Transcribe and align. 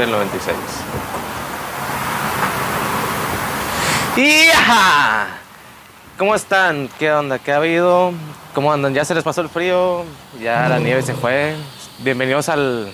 del 0.00 0.10
96. 0.12 0.56
¡Y 4.16 4.48
ajá! 4.48 5.26
¿Cómo 6.18 6.34
están? 6.34 6.88
¿Qué 6.98 7.12
onda? 7.12 7.38
¿Qué 7.38 7.52
ha 7.52 7.56
habido? 7.56 8.12
¿Cómo 8.54 8.72
andan? 8.72 8.94
¿Ya 8.94 9.04
se 9.04 9.14
les 9.14 9.22
pasó 9.24 9.42
el 9.42 9.48
frío? 9.50 10.04
¿Ya 10.40 10.68
la 10.68 10.78
nieve 10.78 11.02
se 11.02 11.14
fue? 11.14 11.54
Bienvenidos 11.98 12.48
al 12.48 12.90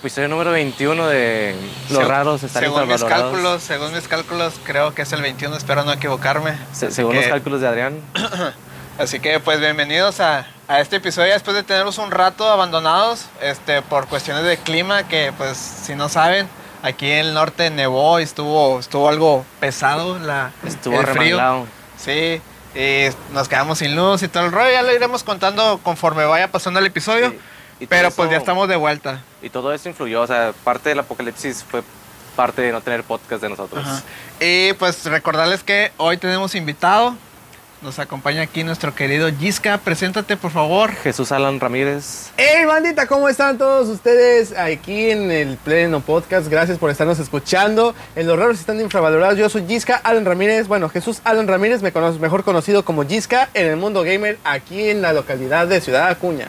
episodio 0.00 0.28
número 0.28 0.50
21 0.50 1.06
de 1.06 1.54
Los 1.90 1.98
Se- 2.02 2.04
Raros 2.08 2.42
Están 2.42 2.64
según 2.64 2.88
mis 2.88 3.04
cálculos, 3.04 3.62
según 3.62 3.92
mis 3.94 4.08
cálculos, 4.08 4.54
creo 4.64 4.92
que 4.92 5.02
es 5.02 5.12
el 5.12 5.22
21, 5.22 5.56
espero 5.56 5.84
no 5.84 5.92
equivocarme. 5.92 6.58
Se- 6.72 6.90
según 6.90 7.14
los 7.14 7.24
que- 7.24 7.30
cálculos 7.30 7.60
de 7.60 7.68
Adrián. 7.68 8.00
Así 9.00 9.18
que 9.18 9.40
pues 9.40 9.60
bienvenidos 9.60 10.20
a, 10.20 10.46
a 10.68 10.80
este 10.80 10.96
episodio 10.96 11.32
después 11.32 11.56
de 11.56 11.62
tenerlos 11.62 11.96
un 11.96 12.10
rato 12.10 12.46
abandonados 12.46 13.28
este, 13.40 13.80
por 13.80 14.06
cuestiones 14.08 14.44
de 14.44 14.58
clima 14.58 15.08
que 15.08 15.32
pues 15.38 15.56
si 15.56 15.94
no 15.94 16.10
saben, 16.10 16.46
aquí 16.82 17.10
en 17.10 17.18
el 17.28 17.32
norte 17.34 17.70
nevó 17.70 18.20
y 18.20 18.24
estuvo, 18.24 18.78
estuvo 18.78 19.08
algo 19.08 19.46
pesado 19.58 20.18
la, 20.18 20.52
Estuvo 20.66 21.00
el 21.00 21.06
frío. 21.06 21.38
remanglado. 21.38 21.66
Sí, 21.96 22.42
y 22.74 23.06
nos 23.32 23.48
quedamos 23.48 23.78
sin 23.78 23.96
luz 23.96 24.22
y 24.22 24.28
todo 24.28 24.44
el 24.44 24.52
rollo, 24.52 24.70
ya 24.70 24.82
lo 24.82 24.94
iremos 24.94 25.24
contando 25.24 25.80
conforme 25.82 26.26
vaya 26.26 26.48
pasando 26.48 26.78
el 26.78 26.86
episodio, 26.86 27.30
Sí. 27.30 27.86
Pero 27.88 28.10
pues 28.10 28.30
ya 28.30 28.36
estamos 28.36 28.68
de 28.68 28.76
vuelta. 28.76 29.22
Y 29.40 29.48
todo 29.48 29.72
eso 29.72 29.88
influyó, 29.88 30.20
o 30.20 30.26
sea, 30.26 30.52
parte 30.64 30.90
del 30.90 30.98
apocalipsis 30.98 31.64
fue 31.64 31.82
parte 32.36 32.60
de 32.60 32.72
no 32.72 32.82
tener 32.82 33.02
podcast 33.04 33.40
de 33.40 33.48
nosotros. 33.48 33.82
Ajá. 33.82 34.02
Y 34.38 34.74
pues 34.74 35.06
recordarles 35.06 35.62
que 35.62 35.90
hoy 35.96 36.18
tenemos 36.18 36.54
invitado. 36.54 37.16
Nos 37.82 37.98
acompaña 37.98 38.42
aquí 38.42 38.62
nuestro 38.62 38.94
querido 38.94 39.30
Giska. 39.32 39.78
Preséntate, 39.78 40.36
por 40.36 40.50
favor. 40.50 40.92
Jesús 40.92 41.32
Alan 41.32 41.58
Ramírez. 41.58 42.30
Hey 42.36 42.66
bandita, 42.66 43.06
¿cómo 43.06 43.26
están 43.26 43.56
todos 43.56 43.88
ustedes 43.88 44.54
aquí 44.54 45.08
en 45.08 45.30
el 45.30 45.56
Pleno 45.56 46.00
Podcast? 46.00 46.48
Gracias 46.48 46.76
por 46.76 46.90
estarnos 46.90 47.18
escuchando. 47.18 47.94
En 48.16 48.26
Los 48.26 48.38
Raros 48.38 48.60
están 48.60 48.82
infravalorados. 48.82 49.38
Yo 49.38 49.48
soy 49.48 49.64
Giska 49.66 49.96
Alan 49.96 50.26
Ramírez. 50.26 50.68
Bueno, 50.68 50.90
Jesús 50.90 51.22
Alan 51.24 51.48
Ramírez, 51.48 51.80
me 51.80 51.90
conoce, 51.90 52.18
mejor 52.18 52.44
conocido 52.44 52.84
como 52.84 53.06
Giska 53.06 53.48
en 53.54 53.66
el 53.66 53.78
mundo 53.78 54.02
gamer 54.02 54.36
aquí 54.44 54.90
en 54.90 55.00
la 55.00 55.14
localidad 55.14 55.66
de 55.66 55.80
Ciudad 55.80 56.08
Acuña. 56.08 56.48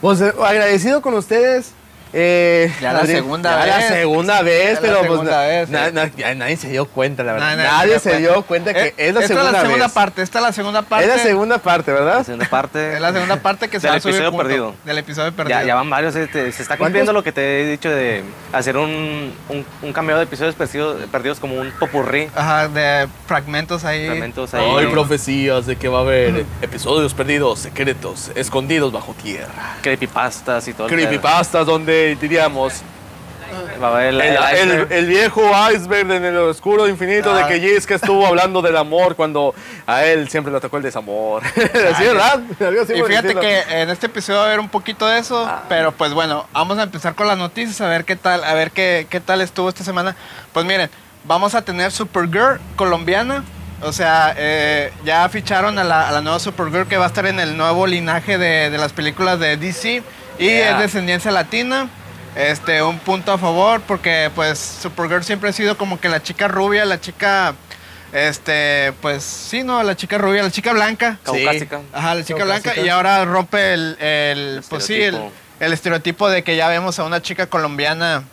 Pues 0.00 0.20
eh, 0.20 0.32
agradecido 0.44 1.00
con 1.00 1.14
ustedes. 1.14 1.74
Eh, 2.18 2.72
Ya 2.80 2.92
la 2.94 3.04
segunda 3.04 3.50
ya 3.60 3.66
la 3.66 3.76
vez. 3.76 3.88
segunda 3.88 4.42
vez, 4.42 4.64
Ya 4.68 4.74
la 4.74 4.80
pero 4.80 4.94
pues 5.00 5.10
segunda 5.10 5.32
na- 5.32 5.46
vez, 5.46 5.68
na- 5.68 5.86
sí. 5.88 5.92
na- 5.92 6.10
ya 6.16 6.34
nadie 6.34 6.56
se 6.56 6.68
dio 6.70 6.86
cuenta, 6.86 7.22
la 7.22 7.32
verdad. 7.34 7.56
Nadie- 7.56 7.98
se 7.98 8.10
se 8.10 8.16
dio 8.18 8.40
cuenta 8.42 8.72
que 8.72 8.86
Eh, 8.86 8.94
es 8.96 9.14
la 9.14 9.20
esta 9.20 9.28
segunda 9.28 9.48
es 9.48 9.52
la 9.52 9.60
segunda 9.60 9.84
vez. 9.86 9.92
parte. 9.94 10.22
Esta 10.22 10.38
es 10.38 10.44
la 10.44 10.52
segunda 10.52 10.82
parte. 10.82 11.04
Es 11.04 11.16
la 11.16 11.22
segunda 11.22 11.58
parte, 11.58 11.92
¿verdad? 11.92 12.16
La 12.18 12.24
segunda 12.24 12.46
parte. 12.48 12.94
Es 12.94 13.00
la 13.00 13.12
segunda 13.12 13.36
parte 13.36 13.68
que 13.68 13.80
se 13.80 13.86
Del 13.86 13.92
va 13.94 13.96
a 13.98 14.00
subir 14.00 14.14
episodio 14.14 14.30
junto, 14.30 14.44
perdido. 14.46 14.74
Del 14.84 14.98
episodio 14.98 15.32
perdido. 15.32 15.60
Ya, 15.60 15.66
ya 15.66 15.74
van 15.74 15.90
varios, 15.90 16.16
eh, 16.16 16.26
te- 16.26 16.50
se 16.52 16.62
está 16.62 16.76
cumpliendo 16.78 17.12
lo 17.12 17.22
que 17.22 17.32
te 17.32 17.60
he 17.62 17.66
dicho 17.70 17.90
de 17.90 18.22
hacer 18.52 18.76
un, 18.78 19.34
un, 19.50 19.66
un 19.82 19.92
cameo 19.92 20.16
de 20.16 20.22
episodios 20.24 20.54
perdidos, 20.54 20.96
perdidos 21.12 21.38
como 21.38 21.56
un 21.56 21.70
popurrí. 21.72 22.28
Ajá, 22.34 22.68
de 22.68 23.08
fragmentos 23.26 23.84
ahí. 23.84 24.06
Fragmentos 24.06 24.54
ahí. 24.54 24.64
Hay 24.78 24.86
profecías 24.86 25.66
de 25.66 25.76
que 25.76 25.88
va 25.88 25.98
a 25.98 26.02
haber 26.02 26.44
episodios 26.62 27.12
perdidos, 27.12 27.58
secretos, 27.58 28.30
escondidos 28.34 28.90
bajo 28.92 29.14
tierra. 29.22 29.76
Creepypastas 29.82 30.66
y 30.68 30.72
todo. 30.72 30.86
Creepypastas 30.86 31.66
donde 31.66 32.05
diríamos 32.14 32.74
pedo. 32.74 33.80
Va 33.80 33.88
a 33.88 33.90
haber 33.92 34.06
el, 34.08 34.20
el, 34.20 34.86
el- 34.92 35.06
viejo 35.06 35.50
iceberg 35.72 36.10
en 36.10 36.24
el 36.24 36.36
oscuro 36.36 36.88
infinito 36.88 37.32
Ah. 37.32 37.46
de 37.46 37.46
que 37.46 37.60
Jessica 37.60 37.94
estuvo 37.94 38.26
hablando 38.26 38.60
del 38.60 38.76
amor 38.76 39.14
cuando 39.16 39.54
a 39.86 40.04
él 40.04 40.28
siempre 40.28 40.50
le 40.50 40.58
atacó 40.58 40.76
el 40.78 40.82
desamor. 40.82 41.42
¿Sí, 41.54 42.04
verdad? 42.04 42.40
Algo 42.60 42.82
así 42.82 42.94
Y 42.94 43.00
por 43.00 43.10
el 43.12 43.18
fíjate 43.18 43.34
que 43.36 43.82
en 43.82 43.90
este 43.90 44.06
episodio 44.06 44.38
va 44.38 44.44
a 44.44 44.48
haber 44.48 44.60
un 44.60 44.68
poquito 44.68 45.06
de 45.06 45.18
eso, 45.20 45.46
Ah. 45.48 45.62
pero 45.68 45.92
pues 45.92 46.12
bueno, 46.12 46.46
vamos 46.52 46.78
a 46.78 46.82
empezar 46.84 47.14
con 47.14 47.28
las 47.28 47.38
noticias, 47.38 47.80
a 47.80 47.88
ver 47.88 48.04
qué 48.04 48.16
tal, 48.16 48.42
a 48.44 48.52
ver 48.54 48.70
qué, 48.72 49.06
qué 49.08 49.20
tal 49.20 49.40
estuvo 49.40 49.68
esta 49.68 49.84
semana. 49.84 50.16
Pues 50.52 50.66
miren, 50.66 50.90
vamos 51.24 51.54
a 51.54 51.62
tener 51.62 51.92
Supergirl 51.92 52.58
colombiana, 52.74 53.44
o 53.82 53.92
sea, 53.92 54.34
eh, 54.36 54.92
ya 55.04 55.28
ficharon 55.28 55.78
a 55.78 55.84
la, 55.84 56.08
a 56.08 56.12
la 56.12 56.20
nueva 56.20 56.38
Supergirl 56.40 56.88
que 56.88 56.96
va 56.96 57.04
a 57.04 57.08
estar 57.08 57.26
en 57.26 57.38
el 57.38 57.56
nuevo 57.56 57.86
linaje 57.86 58.38
de, 58.38 58.70
de 58.70 58.78
las 58.78 58.92
películas 58.92 59.38
de 59.38 59.56
DC 59.56 60.02
y 60.38 60.46
Yeah. 60.46 60.72
es 60.76 60.78
descendencia 60.80 61.30
latina. 61.30 61.88
Este, 62.34 62.82
un 62.82 62.98
punto 62.98 63.32
a 63.32 63.38
favor 63.38 63.80
porque 63.80 64.30
pues 64.34 64.58
Supergirl 64.58 65.24
siempre 65.24 65.48
ha 65.48 65.52
sido 65.54 65.78
como 65.78 65.98
que 65.98 66.10
la 66.10 66.22
chica 66.22 66.48
rubia, 66.48 66.84
la 66.84 67.00
chica, 67.00 67.54
este, 68.12 68.92
pues 69.00 69.22
sí, 69.24 69.62
no, 69.62 69.82
la 69.82 69.96
chica 69.96 70.18
rubia, 70.18 70.42
la 70.42 70.50
chica 70.50 70.74
blanca. 70.74 71.18
Caucásica. 71.24 71.80
Ajá, 71.94 72.14
la 72.14 72.24
chica 72.24 72.38
Caucásica. 72.40 72.72
blanca 72.72 72.86
y 72.86 72.90
ahora 72.90 73.24
rompe 73.24 73.72
el, 73.72 73.96
el, 74.00 74.62
pues 74.68 74.84
sí, 74.84 74.94
el, 74.96 75.14
estereotipo. 75.14 75.32
el 75.60 75.72
estereotipo 75.72 76.28
de 76.28 76.42
que 76.44 76.56
ya 76.56 76.68
vemos 76.68 76.98
a 76.98 77.04
una 77.04 77.22
chica 77.22 77.46
colombiana 77.46 78.24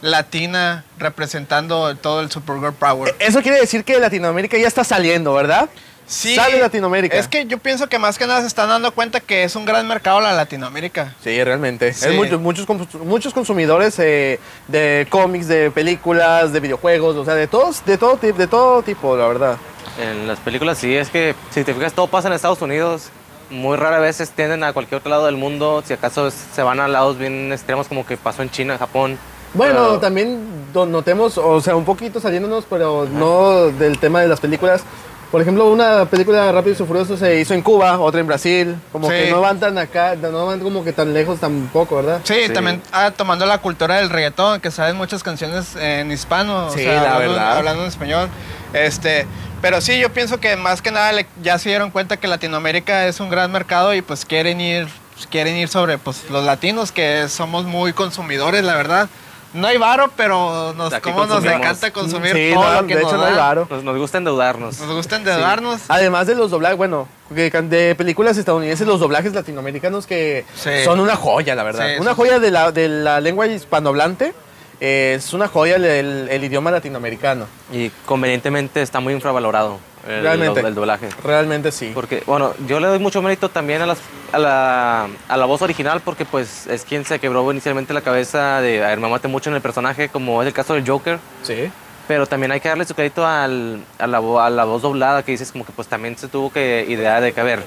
latina 0.00 0.84
representando 0.98 1.94
todo 1.96 2.20
el 2.20 2.30
Supergirl 2.30 2.72
Power. 2.74 3.14
Eso 3.18 3.42
quiere 3.42 3.60
decir 3.60 3.84
que 3.84 3.98
Latinoamérica 3.98 4.56
ya 4.58 4.68
está 4.68 4.84
saliendo, 4.84 5.34
¿verdad? 5.34 5.68
Sí, 6.10 6.34
Sale 6.34 6.58
Latinoamérica. 6.58 7.16
Es 7.16 7.28
que 7.28 7.46
yo 7.46 7.58
pienso 7.58 7.86
que 7.88 7.96
más 8.00 8.18
que 8.18 8.26
nada 8.26 8.40
se 8.40 8.48
están 8.48 8.68
dando 8.68 8.90
cuenta 8.90 9.20
que 9.20 9.44
es 9.44 9.54
un 9.54 9.64
gran 9.64 9.86
mercado 9.86 10.20
la 10.20 10.32
Latinoamérica. 10.32 11.14
Sí, 11.22 11.42
realmente. 11.44 11.92
Sí. 11.92 12.06
Es 12.08 12.14
muchos, 12.16 12.40
muchos, 12.40 12.66
cons- 12.66 12.98
muchos 13.04 13.32
consumidores 13.32 13.96
eh, 14.00 14.40
de 14.66 15.06
cómics, 15.08 15.46
de 15.46 15.70
películas, 15.70 16.52
de 16.52 16.58
videojuegos, 16.58 17.14
o 17.14 17.24
sea, 17.24 17.34
de 17.34 17.46
todos, 17.46 17.84
de 17.84 17.96
todo, 17.96 18.16
de 18.16 18.46
todo 18.48 18.82
tipo, 18.82 19.16
la 19.16 19.28
verdad. 19.28 19.56
En 20.02 20.26
las 20.26 20.40
películas 20.40 20.78
sí, 20.78 20.96
es 20.96 21.10
que 21.10 21.36
si 21.50 21.62
te 21.62 21.72
fijas 21.74 21.92
todo 21.92 22.08
pasa 22.08 22.26
en 22.26 22.34
Estados 22.34 22.60
Unidos. 22.60 23.10
Muy 23.50 23.76
rara 23.76 23.98
vez 24.00 24.16
se 24.16 24.24
extienden 24.24 24.64
a 24.64 24.72
cualquier 24.72 24.98
otro 24.98 25.10
lado 25.10 25.26
del 25.26 25.36
mundo. 25.36 25.82
Si 25.86 25.92
acaso 25.92 26.30
se 26.30 26.62
van 26.62 26.80
a 26.80 26.88
lados 26.88 27.18
bien 27.18 27.52
extremos 27.52 27.86
como 27.86 28.04
que 28.04 28.16
pasó 28.16 28.42
en 28.42 28.50
China, 28.50 28.78
Japón. 28.78 29.16
Bueno, 29.54 29.74
Pero- 29.74 29.98
también 30.00 30.40
notemos, 30.72 31.36
o 31.38 31.60
sea, 31.60 31.74
un 31.76 31.84
poquito 31.84 32.20
saliéndonos, 32.20 32.64
pero 32.70 33.06
no 33.12 33.66
del 33.66 33.98
tema 33.98 34.20
de 34.20 34.28
las 34.28 34.38
películas. 34.40 34.82
Por 35.30 35.40
ejemplo, 35.40 35.66
una 35.70 36.06
película 36.06 36.50
Rápidos 36.50 36.80
y 36.80 36.84
Furiosos 36.84 37.20
se 37.20 37.38
hizo 37.40 37.54
en 37.54 37.62
Cuba, 37.62 38.00
otra 38.00 38.18
en 38.20 38.26
Brasil. 38.26 38.74
Como 38.90 39.08
Sí. 39.08 39.14
que 39.14 39.30
no 39.30 39.40
van 39.40 39.60
tan 39.60 39.78
acá, 39.78 40.16
no 40.16 40.46
van 40.46 40.58
como 40.58 40.82
que 40.82 40.92
tan 40.92 41.14
lejos 41.14 41.38
tampoco, 41.38 41.96
¿verdad? 41.96 42.20
Sí, 42.24 42.34
Sí. 42.48 42.52
también 42.52 42.82
ah, 42.90 43.12
tomando 43.16 43.46
la 43.46 43.58
cultura 43.58 43.98
del 43.98 44.10
reggaetón, 44.10 44.60
que 44.60 44.72
saben 44.72 44.96
muchas 44.96 45.22
canciones 45.22 45.76
en 45.76 46.10
hispano, 46.10 46.66
o 46.66 46.70
Sí, 46.72 46.80
sea, 46.82 46.94
la 46.94 47.14
hablando, 47.14 47.34
verdad. 47.34 47.56
hablando 47.58 47.82
en 47.82 47.88
español. 47.88 48.28
Este, 48.72 49.24
pero 49.62 49.80
sí, 49.80 50.00
yo 50.00 50.12
pienso 50.12 50.40
que 50.40 50.56
más 50.56 50.82
que 50.82 50.90
nada 50.90 51.12
le- 51.12 51.26
ya 51.42 51.58
se 51.58 51.68
dieron 51.68 51.92
cuenta 51.92 52.16
que 52.16 52.26
Latinoamérica 52.26 53.06
es 53.06 53.20
un 53.20 53.30
gran 53.30 53.52
mercado 53.52 53.94
y 53.94 54.02
pues 54.02 54.24
quieren 54.24 54.60
ir, 54.60 54.88
quieren 55.30 55.54
ir 55.54 55.68
sobre 55.68 55.96
pues 55.96 56.24
los 56.28 56.44
latinos 56.44 56.90
que 56.90 57.28
somos 57.28 57.66
muy 57.66 57.92
consumidores, 57.92 58.64
la 58.64 58.74
verdad. 58.74 59.08
No 59.52 59.66
hay 59.66 59.78
varo, 59.78 60.10
pero 60.16 60.72
nos, 60.74 60.92
Aquí 60.92 61.02
cómo 61.10 61.20
nos 61.26 61.28
consumimos. 61.36 61.60
encanta 61.60 61.92
consumir 61.92 62.32
Sí, 62.34 62.50
todo 62.54 62.64
no, 62.72 62.82
lo 62.82 62.86
que 62.86 62.94
de 62.96 63.02
nos 63.02 63.12
hecho 63.12 63.20
no 63.20 63.26
hay 63.26 63.34
varo. 63.34 63.66
Nos, 63.68 63.82
nos 63.82 63.96
gusta 63.98 64.18
endeudarnos. 64.18 64.78
Nos 64.78 64.94
gusta 64.94 65.16
endeudarnos. 65.16 65.80
Además 65.88 66.26
de 66.28 66.36
los 66.36 66.50
doblajes, 66.52 66.76
bueno, 66.78 67.08
que 67.34 67.50
can- 67.50 67.68
de 67.68 67.94
películas 67.96 68.36
estadounidenses, 68.36 68.86
los 68.86 69.00
doblajes 69.00 69.34
latinoamericanos 69.34 70.06
que 70.06 70.44
Sí. 70.54 70.70
son 70.84 71.00
una 71.00 71.16
joya, 71.16 71.54
la 71.56 71.64
verdad. 71.64 71.86
Sí, 71.94 72.00
una 72.00 72.14
joya 72.14 72.38
de 72.38 72.50
la, 72.52 72.70
de 72.70 72.88
la 72.88 73.20
lengua 73.20 73.46
hispanohablante. 73.46 74.34
eh, 74.82 75.14
es 75.18 75.34
una 75.34 75.46
joya 75.46 75.76
el, 75.76 75.84
el- 75.84 76.28
el 76.30 76.44
idioma 76.44 76.70
latinoamericano. 76.70 77.46
Y 77.72 77.90
convenientemente 78.06 78.80
está 78.80 78.98
muy 79.00 79.12
infravalorado 79.12 79.78
el, 80.08 80.22
Realmente. 80.22 80.60
el 80.60 80.74
doblaje. 80.74 81.08
Realmente 81.24 81.72
sí. 81.72 81.90
Porque, 81.94 82.22
bueno, 82.26 82.54
yo 82.66 82.80
le 82.80 82.88
doy 82.88 82.98
mucho 82.98 83.20
mérito 83.22 83.48
también 83.48 83.82
a, 83.82 83.86
las- 83.86 83.98
a, 84.32 84.38
la, 84.38 85.08
a 85.28 85.36
la 85.36 85.44
voz 85.46 85.62
original 85.62 86.00
porque 86.00 86.24
pues 86.24 86.66
es 86.66 86.84
quien 86.84 87.04
se 87.04 87.18
quebró 87.18 87.50
inicialmente 87.50 87.92
la 87.92 88.00
cabeza 88.00 88.60
de, 88.60 88.82
a 88.84 88.88
ver, 88.88 89.00
me 89.00 89.08
mate 89.08 89.28
mucho 89.28 89.50
en 89.50 89.56
el 89.56 89.62
personaje, 89.62 90.08
como 90.08 90.42
es 90.42 90.48
el 90.48 90.54
caso 90.54 90.74
del 90.74 90.86
Joker. 90.88 91.18
Sí. 91.42 91.70
Pero 92.08 92.26
también 92.26 92.50
hay 92.50 92.60
que 92.60 92.68
darle 92.68 92.84
su 92.84 92.94
crédito 92.94 93.26
al- 93.26 93.84
a, 93.98 94.06
la, 94.06 94.18
a 94.18 94.50
la 94.50 94.64
voz 94.64 94.82
doblada 94.82 95.22
que 95.22 95.32
dices 95.32 95.52
como 95.52 95.64
que 95.64 95.72
pues 95.72 95.86
también 95.88 96.16
se 96.18 96.28
tuvo 96.28 96.52
que 96.52 96.84
idea 96.88 97.20
de 97.20 97.32
que, 97.32 97.40
a 97.40 97.44
ver, 97.44 97.62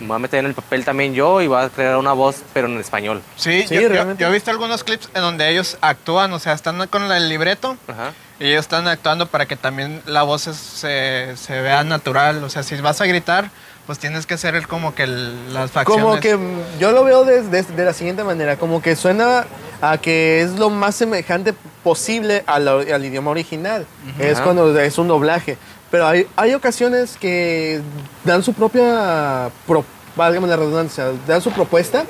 me 0.00 0.06
voy 0.06 0.16
a 0.16 0.18
meter 0.18 0.40
en 0.40 0.46
el 0.46 0.54
papel 0.54 0.84
también 0.84 1.14
yo 1.14 1.40
y 1.42 1.46
voy 1.46 1.62
a 1.62 1.68
crear 1.68 1.96
una 1.98 2.12
voz 2.12 2.42
pero 2.54 2.66
en 2.66 2.78
español. 2.80 3.22
Sí, 3.36 3.64
Sí, 3.68 3.74
yo, 3.74 3.82
yo- 3.92 4.14
yo 4.16 4.26
he 4.28 4.32
visto 4.32 4.50
algunos 4.50 4.82
clips 4.82 5.08
en 5.14 5.20
donde 5.20 5.48
ellos 5.50 5.76
actúan, 5.82 6.32
o 6.32 6.38
sea, 6.38 6.54
están 6.54 6.84
con 6.88 7.12
el 7.12 7.28
libreto 7.28 7.76
Ajá. 7.86 8.12
Y 8.40 8.46
ellos 8.48 8.60
están 8.62 8.88
actuando 8.88 9.26
para 9.26 9.46
que 9.46 9.54
también 9.54 10.02
la 10.06 10.22
voz 10.24 10.46
es- 10.48 10.56
se, 10.56 11.36
se 11.36 11.60
vea 11.60 11.84
natural. 11.84 12.42
O 12.42 12.50
sea, 12.50 12.62
si 12.64 12.74
vas 12.80 13.00
a 13.00 13.06
gritar, 13.06 13.50
pues 13.86 13.98
tienes 13.98 14.26
que 14.26 14.34
hacer 14.34 14.54
el, 14.56 14.66
como 14.66 14.94
que 14.94 15.02
el- 15.04 15.52
las 15.54 15.70
facciones. 15.70 16.04
Como 16.04 16.18
que 16.20 16.38
yo 16.80 16.90
lo 16.92 17.04
veo 17.04 17.24
de, 17.24 17.42
de- 17.42 17.62
de 17.62 17.84
la 17.84 17.92
siguiente 17.92 18.24
manera, 18.24 18.56
como 18.56 18.80
que 18.82 18.96
suena 18.96 19.44
a 19.82 19.98
que 19.98 20.40
es 20.42 20.52
lo 20.58 20.70
más 20.70 20.94
semejante 20.94 21.54
posible 21.84 22.42
al, 22.46 22.66
al 22.68 23.04
idioma 23.04 23.30
original. 23.30 23.86
Es 24.18 24.36
Ajá. 24.36 24.44
cuando 24.44 24.78
es 24.80 24.98
un 24.98 25.08
doblaje. 25.08 25.56
Pero 25.90 26.06
hay, 26.06 26.26
hay 26.36 26.54
ocasiones 26.54 27.16
que 27.20 27.80
dan 28.24 28.42
su 28.42 28.52
propia, 28.54 29.50
pro- 29.66 29.84
válgame 30.16 30.46
la 30.48 30.56
redundancia, 30.56 31.06
dan 31.26 31.42
su 31.42 31.50
propuesta 31.50 32.04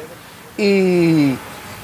y, 0.58 1.34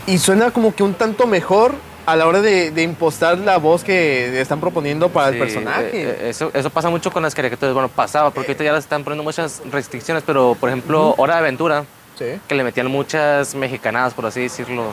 y 0.07 0.19
suena 0.19 0.51
como 0.51 0.75
que 0.75 0.83
un 0.83 0.95
tanto 0.95 1.27
mejor 1.27 1.75
a 2.07 2.17
la 2.17 2.27
hora 2.27 2.41
de, 2.41 2.71
de 2.71 2.83
impostar 2.83 3.37
la 3.39 3.59
voz 3.59 3.83
que 3.85 4.41
están 4.41 4.61
proponiendo 4.61 5.09
para 5.09 5.29
el 5.29 5.39
personaje. 5.39 5.91
eh, 5.93 6.17
eh, 6.21 6.29
eso, 6.31 6.51
eso 6.55 6.71
pasa 6.71 6.89
mucho 6.89 7.11
con 7.11 7.23
las 7.23 7.35
caricaturas. 7.35 7.75
Bueno, 7.75 7.89
pasaba, 7.89 8.31
porque 8.31 8.53
ahorita 8.53 8.65
ya 8.65 8.73
les 8.73 8.85
están 8.85 9.05
poniendo 9.05 9.25
muchas 9.25 9.61
restricciones, 9.71 10.23
pero 10.25 10.57
por 10.59 10.69
ejemplo, 10.69 11.15
Hora 11.19 11.35
de 11.35 11.41
Aventura, 11.41 11.85
sí. 12.19 12.27
que 12.49 12.55
le 12.55 12.65
metían 12.65 12.87
muchas 12.87 13.55
mexicanadas, 13.55 14.15
por 14.15 14.27
así 14.27 14.43
decirlo. 14.43 14.85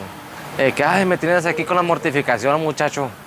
Eh, 0.57 0.74
que, 0.75 0.83
ay, 0.83 1.06
me 1.06 1.18
tienes 1.18 1.45
aquí 1.45 1.63
con 1.63 1.75
la 1.75 1.83
mortificación, 1.83 2.62
muchacho. 2.62 3.10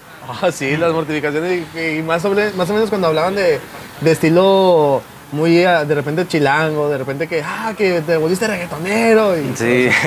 Ah, 0.42 0.50
sí, 0.50 0.76
las 0.76 0.92
mortificaciones 0.92 1.62
y, 1.76 1.78
y 1.78 2.02
más, 2.02 2.20
sobre, 2.20 2.50
más 2.54 2.68
o 2.68 2.72
menos 2.74 2.88
cuando 2.88 3.06
hablaban 3.06 3.36
de, 3.36 3.60
de 4.00 4.10
estilo 4.10 5.00
muy 5.30 5.62
ah, 5.64 5.84
de 5.84 5.94
repente 5.94 6.26
chilango, 6.26 6.88
de 6.88 6.98
repente 6.98 7.28
que, 7.28 7.42
ah, 7.44 7.74
que 7.78 8.00
te 8.00 8.16
volviste 8.16 8.48
reggaetonero. 8.48 9.38
Y 9.38 9.52
Sí. 9.54 9.88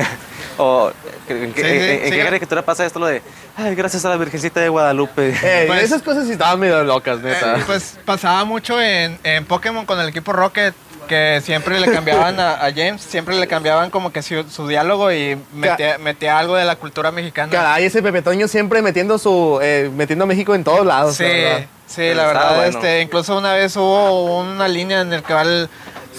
o, 0.59 0.91
¿en 1.27 1.53
qué, 1.53 1.61
Sí, 1.63 1.69
sí, 1.69 1.89
en- 1.89 2.03
sí. 2.05 2.11
qué 2.11 2.23
caricatura 2.23 2.61
pasa 2.61 2.85
esto 2.85 2.99
lo 2.99 3.07
de, 3.07 3.21
ay, 3.57 3.73
gracias 3.75 4.05
a 4.05 4.09
la 4.09 4.17
Virgencita 4.17 4.59
de 4.59 4.69
Guadalupe? 4.69 5.33
Eh, 5.41 5.63
Pues- 5.67 5.83
esas 5.83 6.01
cosas 6.03 6.25
sí 6.27 6.33
estaban 6.33 6.59
medio 6.59 6.83
locas, 6.83 7.19
neta. 7.21 7.57
Eh, 7.57 7.63
pues 7.65 7.97
pasaba 8.05 8.45
mucho 8.45 8.79
en, 8.81 9.17
en 9.23 9.45
Pokémon 9.45 9.85
con 9.85 9.99
el 9.99 10.09
equipo 10.09 10.31
Rocket, 10.33 10.73
que 11.07 11.41
siempre 11.43 11.79
le 11.79 11.91
cambiaban 11.91 12.39
a, 12.39 12.53
a 12.63 12.71
James, 12.71 13.01
siempre 13.01 13.35
le 13.35 13.47
cambiaban 13.47 13.89
como 13.89 14.11
que 14.11 14.21
su, 14.21 14.43
su 14.47 14.67
diálogo 14.67 15.11
y 15.11 15.37
metía, 15.53 15.97
metía 15.97 16.37
algo 16.37 16.55
de 16.55 16.65
la 16.65 16.75
cultura 16.75 17.09
mexicana. 17.11 17.51
Caray, 17.51 17.85
ese 17.85 18.03
Pepe 18.03 18.21
Toño 18.21 18.47
siempre 18.47 18.83
metiendo 18.83 19.17
su 19.17 19.57
eh, 19.59 19.89
metiendo 19.95 20.25
a 20.25 20.27
México 20.27 20.53
en 20.53 20.63
todos 20.63 20.85
lados. 20.85 21.15
Sí, 21.15 21.23
la 21.23 21.29
verdad. 21.29 21.59
sí, 21.87 21.95
Pero 21.97 22.15
la 22.15 22.27
verdad, 22.27 22.55
bueno. 22.57 22.69
este, 22.77 23.01
incluso 23.01 23.35
una 23.35 23.53
vez 23.53 23.75
hubo 23.75 24.39
una 24.39 24.67
línea 24.67 25.01
en 25.01 25.11
el 25.11 25.23
que 25.23 25.33
él 25.33 25.67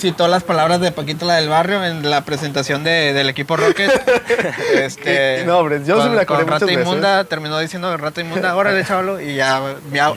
citó 0.01 0.27
las 0.29 0.43
palabras 0.43 0.81
de 0.81 0.91
Paquito 0.93 1.27
la 1.27 1.37
del 1.37 1.49
barrio 1.49 1.85
en 1.85 2.09
la 2.09 2.25
presentación 2.25 2.83
de- 2.85 3.13
del 3.13 3.29
equipo 3.29 3.57
Rocket. 3.57 3.91
este, 4.75 5.45
No, 5.47 5.59
hombre, 5.59 5.81
yo 5.85 6.03
sí 6.03 6.09
me 6.09 6.17
la 6.17 6.27
con 6.27 6.47
Rata 6.47 6.65
veces. 6.67 6.81
Inmunda, 6.83 7.25
terminó 7.25 7.59
diciendo 7.59 7.97
Rata 7.97 8.21
Inmunda, 8.21 8.57
órale, 8.57 8.85
chavalo, 8.85 9.21
y 9.21 9.35
ya, 9.37 9.61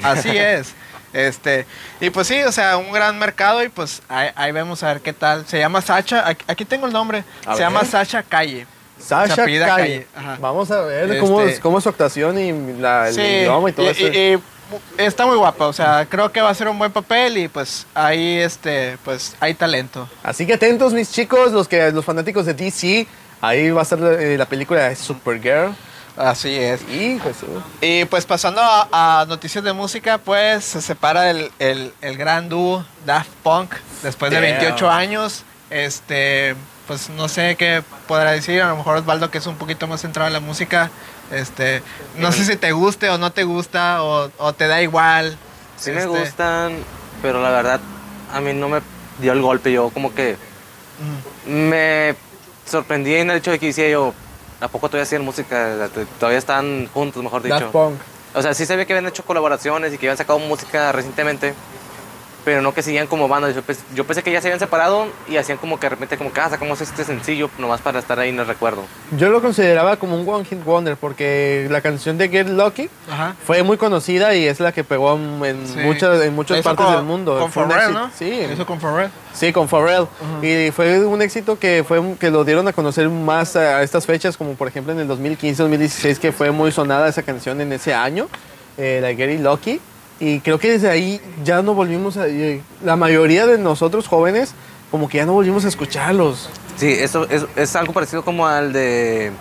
así 0.03 0.29
es. 0.37 0.73
Este, 1.13 1.67
y 2.01 2.09
pues 2.09 2.25
sí, 2.27 2.41
o 2.41 2.51
sea, 2.51 2.77
un 2.77 2.91
gran 2.91 3.19
mercado 3.19 3.63
y 3.63 3.69
pues 3.69 4.01
ahí, 4.09 4.29
ahí 4.35 4.51
vemos 4.51 4.81
a 4.81 4.87
ver 4.87 5.01
qué 5.01 5.13
tal. 5.13 5.45
Se 5.45 5.59
llama 5.59 5.81
Sacha, 5.81 6.27
aquí, 6.27 6.43
aquí 6.47 6.65
tengo 6.65 6.87
el 6.87 6.93
nombre, 6.93 7.23
A 7.45 7.53
se 7.55 7.59
ver. 7.59 7.59
llama 7.59 7.85
Sacha 7.85 8.23
Calle. 8.23 8.65
Sasha 8.99 9.35
Se 9.45 9.59
Calle. 9.59 10.07
Vamos 10.39 10.71
a 10.71 10.81
ver 10.81 11.19
cómo, 11.19 11.41
Este- 11.41 11.53
es, 11.55 11.59
cómo 11.59 11.77
es 11.77 11.83
su 11.83 11.89
actuación 11.89 12.39
y 12.39 12.79
la, 12.79 13.09
el 13.09 13.13
Sí, 13.15 13.21
idioma 13.21 13.69
y 13.69 13.73
todo 13.73 13.89
eso. 13.89 14.07
y- 14.07 14.17
y 14.17 14.39
está 14.97 15.25
muy 15.25 15.37
guapa, 15.37 15.67
o 15.67 15.73
sea, 15.73 16.05
creo 16.09 16.31
que 16.31 16.41
va 16.41 16.49
a 16.49 16.53
ser 16.55 16.67
un 16.67 16.77
buen 16.79 16.91
papel 16.91 17.37
y 17.37 17.47
pues 17.47 17.85
ahí 17.93 18.39
este, 18.39 18.97
pues 19.03 19.35
hay 19.39 19.53
talento. 19.53 20.09
Así 20.23 20.45
que 20.45 20.53
atentos, 20.53 20.93
mis 20.93 21.11
chicos, 21.11 21.51
los 21.51 21.67
que 21.67 21.91
los 21.91 22.03
fanáticos 22.05 22.45
de 22.45 22.53
DC. 22.53 23.07
Ahí 23.41 23.71
va 23.71 23.81
a 23.81 23.83
estar 23.83 23.99
eh, 24.01 24.37
la 24.37 24.45
película 24.45 24.87
de 24.87 24.95
Supergirl. 24.95 25.75
Así 26.15 26.55
es. 26.55 26.81
Y 26.83 27.19
Jesús. 27.19 27.61
Y 27.81 28.05
pues 28.05 28.25
pasando 28.25 28.61
a, 28.61 29.21
a 29.21 29.25
noticias 29.25 29.63
de 29.63 29.73
música, 29.73 30.17
pues 30.19 30.63
se 30.63 30.81
separa 30.81 31.29
el, 31.29 31.51
el- 31.59 31.93
el 32.01 32.17
gran 32.17 32.47
dúo 32.49 32.85
Daft 33.05 33.29
Punk 33.43 33.73
después 34.03 34.31
de 34.31 34.37
Damn. 34.39 34.59
28 34.59 34.89
años. 34.89 35.43
Este, 35.69 36.55
pues 36.87 37.09
no 37.09 37.27
sé 37.29 37.55
qué 37.55 37.83
podrá 38.07 38.31
decir, 38.31 38.61
a 38.61 38.69
lo 38.69 38.77
mejor 38.77 38.97
Osvaldo 38.97 39.31
que 39.31 39.37
es 39.37 39.47
un 39.47 39.55
poquito 39.55 39.87
más 39.87 40.01
centrado 40.01 40.27
en 40.27 40.33
la 40.33 40.39
música, 40.39 40.89
este, 41.31 41.81
no 42.17 42.31
sé 42.31 42.45
si 42.45 42.55
te 42.57 42.71
guste 42.71 43.09
o 43.09 43.17
no 43.17 43.31
te 43.31 43.43
gusta 43.43 44.03
o, 44.03 44.29
o 44.37 44.53
te 44.53 44.67
da 44.67 44.81
igual. 44.81 45.37
Sí 45.77 45.91
me 45.91 45.97
Este, 46.03 46.07
gustan, 46.07 46.77
pero 47.21 47.41
la 47.41 47.49
verdad 47.49 47.79
a 48.33 48.41
mí 48.41 48.53
no 48.53 48.69
me 48.69 48.81
dio 49.19 49.31
el 49.31 49.41
golpe. 49.41 49.71
Yo 49.71 49.89
como 49.89 50.13
que 50.13 50.35
mm, 51.45 51.49
me 51.51 52.15
sorprendí 52.69 53.15
en 53.15 53.29
el 53.31 53.37
hecho 53.37 53.51
de 53.51 53.59
que 53.59 53.67
decía 53.67 53.89
yo, 53.89 54.13
¿a 54.61 54.67
poco 54.67 54.87
todavía 54.89 55.03
hacían 55.03 55.23
música? 55.23 55.89
Todavía 56.19 56.39
están 56.39 56.87
juntos, 56.93 57.23
mejor 57.23 57.41
dicho. 57.43 57.55
Daft 57.55 57.71
Punk. 57.71 57.95
O 58.35 58.41
sea, 58.41 58.53
sí 58.53 58.65
se 58.65 58.75
ve 58.75 58.85
que 58.85 58.93
habían 58.93 59.07
hecho 59.07 59.23
colaboraciones 59.23 59.93
y 59.93 59.97
que 59.97 60.07
habían 60.07 60.17
sacado 60.17 60.39
música 60.39 60.91
recientemente, 60.91 61.53
pero 62.45 62.61
no 62.61 62.73
que 62.73 62.81
seguían 62.81 63.07
como 63.07 63.27
banda. 63.27 63.49
Yo, 63.51 63.61
pens- 63.63 63.83
yo 63.95 64.05
pensé 64.05 64.23
que 64.23 64.31
ya 64.31 64.41
se 64.41 64.47
habían 64.47 64.59
separado 64.59 65.07
y 65.29 65.37
hacían 65.37 65.57
como 65.57 65.79
que 65.79 65.85
de 65.85 65.89
repente 65.91 66.17
como 66.17 66.31
ah, 66.35 66.49
sacamos 66.49 66.81
este 66.81 67.03
sencillo 67.03 67.49
nomás 67.57 67.81
para 67.81 67.99
estar 67.99 68.19
ahí 68.19 68.29
en 68.29 68.39
el 68.39 68.47
recuerdo. 68.47 68.83
Yo 69.17 69.29
lo 69.29 69.41
consideraba 69.41 69.97
como 69.97 70.15
un 70.19 70.27
One 70.27 70.45
Hit 70.45 70.63
Wonder 70.63 70.97
porque 70.97 71.67
la 71.69 71.81
canción 71.81 72.17
de 72.17 72.29
Get 72.29 72.47
Lucky 72.49 72.89
Ajá. 73.09 73.35
fue 73.45 73.63
muy 73.63 73.77
conocida 73.77 74.35
y 74.35 74.45
es 74.47 74.59
la 74.59 74.71
que 74.71 74.83
pegó 74.83 75.13
en, 75.45 75.67
Sí. 75.67 75.79
muchas, 75.79 76.21
en 76.23 76.33
muchas 76.35 76.61
partes 76.61 76.85
con- 76.85 76.95
del 76.95 77.03
mundo. 77.03 77.39
Con 77.39 77.51
Pharrell, 77.51 77.93
¿no? 77.93 78.09
Sí, 78.17 78.41
Hizo 78.53 78.65
con 78.65 78.79
Pharrell. 78.79 79.09
Sí, 79.33 79.51
con 79.53 79.67
Pharrell. 79.67 80.07
Y 80.41 80.71
fue 80.71 81.05
un 81.05 81.21
éxito 81.21 81.57
que 81.57 81.83
fue 81.87 82.01
que 82.19 82.29
lo 82.29 82.43
dieron 82.43 82.67
a 82.67 82.73
conocer 82.73 83.09
más 83.09 83.55
a 83.55 83.81
estas 83.83 84.05
fechas, 84.05 84.37
como 84.37 84.53
por 84.53 84.67
ejemplo 84.67 84.93
en 84.93 84.99
el 84.99 85.07
2015, 85.07 85.63
2016, 85.63 86.19
que 86.19 86.31
fue 86.31 86.51
muy 86.51 86.71
sonada 86.71 87.07
esa 87.07 87.23
canción 87.23 87.59
en 87.61 87.71
ese 87.73 87.93
año, 87.93 88.27
eh, 88.77 88.99
la 89.01 89.11
Gary 89.13 89.37
Lucky. 89.37 89.79
Y 90.19 90.39
creo 90.39 90.59
que 90.59 90.71
desde 90.71 90.89
ahí 90.89 91.19
ya 91.43 91.61
no 91.61 91.73
volvimos 91.73 92.17
a... 92.17 92.27
eh, 92.27 92.61
La 92.83 92.95
mayoría 92.95 93.45
de 93.45 93.57
nosotros 93.57 94.07
jóvenes, 94.07 94.53
como 94.91 95.09
que 95.09 95.17
ya 95.17 95.25
no 95.25 95.33
volvimos 95.33 95.65
a 95.65 95.67
escucharlos. 95.67 96.49
Sí, 96.77 96.91
eso 96.91 97.27
es, 97.29 97.45
es 97.55 97.75
algo 97.75 97.93
parecido 97.93 98.23
como 98.23 98.47
al 98.47 98.73
de... 98.73 99.31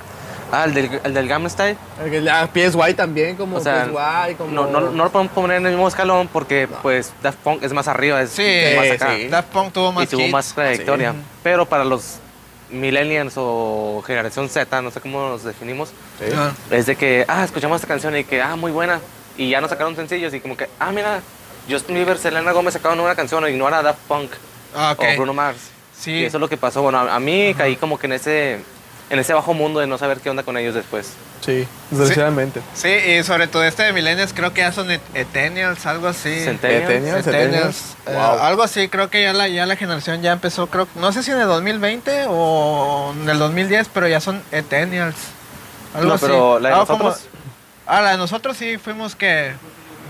Ah, 0.51 0.65
al 0.65 0.75
del, 0.75 1.01
al 1.03 1.15
del 1.15 1.29
Gangnam 1.29 1.49
Style. 1.51 1.79
La 2.21 2.47
PSY 2.53 2.93
también, 2.95 3.37
como 3.37 3.57
O 3.57 3.61
sea, 3.61 3.87
PSY, 3.87 4.35
como... 4.35 4.51
no, 4.53 4.67
no, 4.67 4.81
no 4.91 5.05
lo 5.05 5.11
podemos 5.11 5.33
poner 5.33 5.57
en 5.59 5.65
el 5.67 5.73
mismo 5.73 5.89
escalón 5.89 6.29
porque 6.31 6.69
pues 6.83 7.11
Daft 7.23 7.39
Punk 7.39 7.63
es 7.63 7.73
más 7.73 7.89
arriba, 7.89 8.21
es 8.21 8.31
Sí, 8.33 8.43
más 8.77 8.91
acá. 8.91 9.15
sí. 9.17 9.29
Daft 9.29 9.49
Punk 9.49 9.73
tuvo 9.73 9.93
más 9.93 10.05
y 10.05 10.07
tuvo 10.09 10.21
hits. 10.23 10.33
más 10.33 10.53
trayectoria. 10.55 11.13
Sí. 11.13 11.19
Pero 11.43 11.65
para 11.65 11.85
los 11.85 12.17
millennials 12.71 13.33
o 13.37 14.03
generación 14.07 14.49
Z, 14.51 14.83
no 14.83 14.91
sé 14.91 15.01
cómo 15.01 15.27
nos 15.29 15.43
definimos, 15.45 15.91
Sí. 16.19 16.27
Es 16.71 16.85
de 16.87 16.97
que, 16.97 17.25
ah, 17.29 17.45
escuchamos 17.45 17.77
esta 17.77 17.89
canción 17.89 18.15
y 18.17 18.25
que, 18.25 18.43
ah, 18.43 18.55
muy 18.57 18.73
buena. 18.73 19.01
Y 19.37 19.51
ya 19.51 19.61
nos 19.61 19.71
sacaron 19.71 19.97
sencillos 19.97 20.33
y 20.35 20.41
como 20.41 20.57
que, 20.57 20.69
ah, 20.79 20.91
mira, 20.93 21.21
Justin 21.71 21.95
Bieber, 21.97 22.19
Selena 22.19 22.53
Gómez 22.53 22.75
sacaron 22.75 23.01
una 23.01 23.15
canción 23.15 23.49
y 23.49 23.57
no 23.57 23.69
era 23.69 23.83
Daft 23.83 24.01
Punk 24.09 24.31
Ah, 24.77 24.93
ok. 24.97 25.05
o 25.05 25.17
Bruno 25.17 25.35
Mars. 25.35 25.59
Sí. 25.99 26.11
Y 26.13 26.25
eso 26.25 26.37
es 26.39 26.41
lo 26.41 26.49
que 26.49 26.57
pasó. 26.57 26.83
Bueno, 26.83 26.99
a, 26.99 27.15
a 27.15 27.21
mí 27.21 27.55
caí 27.57 27.77
como 27.77 27.99
que 27.99 28.07
en 28.07 28.13
ese, 28.15 28.59
en 29.11 29.19
ese 29.19 29.33
bajo 29.33 29.55
mundo 29.55 29.81
de 29.81 29.87
no 29.87 29.97
saber 29.99 30.19
qué 30.21 30.31
onda 30.31 30.43
con 30.43 30.57
ellos 30.57 30.75
después. 30.75 31.13
Sí, 31.45 31.67
desgraciadamente. 31.91 32.61
Sí, 32.75 32.89
y 32.89 33.23
sobre 33.25 33.47
todo 33.49 33.65
este 33.65 33.83
de 33.83 33.93
Millennials, 33.93 34.33
creo 34.33 34.53
que 34.55 34.61
ya 34.61 34.71
son 34.73 34.91
et- 34.93 35.01
Etennials, 35.15 35.87
algo 35.87 36.07
así. 36.09 36.41
Centennials. 36.45 37.25
Centennials. 37.25 37.97
Eh, 38.07 38.13
Wow. 38.15 38.39
algo 38.41 38.63
así, 38.63 38.89
creo 38.89 39.11
que 39.11 39.23
ya 39.23 39.33
la, 39.33 39.49
ya 39.49 39.67
la 39.67 39.75
generación 39.77 40.23
ya 40.23 40.33
empezó, 40.33 40.69
creo, 40.69 40.87
no 40.95 41.13
sé 41.13 41.23
si 41.25 41.33
en 41.33 41.39
el 41.41 41.47
2020 41.49 42.27
o 42.29 43.13
en 43.21 43.29
el 43.29 43.39
2010, 43.41 43.89
pero 43.93 44.07
ya 44.09 44.21
son 44.21 44.41
Etennials. 44.53 45.17
Algo 45.95 46.09
No, 46.09 46.15
así. 46.15 46.27
pero 46.27 46.59
la 46.61 46.69
de 46.81 46.87
como- 46.87 47.05
nosotros. 47.05 47.29
ah, 47.32 47.32
de 48.01 48.17
nosotros 48.17 48.57
sí 48.57 48.79
fuimos 48.79 49.15
que 49.15 49.53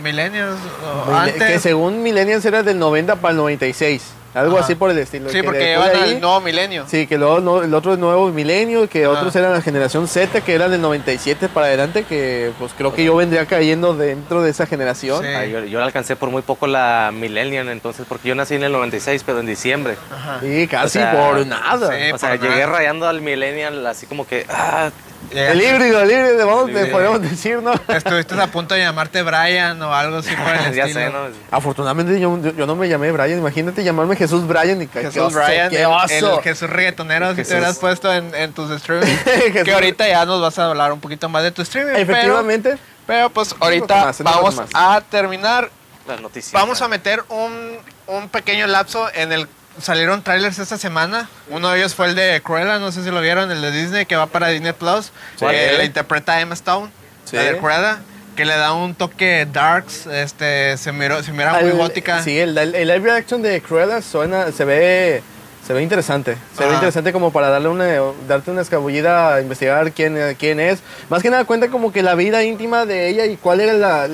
Millennials 0.02 0.58
o 1.06 1.10
Mille- 1.12 1.32
Que 1.34 1.44
antes. 1.44 1.62
según 1.62 2.02
Millennials 2.02 2.44
era 2.44 2.62
del 2.62 2.78
90 2.78 3.16
para 3.16 3.32
el 3.32 3.36
96. 3.38 4.02
Algo 4.34 4.56
Ajá. 4.56 4.64
así 4.64 4.74
por 4.76 4.90
el 4.90 4.96
estilo. 4.96 5.28
Sí, 5.28 5.36
que 5.36 5.44
porque 5.44 5.74
ahí- 5.76 6.14
al 6.14 6.20
nuevo 6.22 6.40
milenio. 6.40 6.86
Sí, 6.88 7.06
que 7.06 7.18
luego 7.18 7.40
no- 7.40 7.62
el 7.62 7.74
otro 7.74 7.92
es 7.92 7.98
nuevo 7.98 8.30
milenio, 8.30 8.88
que 8.88 9.04
Ajá. 9.04 9.12
otros 9.12 9.36
eran 9.36 9.52
la 9.52 9.60
generación 9.60 10.08
Z, 10.08 10.40
que 10.40 10.54
eran 10.54 10.70
del 10.70 10.80
97 10.80 11.50
para 11.50 11.66
adelante, 11.66 12.04
que 12.04 12.50
pues 12.58 12.72
creo 12.74 12.94
que 12.94 13.04
yo 13.04 13.14
vendría 13.14 13.44
cayendo 13.44 13.94
dentro 13.94 14.40
de 14.42 14.48
esa 14.50 14.64
generación. 14.64 15.22
Sí. 15.22 15.28
Ah, 15.28 15.44
yo, 15.44 15.62
yo 15.66 15.82
alcancé 15.82 16.16
por 16.16 16.30
muy 16.30 16.40
poco 16.40 16.66
la 16.66 17.10
Millennial, 17.12 17.68
entonces, 17.68 18.06
porque 18.08 18.28
yo 18.30 18.34
nací 18.34 18.54
en 18.54 18.62
el 18.62 18.72
96, 18.72 19.22
pero 19.22 19.40
en 19.40 19.46
diciembre. 19.46 19.96
Ajá. 20.10 20.40
Y 20.46 20.66
casi 20.66 20.86
O 20.86 21.02
sea, 21.02 21.12
por 21.12 21.46
nada. 21.46 21.90
sí. 21.94 22.12
o 22.12 22.16
sea, 22.16 22.36
llegué 22.36 22.64
rayando 22.64 23.06
al 23.06 23.20
Millennial 23.20 23.86
así 23.86 24.06
como 24.06 24.26
que, 24.26 24.46
ah, 24.48 24.88
El 25.34 25.60
híbrido, 25.62 26.00
el 26.02 26.10
híbrido, 26.10 26.46
vamos, 26.46 26.66
Sí. 26.66 26.72
le 26.72 26.86
podemos 26.86 27.22
decir, 27.22 27.62
¿no? 27.62 27.72
Estuviste 27.88 28.40
a 28.40 28.46
punto 28.48 28.74
de 28.74 28.80
llamarte 28.80 29.22
Brian 29.22 29.80
o 29.82 29.94
algo 29.94 30.18
así 30.18 30.34
por 30.36 30.48
el 30.54 30.74
ya 30.74 30.84
estilo. 30.84 31.00
sé, 31.06 31.10
¿no? 31.10 31.18
Afortunadamente 31.50 32.18
yo, 32.20 32.38
yo- 32.42 32.52
yo 32.54 32.66
no 32.66 32.76
me 32.76 32.88
llamé 32.88 33.10
Brian, 33.12 33.38
imagínate 33.38 33.82
llamarme 33.84 34.16
Jesús 34.16 34.46
Brian 34.46 34.82
y 34.82 34.86
qué 34.86 35.00
Jesús 35.02 35.22
oso, 35.22 35.40
Brian, 35.44 35.70
qué 35.70 35.86
oso. 35.86 36.36
el 36.38 36.42
Jesús 36.42 36.68
reggaetonero, 36.70 37.30
si 37.30 37.36
te 37.36 37.42
Jesús. 37.42 37.52
hubieras 37.54 37.78
puesto 37.78 38.12
en, 38.12 38.34
en 38.34 38.52
tus 38.52 38.78
streamings. 38.80 39.20
Jesús. 39.24 39.62
que 39.64 39.72
ahorita 39.72 40.06
ya 40.08 40.24
nos 40.24 40.40
vas 40.42 40.58
a 40.58 40.66
hablar 40.66 40.92
un 40.92 41.00
poquito 41.00 41.28
más 41.28 41.42
de 41.42 41.50
tu 41.52 41.62
streaming. 41.62 41.94
Efectivamente. 41.96 42.78
Pero, 43.06 43.30
pues 43.30 43.54
ahorita 43.58 44.04
más, 44.06 44.22
vamos 44.22 44.60
a 44.74 45.00
terminar. 45.10 45.70
Las 46.06 46.20
noticias. 46.20 46.52
Vamos 46.52 46.82
a 46.82 46.88
meter 46.88 47.22
un, 47.28 47.76
un 48.08 48.28
pequeño 48.28 48.66
lapso 48.66 49.08
en 49.14 49.32
el. 49.32 49.48
Salieron 49.80 50.22
trailers 50.22 50.58
esta 50.58 50.76
semana. 50.78 51.28
Uno 51.48 51.70
de 51.70 51.78
ellos 51.78 51.94
fue 51.94 52.06
el 52.06 52.14
de 52.14 52.40
Cruella, 52.44 52.78
no 52.78 52.92
sé 52.92 53.02
si 53.02 53.10
lo 53.10 53.20
vieron, 53.20 53.50
el 53.50 53.62
de 53.62 53.70
Disney 53.72 54.06
que 54.06 54.16
va 54.16 54.26
para 54.26 54.48
Disney 54.48 54.72
Plus. 54.72 55.12
Sí. 55.36 55.46
que 55.46 55.72
la 55.76 55.84
interpreta 55.84 56.40
Emma 56.40 56.54
Stone, 56.54 56.90
Sí. 57.24 57.36
la 57.36 57.42
de 57.44 57.58
Cruella, 57.58 57.98
que 58.36 58.44
le 58.44 58.54
da 58.56 58.72
un 58.74 58.94
toque 58.94 59.46
darks, 59.50 60.06
este, 60.06 60.76
se 60.76 60.92
miró, 60.92 61.22
se 61.22 61.32
mira 61.32 61.54
muy 61.60 61.70
gótica. 61.70 62.22
Sí, 62.22 62.38
el, 62.38 62.56
el 62.58 62.88
live 62.88 63.10
action 63.12 63.42
de 63.42 63.60
Cruella 63.62 64.02
suena, 64.02 64.52
se 64.52 64.64
ve, 64.64 65.22
se 65.66 65.72
ve 65.72 65.82
interesante. 65.82 66.36
Se 66.56 66.64
ve 66.66 66.74
interesante 66.74 67.12
como 67.12 67.32
para 67.32 67.48
darle 67.48 67.68
una, 67.68 67.86
darte 68.28 68.50
una 68.50 68.60
escabullida 68.62 69.34
a 69.34 69.40
investigar 69.40 69.90
quién, 69.92 70.16
eh, 70.18 70.36
quién 70.38 70.60
es. 70.60 70.80
Más 71.08 71.22
que 71.22 71.30
nada 71.30 71.44
cuenta 71.44 71.68
como 71.68 71.92
que 71.92 72.02
la 72.02 72.14
vida 72.14 72.42
íntima 72.42 72.84
de 72.86 73.08
ella 73.08 73.24
y 73.26 73.36
cuál 73.36 73.60
era 73.60 73.72
la... 73.72 74.08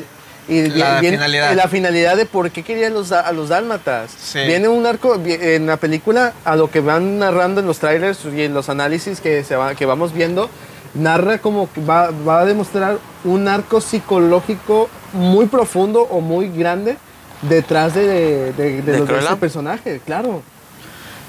Y 0.49 0.69
La 0.71 1.01
bien- 1.01 1.15
finalidad. 1.15 1.53
la 1.55 1.69
finalidad 1.69 2.17
de 2.17 2.25
por 2.25 2.51
qué 2.51 2.63
querían 2.63 2.95
los, 2.95 3.13
a 3.13 3.31
los 3.33 3.51
dálmatas. 3.51 4.11
Sí. 4.19 4.39
Viene 4.47 4.69
un 4.69 4.87
arco 4.87 5.21
en 5.25 5.67
la 5.67 5.77
película, 5.77 6.33
a 6.45 6.57
lo 6.57 6.71
que 6.71 6.81
van 6.81 7.19
narrando 7.19 7.61
en 7.61 7.67
los 7.67 7.79
trailers 7.79 8.21
y 8.25 8.43
en 8.45 8.55
los 8.55 8.69
análisis 8.71 9.21
que, 9.21 9.45
se 9.45 9.57
va, 9.57 9.75
que 9.75 9.85
vamos 9.85 10.15
viendo, 10.15 10.49
narra 10.95 11.37
como 11.39 11.71
que 11.71 11.83
va, 11.83 12.11
va 12.27 12.41
a 12.41 12.45
demostrar 12.47 12.99
un 13.25 13.47
arco 13.47 13.81
psicológico 13.83 14.89
muy 15.13 15.47
profundo 15.47 16.01
o 16.03 16.21
muy 16.23 16.49
grande 16.49 16.97
detrás 17.43 17.95
de, 17.95 18.07
de, 18.07 18.53
de- 18.53 18.83
de 18.83 18.83
¿De 18.83 18.93
los 18.99 19.01
de 19.01 19.07
Cruella? 19.15 19.29
ese 19.31 19.37
personaje, 19.37 20.01
claro. 20.05 20.43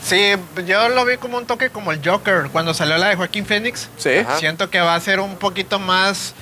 Sí, 0.01 0.31
yo 0.65 0.87
lo 0.87 1.03
vi 1.03 1.17
como 1.17 1.37
un 1.37 1.45
toque 1.45 1.69
como 1.71 1.91
el 1.91 1.99
Joker 2.03 2.47
cuando 2.53 2.73
salió 2.73 2.97
la 2.97 3.09
de 3.09 3.15
Joaquín 3.17 3.45
Phoenix. 3.45 3.89
Sí. 3.97 4.19
Ajá. 4.19 4.37
Siento 4.39 4.69
que 4.69 4.79
va 4.79 4.95
a 4.95 4.99
ser 5.01 5.19
un 5.19 5.35
poquito 5.35 5.77
más 5.77 6.33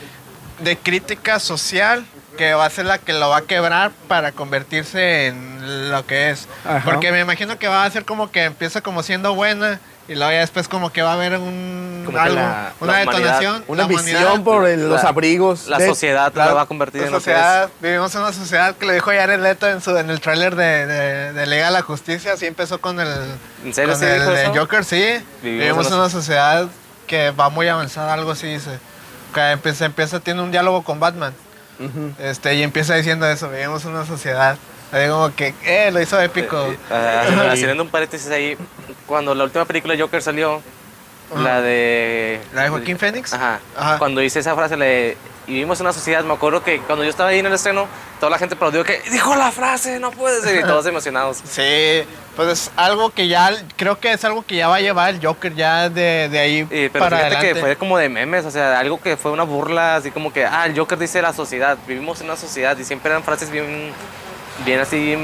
de 0.64 0.78
crítica 0.78 1.40
social, 1.40 2.06
que 2.38 2.54
va 2.54 2.66
a 2.66 2.70
ser 2.70 2.86
la 2.86 2.98
que 3.00 3.12
lo 3.14 3.30
va 3.30 3.38
a 3.38 3.42
quebrar 3.42 3.92
para 4.08 4.32
convertirse 4.32 5.28
en 5.28 5.92
lo 5.92 6.06
que 6.06 6.30
es. 6.30 6.48
Ajá. 6.66 6.82
Porque 6.86 7.12
me 7.12 7.20
imagino 7.20 7.60
que 7.60 7.68
va 7.68 7.84
a 7.84 7.90
ser 7.92 8.06
como 8.06 8.32
que 8.32 8.46
empieza 8.46 8.80
como 8.82 9.04
siendo 9.04 9.34
buena 9.36 9.80
y 10.08 10.16
luego 10.16 10.32
ya 10.32 10.40
después 10.40 10.70
como 10.70 10.90
que 10.94 11.02
va 11.02 11.12
a 11.12 11.14
haber 11.16 11.38
un 11.38 12.04
Como 12.06 12.18
algo, 12.18 12.36
la- 12.36 12.72
una 12.80 12.92
la 12.94 13.00
detonación, 13.00 13.64
Una 13.68 13.82
la 13.84 13.88
visión 13.90 14.22
humanidad. 14.24 14.44
por 14.46 14.66
el- 14.68 14.88
los 14.90 15.04
La- 15.04 15.10
abrigos. 15.10 15.68
La 15.68 15.78
de- 15.80 15.88
sociedad 15.88 16.32
La- 16.34 16.54
va 16.54 16.62
a 16.62 16.66
convertir 16.66 17.02
la 17.02 17.08
en 17.08 17.12
lo 17.14 17.18
que 17.20 17.24
sociedad, 17.26 17.70
vivimos 17.82 18.16
en 18.16 18.22
una 18.22 18.32
sociedad 18.32 18.76
que 18.76 18.86
le 18.86 18.94
dijo 18.94 19.12
Jared 19.12 19.42
Leto 19.42 19.68
en, 19.68 19.82
su, 19.82 19.98
en 19.98 20.10
el 20.10 20.22
tráiler 20.22 20.56
de, 20.56 20.86
de, 20.86 21.34
de 21.34 21.46
Liga 21.48 21.66
de 21.66 21.72
la 21.72 21.82
Justicia, 21.82 22.32
así 22.34 22.46
empezó 22.46 22.80
con 22.80 23.02
el, 23.02 23.08
¿En 23.66 23.74
serio 23.74 23.92
con 23.92 24.00
sí 24.00 24.06
el 24.06 24.26
de 24.26 24.44
eso? 24.44 24.54
Joker, 24.56 24.86
sí. 24.86 24.96
Vivimos 24.96 25.24
Vivimos, 25.42 25.88
en 25.88 25.94
una 25.96 26.10
sociedad 26.10 26.68
que 27.06 27.32
va 27.32 27.50
muy 27.50 27.68
avanzada, 27.68 28.14
algo 28.14 28.32
así 28.32 28.48
dice. 28.48 28.80
Que 29.34 29.52
empieza, 29.52 29.84
empieza, 29.86 30.22
tiene 30.22 30.42
un 30.42 30.52
diálogo 30.52 30.84
con 30.84 31.02
Batman. 31.02 31.34
Este, 32.20 32.56
y 32.56 32.64
empieza 32.64 32.96
diciendo 32.96 33.28
eso, 33.28 33.50
vivimos 33.50 33.84
en 33.86 33.92
una 33.92 34.06
sociedad. 34.06 34.58
Ahí 34.92 35.10
como 35.10 35.34
que, 35.36 35.54
eh, 35.66 35.92
lo 35.92 36.02
hizo 36.02 36.20
épico. 36.20 36.66
Eh, 36.66 36.78
eh, 36.90 37.50
haciendo 37.52 37.84
un 37.84 37.90
paréntesis 37.90 38.30
ahí, 38.32 38.58
cuando 39.06 39.36
la 39.36 39.44
última 39.44 39.66
película 39.66 39.94
de 39.94 40.02
Joker 40.02 40.22
salió, 40.22 40.62
la 41.36 41.62
de... 41.62 42.40
¿La 42.54 42.64
de 42.64 42.70
Joaquín 42.70 42.98
Phoenix? 42.98 43.34
Ajá. 43.34 43.60
Ajá. 43.76 43.98
Cuando 43.98 44.22
hice 44.22 44.40
esa 44.40 44.56
frase, 44.56 44.78
le, 44.78 45.18
y 45.48 45.54
vivimos 45.54 45.80
en 45.80 45.86
una 45.86 45.94
sociedad, 45.94 46.24
me 46.26 46.34
acuerdo 46.34 46.62
que 46.62 46.80
cuando 46.82 47.06
yo 47.06 47.10
estaba 47.10 47.30
ahí 47.30 47.40
en 47.40 47.46
el 47.46 47.54
estreno, 47.54 47.88
toda 48.20 48.30
la 48.30 48.38
gente 48.38 48.56
aplaudió 48.56 48.84
que 48.84 49.02
dijo 49.10 49.34
la 49.36 49.52
frase, 49.52 49.98
no 49.98 50.12
puede 50.12 50.42
ser, 50.42 50.60
y 50.60 50.64
todos 50.64 50.86
emocionados. 50.88 51.38
Sí, 51.38 52.04
pues 52.36 52.50
es 52.50 52.72
algo 52.76 53.12
que 53.12 53.30
ya, 53.30 53.52
creo 53.78 53.98
que 53.98 54.12
es 54.12 54.26
algo 54.26 54.46
que 54.46 54.58
ya 54.58 54.68
va 54.68 54.76
a 54.76 54.82
llevar 54.82 55.16
el 55.16 55.26
Joker 55.26 55.56
ya 55.56 55.90
de, 55.90 56.28
de 56.30 56.40
ahí 56.40 56.60
Y, 56.70 56.90
pero 56.90 57.06
para 57.06 57.18
fíjate 57.18 57.36
adelante. 57.38 57.54
que 57.54 57.60
fue 57.62 57.76
como 57.78 57.98
de 57.98 58.10
memes, 58.10 58.46
o 58.46 58.52
sea, 58.52 58.78
algo 58.78 59.02
que 59.02 59.16
fue 59.16 59.32
una 59.32 59.44
burla, 59.44 59.96
así 59.96 60.12
como 60.12 60.34
que, 60.34 60.46
ah, 60.46 60.66
el 60.66 60.78
Joker 60.78 60.98
dice 60.98 61.22
la 61.22 61.32
sociedad, 61.32 61.78
vivimos 61.88 62.20
en 62.20 62.28
una 62.28 62.36
sociedad, 62.36 62.78
y 62.78 62.84
siempre 62.84 63.10
eran 63.12 63.24
frases 63.24 63.50
bien, 63.50 63.94
bien 64.66 64.82
así, 64.82 65.16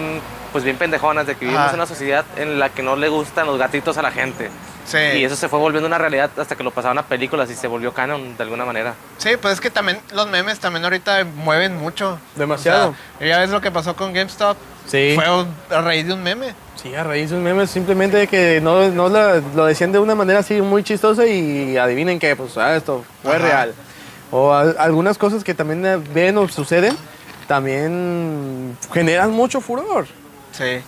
pues 0.53 0.63
bien 0.63 0.77
pendejonas, 0.77 1.27
de 1.27 1.33
que 1.35 1.41
vivimos 1.41 1.63
Ajá. 1.63 1.71
en 1.71 1.79
una 1.79 1.85
sociedad 1.87 2.23
en 2.37 2.59
la 2.59 2.69
que 2.69 2.81
no 2.81 2.95
le 2.95 3.09
gustan 3.09 3.45
los 3.45 3.57
gatitos 3.59 3.97
a 3.97 4.01
la 4.01 4.11
gente. 4.11 4.49
Sí. 4.85 4.97
Y 4.97 5.23
eso 5.23 5.35
se 5.35 5.47
fue 5.47 5.59
volviendo 5.59 5.87
una 5.87 5.97
realidad 5.97 6.29
hasta 6.37 6.55
que 6.55 6.63
lo 6.63 6.71
pasaban 6.71 6.97
a 6.97 7.03
películas 7.07 7.49
y 7.49 7.55
se 7.55 7.67
volvió 7.67 7.93
canon 7.93 8.35
de 8.35 8.43
alguna 8.43 8.65
manera. 8.65 8.95
Sí, 9.17 9.29
pues 9.41 9.55
es 9.55 9.61
que 9.61 9.69
también 9.69 9.99
los 10.13 10.27
memes 10.27 10.59
también 10.59 10.83
ahorita 10.83 11.23
mueven 11.23 11.77
mucho. 11.77 12.19
Demasiado. 12.35 12.89
O 12.89 12.95
sea, 13.19 13.27
ya 13.27 13.39
ves 13.39 13.49
lo 13.49 13.61
que 13.61 13.71
pasó 13.71 13.95
con 13.95 14.13
GameStop. 14.13 14.57
Sí. 14.87 15.13
Fue 15.15 15.25
a 15.25 15.81
raíz 15.81 16.05
de 16.05 16.13
un 16.13 16.21
meme. 16.21 16.53
Sí, 16.75 16.93
a 16.93 17.03
raíz 17.03 17.29
de 17.29 17.37
un 17.37 17.43
meme, 17.43 17.65
simplemente 17.65 18.17
de 18.17 18.27
que 18.27 18.59
no, 18.61 18.89
no 18.89 19.07
la- 19.07 19.41
lo 19.55 19.65
decían 19.65 19.93
de 19.93 19.99
una 19.99 20.15
manera 20.15 20.39
así 20.39 20.61
muy 20.61 20.83
chistosa 20.83 21.25
y 21.25 21.77
adivinen 21.77 22.19
que, 22.19 22.35
pues, 22.35 22.57
ah, 22.57 22.75
esto 22.75 23.05
fue 23.23 23.37
Ajá. 23.37 23.45
real. 23.45 23.73
O 24.31 24.51
al- 24.53 24.75
algunas 24.77 25.17
cosas 25.17 25.45
que 25.45 25.53
también 25.53 25.85
eh, 25.85 25.95
ven 26.13 26.37
o 26.37 26.47
suceden, 26.49 26.97
también 27.47 28.77
generan 28.93 29.31
mucho 29.31 29.61
furor. 29.61 30.07
Sí. 30.51 30.81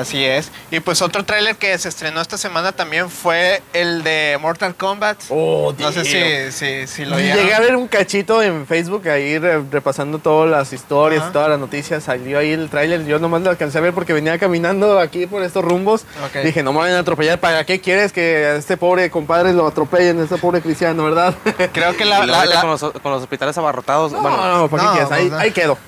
Así 0.00 0.24
es. 0.24 0.50
Y 0.70 0.80
pues 0.80 1.00
otro 1.02 1.24
tráiler 1.24 1.56
que 1.56 1.76
se 1.78 1.88
estrenó 1.88 2.20
esta 2.20 2.36
semana 2.38 2.72
también 2.72 3.08
fue 3.10 3.62
el 3.72 4.02
de 4.02 4.36
Mortal 4.40 4.74
Kombat. 4.74 5.18
Oh, 5.30 5.72
no 5.78 5.92
sé 5.92 6.04
si, 6.04 6.52
si, 6.52 6.86
si 6.86 7.04
lo 7.04 7.16
Llegué 7.16 7.32
a 7.32 7.36
vieron. 7.36 7.62
ver 7.62 7.76
un 7.76 7.88
cachito 7.88 8.42
en 8.42 8.66
Facebook 8.66 9.08
ahí 9.08 9.38
re- 9.38 9.62
repasando 9.70 10.18
todas 10.18 10.50
las 10.50 10.72
historias, 10.72 11.22
Ajá. 11.22 11.32
todas 11.32 11.48
las 11.50 11.58
noticias. 11.58 12.04
Salió 12.04 12.38
ahí 12.38 12.52
el 12.52 12.68
tráiler. 12.68 13.04
Yo 13.06 13.18
nomás 13.18 13.42
lo 13.42 13.50
alcancé 13.50 13.78
a 13.78 13.80
ver 13.80 13.94
porque 13.94 14.12
venía 14.12 14.38
caminando 14.38 14.98
aquí 14.98 15.26
por 15.26 15.42
estos 15.42 15.64
rumbos. 15.64 16.04
Dije, 16.44 16.62
no 16.62 16.72
me 16.72 16.80
vayan 16.80 16.96
a 16.96 17.00
atropellar. 17.00 17.40
¿Para 17.40 17.64
qué 17.64 17.80
quieres 17.80 18.12
que 18.12 18.44
a 18.46 18.56
este 18.56 18.76
pobre 18.76 19.10
compadre 19.10 19.52
lo 19.52 19.66
atropellen, 19.66 20.20
a 20.20 20.24
este 20.24 20.36
pobre 20.36 20.60
cristiano, 20.60 21.04
verdad? 21.04 21.34
Creo 21.72 21.96
que 21.96 22.04
la... 22.04 22.26
la- 22.26 22.44
la- 22.44 22.60
Con, 22.60 22.70
los, 22.70 22.80
con 22.80 23.12
los 23.12 23.22
hospitales 23.22 23.56
abarrotados, 23.58 24.12
No, 24.12 24.20
bueno, 24.20 24.58
no, 24.58 24.68
¿para 24.68 24.82
qué 24.82 24.88
quieres? 24.90 25.12
Ahí, 25.12 25.30
ahí 25.38 25.50
quedo. 25.52 25.78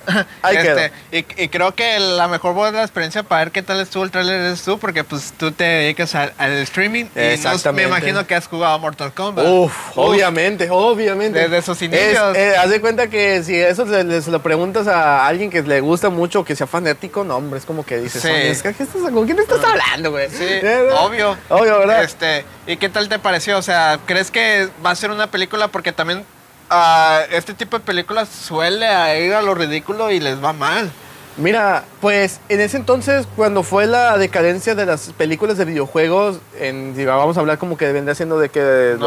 Ahí 0.42 0.56
quedo. 0.56 0.78
Este, 0.78 0.92
y, 1.38 1.44
y 1.44 1.48
creo 1.48 1.74
que 1.74 1.98
la 2.00 2.28
mejor 2.28 2.54
buena 2.54 2.80
experiencia 2.82 3.22
para 3.22 3.44
ver 3.44 3.52
qué 3.52 3.62
tal 3.62 3.80
estuvo 3.80 3.97
el 4.04 4.10
tráiler 4.10 4.40
es 4.52 4.62
tú, 4.62 4.78
porque 4.78 5.04
pues 5.04 5.32
tú 5.36 5.52
te 5.52 5.64
dedicas 5.64 6.14
al, 6.14 6.32
al 6.38 6.52
streaming 6.58 7.04
y 7.14 7.40
no- 7.64 7.72
me 7.72 7.82
imagino 7.84 8.26
que 8.26 8.34
has 8.34 8.46
jugado 8.46 8.74
a 8.74 8.78
Mortal 8.78 9.12
Kombat. 9.12 9.44
Uf, 9.46 9.72
Uf. 9.90 9.98
obviamente, 9.98 10.68
obviamente. 10.70 11.38
Desde 11.38 11.62
sus 11.62 11.80
inicios. 11.82 12.36
Es, 12.36 12.54
eh, 12.54 12.56
haz 12.56 12.70
de 12.70 12.80
cuenta 12.80 13.08
que 13.08 13.42
si 13.42 13.54
eso 13.56 13.86
se 13.86 14.30
lo 14.30 14.42
preguntas 14.42 14.86
a 14.88 15.26
alguien 15.26 15.50
que 15.50 15.62
le 15.62 15.80
gusta 15.80 16.10
mucho, 16.10 16.44
que 16.44 16.54
sea 16.56 16.66
fanático, 16.66 17.24
no, 17.24 17.36
hombre, 17.36 17.58
es 17.58 17.64
como 17.64 17.84
que 17.84 17.98
dices, 17.98 18.22
Sí. 18.22 18.28
"Oye, 18.28 18.50
es 18.50 18.62
que, 18.62 18.74
¿qué 18.74 18.82
estás- 18.82 19.02
¿con 19.12 19.24
quién 19.26 19.38
estás 19.38 19.62
hablando, 19.64 20.10
güey? 20.10 20.28
Sí, 20.30 20.44
obvio. 20.98 21.36
Obvio, 21.48 21.78
¿verdad? 21.80 22.04
Este, 22.04 22.44
¿y 22.66 22.76
qué 22.76 22.88
tal 22.88 23.08
te 23.08 23.18
pareció? 23.18 23.58
O 23.58 23.62
sea, 23.62 23.98
¿crees 24.06 24.30
que 24.30 24.68
va 24.84 24.90
a 24.90 24.94
ser 24.96 25.10
una 25.10 25.26
película? 25.30 25.68
Porque 25.68 25.92
también 25.92 26.24
ah, 26.70 27.22
este 27.30 27.54
tipo 27.54 27.78
de 27.78 27.84
películas 27.84 28.28
suele 28.28 28.86
ir 29.24 29.32
a 29.32 29.40
lo 29.42 29.54
ridículo 29.54 30.10
y 30.10 30.20
les 30.20 30.42
va 30.42 30.52
mal. 30.52 30.90
Mira, 31.38 31.84
pues 32.00 32.40
en 32.48 32.60
ese 32.60 32.76
entonces, 32.76 33.26
cuando 33.36 33.62
fue 33.62 33.86
la 33.86 34.18
decadencia 34.18 34.74
de 34.74 34.84
las 34.86 35.12
películas 35.16 35.56
de 35.56 35.64
videojuegos, 35.64 36.38
en, 36.58 36.94
vamos 37.06 37.36
a 37.36 37.40
hablar 37.40 37.58
como 37.58 37.76
que 37.76 37.90
vendría 37.92 38.14
siendo 38.16 38.38
de 38.40 38.48
que... 38.48 38.96
los 38.98 39.00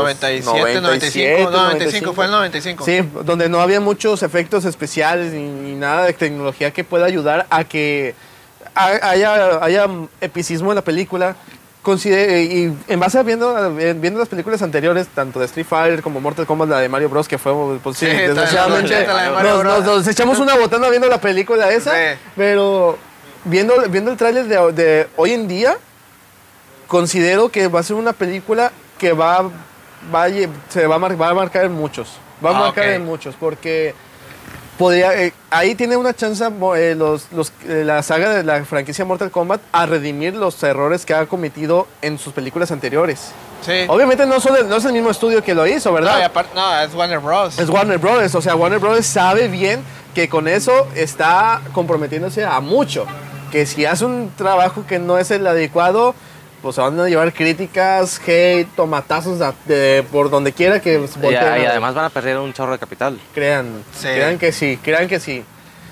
97, 0.81 0.81
95, 0.81 1.51
95, 1.51 2.13
fue 2.13 2.25
el 2.25 2.31
95. 2.31 2.85
Sí, 2.85 3.09
donde 3.25 3.49
no 3.49 3.59
había 3.59 3.81
muchos 3.81 4.23
efectos 4.23 4.63
especiales 4.65 5.33
ni, 5.33 5.41
ni 5.49 5.75
nada 5.75 6.05
de 6.05 6.13
tecnología 6.13 6.71
que 6.71 6.83
pueda 6.85 7.05
ayudar 7.05 7.47
a 7.49 7.65
que 7.65 8.15
ha- 8.75 9.09
haya, 9.09 9.63
haya 9.63 9.87
epicismo 10.21 10.71
en 10.71 10.75
la 10.75 10.83
película. 10.83 11.35
Considere- 11.81 12.43
y 12.43 12.77
en 12.87 12.99
base 12.99 13.17
a 13.17 13.23
viendo, 13.23 13.73
viendo 13.75 14.19
las 14.19 14.27
películas 14.29 14.61
anteriores, 14.61 15.07
tanto 15.07 15.39
de 15.39 15.45
Street 15.47 15.65
Fighter 15.67 16.03
como 16.03 16.21
Mortal 16.21 16.45
Kombat, 16.45 16.69
la 16.69 16.79
de 16.79 16.87
Mario 16.89 17.09
Bros, 17.09 17.27
que 17.27 17.39
fue, 17.39 17.51
pues 17.79 17.97
sí, 17.97 18.05
Sí, 18.05 18.11
desgraciadamente, 18.15 19.03
nos, 19.07 19.41
Bros. 19.41 19.63
nos- 19.63 19.85
nos 19.85 20.07
echamos 20.07 20.37
una 20.37 20.55
botana 20.55 20.89
viendo 20.89 21.07
la 21.07 21.19
película 21.19 21.71
esa, 21.71 21.91
Sí. 21.91 22.19
pero 22.35 22.99
viendo, 23.45 23.73
viendo 23.89 24.11
el 24.11 24.17
tráiler 24.17 24.45
de, 24.45 24.71
de 24.73 25.07
hoy 25.17 25.31
en 25.33 25.47
día, 25.47 25.75
considero 26.87 27.49
que 27.49 27.67
va 27.67 27.79
a 27.79 27.83
ser 27.83 27.95
una 27.95 28.13
película 28.13 28.71
que 28.99 29.13
va, 29.13 29.49
va, 30.13 30.27
se 30.69 30.85
va, 30.85 30.95
a 30.95 30.99
mar- 30.99 31.19
va 31.19 31.29
a 31.29 31.33
marcar 31.33 31.65
en 31.65 31.71
muchos. 31.71 32.19
Va 32.45 32.51
a 32.51 32.57
Ah, 32.57 32.59
marcar 32.59 32.89
en 32.89 33.05
muchos, 33.05 33.35
porque 33.39 33.95
podría, 34.81 35.13
eh, 35.23 35.33
ahí 35.49 35.75
tiene 35.75 35.95
una 35.95 36.13
chance 36.13 36.43
eh, 36.75 36.95
los, 36.95 37.27
los- 37.31 37.53
eh, 37.67 37.83
la 37.85 38.03
saga 38.03 38.31
de 38.31 38.43
la 38.43 38.65
franquicia 38.65 39.05
Mortal 39.05 39.31
Kombat 39.31 39.61
a 39.71 39.85
redimir 39.85 40.35
los 40.35 40.61
errores 40.63 41.05
que 41.05 41.13
ha 41.13 41.25
cometido 41.27 41.87
en 42.01 42.17
sus 42.17 42.33
películas 42.33 42.71
anteriores. 42.71 43.31
Sí. 43.65 43.85
Obviamente 43.87 44.25
no, 44.25 44.39
son 44.39 44.67
no 44.67 44.75
es 44.75 44.85
el 44.85 44.93
mismo 44.93 45.11
estudio 45.11 45.43
que 45.43 45.53
lo 45.53 45.67
hizo, 45.67 45.93
¿verdad? 45.93 46.31
No, 46.33 46.43
no, 46.55 46.79
es 46.81 46.93
Warner 46.95 47.19
Bros. 47.19 47.59
Es 47.59 47.69
Warner 47.69 47.99
Brothers, 47.99 48.33
o 48.35 48.41
sea, 48.41 48.55
Warner 48.55 48.79
Brothers 48.79 49.05
sabe 49.05 49.47
bien 49.47 49.81
que 50.15 50.27
con 50.27 50.47
eso 50.47 50.87
está 50.95 51.61
comprometiéndose 51.73 52.43
a 52.43 52.59
mucho. 52.59 53.05
Que 53.51 53.65
si 53.65 53.85
hace 53.85 54.05
un 54.05 54.31
trabajo 54.35 54.85
que 54.87 54.97
no 54.97 55.17
es 55.17 55.29
el 55.29 55.45
adecuado, 55.45 56.15
pues 56.61 56.75
se 56.75 56.81
van 56.81 56.99
a 56.99 57.07
llevar 57.07 57.33
críticas, 57.33 58.19
hate, 58.25 58.67
tomatazos 58.75 59.39
de, 59.39 59.53
de- 59.65 60.03
por 60.03 60.29
donde 60.29 60.53
quiera 60.53 60.79
que 60.79 60.93
y, 60.93 60.97
volteen 60.97 61.61
y 61.61 61.65
además 61.65 61.93
van 61.95 62.05
a 62.05 62.09
perder 62.09 62.37
un 62.37 62.53
chorro 62.53 62.73
de 62.73 62.79
capital. 62.79 63.19
Crean, 63.33 63.83
Sí. 63.93 64.07
crean 64.07 64.37
que 64.37 64.51
sí, 64.51 64.77
crean 64.81 65.07
que 65.07 65.19
sí. 65.19 65.43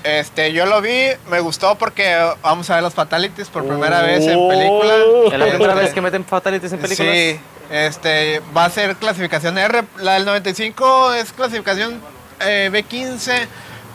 Este, 0.03 0.53
yo 0.53 0.65
lo 0.65 0.81
vi, 0.81 1.07
me 1.29 1.39
gustó 1.41 1.75
porque 1.75 2.15
vamos 2.41 2.69
a 2.69 2.75
ver 2.75 2.83
los 2.83 2.93
fatalities 2.93 3.49
por 3.49 3.65
primera 3.67 3.99
Oh. 4.01 4.05
vez 4.05 4.25
en 4.27 4.47
película. 4.47 4.95
Es 5.33 5.39
la 5.39 5.45
primera 5.47 5.73
Este, 5.73 5.83
vez 5.85 5.93
que 5.93 6.01
meten 6.01 6.23
fatalities 6.23 6.71
en 6.71 6.79
películas. 6.79 7.13
Sí, 7.13 7.39
este, 7.69 8.41
va 8.55 8.65
a 8.65 8.69
ser 8.69 8.95
clasificación 8.95 9.57
R. 9.57 9.83
La 9.97 10.13
del 10.13 10.25
95 10.25 11.13
es 11.15 11.33
clasificación 11.33 11.99
eh, 12.39 12.69
B15, 12.71 13.33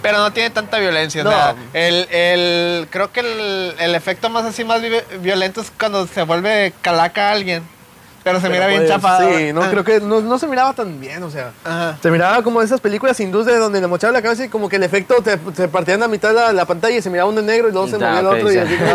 pero 0.04 0.18
no 0.18 0.32
tiene 0.32 0.50
tanta 0.50 0.78
violencia. 0.78 1.22
O 1.22 1.24
No. 1.24 1.30
sea, 1.30 1.54
el, 1.72 2.06
el- 2.10 2.88
creo 2.90 3.10
que 3.10 3.20
el, 3.20 3.74
el 3.80 3.94
efecto 3.94 4.28
más 4.28 4.44
así, 4.44 4.62
más 4.62 4.82
vi- 4.82 4.90
violento 5.20 5.62
es 5.62 5.72
cuando 5.76 6.06
se 6.06 6.22
vuelve 6.24 6.74
calaca 6.82 7.28
a 7.28 7.32
alguien. 7.32 7.62
Pero 8.22 8.40
se 8.40 8.48
mira 8.48 8.66
bien 8.66 8.80
pues, 8.80 8.90
chapado. 8.90 9.28
Sí, 9.36 9.52
no, 9.52 9.62
Ah. 9.62 9.68
creo 9.70 9.84
que 9.84 10.00
no, 10.00 10.20
no 10.22 10.38
se 10.38 10.46
miraba 10.46 10.72
tan 10.72 10.98
bien, 11.00 11.22
o 11.22 11.30
sea. 11.30 11.52
Ajá. 11.64 11.98
Se 12.02 12.10
miraba 12.10 12.42
como 12.42 12.62
esas 12.62 12.80
películas 12.80 13.18
hindús 13.20 13.44
de 13.46 13.56
donde 13.56 13.80
le 13.82 13.86
mochaban 13.86 14.14
la 14.14 14.22
cabeza 14.22 14.44
y 14.44 14.48
como 14.48 14.68
que 14.68 14.76
el 14.76 14.82
efecto 14.82 15.16
te, 15.22 15.36
te 15.36 15.68
partían 15.68 16.02
a 16.02 16.08
mitad 16.08 16.32
la, 16.34 16.52
la 16.52 16.64
pantalla 16.64 16.96
y 16.96 17.02
se 17.02 17.10
miraba 17.10 17.28
uno 17.28 17.40
en 17.40 17.46
negro 17.46 17.68
y 17.68 17.72
luego 17.72 17.86
se 17.88 17.94
movía 17.98 18.20
el 18.20 18.26
otro 18.26 18.50
y 18.52 18.56
así 18.58 18.76
como 18.76 18.92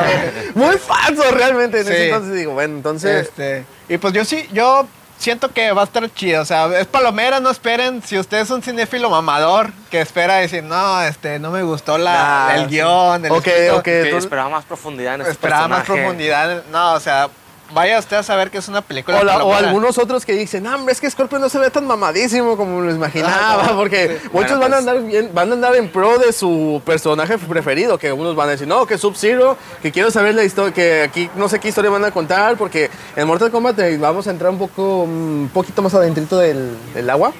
Muy 0.67 0.77
falso 0.77 1.23
realmente 1.31 1.79
en 1.79 1.85
Sí. 1.85 1.91
ese 1.91 2.05
entonces 2.07 2.33
digo, 2.35 2.53
bueno, 2.53 2.75
entonces... 2.75 3.27
Este, 3.27 3.65
y 3.87 3.97
pues 3.97 4.13
yo 4.13 4.25
sí, 4.25 4.47
yo 4.51 4.87
siento 5.19 5.49
que 5.51 5.71
va 5.71 5.81
a 5.81 5.85
estar 5.85 6.11
chido. 6.13 6.41
O 6.41 6.45
sea, 6.45 6.65
es 6.79 6.87
palomera, 6.87 7.39
no 7.39 7.51
esperen. 7.51 8.01
Si 8.01 8.17
usted 8.17 8.39
es 8.39 8.49
un 8.49 8.63
cinéfilo 8.63 9.09
mamador 9.11 9.71
que 9.91 10.01
espera 10.01 10.35
decir, 10.37 10.63
no, 10.63 11.01
este, 11.03 11.37
no 11.37 11.51
me 11.51 11.61
gustó 11.61 11.97
la, 11.99 12.53
el 12.55 12.61
sí. 12.69 12.75
guion, 12.77 13.25
el 13.25 13.31
Ok, 13.31 13.45
escrito", 13.47 13.75
ok. 13.77 13.83
Que 13.83 13.97
entonces- 13.99 14.23
esperaba 14.23 14.49
más 14.49 14.65
profundidad 14.65 15.15
en 15.15 15.21
este 15.21 15.33
esperaba 15.33 15.67
más 15.67 15.85
profundidad. 15.85 16.63
No, 16.71 16.93
o 16.93 16.99
sea, 16.99 17.29
vaya 17.73 17.99
usted 17.99 18.17
a 18.17 18.23
saber 18.23 18.49
que 18.51 18.57
es 18.57 18.67
una 18.67 18.81
película. 18.81 19.19
O, 19.19 19.23
la- 19.23 19.43
o 19.43 19.53
algunos 19.53 19.97
otros 19.97 20.25
que 20.25 20.33
dicen, 20.33 20.63
no, 20.63 20.75
hombre, 20.75 20.93
es 20.93 21.01
que 21.01 21.09
Scorpion 21.09 21.41
no 21.41 21.49
se 21.49 21.59
ve 21.59 21.69
tan 21.69 21.85
mamadísimo 21.85 22.57
como 22.57 22.81
lo 22.81 22.91
imaginaba, 22.91 23.63
Ah, 23.63 23.67
no, 23.71 23.77
porque 23.77 24.19
sí. 24.21 24.29
muchos 24.31 24.57
Bueno, 24.57 24.59
van, 24.59 24.73
a 24.73 24.77
pues- 24.77 24.87
andar 24.87 25.03
bien, 25.03 25.29
van 25.33 25.49
a 25.51 25.53
andar 25.53 25.75
en 25.75 25.89
pro 25.89 26.17
de 26.17 26.31
su 26.33 26.81
personaje 26.85 27.37
preferido, 27.37 27.97
que 27.97 28.11
unos 28.11 28.35
van 28.35 28.47
a 28.49 28.51
decir, 28.51 28.67
no, 28.67 28.85
que 28.85 28.97
Sub-Zero, 28.97 29.57
que 29.81 29.91
quiero 29.91 30.11
saber 30.11 30.35
la 30.35 30.43
historia, 30.43 30.73
que 30.73 31.01
aquí 31.03 31.29
no 31.35 31.47
sé 31.49 31.59
qué 31.59 31.67
historia 31.69 31.89
van 31.91 32.05
a 32.05 32.11
contar, 32.11 32.57
porque 32.57 32.89
en 33.15 33.27
Mortal 33.27 33.51
Kombat 33.51 33.77
eh, 33.79 33.97
vamos 33.97 34.27
a 34.27 34.31
entrar 34.31 34.51
un 34.51 34.57
poco, 34.59 35.03
un 35.03 35.49
poquito 35.53 35.81
más 35.81 35.93
adentrito 35.93 36.37
del, 36.37 36.75
del 36.93 37.09
agua. 37.09 37.31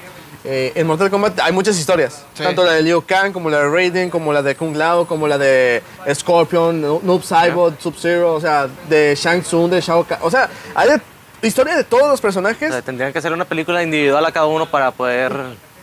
Eh, 0.42 0.72
en 0.74 0.86
Mortal 0.86 1.10
Kombat 1.10 1.38
hay 1.40 1.52
muchas 1.52 1.78
historias, 1.78 2.24
Sí. 2.32 2.42
tanto 2.42 2.64
la 2.64 2.72
de 2.72 2.82
Liu 2.82 3.04
Kang, 3.04 3.30
como 3.32 3.50
la 3.50 3.58
de 3.58 3.68
Raiden, 3.68 4.08
como 4.08 4.32
la 4.32 4.40
de 4.42 4.56
Kung 4.56 4.74
Lao, 4.74 5.06
como 5.06 5.28
la 5.28 5.36
de 5.36 5.82
Scorpion, 6.14 6.80
No- 6.80 7.00
Noob 7.02 7.22
Saibot, 7.22 7.78
Sub-Zero, 7.80 8.34
o 8.34 8.40
sea, 8.40 8.66
de 8.88 9.14
Shang 9.20 9.42
Tsung, 9.42 9.70
de 9.70 9.80
Shao 9.82 10.04
Kahn, 10.04 10.18
o 10.22 10.30
sea, 10.30 10.48
hay 10.74 10.88
de- 10.88 11.46
historia 11.46 11.76
de 11.76 11.84
todos 11.84 12.08
los 12.08 12.20
personajes. 12.20 12.70
O 12.70 12.72
sea, 12.72 12.80
tendrían 12.82 13.12
que 13.12 13.18
hacer 13.18 13.32
una 13.32 13.44
película 13.44 13.82
individual 13.82 14.24
a 14.24 14.32
cada 14.32 14.46
uno 14.46 14.64
para 14.66 14.90
poder... 14.92 15.32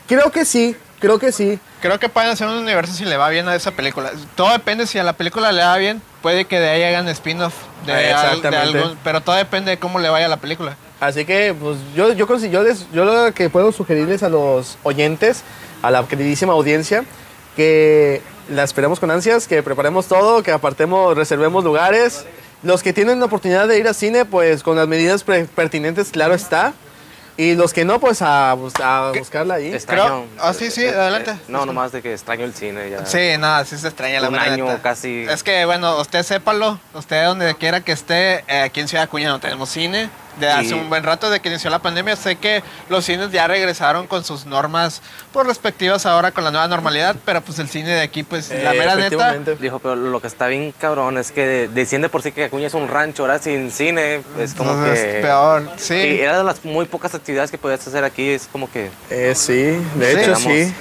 Creo 0.08 0.32
que 0.32 0.44
sí, 0.46 0.76
creo 1.00 1.20
que 1.20 1.32
sí. 1.32 1.60
Creo 1.82 2.00
que 2.00 2.10
pueden 2.10 2.30
hacer 2.32 2.48
un 2.48 2.56
universo 2.56 2.94
si 2.94 3.06
le 3.06 3.18
va 3.18 3.30
bien 3.30 3.48
a 3.48 3.56
esa 3.56 3.72
película. 3.72 4.12
Todo 4.36 4.52
depende 4.52 4.88
si 4.88 4.98
a 4.98 5.04
la 5.04 5.14
película 5.14 5.52
le 5.52 5.62
va 5.64 5.78
bien, 5.78 6.02
puede 6.24 6.46
que 6.46 6.60
de 6.60 6.70
ahí 6.70 6.84
hagan 6.84 7.08
spin-off 7.10 7.54
de, 7.86 7.92
al- 7.94 8.00
de 8.00 8.10
exactamente. 8.12 8.58
algún, 8.80 8.98
pero 9.04 9.22
todo 9.22 9.36
depende 9.36 9.70
de 9.72 9.78
cómo 9.78 10.00
le 10.00 10.10
vaya 10.10 10.26
a 10.26 10.30
la 10.30 10.38
película. 10.38 10.76
Así 11.00 11.26
que, 11.26 11.54
pues 11.60 11.78
yo, 11.96 12.12
yo, 12.14 12.28
consi- 12.28 12.50
yo, 12.50 12.64
les- 12.64 12.90
yo 12.92 13.06
lo 13.06 13.34
que 13.34 13.50
puedo 13.50 13.72
sugerirles 13.72 14.24
a 14.24 14.30
los 14.30 14.78
oyentes, 14.84 15.44
a 15.84 15.92
la 15.92 16.08
queridísima 16.08 16.54
audiencia, 16.54 17.04
que 17.56 18.22
la 18.50 18.64
esperemos 18.64 19.00
con 19.00 19.12
ansias, 19.12 19.48
que 19.48 19.62
preparemos 19.64 20.08
todo, 20.08 20.42
que 20.44 20.52
apartemos, 20.52 21.16
reservemos 21.16 21.64
lugares. 21.64 22.26
Los 22.64 22.82
que 22.82 22.94
tienen 22.94 23.20
la 23.20 23.26
oportunidad 23.28 23.68
de 23.68 23.78
ir 23.78 23.88
al 23.88 23.94
cine, 23.94 24.26
pues 24.26 24.64
con 24.64 24.76
las 24.76 24.88
medidas 24.88 25.24
pre- 25.24 25.46
pertinentes, 25.46 26.10
claro 26.10 26.34
está. 26.34 26.74
Y 27.40 27.54
los 27.54 27.72
que 27.72 27.86
no, 27.86 28.00
pues 28.00 28.24
a, 28.24 28.56
bus- 28.56 28.74
a 28.82 29.12
buscarla 29.16 29.56
ahí. 29.56 29.72
Extraño. 29.72 30.26
Ah, 30.40 30.54
sí, 30.56 30.72
sí, 30.72 30.84
adelante. 30.88 31.36
no, 31.48 31.68
nomás 31.68 31.92
de 31.92 32.02
que 32.02 32.12
extraño 32.14 32.44
el 32.46 32.54
cine 32.56 32.90
ya. 32.90 33.06
Sí, 33.06 33.38
nada, 33.38 33.64
sí 33.64 33.78
se 33.78 33.88
extraña 33.90 34.20
la 34.20 34.30
Un 34.30 34.36
año 34.40 34.66
neta. 34.66 34.82
casi. 34.82 35.26
Es 35.30 35.44
que, 35.44 35.64
bueno, 35.66 36.02
usted 36.02 36.24
sépalo, 36.24 36.80
usted 36.96 37.26
donde 37.26 37.54
quiera 37.54 37.82
que 37.82 37.92
esté, 37.92 38.44
eh, 38.48 38.62
aquí 38.62 38.80
en 38.80 38.88
Ciudad 38.88 39.04
Acuña 39.04 39.30
no 39.30 39.40
tenemos 39.40 39.70
cine. 39.70 40.10
De 40.40 40.48
hace 40.48 40.70
Sí. 40.70 40.74
un 40.74 40.88
buen 40.90 41.04
rato 41.04 41.30
de 41.30 41.40
que 41.40 41.50
inició 41.50 41.70
la 41.72 41.80
pandemia, 41.80 42.16
sé 42.16 42.36
que 42.36 42.62
los 42.90 43.06
cines 43.06 43.32
ya 43.32 43.48
regresaron 43.48 44.06
con 44.06 44.24
sus 44.24 44.46
normas 44.46 45.02
por 45.34 45.48
respectivas 45.48 46.06
ahora 46.06 46.32
con 46.32 46.44
la 46.44 46.52
nueva 46.52 46.68
normalidad, 46.68 47.16
pero 47.26 47.42
pues 47.42 47.58
el 47.60 47.70
cine 47.70 47.90
de 47.90 48.02
aquí, 48.02 48.22
pues 48.24 48.50
la 48.52 48.74
Eh, 48.76 48.78
mera 48.78 48.96
neta. 48.96 49.34
Dijo, 49.60 49.80
pero 49.80 49.96
lo 49.96 50.20
que 50.22 50.28
está 50.28 50.48
bien 50.48 50.74
cabrón 50.80 51.18
es 51.18 51.32
que 51.32 51.46
de- 51.48 51.68
desciende 51.70 52.10
por 52.10 52.22
sí 52.22 52.32
que 52.32 52.44
Acuña 52.44 52.68
es 52.68 52.74
un 52.76 52.88
rancho, 52.88 53.24
ahora 53.24 53.40
sin 53.40 53.72
cine, 53.72 54.22
es 54.40 54.54
como 54.54 54.74
pues, 54.76 55.00
que... 55.00 55.18
es 55.20 55.26
peor. 55.26 55.70
Sí, 55.78 55.96
Y 55.96 56.20
era 56.22 56.38
de 56.38 56.44
las 56.44 56.64
muy 56.64 56.86
pocas 56.86 57.16
actividades 57.16 57.50
que 57.50 57.58
podías 57.58 57.86
hacer 57.88 58.04
aquí, 58.04 58.30
es 58.30 58.48
como 58.52 58.72
que... 58.72 58.92
Eh, 59.10 59.34
sí, 59.36 59.54
de 59.96 60.14
Sí. 60.14 60.20
hecho 60.22 60.36
sí. 60.36 60.74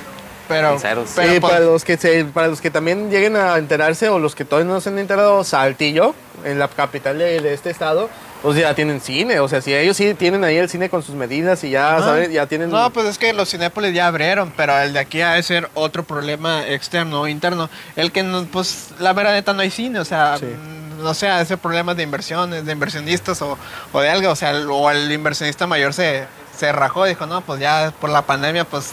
pero, 0.49 0.77
pero 0.81 1.07
Sí, 1.07 1.12
pues, 1.16 1.40
para 1.40 1.61
los 1.61 1.83
que 1.85 1.97
se- 1.97 2.25
para 2.27 2.49
los 2.49 2.61
que 2.61 2.71
también 2.71 3.11
lleguen 3.11 3.37
a 3.37 3.57
enterarse 3.57 4.09
o 4.11 4.19
los 4.19 4.35
que 4.35 4.45
todavía 4.45 4.71
no 4.73 4.81
se 4.83 4.90
han 4.90 4.99
enterado, 4.99 5.42
Saltillo, 5.45 6.14
en 6.45 6.59
la 6.59 6.69
capital 6.69 7.19
de, 7.19 7.40
de 7.40 7.55
este 7.55 7.71
estado, 7.71 8.09
pues 8.47 8.59
ya 8.61 8.75
tienen 8.77 9.01
cine. 9.01 9.41
O 9.41 9.49
sea, 9.49 9.61
si 9.61 9.75
ellos 9.75 9.97
sí 9.97 10.15
tienen 10.15 10.45
ahí 10.45 10.57
el 10.57 10.69
cine 10.69 10.89
con 10.89 11.03
sus 11.03 11.17
medidas 11.17 11.65
y 11.65 11.71
ya. 11.71 11.99
¿sabes? 11.99 12.31
Ya 12.31 12.47
tienen... 12.47 12.71
No, 12.71 12.91
pues 12.93 13.07
es 13.07 13.19
que 13.19 13.33
los 13.33 13.51
Cinépolis 13.51 13.93
ya 13.93 14.07
abrieron, 14.07 14.53
pero 14.57 14.79
el 14.79 14.93
de 14.93 15.01
aquí 15.01 15.21
ha 15.21 15.33
de 15.33 15.43
ser 15.43 15.69
otro 15.75 16.05
problema 16.05 16.65
externo 16.69 17.23
o 17.23 17.27
interno. 17.27 17.69
El 17.97 18.13
que, 18.13 18.23
no, 18.23 18.45
pues, 18.45 18.91
la 19.01 19.15
mera 19.15 19.33
neta 19.33 19.53
no 19.53 19.63
hay 19.63 19.71
cine, 19.73 19.99
o 19.99 20.05
sea, 20.05 20.37
Sí. 20.39 20.45
mm, 20.47 21.03
no 21.03 21.13
sé, 21.13 21.29
ese 21.41 21.57
problema 21.57 21.93
de 21.95 22.05
inversiones, 22.05 22.65
de 22.65 22.71
inversionistas 22.71 23.43
o, 23.43 23.59
o 23.93 24.01
de 24.01 24.09
algo, 24.11 24.31
o 24.31 24.37
sea, 24.37 24.51
el- 24.53 24.71
o 24.71 24.91
el 24.93 25.11
inversionista 25.11 25.67
mayor 25.67 25.93
se, 25.93 26.25
se 26.57 26.71
rajó, 26.71 27.05
dijo, 27.05 27.27
no, 27.27 27.41
pues 27.41 27.59
ya 27.59 27.93
por 28.01 28.11
la 28.11 28.23
pandemia, 28.23 28.63
pues, 28.65 28.93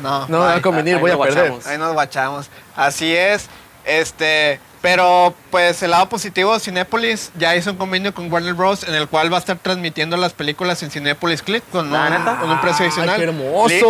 no. 0.00 0.28
no 0.28 0.38
va 0.38 0.50
a 0.50 0.54
bye". 0.54 0.62
convenir, 0.62 0.98
voy 0.98 1.10
a 1.10 1.18
perder. 1.18 1.48
guachamos. 1.50 1.66
Ahí 1.66 1.76
nos 1.76 1.92
guachamos. 1.92 2.50
Así 2.76 3.12
es. 3.16 3.48
Este, 3.84 4.60
pero 4.82 5.32
pues 5.52 5.82
el 5.82 5.92
lado 5.92 6.08
positivo, 6.08 6.58
Cinépolis 6.58 7.30
ya 7.38 7.54
hizo 7.56 7.70
un 7.70 7.76
convenio 7.76 8.12
con 8.12 8.30
Warner 8.32 8.52
Bros. 8.54 8.82
en 8.82 8.94
el 8.94 9.06
cual 9.08 9.32
va 9.32 9.36
a 9.36 9.40
estar 9.40 9.56
transmitiendo 9.58 10.16
las 10.16 10.32
películas 10.32 10.82
en 10.82 10.90
Cinépolis 10.90 11.40
Click 11.42 11.62
con, 11.70 11.86
un, 11.86 12.10
¿neta? 12.10 12.38
con 12.40 12.50
un 12.50 12.60
precio 12.60 12.84
Ay, 12.84 12.86
adicional. 12.88 13.16
qué 13.16 13.22
hermoso. 13.22 13.68
Li- 13.68 13.80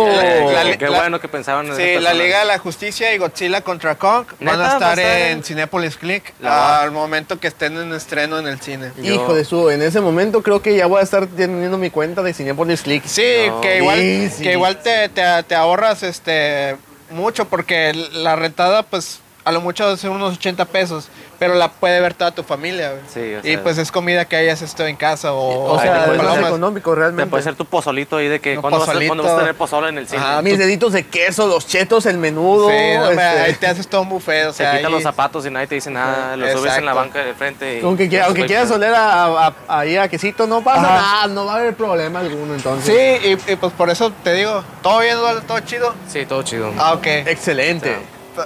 la- 0.53 0.63
la- 0.63 0.77
qué 0.77 0.87
la- 0.89 0.97
bueno 0.99 1.19
que 1.19 1.27
pensaban 1.27 1.65
en 1.67 1.75
Sí, 1.75 1.95
la. 1.99 2.13
Liga 2.13 2.39
de 2.39 2.45
la 2.45 2.59
Justicia 2.59 3.11
y 3.13 3.17
Godzilla 3.17 3.61
contra 3.61 3.95
Kong 3.95 4.25
van 4.39 4.39
¿Neta? 4.39 4.53
a 4.53 4.57
¿Va 4.57 4.65
a 4.67 4.73
estar 4.93 4.99
en 4.99 5.37
en- 5.39 5.43
Cinépolis 5.43 5.97
Click 5.97 6.31
La- 6.39 6.81
al 6.81 6.91
momento 6.91 7.39
que 7.39 7.47
estén 7.47 7.75
en 7.75 7.91
estreno 7.93 8.37
en 8.37 8.47
el 8.47 8.61
cine. 8.61 8.91
Yo- 9.01 9.15
Hijo 9.15 9.33
de 9.33 9.45
su, 9.45 9.71
en 9.71 9.81
ese 9.81 9.99
momento 9.99 10.43
creo 10.43 10.61
que 10.61 10.75
ya 10.75 10.85
voy 10.85 10.99
a 10.99 11.03
estar 11.03 11.25
teniendo 11.25 11.79
mi 11.79 11.89
cuenta 11.89 12.21
de 12.21 12.33
Cinepolis 12.35 12.83
Click. 12.83 13.03
Sí, 13.07 13.23
No. 13.47 13.61
que 13.61 13.77
igual, 13.77 13.99
Sí, 13.99 14.29
sí. 14.37 14.43
que 14.43 14.51
igual 14.51 14.77
te, 14.83 15.09
te- 15.09 15.41
te 15.43 15.55
ahorras 15.55 16.03
este 16.03 16.75
mucho 17.09 17.45
porque 17.45 17.93
la 18.13 18.35
rentada 18.35 18.83
pues 18.83 19.19
a 19.45 19.51
lo 19.51 19.61
mucho 19.61 19.95
son 19.97 20.11
unos 20.11 20.35
80 20.37 20.65
pesos, 20.65 21.09
pero 21.37 21.55
la 21.55 21.67
puede 21.69 21.99
ver 21.99 22.13
toda 22.13 22.31
tu 22.31 22.43
familia. 22.43 22.93
Sí, 23.13 23.19
o 23.35 23.45
y 23.47 23.57
pues 23.57 23.77
es 23.77 23.91
comida 23.91 24.23
que 24.25 24.35
hayas 24.37 24.61
esto 24.61 24.85
en 24.87 24.95
casa 24.95 25.33
o, 25.33 25.73
O 25.73 25.79
sea, 25.81 26.05
te 26.05 26.15
es 26.15 26.23
más 26.23 26.37
económico 26.37 26.91
Te 26.93 26.99
realmente. 26.99 27.29
puede 27.29 27.43
ser 27.43 27.55
tu 27.55 27.65
pozolito 27.65 28.17
ahí 28.17 28.27
de 28.29 28.39
que 28.39 28.55
cuando 28.55 28.79
vas, 28.79 28.89
a, 28.89 28.93
cuando 28.93 29.23
vas 29.23 29.33
a 29.33 29.37
tener 29.39 29.55
pozole 29.55 29.89
en 29.89 29.97
el 29.97 30.07
cine. 30.07 30.21
Ajá, 30.21 30.41
Mis 30.41 30.57
deditos 30.57 30.93
de 30.93 31.05
queso, 31.05 31.47
los 31.47 31.67
chetos, 31.67 32.05
el 32.05 32.17
menudo. 32.17 32.69
Sí, 32.69 32.75
no, 32.95 33.09
este, 33.09 33.21
ahí 33.23 33.53
te 33.55 33.67
haces 33.67 33.87
todo 33.87 34.01
un 34.01 34.09
buffet, 34.09 34.47
o 34.47 34.51
Se 34.53 34.59
sea, 34.59 34.71
quitan 34.77 34.85
ahí- 34.87 34.91
los 34.93 35.03
zapatos 35.03 35.45
y 35.45 35.49
nadie 35.49 35.67
te 35.67 35.75
dice 35.75 35.89
nada, 35.91 36.37
lo 36.37 36.45
subes 36.51 36.77
en 36.77 36.85
la 36.85 36.91
Exacto. 36.91 36.95
banca 36.95 37.23
de 37.25 37.33
frente. 37.33 37.79
Y, 37.79 37.81
Aunque, 37.83 38.07
quiera- 38.07 38.25
aunque 38.27 38.45
quieras 38.45 38.71
oler 38.71 38.93
a, 38.95 39.47
a- 39.47 39.53
ahí 39.67 39.97
a 39.97 40.07
quesito, 40.07 40.47
no 40.47 40.63
pasa 40.63 40.81
Ajá. 40.81 40.95
nada, 40.95 41.27
no 41.27 41.45
va 41.45 41.55
a 41.55 41.57
haber 41.57 41.73
problema 41.75 42.19
alguno 42.21 42.53
entonces. 42.55 42.85
Sí, 43.21 43.37
y, 43.47 43.51
y, 43.51 43.55
pues 43.57 43.73
por 43.73 43.89
eso 43.89 44.11
te 44.23 44.33
digo, 44.33 44.63
todo 44.81 44.99
bien, 44.99 45.17
Eduardo? 45.17 45.41
todo 45.41 45.59
chido. 45.59 45.93
Sí, 46.07 46.25
todo 46.25 46.43
chido. 46.43 46.71
Ah, 46.77 46.93
ok. 46.93 47.05
Excelente. 47.05 47.97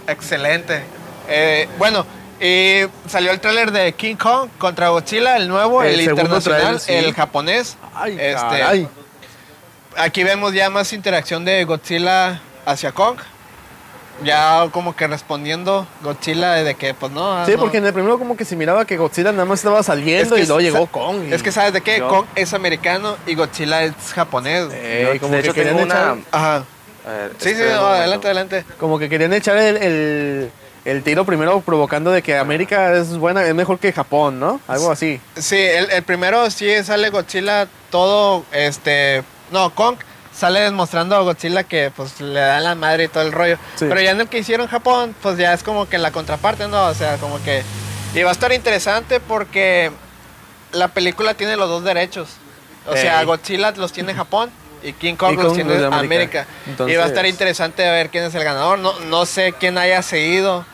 Excelente. 0.07 0.83
Eh, 1.29 1.67
bueno, 1.77 2.05
y 2.39 2.81
salió 3.07 3.31
el 3.31 3.39
tráiler 3.39 3.71
de 3.71 3.93
King 3.93 4.15
Kong 4.15 4.49
contra 4.57 4.89
Godzilla, 4.89 5.37
el 5.37 5.47
nuevo, 5.47 5.83
El 5.83 5.99
internacional, 6.01 6.79
sí. 6.79 6.93
el 6.93 7.13
japonés. 7.13 7.77
Ay, 7.95 8.13
Este, 8.19 8.35
caray. 8.41 8.87
Aquí 9.97 10.23
vemos 10.23 10.53
ya 10.53 10.69
más 10.69 10.93
interacción 10.93 11.43
de 11.45 11.63
Godzilla 11.65 12.39
hacia 12.65 12.91
Kong. 12.91 13.17
Ya 14.23 14.67
como 14.71 14.95
que 14.95 15.05
respondiendo 15.05 15.85
Godzilla 16.01 16.53
de 16.53 16.73
que 16.73 16.95
pues 16.95 17.11
no. 17.11 17.45
Sí, 17.45 17.51
no. 17.51 17.59
porque 17.59 17.77
en 17.77 17.85
el 17.85 17.93
primero 17.93 18.17
como 18.17 18.35
que 18.35 18.45
se 18.45 18.55
miraba 18.55 18.83
que 18.85 18.97
Godzilla 18.97 19.31
nada 19.31 19.45
más 19.45 19.59
estaba 19.59 19.83
saliendo 19.83 20.35
Es 20.35 20.39
que 20.41 20.43
y 20.43 20.47
luego 20.47 20.59
llegó 20.61 20.87
Kong. 20.87 21.25
y- 21.29 21.33
Es 21.33 21.43
que 21.43 21.51
sabes 21.51 21.71
de 21.73 21.81
qué, 21.81 21.99
Yo- 21.99 22.07
Kong 22.09 22.25
es 22.35 22.53
americano 22.55 23.15
y 23.27 23.35
Godzilla 23.35 23.83
es 23.83 23.93
japonés. 24.15 24.69
Eh, 24.71 25.17
como 25.21 25.35
de 25.35 25.41
que 25.43 25.49
hecho, 25.49 25.53
tengo 25.69 25.81
una... 25.83 26.13
echar- 26.13 26.17
Ajá. 26.31 26.63
A 27.07 27.11
ver, 27.11 27.31
Sí, 27.37 27.53
sí, 27.55 27.61
no, 27.73 27.87
adelante, 27.87 28.27
adelante. 28.27 28.65
Como 28.79 28.99
que 28.99 29.07
querían 29.09 29.33
echar 29.33 29.57
el, 29.57 29.77
el- 29.77 30.51
el 30.85 31.03
tiro 31.03 31.25
primero 31.25 31.59
provocando 31.61 32.11
de 32.11 32.21
que 32.21 32.37
América 32.37 32.93
es 32.93 33.17
buena, 33.17 33.43
es 33.45 33.53
mejor 33.53 33.77
que 33.77 33.91
Japón, 33.91 34.39
¿no? 34.39 34.61
Algo 34.69 34.89
así. 34.91 35.19
Sí, 35.35 35.57
el, 35.57 35.89
el 35.91 36.03
primero 36.03 36.49
sí 36.49 36.69
sale 36.83 37.09
Godzilla 37.09 37.67
todo, 37.89 38.45
este, 38.53 39.21
no, 39.51 39.73
Kong 39.75 39.97
sale 40.33 40.61
demostrando 40.61 41.15
a 41.17 41.21
Godzilla 41.21 41.63
que 41.63 41.91
pues 41.93 42.21
le 42.21 42.39
da 42.39 42.59
la 42.61 42.75
madre 42.75 43.05
y 43.05 43.07
todo 43.09 43.23
el 43.23 43.33
rollo. 43.33 43.57
Sí. 43.75 43.85
Pero 43.89 43.99
ya 43.99 44.11
en 44.11 44.21
el 44.21 44.27
que 44.29 44.37
hicieron 44.39 44.67
Japón, 44.67 45.13
pues 45.21 45.37
ya 45.37 45.51
es 45.53 45.61
como 45.63 45.89
que 45.89 45.97
la 45.97 46.11
contraparte, 46.11 46.67
¿no? 46.69 46.85
O 46.85 46.93
sea, 46.93 47.17
como 47.17 47.41
que... 47.43 47.63
Y 48.13 48.21
va 48.23 48.29
a 48.29 48.33
estar 48.33 48.53
interesante 48.53 49.19
porque 49.19 49.91
la 50.71 50.87
película 50.89 51.33
tiene 51.33 51.57
los 51.57 51.67
dos 51.67 51.83
derechos. 51.83 52.29
O 52.87 52.95
sea. 52.95 53.21
Godzilla 53.25 53.71
los 53.71 53.91
tiene 53.91 54.13
Japón 54.13 54.51
y 54.83 54.93
King 54.93 55.15
Kong, 55.15 55.35
los 55.35 55.45
Kong 55.47 55.55
tiene 55.55 55.71
los 55.71 55.79
de 55.81 55.87
América. 55.87 56.45
América. 56.65 56.91
Y 56.91 56.95
va 56.95 57.03
a 57.03 57.07
estar 57.07 57.25
Entonces- 57.25 57.29
interesante 57.31 57.83
ver 57.89 58.09
quién 58.09 58.23
es 58.25 58.35
el 58.35 58.43
ganador. 58.43 58.79
No, 58.79 58.93
no 59.09 59.25
sé 59.25 59.53
quién 59.59 59.77
haya 59.77 60.01
seguido. 60.01 60.65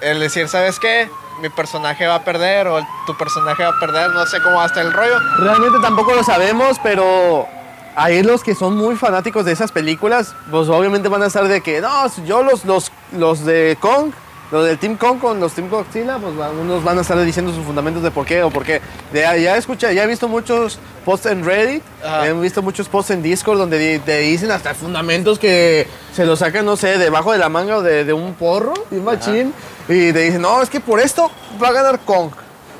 El 0.00 0.20
decir, 0.20 0.48
¿sabes 0.48 0.78
qué? 0.78 1.08
Mi 1.40 1.48
personaje 1.48 2.06
va 2.06 2.16
a 2.16 2.24
perder 2.24 2.66
o 2.68 2.80
tu 3.06 3.16
personaje 3.16 3.62
va 3.62 3.70
a 3.70 3.80
perder. 3.80 4.10
No 4.10 4.24
sé 4.26 4.40
cómo 4.42 4.56
va 4.56 4.64
a 4.64 4.66
estar 4.66 4.84
el 4.84 4.92
rollo. 4.92 5.18
Realmente 5.38 5.78
tampoco 5.80 6.14
lo 6.14 6.22
sabemos, 6.24 6.78
pero 6.82 7.46
ahí 7.94 8.22
los 8.22 8.42
que 8.42 8.54
son 8.54 8.76
muy 8.76 8.96
fanáticos 8.96 9.44
de 9.44 9.52
esas 9.52 9.72
películas, 9.72 10.34
pues 10.50 10.68
obviamente 10.68 11.08
van 11.08 11.22
a 11.22 11.26
estar 11.26 11.46
de 11.48 11.62
que, 11.62 11.80
no, 11.80 12.10
yo 12.26 12.42
los, 12.42 12.64
los, 12.66 12.92
los 13.12 13.44
de 13.44 13.76
Kong, 13.80 14.12
los 14.50 14.64
del 14.64 14.78
Team 14.78 14.96
Kong 14.96 15.18
con 15.18 15.40
los 15.40 15.52
Team 15.52 15.68
Godzilla, 15.68 16.18
pues 16.18 16.34
unos 16.60 16.84
van 16.84 16.98
a 16.98 17.00
estar 17.00 17.20
diciendo 17.24 17.52
sus 17.52 17.64
fundamentos 17.64 18.02
de 18.02 18.10
por 18.10 18.24
qué 18.24 18.42
o 18.42 18.50
por 18.50 18.64
qué. 18.64 18.80
De, 19.12 19.20
ya 19.20 19.56
escucha, 19.56 19.92
ya 19.92 20.04
he 20.04 20.06
visto 20.06 20.28
muchos 20.28 20.78
posts 21.04 21.26
en 21.26 21.44
Reddit, 21.44 21.82
Ajá. 22.04 22.26
he 22.26 22.32
visto 22.34 22.62
muchos 22.62 22.88
posts 22.88 23.10
en 23.10 23.22
Discord 23.22 23.58
donde 23.58 23.98
te 24.00 24.18
dicen 24.18 24.50
hasta 24.50 24.74
fundamentos 24.74 25.38
que 25.38 25.88
se 26.14 26.24
los 26.24 26.38
sacan, 26.38 26.64
no 26.64 26.76
sé, 26.76 26.98
debajo 26.98 27.32
de 27.32 27.38
la 27.38 27.48
manga 27.48 27.78
o 27.78 27.82
de, 27.82 28.04
de 28.04 28.12
un 28.12 28.34
porro, 28.34 28.74
de 28.90 28.98
un 28.98 29.04
machín, 29.04 29.52
y 29.88 30.12
te 30.12 30.20
dicen, 30.20 30.42
no, 30.42 30.62
es 30.62 30.70
que 30.70 30.80
por 30.80 31.00
esto 31.00 31.30
va 31.62 31.68
a 31.68 31.72
ganar 31.72 32.00
Kong. 32.00 32.30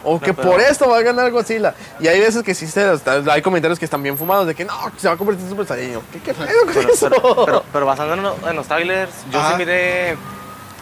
O 0.08 0.20
que 0.20 0.32
por 0.32 0.60
esto 0.60 0.88
va 0.88 0.98
a 0.98 1.02
ganar 1.02 1.32
Godzilla. 1.32 1.74
Y 1.98 2.06
hay 2.06 2.20
veces 2.20 2.44
que 2.44 2.54
sí 2.54 2.68
se, 2.68 2.88
hay 3.28 3.42
comentarios 3.42 3.76
que 3.76 3.86
están 3.86 4.04
bien 4.04 4.16
fumados 4.16 4.46
de 4.46 4.54
que 4.54 4.64
no, 4.64 4.72
se 4.96 5.08
va 5.08 5.14
a 5.14 5.16
convertir 5.16 5.42
en 5.44 5.50
Super 5.50 5.66
Saiyajin. 5.66 6.00
¿Qué, 6.12 6.20
qué 6.20 6.32
pedo 6.32 6.46
con 6.64 6.74
Pero, 6.74 6.92
eso? 6.92 7.10
pero, 7.44 7.64
pero, 7.72 8.48
en 8.48 8.56
los 8.56 8.68
trailers, 8.68 9.10
yo 9.32 9.48
sí 9.48 9.56
miré 9.56 10.16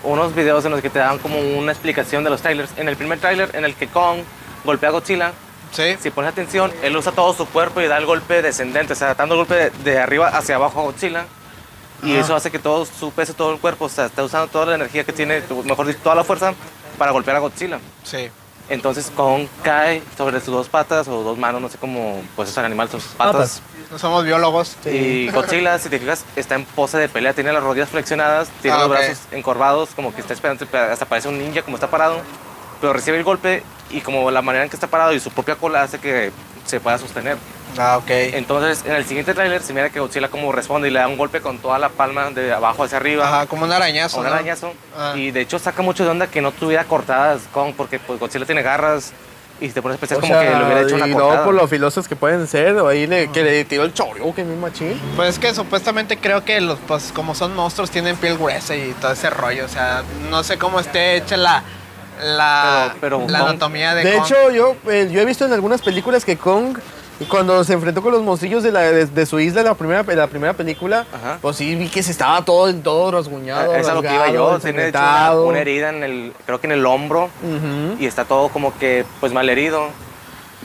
unos 0.04 0.34
videos 0.34 0.64
en 0.64 0.70
los 0.72 0.80
que 0.80 0.90
te 0.90 0.98
dan 0.98 1.18
como 1.18 1.38
una 1.40 1.72
explicación 1.72 2.22
de 2.24 2.30
los 2.30 2.40
trailers. 2.42 2.70
En 2.76 2.88
el 2.88 2.96
primer 2.96 3.18
trailer, 3.18 3.50
en 3.54 3.64
el 3.64 3.74
que 3.74 3.88
Kong 3.88 4.20
golpea 4.64 4.90
a 4.90 4.92
Godzilla, 4.92 5.32
Sí. 5.72 5.96
Si 6.00 6.10
pones 6.10 6.30
atención, 6.30 6.72
él 6.84 6.96
usa 6.96 7.10
todo 7.10 7.34
su 7.34 7.46
cuerpo 7.46 7.80
y 7.80 7.88
da 7.88 7.98
el 7.98 8.06
golpe 8.06 8.42
descendente, 8.42 8.92
o 8.92 8.96
sea, 8.96 9.14
dando 9.16 9.34
el 9.34 9.38
golpe 9.40 9.54
de, 9.56 9.70
de 9.82 9.98
arriba 9.98 10.28
hacia 10.28 10.54
abajo 10.54 10.78
a 10.78 10.82
Godzilla. 10.84 11.24
Y 12.04 12.14
eso 12.14 12.36
hace 12.36 12.52
que 12.52 12.60
todo 12.60 12.84
su 12.84 13.10
peso, 13.10 13.34
todo 13.34 13.52
el 13.52 13.58
cuerpo, 13.58 13.86
o 13.86 13.88
sea, 13.88 14.06
está 14.06 14.22
usando 14.22 14.46
toda 14.46 14.66
la 14.66 14.74
energía 14.76 15.02
que 15.02 15.12
tiene, 15.12 15.42
mejor 15.64 15.86
dicho, 15.86 15.98
toda 16.00 16.14
la 16.14 16.22
fuerza 16.22 16.54
para 16.96 17.10
golpear 17.10 17.38
a 17.38 17.40
Godzilla. 17.40 17.80
Sí. 18.04 18.30
Entonces 18.68 19.12
Kong 19.14 19.46
cae 19.62 20.02
sobre 20.16 20.40
sus 20.40 20.54
dos 20.54 20.68
patas 20.68 21.06
o 21.08 21.22
dos 21.22 21.36
manos, 21.36 21.60
no 21.60 21.68
sé 21.68 21.76
cómo, 21.78 22.22
pues 22.34 22.48
es 22.48 22.56
el 22.56 22.64
animal, 22.64 22.88
sus 22.88 23.04
patas. 23.04 23.32
Patas. 23.34 23.62
No 23.90 23.98
somos 23.98 24.24
biólogos. 24.24 24.76
Y 24.86 25.28
Godzilla, 25.30 25.78
si 25.78 25.88
te 25.90 25.98
fijas, 25.98 26.24
está 26.34 26.54
en 26.54 26.64
pose 26.64 26.96
de 26.98 27.08
pelea, 27.08 27.34
tiene 27.34 27.52
las 27.52 27.62
rodillas 27.62 27.90
flexionadas, 27.90 28.48
tiene 28.62 28.76
Ah, 28.76 28.80
los 28.80 28.88
brazos 28.90 29.18
encorvados, 29.32 29.90
como 29.94 30.14
que 30.14 30.22
está 30.22 30.32
esperando, 30.32 30.66
hasta 30.90 31.04
parece 31.04 31.28
un 31.28 31.38
ninja 31.38 31.62
como 31.62 31.76
está 31.76 31.88
parado, 31.90 32.20
pero 32.80 32.92
recibe 32.94 33.18
el 33.18 33.24
golpe 33.24 33.62
y 33.90 34.00
como 34.00 34.30
la 34.30 34.40
manera 34.42 34.64
en 34.64 34.70
que 34.70 34.76
está 34.76 34.86
parado 34.86 35.12
y 35.12 35.20
su 35.20 35.30
propia 35.30 35.56
cola 35.56 35.82
hace 35.82 35.98
que 36.00 36.32
se 36.64 36.80
pueda 36.80 36.96
sostener. 36.98 37.36
Ah, 37.78 37.96
ok. 37.98 38.08
Entonces, 38.08 38.84
en 38.86 38.92
el 38.92 39.04
siguiente 39.04 39.34
tráiler 39.34 39.62
se 39.62 39.72
mira 39.72 39.90
que 39.90 40.00
Godzilla 40.00 40.28
como 40.28 40.52
responde 40.52 40.88
y 40.88 40.90
le 40.90 41.00
da 41.00 41.08
un 41.08 41.16
golpe 41.16 41.40
con 41.40 41.58
toda 41.58 41.78
la 41.78 41.88
palma 41.88 42.30
de 42.30 42.52
abajo 42.52 42.84
hacia 42.84 42.98
arriba. 42.98 43.26
Ajá, 43.26 43.46
como 43.46 43.64
un 43.64 43.72
arañazo. 43.72 44.18
Un 44.18 44.24
¿no? 44.26 44.32
arañazo. 44.32 44.72
Ah. 44.96 45.12
Y 45.16 45.30
de 45.30 45.40
hecho 45.40 45.58
saca 45.58 45.82
mucho 45.82 46.04
de 46.04 46.10
onda 46.10 46.26
que 46.28 46.40
no 46.40 46.52
tuviera 46.52 46.84
cortadas 46.84 47.42
Kong, 47.52 47.74
porque 47.76 47.98
pues, 47.98 48.18
Godzilla 48.20 48.46
tiene 48.46 48.62
garras 48.62 49.12
y 49.60 49.68
te 49.68 49.80
pones 49.80 49.96
a 49.96 50.00
pensar 50.00 50.18
O 50.18 50.20
como 50.20 50.34
sea, 50.34 50.42
que 50.52 50.56
le 50.58 50.64
hubiera 50.64 50.80
hecho 50.82 50.94
una 50.96 51.06
y 51.08 51.12
cortada. 51.12 51.36
no 51.38 51.44
por 51.44 51.54
lo 51.54 51.66
filosos 51.68 52.06
que 52.08 52.16
pueden 52.16 52.46
ser, 52.46 52.76
o 52.76 52.88
ahí 52.88 53.06
le, 53.06 53.30
que 53.30 53.42
le 53.42 53.64
tiró 53.64 53.84
el 53.84 53.92
chorro, 53.94 54.34
que 54.34 54.44
mi 54.44 54.56
machín. 54.56 55.00
Pues 55.16 55.30
es 55.30 55.38
que 55.38 55.54
supuestamente 55.54 56.16
creo 56.18 56.44
que 56.44 56.60
los, 56.60 56.78
pues 56.86 57.12
como 57.14 57.34
son 57.34 57.54
monstruos 57.54 57.90
tienen 57.90 58.16
piel 58.16 58.36
gruesa 58.36 58.74
y 58.76 58.92
todo 59.00 59.12
ese 59.12 59.30
rollo. 59.30 59.64
O 59.64 59.68
sea, 59.68 60.02
no 60.30 60.42
sé 60.42 60.58
cómo 60.58 60.80
esté 60.80 61.16
hecha 61.16 61.36
la, 61.36 61.62
la, 62.22 62.94
Pero- 63.00 63.20
pero 63.24 63.32
la 63.32 63.38
Kong- 63.40 63.48
anatomía 63.50 63.94
de, 63.94 64.04
De 64.04 64.12
Kong. 64.16 64.26
hecho, 64.26 64.50
yo, 64.50 64.76
eh, 64.90 65.08
yo 65.10 65.20
he 65.20 65.24
visto 65.24 65.44
en 65.44 65.52
algunas 65.52 65.82
películas 65.82 66.24
que 66.24 66.36
Kong, 66.36 66.78
cuando 67.28 67.62
se 67.64 67.72
enfrentó 67.72 68.02
con 68.02 68.12
los 68.12 68.22
monstrillos 68.22 68.62
de, 68.62 68.72
la, 68.72 68.80
de, 68.80 69.06
de 69.06 69.26
su 69.26 69.38
isla 69.40 69.60
en 69.60 69.66
la 69.66 69.74
primera, 69.74 70.00
en 70.06 70.16
la 70.18 70.26
primera 70.26 70.52
película, 70.54 71.06
Ajá. 71.12 71.38
pues 71.40 71.56
sí 71.56 71.74
vi 71.74 71.88
que 71.88 72.02
se 72.02 72.10
estaba 72.12 72.44
todo, 72.44 72.72
todo 72.76 73.10
rasguñado. 73.10 73.72
Ah, 73.72 73.78
es 73.78 73.88
a 73.88 73.94
lo 73.94 74.02
que 74.02 74.14
iba 74.14 74.30
yo. 74.30 74.58
Tiene 74.60 74.88
una, 74.88 75.32
una 75.34 75.58
herida 75.60 75.88
en 75.90 76.02
el, 76.02 76.32
creo 76.46 76.60
que 76.60 76.66
en 76.66 76.72
el 76.72 76.86
hombro 76.86 77.24
Ujú. 77.42 77.96
y 78.00 78.06
está 78.06 78.24
todo 78.24 78.48
como 78.48 78.76
que 78.78 79.04
pues 79.20 79.32
mal 79.32 79.48
herido. 79.48 79.88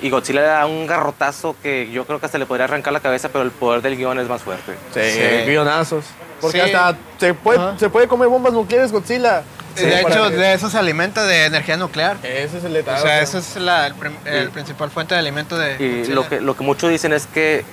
Y 0.02 0.10
Godzilla 0.10 0.40
le 0.42 0.48
da 0.48 0.66
un 0.66 0.88
garrotazo 0.88 1.56
que 1.62 1.92
yo 1.92 2.06
creo 2.06 2.20
que 2.22 2.26
hasta 2.26 2.38
le 2.38 2.46
podría 2.46 2.64
arrancar 2.66 2.94
la 2.94 3.02
cabeza, 3.02 3.28
pero 3.30 3.44
el 3.44 3.52
poder 3.52 3.82
del 3.82 3.98
guion 3.98 4.18
es 4.20 4.30
más 4.30 4.42
fuerte. 4.42 4.76
Sí, 4.94 5.02
Sí. 5.02 5.46
guionazos. 5.50 6.06
Porque 6.40 6.58
Sí. 6.62 6.72
hasta 6.72 6.98
se 7.20 7.34
puede, 7.34 7.60
Ajá. 7.60 7.76
se 7.78 7.90
puede 7.90 8.08
comer 8.08 8.30
bombas 8.30 8.54
nucleares 8.54 8.94
Godzilla. 8.94 9.44
De 9.86 10.02
hecho, 10.02 10.30
que- 10.30 10.36
de 10.36 10.54
eso 10.54 10.70
se 10.70 10.78
alimenta 10.78 11.24
de 11.26 11.46
energía 11.46 11.78
nuclear. 11.78 12.18
Ese 12.24 12.58
es 12.58 12.64
el 12.64 12.72
O 12.72 12.76
detalle. 12.76 13.02
sea, 13.02 13.22
esa 13.22 13.38
es 13.40 13.56
la 13.58 13.88
el, 13.88 13.96
prim- 13.96 14.18
el 14.26 14.46
Y- 14.46 14.52
principal 14.52 14.90
fuente 14.90 15.14
de 15.16 15.20
alimento 15.20 15.58
de 15.58 15.76
Y 16.06 16.12
lo 16.12 16.28
que, 16.28 16.42
lo 16.42 16.56
que 16.56 16.64
muchos 16.64 16.90
dicen 16.90 17.14
es 17.14 17.26
que 17.28 17.64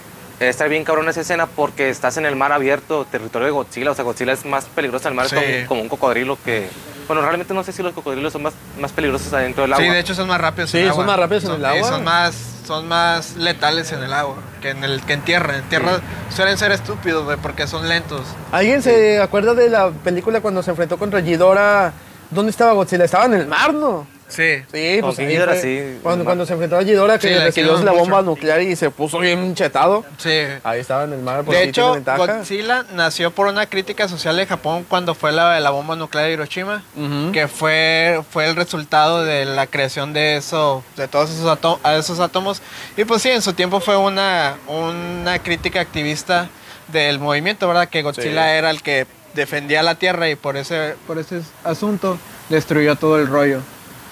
está 0.40 0.66
bien 0.66 0.84
cabrón 0.84 1.08
esa 1.08 1.20
escena 1.22 1.46
porque 1.46 1.88
estás 1.90 2.16
en 2.16 2.26
el 2.26 2.36
mar 2.36 2.52
abierto, 2.52 3.06
territorio 3.10 3.46
de 3.46 3.52
Godzilla. 3.52 3.90
O 3.90 3.94
sea, 3.94 4.04
Godzilla 4.04 4.32
es 4.32 4.44
más 4.44 4.66
peligroso 4.66 5.08
en 5.08 5.12
el 5.12 5.16
mar 5.16 5.28
Sí. 5.28 5.34
como, 5.36 5.66
como 5.68 5.82
un 5.82 5.88
cocodrilo 5.88 6.38
que... 6.44 6.68
Bueno, 7.06 7.22
realmente 7.22 7.54
no 7.54 7.62
sé 7.62 7.72
si 7.72 7.82
los 7.82 7.92
cocodrilos 7.94 8.32
son 8.32 8.42
más, 8.42 8.54
más 8.80 8.90
peligrosos 8.92 9.32
adentro 9.32 9.62
del 9.62 9.72
agua. 9.72 9.84
Sí, 9.84 9.90
de 9.90 10.00
hecho 10.00 10.14
son 10.14 10.26
más 10.28 10.40
rápidos 10.40 10.70
Sí, 10.70 10.78
en 10.78 10.84
el 10.84 10.90
son 10.90 11.00
agua. 11.02 11.06
más 11.06 11.18
rápidos 11.20 11.44
en 11.44 11.50
Son- 11.50 11.58
el 11.60 11.64
agua. 11.64 11.78
y 11.80 11.84
son 11.84 12.04
más, 12.04 12.34
son 12.66 12.88
más 12.88 13.36
letales 13.36 13.92
en 13.92 14.02
el 14.02 14.12
agua 14.12 14.36
que 14.60 14.70
en, 14.70 14.82
el, 14.82 15.00
que 15.02 15.12
en 15.12 15.20
tierra. 15.22 15.56
En 15.58 15.62
tierra 15.68 16.00
suelen 16.34 16.58
ser 16.58 16.72
estúpidos, 16.72 17.24
güey, 17.24 17.36
porque 17.36 17.66
son 17.68 17.88
lentos. 17.88 18.22
¿Alguien 18.50 18.82
se 18.82 19.20
acuerda 19.20 19.54
de 19.54 19.68
la 19.70 19.90
película 19.90 20.40
cuando 20.40 20.62
se 20.62 20.70
enfrentó 20.70 20.98
contra 20.98 21.20
Ghidorah? 21.20 21.92
¿Dónde 22.30 22.50
estaba 22.50 22.72
Godzilla? 22.72 23.04
Estaba 23.04 23.26
en 23.26 23.34
el 23.34 23.46
mar, 23.46 23.72
¿no? 23.72 24.06
Sí. 24.28 24.56
Sí, 24.72 24.98
pues 25.00 25.18
ahí 25.20 25.26
Ghidorah, 25.26 25.52
fue 25.52 25.62
sí, 25.62 25.98
Cuando, 26.02 26.24
cuando 26.24 26.44
se 26.46 26.52
enfrentó 26.54 26.76
a 26.76 26.82
Ghidorah, 26.82 27.18
que 27.18 27.28
Sí, 27.28 27.32
le 27.34 27.38
le 27.38 27.44
recibió 27.46 27.72
la 27.78 27.92
mucho. 27.92 27.94
bomba 28.04 28.22
nuclear 28.22 28.60
y 28.62 28.74
se 28.74 28.90
puso 28.90 29.20
bien 29.20 29.54
chetado. 29.54 30.04
Sí. 30.18 30.40
Ahí 30.64 30.80
estaba 30.80 31.04
en 31.04 31.12
el 31.12 31.20
mar, 31.20 31.44
pues 31.44 31.56
De 31.58 31.62
tiene 31.64 31.70
hecho, 31.70 31.92
ventaja. 31.92 32.18
Godzilla 32.18 32.84
nació 32.92 33.30
por 33.30 33.46
una 33.46 33.66
crítica 33.66 34.08
social 34.08 34.36
de 34.36 34.46
Japón 34.46 34.84
cuando 34.88 35.14
fue 35.14 35.30
la, 35.32 35.60
la 35.60 35.70
bomba 35.70 35.94
nuclear 35.96 36.26
de 36.26 36.32
Hiroshima, 36.32 36.82
Ujú. 36.96 37.30
que 37.32 37.46
fue, 37.46 38.20
fue 38.30 38.46
el 38.46 38.56
resultado 38.56 39.24
de 39.24 39.44
la 39.44 39.66
creación 39.68 40.12
de 40.12 40.36
eso, 40.36 40.82
de 40.96 41.06
todos 41.06 41.30
esos, 41.30 41.46
ato- 41.48 41.78
a 41.84 41.94
esos 41.94 42.18
átomos. 42.18 42.62
Y 42.96 43.04
pues 43.04 43.22
sí, 43.22 43.30
en 43.30 43.42
su 43.42 43.52
tiempo 43.52 43.78
fue 43.80 43.96
una, 43.96 44.56
una 44.66 45.38
crítica 45.38 45.80
activista 45.80 46.48
del 46.88 47.18
movimiento, 47.20 47.66
¿verdad? 47.68 47.88
Que 47.88 48.02
Godzilla 48.02 48.44
Sí. 48.44 48.50
era 48.58 48.70
el 48.70 48.82
que 48.82 49.06
defendía 49.34 49.82
la 49.82 49.96
Tierra 49.96 50.28
y 50.30 50.34
por 50.34 50.56
ese, 50.56 50.94
por 51.06 51.18
ese 51.18 51.42
asunto 51.62 52.18
destruyó 52.48 52.96
todo 52.96 53.18
el 53.20 53.26
rollo. 53.26 53.60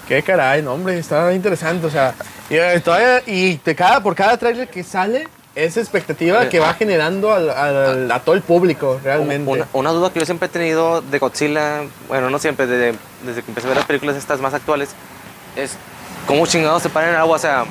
Qué 0.07 0.21
caray, 0.21 0.61
no, 0.61 0.73
hombre, 0.73 0.99
está 0.99 1.33
interesante. 1.33 1.87
O 1.87 1.89
sea, 1.89 2.13
y, 2.49 2.55
eh, 2.55 2.79
todavía, 2.79 3.23
y 3.25 3.57
de 3.57 3.75
cada, 3.75 4.01
por 4.01 4.15
cada 4.15 4.37
tráiler 4.37 4.67
que 4.67 4.83
sale, 4.83 5.27
esa 5.55 5.79
expectativa 5.79 6.43
Eh, 6.43 6.49
que 6.49 6.59
va 6.59 6.73
generando 6.73 7.33
al- 7.33 7.49
al- 7.49 8.11
a 8.11 8.19
todo 8.19 8.35
el 8.35 8.41
público, 8.41 8.99
realmente. 9.03 9.49
Una, 9.49 9.67
una 9.73 9.89
duda 9.91 10.11
que 10.11 10.19
yo 10.19 10.25
siempre 10.25 10.47
he 10.47 10.49
tenido 10.49 11.01
de 11.01 11.17
Godzilla, 11.17 11.83
bueno, 12.09 12.29
no 12.29 12.37
siempre, 12.39 12.67
desde, 12.67 12.97
desde 13.23 13.41
que 13.41 13.49
empecé 13.51 13.67
a 13.67 13.69
ver 13.69 13.77
las 13.77 13.85
películas 13.85 14.15
estas 14.17 14.41
más 14.41 14.53
actuales, 14.53 14.89
es 15.55 15.77
cómo 16.27 16.45
chingados 16.45 16.83
se 16.83 16.89
paran 16.89 17.09
en 17.11 17.15
el 17.15 17.21
agua. 17.21 17.37
O 17.37 17.39
sea, 17.39 17.63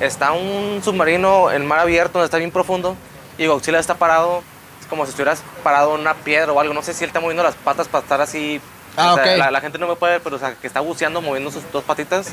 está 0.00 0.32
un 0.32 0.80
submarino 0.82 1.50
en 1.52 1.66
mar 1.66 1.80
abierto 1.80 2.14
donde 2.14 2.24
está 2.24 2.38
bien 2.38 2.50
profundo 2.50 2.96
y 3.36 3.46
Godzilla 3.46 3.78
está 3.78 3.94
parado, 3.94 4.42
es 4.80 4.86
como 4.86 5.04
si 5.04 5.10
estuvieras 5.10 5.42
parado 5.62 5.94
en 5.96 6.00
una 6.00 6.14
piedra 6.14 6.50
o 6.52 6.58
algo. 6.60 6.72
No 6.72 6.82
sé 6.82 6.94
si 6.94 7.04
él 7.04 7.08
está 7.10 7.20
moviendo 7.20 7.42
las 7.42 7.54
patas 7.56 7.86
para 7.88 8.02
estar 8.02 8.20
así. 8.22 8.58
Ah, 8.98 9.12
o 9.12 9.16
sea, 9.16 9.32
ok. 9.34 9.38
la, 9.38 9.50
la 9.50 9.60
gente 9.60 9.78
no 9.78 9.86
me 9.88 9.96
puede 9.96 10.14
ver, 10.14 10.22
pero 10.22 10.36
o 10.36 10.38
sea, 10.38 10.54
que 10.54 10.66
está 10.66 10.80
buceando, 10.80 11.20
moviendo 11.22 11.50
sus 11.50 11.62
dos 11.72 11.84
patitas 11.84 12.32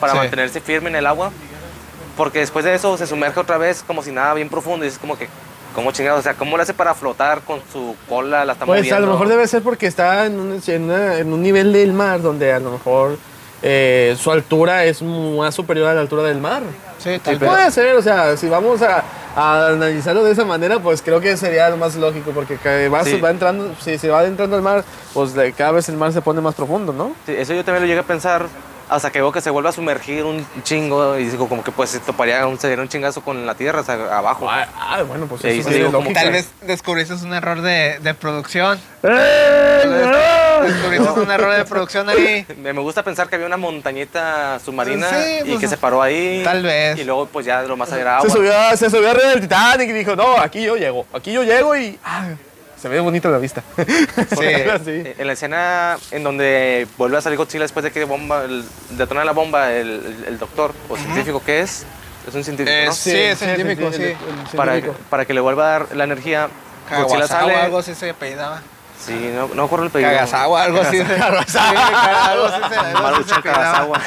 para 0.00 0.12
Sí. 0.12 0.18
mantenerse 0.18 0.60
firme 0.60 0.90
en 0.90 0.96
el 0.96 1.06
agua. 1.06 1.30
Porque 2.16 2.40
después 2.40 2.64
de 2.64 2.74
eso 2.74 2.96
se 2.98 3.06
sumerge 3.06 3.40
otra 3.40 3.56
vez 3.58 3.82
como 3.86 4.02
si 4.02 4.12
nada 4.12 4.34
bien 4.34 4.48
profundo 4.50 4.84
y 4.84 4.88
es 4.88 4.98
como 4.98 5.16
que, 5.16 5.28
¿cómo 5.74 5.92
chingados? 5.92 6.20
O 6.20 6.22
sea, 6.22 6.34
¿cómo 6.34 6.56
le 6.58 6.62
hace 6.64 6.74
para 6.74 6.94
flotar 6.94 7.40
con 7.40 7.60
su 7.72 7.96
cola? 8.08 8.44
La 8.44 8.52
está 8.52 8.66
Pues 8.66 8.80
moviendo. 8.80 8.96
a 8.96 9.00
lo 9.00 9.12
mejor 9.12 9.28
debe 9.28 9.46
ser 9.48 9.62
porque 9.62 9.86
está 9.86 10.26
en 10.26 10.38
un, 10.38 10.62
en 10.66 10.82
una- 10.84 11.16
en 11.18 11.32
un 11.32 11.40
nivel 11.42 11.72
del 11.72 11.92
mar 11.94 12.20
donde 12.20 12.52
a 12.52 12.58
lo 12.60 12.72
mejor 12.72 13.16
eh, 13.62 14.16
su 14.18 14.30
altura 14.30 14.84
es 14.84 15.02
más 15.02 15.54
superior 15.54 15.88
a 15.88 15.94
la 15.94 16.00
altura 16.00 16.22
del 16.24 16.38
mar. 16.38 16.62
Sí, 16.98 17.18
tal 17.22 17.38
Sí, 17.38 17.44
puede 17.44 17.70
ser, 17.70 17.96
o 17.96 18.02
sea, 18.02 18.36
si 18.36 18.48
vamos 18.48 18.80
a, 18.82 19.02
a 19.36 19.66
analizarlo 19.68 20.22
de 20.24 20.32
esa 20.32 20.44
manera, 20.44 20.78
pues 20.78 21.02
creo 21.02 21.20
que 21.20 21.36
sería 21.36 21.68
lo 21.70 21.76
más 21.76 21.96
lógico, 21.96 22.30
porque 22.32 22.56
que 22.56 22.88
va, 22.88 23.04
Sí. 23.04 23.20
va 23.20 23.30
entrando, 23.30 23.74
si 23.80 23.98
se 23.98 24.08
va 24.08 24.20
adentrando 24.20 24.56
al 24.56 24.62
mar, 24.62 24.84
pues 25.14 25.32
cada 25.56 25.72
vez 25.72 25.88
el 25.88 25.96
mar 25.96 26.12
se 26.12 26.20
pone 26.22 26.40
más 26.40 26.54
profundo, 26.54 26.92
¿no? 26.92 27.12
Sí, 27.26 27.34
eso 27.36 27.54
yo 27.54 27.64
también 27.64 27.82
lo 27.82 27.88
llegué 27.88 28.00
a 28.00 28.04
pensar 28.04 28.46
hasta 28.94 29.10
que 29.10 29.20
veo 29.20 29.32
que 29.32 29.40
se 29.40 29.50
vuelve 29.50 29.68
a 29.70 29.72
sumergir 29.72 30.24
un 30.24 30.46
chingo 30.62 31.18
y 31.18 31.24
digo 31.24 31.48
como 31.48 31.64
que 31.64 31.72
pues 31.72 31.90
se 31.90 32.00
toparía 32.00 32.46
un, 32.46 32.58
se 32.58 32.66
diera 32.68 32.82
un 32.82 32.88
chingazo 32.88 33.22
con 33.22 33.46
la 33.46 33.54
tierra, 33.54 33.80
o 33.80 33.84
sea, 33.84 33.94
abajo. 34.16 34.48
Ah, 34.50 34.66
ah, 34.78 35.02
bueno, 35.02 35.26
pues 35.26 35.44
eso 35.44 35.68
sí, 35.68 35.74
digo, 35.76 35.90
como. 35.92 36.12
Tal 36.12 36.30
vez 36.32 36.48
descubriste 36.62 37.14
un 37.14 37.32
error 37.32 37.60
de, 37.62 37.98
de 38.00 38.14
producción. 38.14 38.78
¡Eh, 39.02 39.82
no! 39.84 40.66
Descubriste 40.66 41.20
un 41.20 41.30
error 41.30 41.54
de 41.56 41.64
producción 41.64 42.08
ahí. 42.08 42.46
Me, 42.58 42.72
me 42.74 42.80
gusta 42.80 43.02
pensar 43.02 43.28
que 43.28 43.34
había 43.36 43.46
una 43.46 43.56
montañita 43.56 44.58
submarina 44.64 45.08
Sí, 45.08 45.38
y 45.44 45.48
pues, 45.48 45.60
que 45.60 45.68
se 45.68 45.76
paró 45.76 46.02
ahí. 46.02 46.42
tal 46.44 46.62
vez. 46.62 46.98
Y 46.98 47.04
luego 47.04 47.26
pues 47.26 47.46
ya 47.46 47.62
lo 47.62 47.76
más 47.76 47.90
allá 47.92 48.02
era 48.02 48.20
Se 48.20 48.26
agua. 48.26 48.36
subió, 48.36 48.76
se 48.76 48.90
subió 48.90 49.10
arriba 49.10 49.30
del 49.30 49.40
Titanic 49.40 49.88
y 49.88 49.92
dijo, 49.92 50.14
no, 50.16 50.36
aquí 50.38 50.62
yo 50.62 50.76
llego, 50.76 51.06
aquí 51.12 51.32
yo 51.32 51.42
llego 51.42 51.76
y 51.76 51.98
ah, 52.04 52.28
se 52.82 52.88
ve 52.88 52.98
bonita 53.00 53.28
la 53.30 53.38
vista. 53.38 53.62
Sí. 53.76 54.46
Así. 54.74 54.90
Eh, 54.90 55.14
En 55.18 55.26
la 55.28 55.32
escena 55.34 55.96
en 56.10 56.22
donde 56.24 56.86
vuelve 56.98 57.16
a 57.16 57.20
salir 57.20 57.38
Godzilla 57.38 57.62
después 57.62 57.84
de 57.84 57.92
que 57.92 58.04
bomba, 58.04 58.44
el- 58.44 58.64
detona 58.90 59.24
la 59.24 59.32
bomba, 59.32 59.72
el, 59.72 60.24
el- 60.26 60.38
doctor 60.38 60.72
o 60.88 60.96
científico 60.96 61.42
que 61.44 61.60
es, 61.60 61.86
es 62.28 62.34
un 62.34 62.42
científico, 62.44 62.74
Eh, 62.76 62.86
¿no? 62.86 62.92
sí, 62.92 63.16
es 63.16 63.38
científico, 63.38 63.92
sí. 63.92 64.02
el- 64.02 64.08
el 64.10 64.16
para, 64.56 64.72
científico. 64.72 65.00
para 65.08 65.24
que 65.24 65.34
le 65.34 65.40
vuelva 65.40 65.64
a 65.66 65.70
dar 65.78 65.86
la 65.96 66.04
energía, 66.04 66.48
Godzilla 66.90 67.08
Kagasawa, 67.28 67.40
sale. 67.40 67.54
algo 67.56 67.78
así 67.78 67.94
se 67.94 68.10
apellidaba. 68.10 68.60
Sí, 69.04 69.32
no, 69.34 69.48
no 69.54 69.62
recuerdo 69.64 69.86
el 69.86 69.90
pedido. 69.90 70.10
Kagasawa, 70.10 70.62
algo 70.62 70.80
así. 70.80 70.98
se- 70.98 71.04
Sí, 71.48 71.58
algo 71.58 72.46
así 72.46 72.60
Maruchan. 73.02 73.42
Kagasawa. 73.42 74.00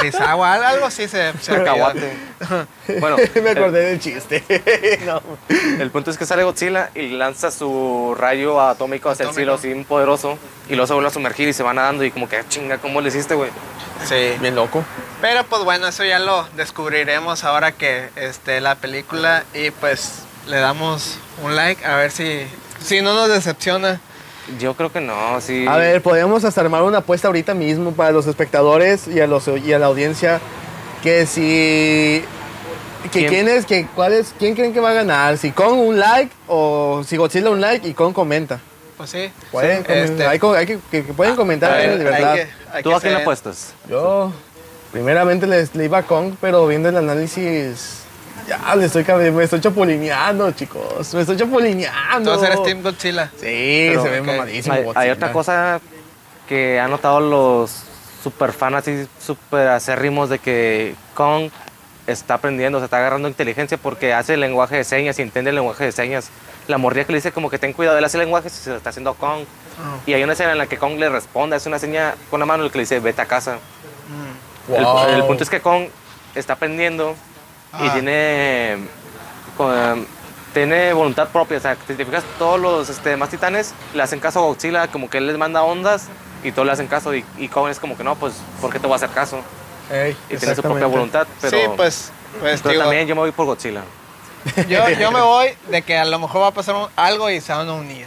Algo 0.00 0.86
así 0.86 1.08
se, 1.08 1.32
se. 1.40 1.52
Cacahuate. 1.54 2.12
Bueno, 3.00 3.16
Me 3.42 3.50
acordé 3.50 3.80
del 3.86 4.00
chiste. 4.00 4.44
No. 5.06 5.20
el, 5.48 5.80
el 5.80 5.90
punto 5.90 6.10
es 6.10 6.18
que 6.18 6.26
sale 6.26 6.44
Godzilla 6.44 6.90
y 6.94 7.08
lanza 7.10 7.50
su 7.50 8.14
rayo 8.18 8.60
atómico 8.60 9.10
hacia 9.10 9.26
el 9.28 9.34
cielo 9.34 9.54
así 9.54 9.74
poderoso 9.88 10.38
y 10.68 10.72
luego 10.74 10.86
se 10.86 10.92
vuelve 10.94 11.08
a 11.08 11.12
sumergir 11.12 11.48
y 11.48 11.52
se 11.52 11.62
va 11.62 11.72
nadando 11.74 12.04
y 12.04 12.10
como 12.10 12.28
que 12.28 12.36
"Ah, 12.36 12.44
chinga, 12.48 12.78
¿cómo 12.78 13.00
le 13.00 13.08
hiciste, 13.08 13.34
güey? 13.34 13.50
Sí. 14.04 14.34
Bien 14.40 14.54
loco. 14.54 14.84
Pero 15.20 15.44
pues 15.44 15.64
bueno, 15.64 15.88
eso 15.88 16.04
ya 16.04 16.18
lo 16.18 16.46
descubriremos 16.56 17.44
ahora 17.44 17.72
que 17.72 18.10
esté 18.16 18.60
la 18.60 18.74
película 18.76 19.44
y 19.54 19.70
pues 19.70 20.22
le 20.46 20.58
damos 20.58 21.18
un 21.42 21.56
like 21.56 21.84
a 21.84 21.96
ver 21.96 22.10
si, 22.10 22.46
si 22.80 23.00
no 23.02 23.14
nos 23.14 23.28
decepciona. 23.28 24.00
Yo 24.58 24.74
creo 24.74 24.92
que 24.92 25.00
no, 25.00 25.40
sí. 25.40 25.66
A 25.68 25.76
ver, 25.76 26.02
podemos 26.02 26.44
hasta 26.44 26.60
armar 26.60 26.82
una 26.82 26.98
apuesta 26.98 27.26
ahorita 27.28 27.54
mismo 27.54 27.92
para 27.92 28.12
los 28.12 28.26
espectadores 28.26 29.08
y 29.08 29.20
a, 29.20 29.26
los, 29.26 29.48
y 29.48 29.72
a 29.72 29.78
la 29.78 29.86
audiencia 29.86 30.40
que 31.02 31.26
si... 31.26 32.24
Que 33.04 33.10
¿Quién? 33.20 33.28
quién, 33.28 33.48
es, 33.48 33.66
que, 33.66 33.86
cuál 33.94 34.12
es, 34.12 34.34
¿Quién 34.38 34.54
creen 34.54 34.72
que 34.72 34.80
va 34.80 34.90
a 34.90 34.94
ganar? 34.94 35.36
¿Si 35.38 35.52
con 35.52 35.74
un 35.78 35.98
like 35.98 36.32
o 36.48 37.02
si 37.06 37.16
Godzilla 37.16 37.50
un 37.50 37.60
like 37.60 37.86
y 37.86 37.92
con 37.94 38.12
comenta? 38.12 38.58
Pues 38.96 39.10
sí. 39.10 39.30
Pueden, 39.52 39.82
Sí, 39.84 39.92
comen- 39.92 39.96
este, 40.04 40.26
hay, 40.26 40.38
que, 40.40 40.78
que- 40.90 41.04
que 41.06 41.12
pueden 41.12 41.36
comentar 41.36 41.70
a 41.72 41.76
ver, 41.76 42.12
hay 42.14 42.22
que- 42.36 42.48
hay 42.72 42.82
¿Tú 42.82 42.90
que 42.90 42.94
a 42.96 43.00
quién 43.00 43.14
apuestas? 43.16 43.74
Yo, 43.88 44.32
Primeramente 44.92 45.46
le, 45.46 45.68
le 45.74 45.84
iba 45.84 45.98
a 45.98 46.02
Kong, 46.04 46.34
pero 46.40 46.66
viendo 46.66 46.88
el 46.88 46.96
análisis. 46.96 48.04
Ya, 48.48 48.76
le 48.76 48.86
estoy, 48.86 49.04
me 49.32 49.44
estoy 49.44 49.60
chapulineando, 49.60 50.50
chicos. 50.52 51.12
Me 51.14 51.20
estoy 51.20 51.36
chapulineando. 51.36 52.34
Entonces 52.34 52.48
eres 52.48 52.62
Team 52.62 52.82
Godzilla. 52.82 53.30
Sí, 53.36 53.88
Pero, 53.90 54.02
se 54.02 54.08
ve 54.08 54.22
mamadísimo. 54.22 54.74
Hay, 54.74 54.84
hay 54.94 55.10
otra 55.10 55.32
cosa 55.32 55.80
que 56.48 56.78
han 56.78 56.90
notado 56.90 57.20
los 57.20 57.82
super 58.22 58.52
fans 58.52 58.76
así, 58.76 59.06
super 59.20 59.68
acérrimos 59.68 60.28
de 60.28 60.38
que 60.38 60.94
Kong 61.14 61.50
está 62.06 62.34
aprendiendo, 62.34 62.78
se 62.78 62.84
está 62.84 62.98
agarrando 62.98 63.26
inteligencia 63.28 63.78
porque 63.78 64.14
hace 64.14 64.34
el 64.34 64.40
lenguaje 64.40 64.76
de 64.76 64.84
señas 64.84 65.18
y 65.18 65.22
entiende 65.22 65.50
el 65.50 65.56
lenguaje 65.56 65.84
de 65.84 65.92
señas. 65.92 66.30
La 66.68 66.78
morría 66.78 67.04
que 67.04 67.12
le 67.12 67.18
dice 67.18 67.32
como 67.32 67.50
que 67.50 67.58
ten 67.58 67.72
cuidado, 67.72 67.98
él 67.98 68.04
hace 68.04 68.16
el 68.16 68.24
lenguaje 68.24 68.48
si 68.50 68.62
se 68.62 68.70
lo 68.70 68.76
está 68.76 68.90
haciendo 68.90 69.14
Kong. 69.14 69.44
Y 70.06 70.14
hay 70.14 70.22
una 70.22 70.32
escena 70.32 70.52
en 70.52 70.58
la 70.58 70.66
que 70.66 70.78
Kong 70.78 70.98
le 70.98 71.08
responde, 71.08 71.56
hace 71.56 71.68
una 71.68 71.78
seña 71.78 72.14
con 72.30 72.40
la 72.40 72.46
mano 72.46 72.64
el 72.64 72.70
que 72.70 72.78
le 72.78 72.82
dice 72.82 73.00
vete 73.00 73.22
a 73.22 73.26
casa. 73.26 73.58
El- 74.68 74.84
Wow. 74.84 75.06
El, 75.08 75.22
punto 75.24 75.44
es 75.44 75.50
que 75.50 75.60
Kong 75.60 75.84
está 76.34 76.54
aprendiendo 76.54 77.14
y 77.80 77.86
Ah. 77.88 77.92
tiene, 77.94 78.76
con- 79.56 80.06
tiene 80.54 80.92
voluntad 80.92 81.28
propia. 81.28 81.58
O 81.58 81.60
sea, 81.60 81.76
si 81.86 81.94
te 81.94 82.04
fijas, 82.04 82.24
todos 82.38 82.58
los 82.60 82.88
este, 82.88 83.10
demás 83.10 83.28
titanes 83.28 83.74
le 83.94 84.02
hacen 84.02 84.20
caso 84.20 84.38
a 84.40 84.42
Godzilla, 84.42 84.88
como 84.88 85.10
que 85.10 85.18
él 85.18 85.26
les 85.26 85.36
manda 85.38 85.62
ondas 85.62 86.06
y 86.42 86.52
todos 86.52 86.66
le 86.66 86.72
hacen 86.72 86.86
caso. 86.86 87.14
Y, 87.14 87.24
y 87.38 87.48
Kong 87.48 87.68
es 87.70 87.78
como 87.80 87.96
que 87.96 88.04
no, 88.04 88.14
pues, 88.16 88.34
¿por 88.60 88.72
qué 88.72 88.78
te 88.78 88.86
voy 88.86 88.94
a 88.94 88.96
hacer 88.96 89.10
caso? 89.10 89.40
Ey, 89.90 90.16
Y 90.30 90.36
tiene 90.36 90.54
su 90.54 90.62
propia 90.62 90.86
voluntad, 90.86 91.26
pero, 91.40 91.56
sí, 91.58 91.64
pues, 91.76 92.10
pues 92.40 92.60
pero 92.60 92.70
digo, 92.72 92.82
también 92.84 93.06
yo 93.06 93.14
me 93.14 93.20
voy 93.20 93.32
por 93.32 93.46
Godzilla. 93.46 93.82
yo, 94.68 94.88
yo 94.90 95.12
me 95.12 95.20
voy 95.22 95.48
de 95.70 95.82
que 95.82 95.96
a 95.96 96.04
lo 96.04 96.18
mejor 96.18 96.42
va 96.42 96.46
a 96.48 96.52
pasar 96.52 96.74
un- 96.74 96.88
algo 96.96 97.30
y 97.30 97.40
se 97.40 97.52
van 97.52 97.68
a 97.68 97.72
unir. 97.74 98.06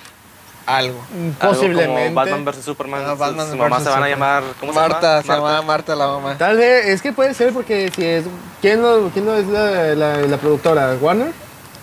Algo. 0.78 1.00
Algo 1.40 1.54
Posiblemente. 1.54 2.04
Como 2.04 2.16
Batman 2.16 2.46
vs 2.46 2.64
Superman. 2.64 3.02
Ah, 3.06 3.12
su- 3.14 3.18
Batman 3.18 3.50
su 3.50 3.56
mamá 3.58 3.70
versus 3.70 3.84
se 3.86 3.90
van 3.90 4.04
a 4.04 4.10
llamar. 4.10 4.44
¿Cómo 4.60 4.74
Marta, 4.74 5.22
se 5.22 5.28
se 5.28 5.34
llama? 5.34 5.50
llama 5.50 5.62
Marta 5.64 5.96
la 5.96 6.08
mamá. 6.08 6.38
Tal 6.38 6.58
vez, 6.58 6.86
es 6.88 7.02
que 7.02 7.12
puede 7.12 7.34
ser 7.34 7.54
porque 7.54 7.92
si 7.96 8.06
es. 8.06 8.26
¿Quién 8.62 8.82
lo, 8.82 9.10
quién 9.14 9.26
lo 9.26 9.36
es 9.36 9.48
la, 9.48 9.96
la, 9.96 10.18
la 10.18 10.38
productora? 10.38 10.96
¿Warner? 11.02 11.32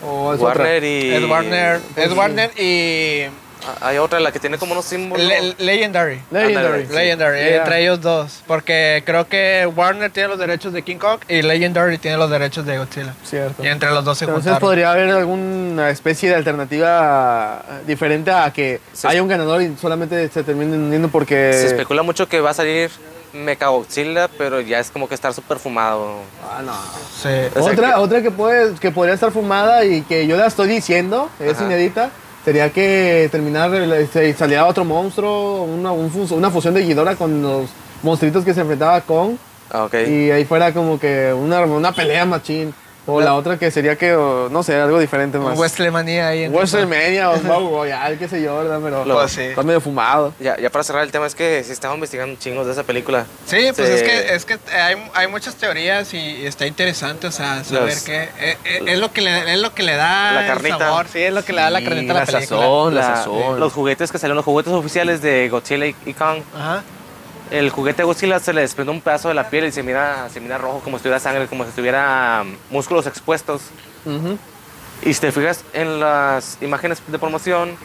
¿O 0.07 0.33
es 0.35 0.40
otra? 0.40 0.49
Warner 0.64 0.85
y. 0.85 1.12
Es 1.14 1.29
Warner, 1.29 1.81
sí. 1.96 2.14
Warner 2.16 2.51
y 2.61 3.22
Ah, 3.25 3.31
Hay 3.81 3.98
otra, 3.98 4.20
la 4.20 4.33
que 4.33 4.38
tiene 4.40 4.59
como 4.59 4.72
unos 4.72 4.85
símbolos. 4.85 5.26
Le- 5.26 5.55
Legendary. 5.59 6.20
Legendary. 6.31 6.87
Legendary, 6.87 7.38
Yeah. 7.38 7.57
entre 7.59 7.83
ellos 7.83 8.00
dos. 8.00 8.42
Porque 8.46 9.02
creo 9.07 9.26
que 9.29 9.68
Warner 9.74 10.11
tiene 10.11 10.29
los 10.29 10.38
derechos 10.38 10.72
de 10.72 10.83
King 10.83 10.96
Kong 10.98 11.20
y 11.29 11.42
Legendary 11.42 11.98
tiene 11.98 12.16
los 12.16 12.31
derechos 12.31 12.64
de 12.66 12.79
Godzilla. 12.79 13.14
Cierto. 13.24 13.64
Y 13.64 13.68
entre 13.68 13.90
los 13.90 14.05
dos 14.05 14.18
se 14.18 14.24
Entonces 14.24 14.52
juntaron. 14.52 14.61
podría 14.68 14.92
haber 14.92 15.11
alguna 15.11 15.90
especie 15.90 16.29
de 16.31 16.37
alternativa 16.37 17.62
diferente 17.87 18.31
a 18.31 18.50
que 18.52 18.81
Se- 18.92 19.09
haya 19.09 19.22
un 19.22 19.29
ganador 19.29 19.62
y 19.62 19.76
solamente 19.76 20.29
se 20.29 20.42
terminen 20.42 20.81
uniendo 20.85 21.09
porque... 21.09 21.52
Se 21.52 21.66
especula 21.66 22.02
mucho 22.02 22.29
que 22.29 22.40
va 22.40 22.50
a 22.50 22.55
salir 22.55 22.90
Mechagodzilla, 23.33 24.29
pero 24.38 24.61
ya 24.61 24.79
es 24.79 24.90
como 24.90 25.09
que 25.09 25.14
estar 25.14 25.33
súper 25.35 25.59
fumado. 25.59 26.20
Ah, 26.42 26.62
no. 26.64 26.72
Sí. 27.22 27.29
O 27.55 27.62
sea 27.62 27.72
otra 27.72 27.88
que- 27.88 27.94
otra 28.00 28.22
que, 28.22 28.31
puede, 28.31 28.74
que 28.76 28.90
podría 28.90 29.14
estar 29.14 29.31
fumada 29.31 29.85
y 29.85 30.02
que 30.02 30.26
yo 30.26 30.37
la 30.37 30.46
estoy 30.46 30.68
diciendo, 30.68 31.29
es 31.38 31.55
Ajá. 31.57 31.64
inédita, 31.64 32.11
sería 32.46 32.70
que 32.70 33.28
terminar, 33.32 33.72
se- 34.12 34.32
saliera 34.35 34.66
otro 34.66 34.85
monstruo, 34.85 35.64
una, 35.64 35.90
un 35.90 36.09
una 36.30 36.48
fusión 36.48 36.74
de 36.74 36.85
Ghidorah 36.87 37.16
con 37.16 37.42
los 37.42 37.68
monstruitos 38.04 38.44
que 38.44 38.54
se 38.54 38.61
enfrentaba 38.61 39.00
con 39.00 39.37
Ah, 39.68 39.82
ok. 39.87 39.94
y 40.06 40.30
ahí 40.30 40.44
fuera 40.44 40.72
como 40.72 40.96
que 41.00 41.32
una, 41.37 41.62
una 41.62 41.90
pelea 41.90 42.24
machín. 42.24 42.72
O 43.09 43.21
la 43.21 43.35
otra 43.35 43.57
que 43.57 43.71
sería 43.71 43.97
que, 43.97 44.14
o, 44.14 44.49
no 44.51 44.62
sé, 44.64 44.75
algo 44.75 44.99
diferente 44.99 45.38
más. 45.38 45.57
Wrestlemania 45.57 46.29
ahí. 46.29 46.42
en- 46.45 46.53
WrestleMania 46.53 47.31
o 47.31 47.35
Battle 47.35 47.71
Royale, 47.71 48.19
qué 48.19 48.29
sé 48.29 48.42
yo, 48.42 48.59
¿verdad? 48.59 48.81
Pero 48.83 49.05
Pues 49.05 49.31
sí. 49.33 49.42
está 49.42 49.62
medio 49.62 49.81
fumado. 49.81 50.35
Ya, 50.40 50.57
ya 50.59 50.71
para 50.71 50.83
cerrar 50.83 51.05
el 51.05 51.12
tema, 51.12 51.27
es 51.27 51.35
que 51.37 51.62
si 51.64 51.71
estaba 51.73 51.95
investigando 51.95 52.37
chingos 52.40 52.66
de 52.66 52.73
esa 52.73 52.83
película. 52.83 53.25
Sí, 53.47 53.59
pues 53.77 53.88
Se- 53.88 53.95
es 53.95 54.03
que, 54.03 54.35
es 54.35 54.45
que 54.45 54.59
hay, 54.77 54.97
hay 55.14 55.29
muchas 55.29 55.55
teorías 55.55 56.12
y 56.14 56.45
está 56.47 56.66
interesante, 56.66 57.29
o 57.29 57.31
sea, 57.33 57.62
saber 57.62 57.95
Los- 57.95 58.03
qué 58.03 58.23
eh, 58.40 58.57
eh, 58.64 58.83
es, 58.87 58.99
lo 58.99 59.12
que 59.12 59.21
le, 59.21 59.53
es 59.53 59.61
lo 59.61 59.73
que 59.73 59.83
le 59.85 59.95
da 59.95 60.33
La 60.33 60.40
el 60.42 60.47
carnita. 60.49 60.79
sabor, 60.79 61.07
sí, 61.12 61.21
es 61.23 61.33
lo 61.33 61.45
que 61.45 61.53
le 61.53 61.61
da 61.62 61.71
la 61.71 61.79
Sí, 61.79 61.85
carnita 61.85 62.12
a 62.12 62.14
la, 62.14 62.21
la 62.21 62.27
película. 62.27 62.61
sazón. 62.61 62.95
la 62.95 63.01
La- 63.03 63.16
sazón. 63.16 63.61
los 63.61 63.73
juguetes 63.73 64.11
que 64.11 64.19
salieron, 64.19 64.37
los 64.37 64.45
juguetes 64.45 64.73
oficiales 64.73 65.23
de 65.23 65.49
Godzilla 65.49 65.87
y, 65.87 65.95
y 66.07 66.12
Kong. 66.12 66.40
Ajá. 66.57 66.83
El 67.50 67.70
juguete 67.70 68.02
Godzilla 68.02 68.40
se 68.40 68.52
le 68.52 68.62
desprende 68.62 68.90
un 68.92 69.00
pedazo 69.00 69.28
de 69.28 69.35
la 69.35 69.48
piel 69.50 69.66
y 69.66 69.72
se 69.72 69.82
mira, 69.82 70.28
se 70.30 70.40
mira 70.40 70.59
rojo, 70.59 70.80
como 70.80 70.98
si 70.98 71.02
tuviera 71.04 71.20
sangre, 71.20 71.46
como 71.46 71.64
si 71.64 71.70
tuviera 71.70 72.42
mm, 72.44 72.72
músculos 72.74 73.06
expuestos. 73.06 73.62
Ujú. 74.04 74.37
Y 75.02 75.14
si 75.14 75.20
te 75.20 75.30
fijas 75.30 75.62
en 75.72 76.00
las 76.00 76.59
imágenes 76.61 77.00
de 77.06 77.18
promoción, 77.18 77.76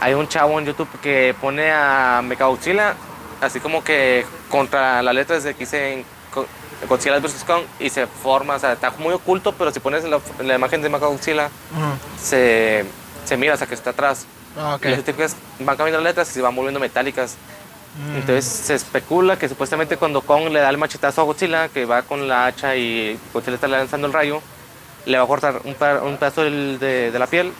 hay 0.00 0.14
un 0.14 0.26
chavo 0.28 0.58
en 0.58 0.66
YouTube 0.66 0.88
que 1.00 1.34
pone 1.40 1.70
a 1.70 2.20
Mechagodzilla 2.24 2.94
así 3.40 3.60
como 3.60 3.82
que 3.84 4.24
contra 4.48 5.02
las 5.02 5.14
letras 5.14 5.42
de 5.44 5.52
que 5.54 5.60
dice 5.60 6.04
Co- 6.32 6.46
Godzilla 6.88 7.18
vs. 7.18 7.44
Kong 7.46 7.62
y 7.78 7.88
se 7.90 8.06
forma, 8.06 8.54
o 8.54 8.58
sea, 8.58 8.72
está 8.72 8.90
muy 8.98 9.12
oculto, 9.14 9.52
pero 9.52 9.70
si 9.72 9.78
pones 9.80 10.02
la, 10.04 10.20
la 10.42 10.54
imagen 10.56 10.80
de 10.82 10.88
Mechagodzilla, 10.88 11.46
Ujú. 11.46 12.20
se, 12.20 12.84
se 13.24 13.36
mira, 13.36 13.54
o 13.54 13.56
sea, 13.56 13.66
que 13.68 13.74
está 13.74 13.90
atrás. 13.90 14.26
Ah, 14.58 14.74
ok. 14.76 14.86
Y 14.86 14.94
si 14.96 15.02
te 15.02 15.12
fijas, 15.12 15.36
van 15.60 15.76
cambiando 15.76 15.98
las 16.00 16.10
letras 16.10 16.30
y 16.30 16.34
se 16.34 16.42
van 16.42 16.54
volviendo 16.56 16.80
metálicas. 16.80 17.36
Mm. 17.94 18.16
Entonces 18.16 18.44
se 18.46 18.74
especula 18.74 19.38
que 19.38 19.48
supuestamente 19.48 19.96
cuando 19.98 20.22
Kong 20.22 20.48
le 20.50 20.60
da 20.60 20.70
el 20.70 20.78
machetazo 20.78 21.20
a 21.20 21.24
Godzilla, 21.24 21.68
que 21.68 21.84
va 21.84 22.02
con 22.02 22.26
la 22.26 22.46
hacha 22.46 22.74
y 22.76 23.18
Godzilla 23.34 23.56
está 23.56 23.68
lanzando 23.68 24.06
el 24.06 24.12
rayo, 24.12 24.40
le 25.04 25.18
va 25.18 25.24
a 25.24 25.26
cortar 25.26 25.60
un, 25.64 25.76
un 26.06 26.16
pedazo 26.16 26.42
del- 26.42 26.78
de, 26.78 27.10
de 27.10 27.18
la 27.18 27.26
piel 27.26 27.52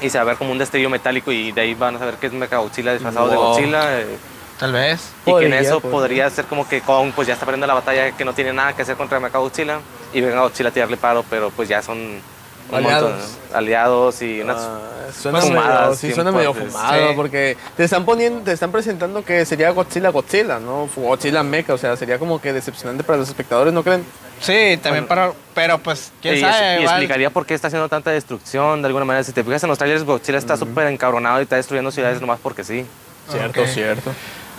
y 0.00 0.10
se 0.10 0.18
va 0.18 0.22
a 0.22 0.24
ver 0.26 0.36
como 0.36 0.52
un 0.52 0.58
destello 0.58 0.90
metálico 0.90 1.32
y 1.32 1.50
de 1.52 1.60
ahí 1.62 1.74
van 1.74 1.96
a 1.96 1.98
saber 1.98 2.14
que 2.16 2.26
es 2.28 2.32
Mechagodzilla 2.32 2.92
disfrazado 2.92 3.28
de 3.28 3.36
Wow. 3.36 3.46
Godzilla. 3.48 4.00
eh, 4.00 4.16
Tal 4.58 4.72
vez. 4.72 5.10
y 5.22 5.24
que 5.24 5.30
en 5.30 5.34
Podría, 5.50 5.60
eso 5.60 5.80
podría 5.80 6.30
ser 6.30 6.44
como 6.44 6.68
que 6.68 6.80
Kong 6.80 7.10
pues 7.14 7.26
ya 7.26 7.34
está 7.34 7.44
perdiendo 7.44 7.66
la 7.66 7.74
batalla, 7.74 8.12
que 8.12 8.24
no 8.24 8.32
tiene 8.34 8.52
nada 8.52 8.72
que 8.74 8.82
hacer 8.82 8.96
contra 8.96 9.18
Mechagodzilla 9.18 9.80
y 10.12 10.20
venga 10.20 10.42
Godzilla 10.42 10.68
a 10.68 10.72
tirarle 10.72 10.96
paro, 10.96 11.24
pero 11.28 11.50
pues 11.50 11.68
ya 11.68 11.82
son 11.82 12.20
Aliados. 12.72 13.10
montón- 13.12 13.56
aliados 13.56 14.22
y 14.22 14.40
unas... 14.40 14.56
Ah, 14.58 14.78
suena 15.16 15.38
Pues 15.38 15.50
medio, 15.50 15.62
fumadas, 15.62 15.98
sí, 15.98 16.12
suena 16.12 16.32
medio 16.32 16.54
fumado 16.54 17.08
Sí. 17.10 17.12
porque 17.14 17.56
te 17.76 17.84
están 17.84 18.04
poniendo, 18.04 18.40
te 18.40 18.52
están 18.52 18.72
presentando 18.72 19.24
que 19.24 19.44
sería 19.44 19.70
Godzilla 19.70 20.08
Godzilla, 20.08 20.58
¿no? 20.58 20.88
Godzilla 20.96 21.42
Mecha, 21.42 21.74
o 21.74 21.78
sea, 21.78 21.96
sería 21.96 22.18
como 22.18 22.40
que 22.40 22.52
decepcionante 22.52 23.04
para 23.04 23.18
los 23.18 23.28
espectadores, 23.28 23.72
¿no 23.72 23.82
creen? 23.84 24.04
Sí, 24.40 24.78
también 24.82 25.06
para. 25.06 25.32
Pero 25.54 25.78
pues, 25.78 26.10
quién 26.20 26.34
y, 26.36 26.40
sabe. 26.40 26.54
y 26.56 26.80
igual- 26.80 26.94
explicaría 26.96 27.30
por 27.30 27.46
qué 27.46 27.54
está 27.54 27.68
haciendo 27.68 27.88
tanta 27.88 28.10
destrucción 28.10 28.82
de 28.82 28.86
alguna 28.86 29.04
manera. 29.04 29.22
Si 29.22 29.32
te 29.32 29.44
fijas 29.44 29.62
en 29.62 29.68
los 29.68 29.78
trailers, 29.78 30.02
Godzilla 30.04 30.38
está 30.38 30.56
súper 30.56 30.88
encabronado 30.88 31.38
y 31.38 31.44
está 31.44 31.56
destruyendo 31.56 31.90
ciudades 31.92 32.20
nomás 32.20 32.40
porque 32.42 32.64
sí. 32.64 32.84
Cierto, 33.30 33.64
cierto. 33.66 34.10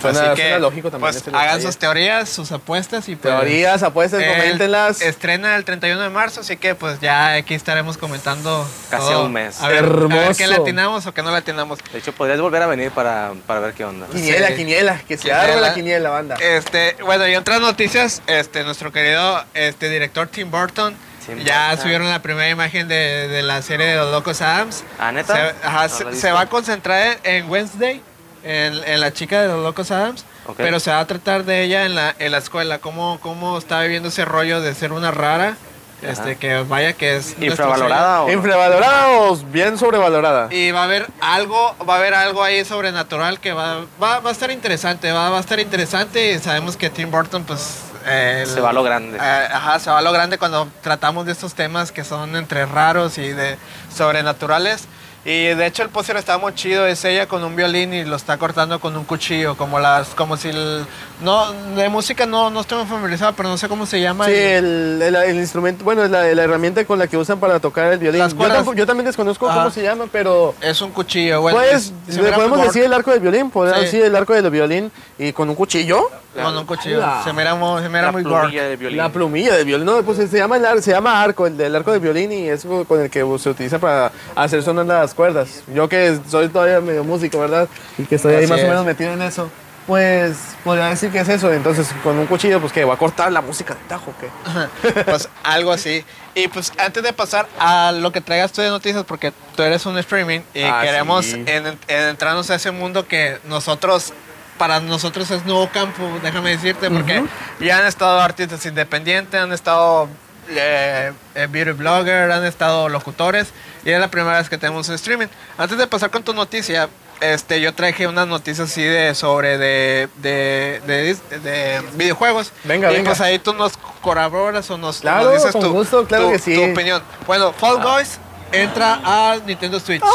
Así 0.03 0.17
Suena, 0.17 0.33
que, 0.35 0.41
suena 0.43 0.59
lógico 0.59 0.91
también. 0.91 1.11
Pues 1.13 1.33
hagan 1.33 1.61
sus 1.61 1.77
teorías, 1.77 2.29
sus 2.29 2.51
apuestas 2.51 3.07
y 3.09 3.15
pues. 3.15 3.33
teorías, 3.33 3.81
apuestas, 3.81 4.21
el- 4.21 4.29
coméntenlas. 4.33 5.01
Estrena 5.01 5.55
el 5.55 5.63
31 5.65 5.99
de 6.01 6.09
marzo, 6.09 6.41
así 6.41 6.57
que 6.57 6.75
pues 6.75 6.99
ya 6.99 7.33
aquí 7.33 7.53
estaremos 7.55 7.97
comentando. 7.97 8.67
Casi 8.89 9.07
todo. 9.07 9.25
un 9.25 9.33
mes. 9.33 9.59
A 9.61 9.67
ver, 9.69 9.79
a 9.79 9.81
ver 9.87 9.91
Hermoso. 9.91 10.37
qué 10.37 10.47
latinamos 10.47 11.05
o 11.07 11.13
qué 11.13 11.23
no 11.23 11.31
latinamos. 11.31 11.79
De 11.91 11.97
hecho, 11.99 12.11
podrías 12.13 12.39
volver 12.39 12.61
a 12.61 12.67
venir 12.67 12.91
para, 12.91 13.31
para 13.47 13.59
ver 13.61 13.73
qué 13.73 13.85
onda. 13.85 14.05
Quiniela, 14.07 14.47
Sí. 14.49 14.55
quiniela, 14.55 14.97
que 15.07 15.17
se 15.17 15.23
Quiniela. 15.23 15.41
arme 15.43 15.61
la 15.61 15.73
quiniela, 15.73 16.09
banda. 16.09 16.35
Este, 16.39 16.95
bueno, 17.03 17.27
y 17.27 17.35
otras 17.35 17.61
noticias, 17.61 18.21
este, 18.27 18.63
nuestro 18.63 18.91
querido 18.91 19.43
este, 19.53 19.89
director 19.89 20.27
Tim 20.27 20.51
Burton 20.51 20.95
ya 21.43 21.75
subieron 21.77 22.07
la 22.07 22.21
primera 22.21 22.49
imagen 22.49 22.87
de, 22.87 23.27
de 23.27 23.41
la 23.41 23.61
serie 23.63 23.87
de 23.87 23.95
los 23.95 24.11
Locos 24.11 24.41
Adams. 24.43 24.83
¿Ah, 24.99 25.11
neta? 25.11 25.33
Se, 25.35 25.67
ajá, 25.67 25.83
No 25.87 25.89
se- 25.89 26.15
se 26.21 26.31
va 26.31 26.41
a 26.41 26.45
concentrar 26.45 27.17
en 27.23 27.49
Wednesday, 27.49 27.99
en, 28.45 28.73
en 28.85 29.01
la 29.01 29.11
chica 29.11 29.41
de 29.41 29.47
los 29.49 29.61
Locos 29.63 29.91
Adams, 29.91 30.23
Ok. 30.47 30.55
pero 30.57 30.79
se 30.79 30.91
va 30.91 30.99
a 30.99 31.07
tratar 31.07 31.43
de 31.43 31.63
ella 31.63 31.85
en 31.85 31.95
la, 31.95 32.15
en 32.19 32.31
la 32.31 32.37
escuela, 32.37 32.77
cómo, 32.79 33.19
cómo 33.21 33.57
está 33.57 33.81
viviendo 33.81 34.09
ese 34.09 34.23
rollo 34.23 34.61
de 34.61 34.73
ser 34.75 34.93
una 34.93 35.11
rara, 35.11 35.57
este, 36.01 36.31
Ajá. 36.31 36.35
que 36.39 36.61
vaya 36.61 36.93
que 36.93 37.15
es... 37.17 37.35
¿Infravalorada 37.41 38.21
o 38.21 38.27
no? 38.27 38.33
Infravalorados, 38.33 39.51
bien 39.51 39.77
sobrevalorada. 39.77 40.53
y 40.53 40.69
va 40.71 40.81
a 40.81 40.83
haber 40.83 41.07
algo, 41.21 41.75
va 41.89 41.95
a 41.95 41.97
haber 41.97 42.13
algo 42.13 42.43
ahí 42.43 42.63
sobrenatural 42.63 43.39
que 43.39 43.53
va, 43.53 43.85
va, 44.01 44.19
va 44.19 44.29
a 44.29 44.33
estar 44.33 44.51
interesante, 44.51 45.11
va, 45.11 45.29
va 45.31 45.37
a 45.37 45.41
estar 45.41 45.59
interesante 45.59 46.33
y 46.33 46.39
sabemos 46.39 46.77
que 46.77 46.89
Tim 46.91 47.09
Burton 47.09 47.43
pues 47.43 47.79
eh, 48.07 48.43
Se 48.45 48.59
va 48.61 48.69
a 48.69 48.73
lo 48.73 48.83
grande. 48.83 49.17
eh, 49.19 49.47
ajá, 49.51 49.79
se 49.79 49.89
va 49.89 49.97
a 49.97 50.01
lo 50.03 50.11
grande 50.11 50.37
cuando 50.37 50.67
tratamos 50.83 51.25
de 51.25 51.31
estos 51.31 51.55
temas 51.55 51.91
que 51.91 52.03
son 52.03 52.35
entre 52.35 52.67
raros 52.67 53.17
y 53.17 53.29
de 53.29 53.57
sobrenaturales. 53.91 54.83
Y 55.27 55.45
de 55.55 55.65
hecho 55.65 55.81
el 55.81 55.89
póster 55.89 56.17
está 56.17 56.37
muy 56.37 56.53
chido, 56.53 56.85
es 56.85 57.03
ella 57.03 57.27
con 57.27 57.43
un 57.43 57.55
violín 57.55 57.91
y 57.95 58.05
lo 58.05 58.15
está 58.15 58.37
cortando 58.37 58.79
con 58.79 58.95
un 58.95 59.05
cuchillo, 59.05 59.57
como 59.57 59.79
las, 59.79 60.09
como 60.09 60.37
si 60.37 60.49
el, 60.49 60.85
no, 61.23 61.51
de 61.75 61.89
música 61.89 62.27
no, 62.27 62.51
no 62.51 62.61
estoy 62.61 62.77
muy 62.77 62.85
familiarizado, 62.87 63.33
pero 63.33 63.49
no 63.49 63.57
sé 63.57 63.67
cómo 63.67 63.87
se 63.87 63.99
llama. 63.99 64.27
Sí, 64.27 64.33
el- 64.33 65.01
el, 65.01 65.01
el- 65.01 65.15
el 65.15 65.35
instrumento, 65.37 65.83
bueno, 65.83 66.03
es 66.03 66.11
la, 66.11 66.23
la 66.25 66.43
herramienta 66.43 66.85
con 66.85 66.99
la 66.99 67.07
que 67.07 67.17
usan 67.17 67.39
para 67.39 67.59
tocar 67.59 67.91
el 67.91 67.97
violín. 67.97 68.19
Las 68.19 68.33
Yo, 68.37 68.47
tampoco- 68.47 68.75
yo 68.75 68.85
también 68.85 69.07
desconozco 69.07 69.49
Ajá. 69.49 69.57
cómo 69.61 69.71
se 69.71 69.81
llama, 69.81 70.05
pero 70.11 70.53
es 70.61 70.79
un 70.81 70.91
cuchillo, 70.91 71.41
bueno. 71.41 71.57
pues, 71.57 71.91
es- 72.07 72.17
podemos 72.31 72.61
decir 72.61 72.83
el 72.83 72.93
arco 72.93 73.09
del 73.09 73.19
violín, 73.21 73.49
podemos 73.49 73.79
Sí. 73.79 73.85
decir 73.85 74.03
el 74.03 74.15
arco 74.15 74.33
del 74.33 74.47
violín 74.51 74.91
y 75.17 75.33
con 75.33 75.49
un 75.49 75.55
cuchillo. 75.55 76.07
Con 76.43 76.57
un 76.57 76.65
cuchillo. 76.65 76.99
La- 76.99 77.23
Se 77.23 77.33
mira 77.33 77.55
muy, 77.55 77.81
se 77.81 77.89
mira 77.89 78.03
La 78.03 78.11
muy 78.11 78.23
gore. 78.23 78.41
plumilla 78.41 78.63
de 78.63 78.75
violín. 78.75 78.97
La 78.97 79.09
plumilla 79.09 79.55
del 79.55 79.65
violín, 79.65 79.85
no, 79.85 80.01
pues 80.03 80.17
se 80.29 80.37
llama, 80.37 80.57
el 80.57 80.83
se 80.83 80.91
llama 80.91 81.21
arco, 81.21 81.47
el 81.47 81.57
del 81.57 81.75
arco 81.75 81.91
del 81.91 81.99
violín 82.01 82.31
y 82.31 82.49
es 82.49 82.65
con 82.87 83.01
el 83.01 83.09
que 83.09 83.19
se 83.39 83.49
utiliza 83.49 83.79
para 83.79 84.11
hacer 84.35 84.61
sonar 84.63 84.85
las 84.85 85.13
cuerdas. 85.13 85.63
Yo 85.73 85.87
que 85.89 86.19
soy 86.29 86.49
todavía 86.49 86.81
medio 86.81 87.03
músico, 87.03 87.39
¿verdad? 87.39 87.67
Y 87.97 88.03
que 88.05 88.15
estoy 88.15 88.35
ahí 88.35 88.47
más 88.47 88.59
es. 88.59 88.65
o 88.65 88.67
menos 88.67 88.85
metido 88.85 89.11
en 89.13 89.21
eso. 89.21 89.49
pues 89.87 90.35
podría 90.63 90.87
decir 90.87 91.11
que 91.11 91.19
es 91.19 91.29
eso. 91.29 91.53
Entonces, 91.53 91.87
con 92.03 92.17
un 92.17 92.25
cuchillo, 92.25 92.59
pues 92.59 92.73
que 92.73 92.83
va 92.83 92.95
a 92.95 92.97
cortar 92.97 93.31
la 93.31 93.41
música 93.41 93.75
de 93.75 93.79
Tajo, 93.87 94.11
¿qué? 94.19 95.03
Pues 95.03 95.29
algo 95.43 95.71
así. 95.71 96.03
Y 96.33 96.47
pues 96.47 96.71
antes 96.79 97.03
de 97.03 97.13
pasar 97.13 97.47
a 97.59 97.91
lo 97.91 98.11
que 98.11 98.19
traigas 98.19 98.51
tú 98.51 98.61
de 98.61 98.69
noticias, 98.69 99.03
porque 99.05 99.31
tú 99.55 99.61
eres 99.61 99.85
un 99.85 99.95
streaming 99.99 100.39
y 100.55 100.63
Ah, 100.63 100.79
queremos 100.81 101.25
sí. 101.27 101.43
en- 101.45 101.67
en- 101.67 101.77
entrarnos 101.87 102.49
a 102.49 102.55
ese 102.55 102.71
mundo 102.71 103.07
que 103.07 103.37
nosotros, 103.47 104.11
para 104.57 104.79
nosotros 104.79 105.29
es 105.31 105.45
nuevo 105.45 105.69
campo, 105.69 106.01
déjame 106.23 106.51
decirte, 106.51 106.89
porque 106.89 107.19
Ujú. 107.19 107.27
ya 107.59 107.79
han 107.79 107.85
estado 107.85 108.19
artistas 108.21 108.65
independientes, 108.65 109.39
han 109.39 109.51
estado 109.53 110.07
eh, 110.49 111.11
eh, 111.35 111.47
beauty 111.49 111.71
blogger, 111.71 112.31
han 112.31 112.45
estado 112.45 112.87
locutores 112.89 113.47
y 113.83 113.91
es 113.91 113.99
la 113.99 114.09
primera 114.09 114.37
vez 114.37 114.49
que 114.49 114.57
tenemos 114.57 114.87
un 114.89 114.95
streaming. 114.95 115.27
Antes 115.57 115.77
de 115.77 115.87
pasar 115.87 116.09
con 116.11 116.23
tu 116.23 116.33
noticia, 116.33 116.87
este, 117.21 117.61
yo 117.61 117.73
traje 117.73 118.07
unas 118.07 118.27
noticias 118.27 118.69
así 118.69 118.83
de 118.83 119.15
sobre 119.15 119.57
de, 119.57 120.09
de, 120.17 120.81
de, 120.85 121.39
de 121.39 121.81
videojuegos. 121.93 122.51
Venga, 122.63 122.91
y 122.91 122.95
venga. 122.97 123.09
pues 123.11 123.21
ahí 123.21 123.39
tú 123.39 123.53
nos 123.53 123.73
colaboras 124.01 124.69
o 124.69 124.77
nos, 124.77 124.99
Claro, 124.99 125.25
nos 125.25 125.33
dices 125.35 125.51
con 125.51 125.61
tu, 125.61 125.71
gusto, 125.71 126.05
claro 126.05 126.25
tu- 126.25 126.31
que 126.33 126.39
sí. 126.39 126.55
tu 126.55 126.63
opinión. 126.71 127.01
Bueno, 127.25 127.51
Fall 127.53 127.81
Guys 127.81 128.19
entra 128.51 128.99
a 129.03 129.37
Nintendo 129.45 129.79
Switch. 129.79 130.01
¡Ah! 130.03 130.09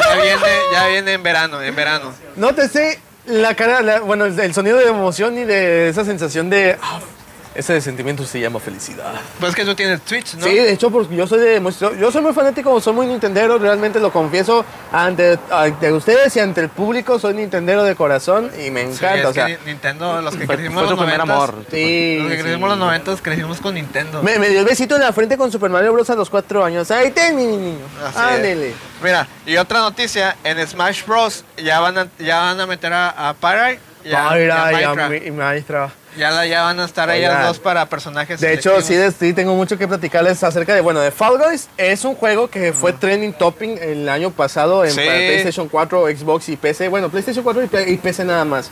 Ya 0.00 0.14
viene, 0.22 0.46
ya 0.72 0.86
viene 0.88 1.12
en 1.14 1.22
verano, 1.22 1.60
en 1.62 1.74
verano. 1.74 2.12
No 2.36 2.54
te 2.54 2.68
sé 2.68 3.00
la 3.28 3.54
cara, 3.54 3.82
la- 3.82 4.00
bueno, 4.00 4.24
el, 4.24 4.54
sonido 4.54 4.78
de 4.78 4.86
emoción 4.88 5.38
y 5.38 5.44
de 5.44 5.88
esa 5.88 6.04
sensación 6.04 6.50
de. 6.50 6.76
ah, 6.80 7.00
ese 7.58 7.80
sentimiento 7.80 8.24
se 8.24 8.40
llama 8.40 8.60
felicidad. 8.60 9.12
Pues 9.40 9.54
que 9.54 9.64
tú 9.64 9.74
tienes 9.74 10.00
Switch, 10.04 10.34
¿no? 10.34 10.46
Sí, 10.46 10.54
de 10.54 10.72
hecho, 10.72 10.90
porque 10.90 11.14
yo 11.16 11.26
soy 11.26 11.40
de, 11.40 11.62
yo 11.98 12.10
soy 12.12 12.22
muy 12.22 12.32
fanático, 12.32 12.80
soy 12.80 12.92
muy 12.92 13.06
nintendero, 13.06 13.58
realmente 13.58 13.98
lo 13.98 14.12
confieso 14.12 14.64
ante, 14.92 15.38
ante 15.50 15.92
ustedes 15.92 16.34
y 16.36 16.40
ante 16.40 16.60
el 16.60 16.68
público, 16.68 17.18
soy 17.18 17.34
nintendero 17.34 17.82
de 17.82 17.96
corazón 17.96 18.50
y 18.64 18.70
me 18.70 18.82
Sí, 18.86 18.92
encanta, 19.04 19.14
es 19.18 19.24
o 19.26 19.32
sea, 19.32 19.46
que 19.46 19.58
Ni- 19.64 19.72
Nintendo, 19.72 20.22
los 20.22 20.36
que 20.36 20.46
Fue- 20.46 20.54
crecimos 20.56 20.74
fue 20.84 20.90
los 20.90 20.98
tu 20.98 21.04
primer 21.04 21.20
90s, 21.20 21.22
amor. 21.34 21.54
sí, 21.70 22.18
Los 22.20 22.28
que 22.30 22.36
sí. 22.36 22.42
crecimos 22.42 22.68
los 22.70 22.78
90 22.78 23.16
crecimos 23.22 23.60
con 23.60 23.74
Nintendo. 23.74 24.22
Me, 24.22 24.38
me 24.38 24.48
dio 24.48 24.60
el 24.60 24.66
besito 24.66 24.94
en 24.94 25.02
la 25.02 25.12
frente 25.12 25.36
con 25.36 25.50
Super 25.50 25.70
Mario 25.70 25.92
Bros. 25.92 26.08
a 26.10 26.14
los 26.14 26.30
cuatro 26.30 26.64
años. 26.64 26.90
Ahí 26.92 27.10
ten, 27.10 27.34
mi 27.36 27.44
niño. 27.44 27.78
Es. 28.08 28.16
Ándele. 28.16 28.72
Mira, 29.02 29.26
y 29.46 29.56
otra 29.56 29.80
noticia, 29.80 30.36
en 30.44 30.64
Smash 30.66 31.04
Bros. 31.04 31.44
ya 31.56 31.80
van 31.80 31.98
a, 31.98 32.06
ya 32.18 32.38
van 32.38 32.60
a 32.60 32.66
meter 32.66 32.92
a, 32.92 33.30
a 33.30 33.34
Pyre 33.34 33.80
y 34.04 34.12
a, 34.12 34.30
Ay, 34.30 34.46
y 34.46 34.50
a 34.50 34.64
Minecraft. 34.94 35.26
y 35.26 35.30
Minecraft. 35.32 35.94
Ya, 36.16 36.30
la- 36.30 36.46
ya 36.46 36.62
van 36.62 36.80
a 36.80 36.84
estar 36.84 37.08
ellas 37.10 37.30
Oigan. 37.30 37.46
dos 37.46 37.58
para 37.58 37.86
personajes 37.86 38.40
De 38.40 38.52
hecho, 38.54 38.80
sí, 38.80 38.94
de- 38.94 39.12
sí, 39.12 39.32
tengo 39.34 39.54
mucho 39.54 39.76
que 39.78 39.86
platicarles 39.86 40.42
acerca 40.42 40.74
de, 40.74 40.80
bueno, 40.80 41.00
de 41.00 41.10
Fall 41.10 41.38
Guys. 41.38 41.68
Es 41.76 42.04
un 42.04 42.14
juego 42.14 42.48
que 42.48 42.72
fue 42.72 42.92
trending 42.92 43.32
topping 43.34 43.78
el 43.80 44.08
año 44.08 44.30
pasado 44.30 44.84
en 44.84 44.90
Sí. 44.90 45.00
PlayStation 45.00 45.68
4, 45.68 46.06
Xbox 46.08 46.48
y 46.48 46.56
PC. 46.56 46.88
Bueno, 46.88 47.08
PlayStation 47.08 47.44
4 47.44 47.62
y, 47.86 47.96
PC 47.98 48.24
nada 48.24 48.44
más. 48.44 48.70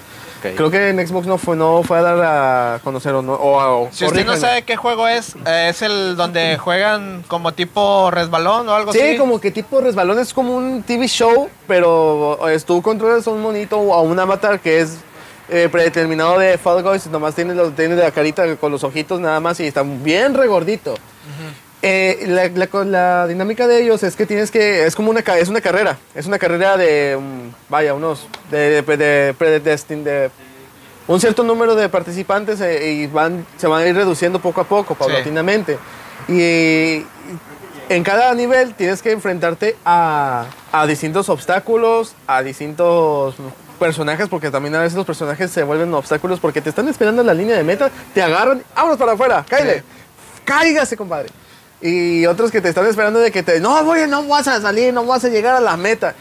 Creo 0.54 0.70
que 0.70 0.90
en 0.90 1.04
Xbox 1.04 1.26
no 1.26 1.38
fue, 1.38 1.56
no 1.56 1.82
fue 1.82 1.98
a 1.98 2.02
dar 2.02 2.18
a 2.22 2.78
conocer 2.84 3.12
o 3.14 3.22
no. 3.22 3.32
O, 3.34 3.56
o- 3.84 3.88
Si 3.90 4.04
usted 4.04 4.24
no 4.24 4.36
sabe 4.36 4.62
qué 4.62 4.76
juego 4.76 5.08
es, 5.08 5.34
eh, 5.44 5.68
es 5.70 5.82
el 5.82 6.14
donde 6.14 6.56
juegan 6.56 7.24
como 7.26 7.52
tipo 7.52 8.10
resbalón 8.12 8.68
o 8.68 8.74
algo 8.74 8.92
Sí, 8.92 9.00
así. 9.00 9.16
como 9.18 9.40
que 9.40 9.50
tipo 9.50 9.80
resbalón 9.80 10.20
es 10.20 10.32
como 10.32 10.54
un 10.56 10.84
TV 10.84 11.08
show, 11.08 11.48
pero 11.66 12.48
es, 12.48 12.64
tú 12.64 12.80
controlas 12.80 13.26
a 13.26 13.30
un 13.30 13.40
monito 13.42 13.76
o 13.78 13.92
a 13.94 14.02
un 14.02 14.18
avatar 14.20 14.60
que 14.60 14.80
es 14.80 14.98
eh, 15.48 15.68
predeterminado 15.70 16.38
de 16.38 16.58
Fall 16.58 16.82
Guys, 16.82 17.06
nomás 17.06 17.34
tiene, 17.34 17.54
los, 17.54 17.74
tiene 17.74 17.94
la 17.96 18.10
carita 18.10 18.56
con 18.56 18.72
los 18.72 18.82
ojitos 18.84 19.20
nada 19.20 19.40
más 19.40 19.60
y 19.60 19.66
está 19.66 19.82
bien 19.84 20.34
regordito. 20.34 20.94
Eh, 21.82 22.24
la, 22.26 22.48
la 22.48 22.84
la 22.84 23.26
dinámica 23.28 23.66
de 23.68 23.82
ellos 23.82 24.02
es 24.02 24.16
que 24.16 24.26
tienes 24.26 24.50
que, 24.50 24.86
es 24.86 24.96
como 24.96 25.10
una, 25.10 25.20
es 25.20 25.48
una 25.48 25.60
carrera, 25.60 25.98
es 26.14 26.26
una 26.26 26.38
carrera 26.38 26.76
de, 26.76 27.16
mm, 27.20 27.70
vaya, 27.70 27.94
unos, 27.94 28.26
de, 28.50 28.82
de, 28.82 28.96
de, 28.96 29.34
predestin- 29.38 30.02
de 30.02 30.30
un 31.06 31.20
cierto 31.20 31.44
número 31.44 31.76
de 31.76 31.88
participantes 31.88 32.60
eh, 32.60 32.90
y 32.92 33.06
van, 33.06 33.46
se 33.56 33.68
van 33.68 33.82
a 33.82 33.86
ir 33.86 33.94
reduciendo 33.94 34.40
poco 34.40 34.62
a 34.62 34.64
poco, 34.64 34.94
paulatinamente. 34.96 35.78
Y 36.28 37.04
en 37.88 38.02
cada 38.02 38.34
nivel 38.34 38.74
tienes 38.74 39.00
que 39.00 39.12
enfrentarte 39.12 39.76
a, 39.84 40.46
a 40.72 40.86
distintos 40.86 41.28
obstáculos, 41.28 42.14
a 42.26 42.42
distintos 42.42 43.36
personajes, 43.76 44.28
porque 44.28 44.50
también 44.50 44.74
a 44.74 44.80
veces 44.80 44.96
los 44.96 45.06
personajes 45.06 45.50
se 45.50 45.62
vuelven 45.62 45.92
obstáculos 45.94 46.40
porque 46.40 46.60
te 46.60 46.70
están 46.70 46.88
esperando 46.88 47.20
en 47.22 47.26
la 47.26 47.34
línea 47.34 47.56
de 47.56 47.62
meta, 47.64 47.90
te 48.14 48.22
agarran, 48.22 48.62
vámonos 48.74 48.98
para 48.98 49.12
afuera, 49.12 49.44
cállate, 49.48 49.78
Sí. 49.80 49.84
cáigase, 50.44 50.96
compadre. 50.96 51.28
Y 51.80 52.24
otros 52.26 52.50
que 52.50 52.60
te 52.60 52.68
están 52.70 52.86
esperando 52.86 53.18
de 53.20 53.30
que 53.30 53.42
te, 53.42 53.60
no, 53.60 53.84
voy, 53.84 54.06
no 54.08 54.24
vas 54.26 54.48
a 54.48 54.60
salir, 54.60 54.92
no 54.94 55.04
vas 55.04 55.24
a 55.24 55.28
llegar 55.28 55.56
a 55.56 55.60
la 55.60 55.76
meta. 55.76 56.14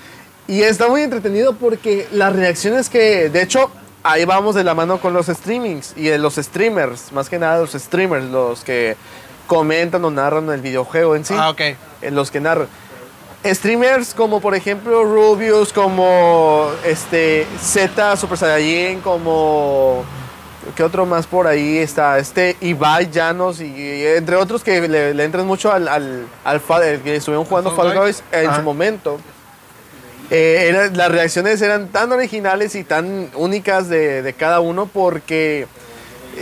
Y 0.47 0.61
está 0.61 0.87
muy 0.87 1.01
entretenido 1.01 1.55
porque 1.55 2.07
las 2.11 2.35
reacciones 2.35 2.89
que, 2.89 3.29
de 3.29 3.41
hecho, 3.41 3.71
ahí 4.03 4.25
vamos 4.25 4.53
de 4.55 4.63
la 4.63 4.75
mano 4.75 4.99
con 4.99 5.13
los 5.13 5.27
streamings 5.27 5.93
y 5.95 6.07
de 6.09 6.17
los 6.19 6.35
streamers, 6.35 7.11
más 7.13 7.29
que 7.29 7.39
nada 7.39 7.59
los 7.59 7.71
streamers, 7.71 8.25
los 8.25 8.63
que 8.63 8.95
comentan 9.47 10.03
o 10.05 10.11
narran 10.11 10.49
el 10.49 10.61
videojuego 10.61 11.15
en 11.15 11.23
sí, 11.25 11.33
Ah, 11.37 11.49
ok. 11.49 11.61
en 12.01 12.15
los 12.15 12.29
que 12.31 12.39
narran. 12.41 12.67
Streamers 13.45 14.13
como 14.13 14.41
por 14.41 14.55
ejemplo 14.55 15.03
Rubius, 15.03 15.71
como 15.71 16.69
este 16.83 17.45
Z 17.61 18.17
Super 18.17 18.37
Saiyajin, 18.37 19.01
como 19.01 20.03
¿qué 20.75 20.83
otro 20.83 21.05
más 21.05 21.27
por 21.27 21.45
ahí 21.47 21.77
está? 21.77 22.17
Este 22.17 22.55
Ibai 22.61 23.09
Llanos 23.11 23.61
y, 23.61 23.65
y 23.65 24.05
entre 24.07 24.35
otros 24.35 24.63
que 24.63 24.87
le, 24.87 25.13
le 25.13 25.23
entran 25.23 25.45
mucho 25.45 25.71
al, 25.71 25.87
al, 25.87 26.25
al 26.43 26.61
que 27.03 27.15
estuvieron 27.17 27.45
jugando 27.45 27.71
Fall 27.71 27.89
Guys. 27.97 27.99
Guys 27.99 28.23
en 28.31 28.47
Ajá. 28.49 28.57
su 28.57 28.61
momento. 28.63 29.19
Eh, 30.31 30.65
era- 30.69 30.87
las 30.87 31.11
reacciones 31.11 31.61
eran 31.61 31.89
tan 31.89 32.11
originales 32.11 32.73
y 32.73 32.83
tan 32.83 33.29
únicas 33.35 33.89
de, 33.89 34.23
de 34.23 34.33
cada 34.33 34.59
uno 34.59 34.87
porque 34.91 35.67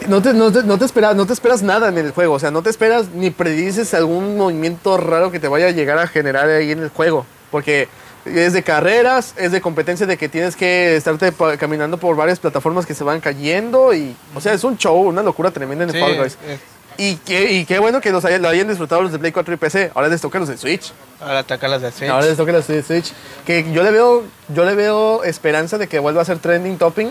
no 0.08 0.22
te, 0.22 0.34
no, 0.34 0.52
te, 0.52 0.64
no 0.64 0.78
te 0.78 0.86
esperas, 0.86 1.16
no 1.16 1.26
te 1.26 1.34
esperas 1.34 1.62
nada 1.64 1.90
en 1.90 1.98
el 1.98 2.12
juego. 2.12 2.34
O 2.36 2.40
sea, 2.40 2.52
no 2.52 2.62
te 2.64 2.70
esperas 2.70 3.10
ni 3.14 3.30
predices 3.32 3.94
algún 3.94 4.38
movimiento 4.38 4.98
raro 4.98 5.32
que 5.32 5.40
te 5.40 5.48
vaya 5.48 5.68
a 5.68 5.72
llegar 5.72 5.98
a 6.00 6.08
generar 6.08 6.50
ahí 6.50 6.72
en 6.72 6.80
el 6.80 6.90
juego. 6.90 7.26
Porque 7.52 7.88
es 8.26 8.54
de 8.54 8.64
carreras, 8.64 9.34
es 9.38 9.52
de 9.52 9.60
competencia 9.62 10.06
de 10.06 10.18
que 10.18 10.30
tienes 10.30 10.56
que 10.56 10.96
estarte 10.96 11.34
caminando 11.60 11.98
por 11.98 12.16
varias 12.16 12.40
plataformas 12.40 12.86
que 12.86 12.94
se 12.94 13.04
van 13.04 13.20
cayendo. 13.20 13.94
y 13.94 14.16
O 14.36 14.42
sea, 14.42 14.54
es 14.54 14.64
un 14.64 14.78
show, 14.78 14.96
una 15.02 15.22
locura 15.24 15.52
tremenda 15.52 15.84
en 15.84 15.90
el 15.90 15.96
Sí, 15.96 16.02
Fall 16.02 16.18
Guys. 16.18 16.38
es- 16.48 16.60
Y 16.96 17.16
qué, 17.18 17.52
y 17.54 17.66
qué 17.66 17.80
bueno 17.80 18.00
que 18.02 18.12
los 18.12 18.24
hayan, 18.24 18.44
lo 18.44 18.50
hayan 18.50 18.68
disfrutado 18.68 19.02
los 19.02 19.12
de 19.12 19.18
Play 19.18 19.32
4 19.32 19.54
y 19.56 19.58
PC. 19.58 19.92
Ahora 19.96 20.10
les 20.10 20.22
toca 20.22 20.38
los 20.38 20.48
de 20.48 20.58
Switch. 20.58 20.94
Ahora 21.20 21.42
toca 21.44 21.68
las 21.68 21.82
de 21.82 21.92
Switch. 21.92 22.08
Ahora 22.10 22.28
les 22.28 22.38
toca 22.38 22.52
los 22.52 22.68
de 22.68 22.84
Switch. 22.84 23.12
Que 23.48 23.66
yo 23.74 23.82
le 23.82 23.90
veo, 23.90 24.24
yo 24.50 24.64
le 24.64 24.76
veo 24.76 25.24
esperanza 25.24 25.80
de 25.80 25.88
que 25.88 25.98
vuelva 25.98 26.22
a 26.22 26.26
ser 26.26 26.38
trending 26.38 26.78
topping 26.78 27.10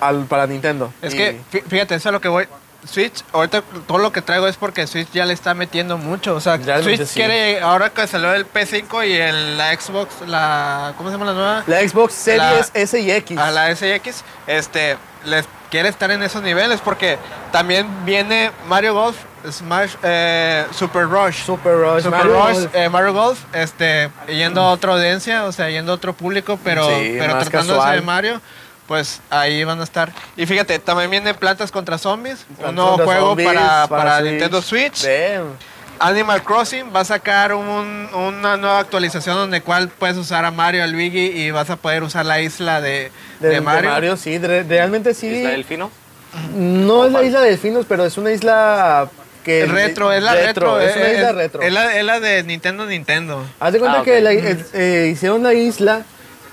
al, 0.00 0.24
para 0.24 0.46
Nintendo. 0.46 0.92
Es 1.02 1.14
Y- 1.14 1.16
que, 1.16 1.40
fí- 1.52 1.62
fíjate, 1.68 1.94
eso 1.94 2.08
es 2.08 2.12
lo 2.12 2.20
que 2.20 2.28
voy. 2.28 2.46
Switch, 2.88 3.24
ahorita 3.32 3.62
todo 3.88 3.98
lo 3.98 4.12
que 4.12 4.22
traigo 4.22 4.46
es 4.46 4.56
porque 4.56 4.86
Switch 4.86 5.08
ya 5.12 5.26
le 5.26 5.32
está 5.34 5.54
metiendo 5.54 5.98
mucho. 5.98 6.36
O 6.36 6.40
sea, 6.40 6.56
Realmente 6.56 6.98
Switch 6.98 7.08
sí. 7.08 7.14
quiere, 7.14 7.60
ahora 7.60 7.90
que 7.90 8.06
salió 8.06 8.32
el 8.32 8.46
P5 8.46 9.08
y 9.08 9.12
el, 9.14 9.58
la 9.58 9.74
Xbox, 9.74 10.14
la. 10.28 10.94
¿Cómo 10.96 11.08
se 11.08 11.14
llama 11.16 11.26
la 11.26 11.32
nueva? 11.32 11.64
La 11.66 11.80
Xbox 11.80 12.12
Series 12.14 12.70
La- 12.74 12.80
S 12.80 13.00
y 13.00 13.10
X. 13.10 13.38
A 13.38 13.50
la 13.50 13.74
SX, 13.74 14.22
este, 14.46 14.96
les 15.24 15.46
quiere 15.68 15.88
estar 15.88 16.12
en 16.12 16.22
esos 16.22 16.42
niveles 16.44 16.80
porque 16.80 17.18
también 17.50 17.88
viene 18.04 18.52
Mario 18.68 18.94
Golf, 18.94 19.16
Smash, 19.50 19.94
eh, 20.04 20.64
Super 20.70 21.08
Rush. 21.08 21.42
Super 21.44 21.72
Rush. 21.76 22.04
Super 22.04 22.18
Mario 22.18 22.34
Rush, 22.46 22.52
Golf. 22.60 22.74
eh, 22.76 22.88
Mario 22.88 23.12
Golf, 23.14 23.38
este, 23.52 24.10
yendo 24.28 24.60
a 24.60 24.70
otra 24.70 24.92
audiencia, 24.92 25.42
o 25.44 25.50
sea, 25.50 25.68
yendo 25.70 25.90
a 25.90 25.94
otro 25.96 26.12
público, 26.12 26.56
pero, 26.62 26.86
Sí, 26.88 27.16
pero 27.18 27.32
tratándose 27.38 27.68
casual. 27.80 27.96
de 27.96 28.02
Mario, 28.02 28.40
pues 28.86 29.20
ahí 29.30 29.64
van 29.64 29.80
a 29.80 29.84
estar. 29.84 30.12
Y 30.36 30.46
fíjate, 30.46 30.78
también 30.78 31.10
viene 31.10 31.34
Plantas 31.34 31.70
contra 31.72 31.98
Zombies, 31.98 32.46
un 32.50 32.56
Contra 32.56 32.72
nuevo 32.72 32.98
juego 32.98 33.28
Zombies, 33.30 33.48
para, 33.48 33.86
para 33.88 34.18
Switch. 34.18 34.30
Nintendo 34.30 34.62
Switch. 34.62 35.02
Damn. 35.04 35.52
Animal 35.98 36.42
Crossing 36.42 36.94
va 36.94 37.00
a 37.00 37.04
sacar 37.06 37.54
un- 37.54 38.08
una 38.14 38.56
nueva 38.58 38.80
actualización 38.80 39.34
donde 39.36 39.62
cual 39.62 39.88
puedes 39.88 40.16
usar 40.18 40.44
a 40.44 40.50
Mario, 40.50 40.84
a 40.84 40.86
Luigi 40.86 41.26
y 41.28 41.50
vas 41.50 41.70
a 41.70 41.76
poder 41.76 42.02
usar 42.02 42.26
la 42.26 42.40
isla 42.42 42.82
de, 42.82 43.10
De, 43.40 43.48
de 43.48 43.54
de 43.54 43.60
Mario. 43.62 43.90
Mario. 43.90 44.16
sí, 44.18 44.36
de- 44.36 44.62
realmente 44.62 45.14
sí. 45.14 45.26
¿Isla 45.28 45.50
Delfino? 45.50 45.90
No 46.54 47.06
es 47.06 47.12
la 47.12 47.22
isla 47.22 47.40
de 47.40 47.48
Delfinos, 47.50 47.86
pero 47.88 48.04
es 48.04 48.18
una 48.18 48.30
isla 48.30 49.08
que... 49.42 49.64
Retro, 49.64 50.12
es 50.12 50.22
la 50.22 50.34
retro. 50.34 50.78
Es 50.80 50.94
una 50.96 51.06
eh, 51.08 51.14
isla 51.14 51.32
retro. 51.32 51.62
Es 51.62 51.72
la, 51.72 51.96
es 51.96 52.04
la 52.04 52.20
de 52.20 52.42
Nintendo 52.42 52.84
Nintendo. 52.84 53.46
Haz 53.58 53.72
de 53.72 53.78
cuenta 53.78 54.00
Ah, 54.00 54.04
que 54.04 54.20
la- 54.20 54.32
eh, 54.34 54.64
eh, 54.74 55.08
hicieron 55.10 55.42
la 55.42 55.54
isla 55.54 56.02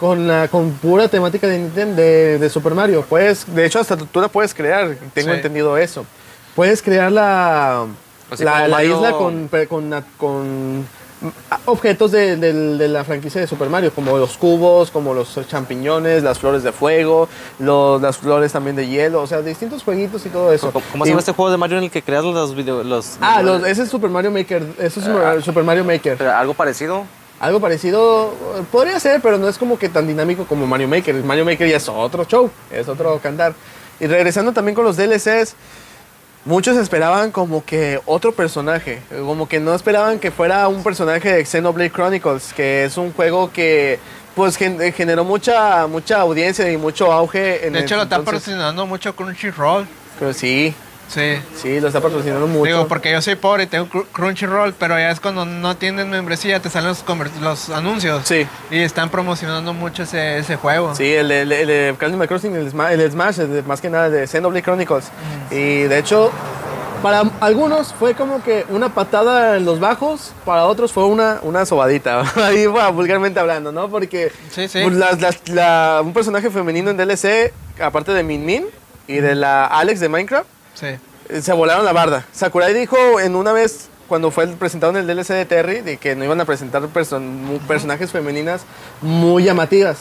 con, 0.03 0.27
la, 0.27 0.49
con 0.49 0.71
pura 0.71 1.07
temática 1.07 1.47
de, 1.47 1.59
Nintendo, 1.59 1.95
de, 2.01 2.37
de 2.37 2.49
Super 2.49 2.73
Mario. 2.75 3.05
Puedes, 3.07 3.45
de 3.55 3.65
hecho, 3.65 3.79
hasta 3.79 3.95
tú 3.95 4.19
la 4.19 4.27
puedes 4.27 4.53
crear. 4.53 4.97
Tengo 5.13 5.29
Sí. 5.29 5.35
entendido 5.37 5.77
eso. 5.77 6.05
Puedes 6.55 6.81
crear 6.81 7.09
la, 7.09 7.85
O 8.29 8.35
sea, 8.35 8.45
la, 8.45 8.51
como 8.51 8.67
la 8.67 8.75
Mario- 8.75 8.95
isla 8.97 9.11
con, 9.13 9.49
con, 9.69 10.03
con 10.17 10.85
objetos 11.67 12.11
de, 12.11 12.35
de 12.35 12.87
la 12.89 13.05
franquicia 13.05 13.39
de 13.39 13.47
Super 13.47 13.69
Mario, 13.69 13.93
como 13.95 14.17
los 14.17 14.35
cubos, 14.35 14.91
como 14.91 15.13
los 15.13 15.39
champiñones, 15.47 16.21
las 16.21 16.37
flores 16.37 16.63
de 16.63 16.73
fuego, 16.73 17.29
los- 17.59 18.01
las 18.01 18.17
flores 18.17 18.51
también 18.51 18.75
de 18.75 18.85
hielo, 18.85 19.21
o 19.21 19.27
sea, 19.27 19.41
distintos 19.41 19.83
jueguitos 19.83 20.25
y 20.25 20.29
todo 20.29 20.51
eso. 20.51 20.69
¿Cómo, 20.91 21.05
se 21.05 21.11
llama 21.11 21.21
este 21.21 21.31
juego 21.31 21.49
de 21.49 21.55
Mario 21.55 21.77
en 21.77 21.85
el 21.85 21.91
que 21.91 22.01
creas 22.01 22.25
los 22.25 22.53
videos? 22.53 22.85
Los, 22.85 23.15
Ah, 23.21 23.41
los- 23.41 23.65
ese 23.65 23.83
es 23.83 23.89
Super 23.89 24.09
Mario 24.09 24.31
Maker. 24.31 24.63
Ese 24.79 24.99
es 24.99 25.05
Super- 25.05 25.41
Super 25.41 25.63
Mario 25.63 25.85
Maker. 25.85 26.21
Algo 26.23 26.53
parecido. 26.53 27.05
Algo 27.39 27.59
parecido 27.59 28.33
podría 28.71 28.99
ser, 28.99 29.19
pero 29.21 29.37
no 29.37 29.49
es 29.49 29.57
como 29.57 29.77
que 29.77 29.89
tan 29.89 30.07
dinámico 30.07 30.45
como 30.45 30.65
Mario 30.65 30.87
Maker. 30.87 31.15
Mario 31.23 31.43
Maker 31.45 31.67
ya 31.67 31.77
es 31.77 31.89
otro 31.89 32.23
show, 32.25 32.49
es 32.71 32.87
otro 32.87 33.19
cantar. 33.19 33.53
Y 33.99 34.07
regresando 34.07 34.53
también 34.53 34.75
con 34.75 34.85
los 34.85 34.95
DLCs, 34.95 35.55
muchos 36.45 36.77
esperaban 36.77 37.31
como 37.31 37.63
que 37.65 37.99
otro 38.05 38.31
personaje, 38.33 39.01
como 39.25 39.47
que 39.47 39.59
no 39.59 39.73
esperaban 39.75 40.19
que 40.19 40.31
fuera 40.31 40.67
un 40.67 40.83
personaje 40.83 41.33
de 41.33 41.45
Xenoblade 41.45 41.91
Chronicles, 41.91 42.53
que 42.53 42.85
es 42.85 42.97
un 42.97 43.11
juego 43.13 43.51
que 43.51 43.99
pues 44.35 44.55
gen- 44.57 44.79
generó 44.93 45.23
mucha 45.23 45.85
mucha 45.87 46.21
audiencia 46.21 46.71
y 46.71 46.77
mucho 46.77 47.11
auge. 47.11 47.67
En 47.67 47.73
De 47.73 47.79
hecho, 47.81 47.95
el 47.95 47.99
lo 47.99 48.03
está 48.03 48.15
entonces. 48.17 48.41
patrocinando 48.41 48.85
mucho 48.85 49.15
Crunchyroll. 49.15 49.85
Pero 50.19 50.33
sí, 50.33 50.73
Sí. 51.13 51.39
sí, 51.55 51.79
lo 51.79 51.87
está 51.87 52.01
patrocinando 52.01 52.47
mucho. 52.47 52.65
Digo, 52.65 52.87
porque 52.87 53.11
yo 53.11 53.21
soy 53.21 53.35
pobre 53.35 53.63
y 53.63 53.67
tengo 53.67 53.87
Cru- 53.87 54.05
Crunchyroll, 54.11 54.73
pero 54.73 54.97
ya 54.97 55.11
es 55.11 55.19
cuando 55.19 55.45
no 55.45 55.75
tienes 55.77 56.05
membresía, 56.07 56.59
te 56.59 56.69
salen 56.69 56.89
los, 56.89 57.03
los 57.41 57.69
anuncios. 57.69 58.23
Sí. 58.25 58.47
Y 58.71 58.79
están 58.79 59.09
promocionando 59.09 59.73
mucho 59.73 60.03
ese, 60.03 60.37
ese 60.39 60.55
juego. 60.55 60.95
Sí, 60.95 61.13
el, 61.13 61.31
el, 61.31 61.51
el, 61.51 61.67
de 61.67 61.95
Animal 62.01 62.27
Crossing, 62.27 62.55
el, 62.55 62.71
Sma- 62.71 62.91
el 62.91 63.11
Smash, 63.11 63.39
el 63.39 63.53
de- 63.53 63.63
más 63.63 63.79
que 63.81 63.89
nada 63.89 64.09
de 64.09 64.25
Xenoblade 64.27 64.63
Chronicles. 64.63 65.05
Y 65.51 65.83
de 65.83 65.99
hecho, 65.99 66.31
para 67.01 67.23
algunos 67.41 67.93
fue 67.93 68.13
como 68.15 68.41
que 68.41 68.65
una 68.69 68.89
patada 68.93 69.57
en 69.57 69.65
los 69.65 69.79
bajos, 69.79 70.31
para 70.45 70.65
otros 70.65 70.93
fue 70.93 71.05
una, 71.05 71.39
una 71.43 71.65
sobadita, 71.65 72.23
ahí 72.43 72.65
bueno, 72.65 72.91
vulgarmente 72.93 73.39
hablando, 73.39 73.71
¿no? 73.71 73.89
Porque 73.89 74.31
Sí, 74.51 74.67
sí. 74.67 74.79
pues, 74.83 74.95
las- 74.95 75.19
las- 75.21 75.49
la- 75.49 76.01
un 76.03 76.13
personaje 76.13 76.49
femenino 76.49 76.89
en 76.89 76.97
DLC, 76.97 77.51
aparte 77.81 78.13
de 78.13 78.23
Min 78.23 78.45
Min 78.45 78.65
y 79.07 79.15
de 79.17 79.35
la 79.35 79.65
Alex 79.65 79.99
de 79.99 80.07
Minecraft, 80.09 80.47
Sí. 80.73 80.87
eh, 81.29 81.41
se 81.41 81.53
volaron 81.53 81.85
la 81.85 81.93
barda. 81.93 82.25
Sakurai 82.33 82.73
dijo 82.73 83.19
en 83.19 83.35
una 83.35 83.53
vez 83.53 83.89
cuando 84.07 84.31
fue 84.31 84.47
presentado 84.47 84.91
en 84.97 84.97
el 84.97 85.07
DLC 85.07 85.29
de 85.33 85.45
Terry 85.45 85.81
de 85.81 85.97
que 85.97 86.15
no 86.15 86.23
iban 86.25 86.39
a 86.41 86.45
presentar 86.45 86.81
person- 86.83 87.59
personajes 87.67 88.11
femeninas 88.11 88.61
muy 89.01 89.43
llamativas. 89.43 89.99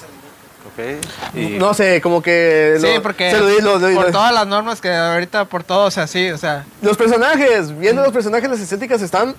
Y 1.35 1.59
No 1.59 1.75
sé, 1.75 2.01
como 2.01 2.23
que... 2.23 2.79
Sí, 2.81 2.87
porque 3.03 3.31
se 3.31 3.39
lo 3.39 3.47
di- 3.49 3.61
lo- 3.61 3.79
lo- 3.79 3.95
por 3.95 4.07
lo- 4.07 4.13
todas 4.13 4.33
las 4.33 4.47
normas 4.47 4.81
que 4.81 4.91
ahorita, 4.93 5.45
por 5.45 5.65
todo, 5.65 5.85
o 5.87 5.91
sea, 5.91 6.07
sí, 6.07 6.31
o 6.31 6.39
sea, 6.39 6.65
Los 6.81 6.97
personajes, 6.97 7.77
viendo 7.79 8.03
los 8.03 8.13
personajes, 8.13 8.49
las 8.49 8.61
estéticas 8.61 9.03
están... 9.03 9.35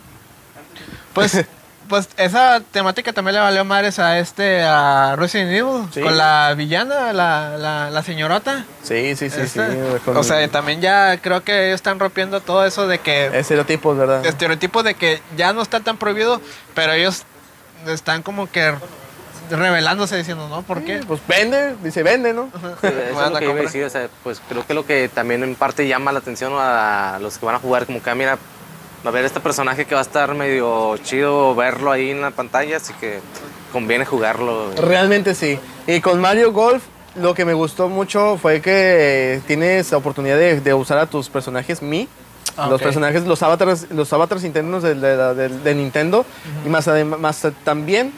pues, 1.14 1.44
pues 1.90 2.10
esa 2.18 2.62
temática 2.72 3.14
también 3.14 3.36
le 3.36 3.42
valió 3.42 3.66
madres 3.66 4.00
a 4.00 4.20
este, 4.20 4.64
a 4.64 5.16
Resident 5.18 5.52
Evil, 5.52 5.88
Sí. 5.94 6.02
con 6.02 6.18
la 6.18 6.54
villana, 6.56 7.14
la, 7.14 7.58
la, 7.58 7.90
la 7.90 8.04
señorota. 8.04 8.66
Sí, 8.84 9.16
sí, 9.16 9.30
sí, 9.30 9.42
esta. 9.42 9.70
sí. 9.72 9.78
con 10.06 10.18
O 10.18 10.24
sea, 10.24 10.48
también 10.48 10.82
ya 10.82 11.18
creo 11.18 11.44
que 11.44 11.68
ellos 11.68 11.76
están 11.76 12.00
rompiendo 12.00 12.42
todo 12.42 12.66
eso 12.66 12.88
de 12.88 13.00
que 13.00 13.28
estereotipos, 13.38 13.98
¿verdad? 13.98 14.26
estereotipos 14.26 14.84
de 14.84 14.96
que 14.96 15.22
ya 15.38 15.54
no 15.54 15.62
está 15.62 15.80
tan 15.82 15.98
prohibido, 15.98 16.42
pero 16.74 16.94
ellos 16.94 17.24
están 17.88 18.24
como 18.24 18.50
que 18.50 18.74
revelándose 19.52 20.16
diciendo, 20.18 20.48
¿no? 20.48 20.62
¿Por 20.62 20.84
qué? 20.84 21.02
Pues 21.06 21.20
vende, 21.28 21.76
dice 21.84 22.02
vende, 22.02 22.34
¿no? 22.34 22.50
Sí, 22.82 22.88
Eso 22.88 22.88
es 22.88 22.88
lo 22.88 23.12
que 23.12 23.20
iba 23.20 23.28
a 23.28 23.30
comprar. 23.42 23.66
decir, 23.66 23.84
o 23.84 23.90
sea, 23.90 24.08
pues 24.24 24.42
creo 24.48 24.66
que 24.66 24.74
lo 24.74 24.86
que 24.86 25.10
también 25.10 25.44
en 25.44 25.56
parte 25.56 25.88
llama 25.88 26.12
la 26.12 26.20
atención 26.20 26.54
a 26.56 27.20
los 27.22 27.38
que 27.38 27.46
van 27.46 27.56
a 27.56 27.60
jugar, 27.60 27.86
como 27.86 28.02
que, 28.02 28.10
ah, 28.10 28.16
mira, 28.16 28.38
va 29.06 29.10
a 29.10 29.14
ver 29.14 29.26
este 29.26 29.40
personaje 29.40 29.86
que 29.86 29.96
va 29.96 30.02
a 30.02 30.04
estar 30.04 30.34
medio 30.36 30.98
chido 30.98 31.54
verlo 31.56 31.92
ahí 31.92 32.12
en 32.12 32.22
la 32.22 32.32
pantalla, 32.32 32.78
así 32.78 32.94
que 33.00 33.20
conviene 33.72 34.06
jugarlo. 34.06 34.72
Realmente 34.76 35.36
sí. 35.36 35.60
Y 35.88 36.00
con 36.02 36.20
Mario 36.22 36.52
Golf, 36.54 36.84
lo 37.16 37.34
que 37.34 37.46
me 37.46 37.54
gustó 37.54 37.90
mucho 37.90 38.38
fue 38.42 38.62
que 38.62 39.42
tienes 39.48 39.92
la 39.92 39.98
oportunidad 39.98 40.38
de, 40.38 40.62
de 40.62 40.74
usar 40.74 40.98
a 40.98 41.06
tus 41.08 41.30
personajes 41.30 41.82
Mi. 41.82 42.08
Ah, 42.56 42.68
los 42.68 42.76
ok. 42.80 42.84
personajes, 42.84 43.26
los 43.26 43.42
avatars, 43.42 43.88
los 43.92 44.14
avatars 44.14 44.44
internos 44.44 44.84
de, 44.84 44.94
de 44.96 45.34
de- 45.34 45.50
de 45.50 45.76
Nintendo. 45.76 46.24
Y 46.66 46.70
más, 46.70 46.88
adem- 46.88 47.18
más 47.18 47.42
también 47.64 48.14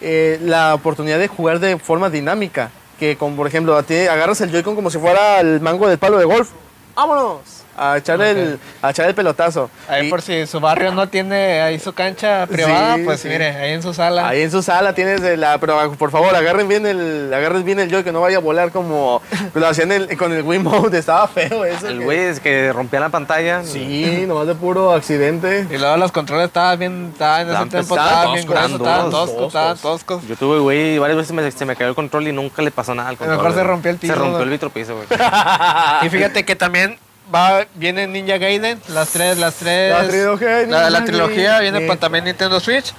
eh, 0.00 0.38
la 0.42 0.74
oportunidad 0.74 1.18
de 1.18 1.28
jugar 1.28 1.58
de 1.58 1.78
forma 1.78 2.10
dinámica. 2.10 2.70
Que 2.98 3.16
con, 3.16 3.34
por 3.36 3.46
ejemplo, 3.46 3.76
a 3.76 3.82
ti 3.84 3.94
agarras 3.94 4.40
el 4.42 4.50
Joy-Con 4.50 4.74
como 4.74 4.90
si 4.90 4.98
fuera 4.98 5.40
el 5.40 5.60
mango 5.60 5.88
del 5.88 5.98
palo 5.98 6.18
de 6.18 6.24
golf. 6.26 6.50
¡Vámonos! 6.96 7.57
A 7.78 7.96
echar, 7.98 8.20
el, 8.20 8.58
a 8.82 8.90
echar 8.90 9.06
el 9.08 9.14
pelotazo. 9.14 9.70
Ahí 9.88 10.06
Y- 10.06 10.10
por 10.10 10.20
si 10.22 10.46
su 10.46 10.60
barrio 10.60 10.92
no 10.92 11.08
tiene 11.08 11.60
ahí 11.60 11.78
su 11.78 11.92
cancha 11.92 12.46
privada, 12.46 12.96
Sí, 12.96 13.02
pues 13.04 13.20
sí. 13.20 13.28
mire, 13.28 13.46
ahí 13.56 13.72
en 13.72 13.82
su 13.82 13.94
sala. 13.94 14.28
Ahí 14.28 14.42
en 14.42 14.50
su 14.50 14.62
sala 14.62 14.92
tienes 14.94 15.20
la, 15.38 15.58
pero 15.58 15.92
por 15.92 16.10
favor 16.10 16.34
agarren 16.34 16.66
bien 16.68 16.86
el, 16.86 17.32
agarren 17.32 17.64
bien 17.64 17.78
el 17.78 17.90
joy 17.90 18.02
que 18.04 18.12
no 18.12 18.20
vaya 18.20 18.38
a 18.38 18.40
volar 18.40 18.70
como 18.72 19.22
lo 19.54 19.66
hacían 19.66 19.92
el- 19.92 20.16
con 20.16 20.32
el 20.32 20.42
Wii 20.42 20.58
Mode, 20.58 20.98
estaba 20.98 21.28
feo 21.28 21.64
eso. 21.64 21.88
El 21.88 22.02
güey 22.04 22.18
es 22.18 22.40
que 22.40 22.72
rompía 22.72 23.00
la 23.00 23.08
pantalla. 23.10 23.62
Sí, 23.64 24.24
nomás 24.26 24.46
de 24.46 24.54
puro 24.54 24.92
accidente. 24.92 25.66
Y 25.70 25.78
luego 25.78 25.96
los 25.98 26.12
controles 26.12 26.46
estaban 26.46 26.78
bien, 26.78 27.10
estaban 27.12 27.48
en 27.48 27.54
ese 27.54 27.66
tiempo, 27.66 27.96
estaban 27.96 28.32
bien 28.34 28.46
gruesos, 28.46 28.72
estaban 28.72 29.10
toscos, 29.10 29.46
estaban 29.48 29.78
toscos. 29.78 30.26
Yo 30.26 30.36
tuve, 30.36 30.58
güey, 30.58 30.94
y 30.94 30.98
varias 30.98 31.16
veces 31.18 31.32
me- 31.32 31.50
se 31.50 31.64
me 31.64 31.76
cayó 31.76 31.90
el 31.90 31.94
control 31.94 32.26
y 32.28 32.32
nunca 32.32 32.62
le 32.62 32.70
pasó 32.70 32.94
nada 32.94 33.08
al 33.10 33.16
control. 33.16 33.36
mejor 33.36 33.54
se 33.54 33.62
rompió 33.64 33.90
el 33.90 33.96
piso, 33.98 34.14
Se 34.14 34.18
rompió 34.18 34.42
el 34.42 34.50
vitropiso, 34.50 34.94
güey. 34.96 35.06
Y 36.02 36.08
fíjate 36.08 36.44
que 36.44 36.56
también 36.56 36.98
va, 37.34 37.66
viene 37.74 38.06
Ninja 38.06 38.38
Gaiden, 38.38 38.80
las 38.88 39.10
tres, 39.10 39.38
las 39.38 39.54
tres. 39.56 39.92
La 39.92 40.08
trilogía 40.08 40.48
de 40.48 40.66
La, 40.66 40.90
la 40.90 41.00
Ninja 41.00 41.04
trilogía 41.04 41.60
viene 41.60 41.80
para 41.82 42.00
también 42.00 42.24
Nintendo 42.24 42.60
Switch. 42.60 42.92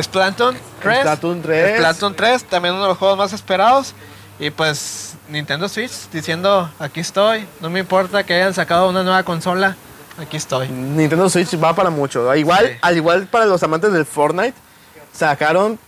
Splatoon 0.00 0.56
3. 0.82 0.98
Splatoon 1.00 1.42
3. 1.42 1.76
Splatoon 1.76 2.14
3, 2.16 2.44
también 2.44 2.74
uno 2.74 2.82
de 2.84 2.88
los 2.88 2.98
juegos 2.98 3.16
más 3.16 3.32
esperados. 3.32 3.94
Y 4.40 4.50
pues 4.50 5.14
Nintendo 5.28 5.68
Switch 5.68 6.10
diciendo, 6.12 6.68
aquí 6.80 6.98
estoy, 7.00 7.46
no 7.60 7.70
me 7.70 7.78
importa 7.80 8.24
que 8.24 8.34
hayan 8.34 8.52
sacado 8.52 8.88
una 8.88 9.04
nueva 9.04 9.22
consola, 9.22 9.76
aquí 10.20 10.36
estoy. 10.36 10.66
Nintendo 10.68 11.30
Switch 11.30 11.54
va 11.62 11.74
para 11.76 11.90
mucho. 11.90 12.28
Al 12.28 12.38
igual, 12.38 12.66
Sí. 12.66 12.78
al 12.82 12.96
igual 12.96 13.26
para 13.28 13.46
los 13.46 13.62
amantes 13.62 13.92
del 13.92 14.04
Fortnite, 14.04 14.54
sacaron 15.12 15.78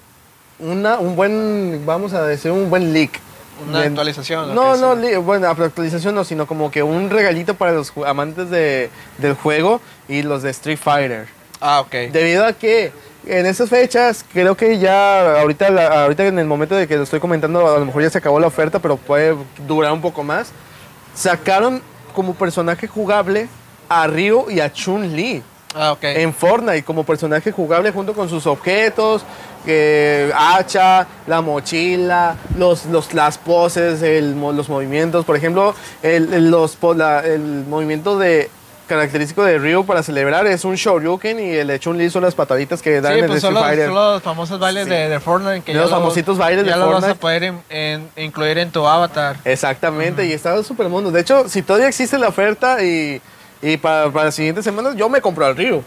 una, 0.61 0.99
un 0.99 1.17
buen, 1.17 1.83
vamos 1.85 2.13
a 2.13 2.23
decir, 2.23 2.53
un 2.53 2.71
buen 2.71 2.93
leak. 2.93 3.21
Una 3.69 3.81
De- 3.81 3.87
actualización. 3.89 4.51
¿o 4.51 4.55
No, 4.55 4.77
no, 4.77 4.95
li- 4.95 5.17
bueno, 5.17 5.49
actualización 5.49 6.15
no, 6.15 6.25
sino 6.25 6.47
como 6.47 6.71
que 6.71 6.83
un 6.83 7.09
regalito 7.11 7.55
para 7.55 7.73
los 7.73 7.93
amantes 8.07 8.51
de, 8.51 8.91
del 9.19 9.35
juego 9.35 9.81
y 10.09 10.23
los 10.23 10.43
de 10.43 10.51
Street 10.51 10.79
Fighter. 10.79 11.27
Ah, 11.61 11.81
ok. 11.81 11.91
Debido 12.13 12.45
a 12.45 12.53
que 12.53 12.93
en 13.27 13.47
esas 13.47 13.71
fechas, 13.71 14.25
creo 14.33 14.57
que 14.57 14.79
ya 14.79 15.41
ahorita, 15.41 15.71
la- 15.71 16.03
ahorita 16.05 16.27
en 16.27 16.39
el 16.39 16.47
momento 16.47 16.75
de 16.75 16.87
que 16.87 16.97
lo 16.97 17.03
estoy 17.05 17.19
comentando, 17.21 17.67
a 17.75 17.79
lo 17.79 17.87
mejor 17.87 18.03
ya 18.03 18.11
se 18.11 18.19
acabó 18.19 18.39
la 18.39 18.47
oferta, 18.47 18.79
pero 18.79 18.97
puede 18.99 19.35
durar 19.67 19.93
un 19.93 20.01
poco 20.03 20.23
más. 20.23 20.51
Sacaron 21.15 21.81
como 22.15 22.35
personaje 22.35 22.87
jugable 22.87 23.49
a 23.89 24.07
Ryu 24.07 24.51
y 24.51 24.61
a 24.61 24.73
Chun-Li 24.73 25.43
Ah, 25.75 25.93
ok. 25.93 26.05
en 26.05 26.33
Fortnite 26.35 26.83
como 26.85 27.05
personaje 27.05 27.53
jugable 27.53 27.91
junto 27.91 28.15
con 28.15 28.29
sus 28.29 28.47
objetos, 28.47 29.25
eh, 29.67 30.33
hacha, 30.37 31.07
la 31.27 31.41
mochila, 31.41 32.37
los, 32.57 32.87
los, 32.87 33.13
las 33.15 33.39
poses, 33.39 34.03
el 34.03 34.39
los 34.41 34.69
movimientos. 34.69 35.25
Por 35.25 35.37
ejemplo, 35.37 35.75
el, 36.03 36.33
el- 36.33 36.51
los, 36.51 36.77
la- 36.97 37.21
el 37.25 37.65
movimiento 37.69 38.19
de 38.19 38.51
característico 38.87 39.43
de 39.43 39.59
Ryu 39.59 39.85
para 39.85 40.05
celebrar 40.05 40.47
es 40.47 40.65
un 40.65 40.77
Shoryuken 40.77 41.41
y 41.41 41.51
el 41.57 41.67
de 41.67 41.81
Chun-Li 41.81 42.09
son 42.09 42.23
las 42.23 42.37
pataditas 42.37 42.81
que 42.83 43.01
dan 43.01 43.15
Sí, 43.15 43.19
en 43.19 43.25
el 43.25 43.31
pues 43.33 43.41
son 43.43 43.57
Street 43.57 43.61
los, 43.61 43.69
Fighter. 43.69 43.87
son 43.87 43.95
los 43.97 44.23
famosos 44.23 44.61
bailes 44.61 44.85
Sí. 44.85 44.91
de, 44.91 45.09
de 45.09 45.19
Fortnite. 45.21 45.63
Que 45.63 45.75
De 45.75 45.81
los 45.81 45.91
famositos 45.91 46.39
bailes 46.39 46.65
de 46.65 46.71
ya 46.71 46.77
los 46.77 46.87
vas 46.91 46.99
a 47.03 47.15
Fortnite. 47.17 47.21
poder 47.21 47.43
in- 47.43 47.61
en- 47.69 48.09
incluir 48.25 48.59
en 48.59 48.71
tu 48.71 48.87
avatar. 48.87 49.39
Exactamente, 49.45 50.25
y 50.27 50.33
está 50.33 50.63
súper 50.63 50.89
mundo. 50.89 51.11
De 51.11 51.21
hecho, 51.21 51.49
si 51.49 51.63
todavía 51.63 51.89
existe 51.89 52.17
la 52.17 52.29
oferta 52.29 52.81
y, 52.85 53.21
y 53.61 53.77
para, 53.77 54.09
para 54.13 54.27
las 54.27 54.37
siguientes 54.37 54.65
semanas, 54.65 54.95
yo 54.95 55.09
me 55.09 55.21
compro 55.21 55.47
al 55.47 55.57
Ryu. 55.57 55.83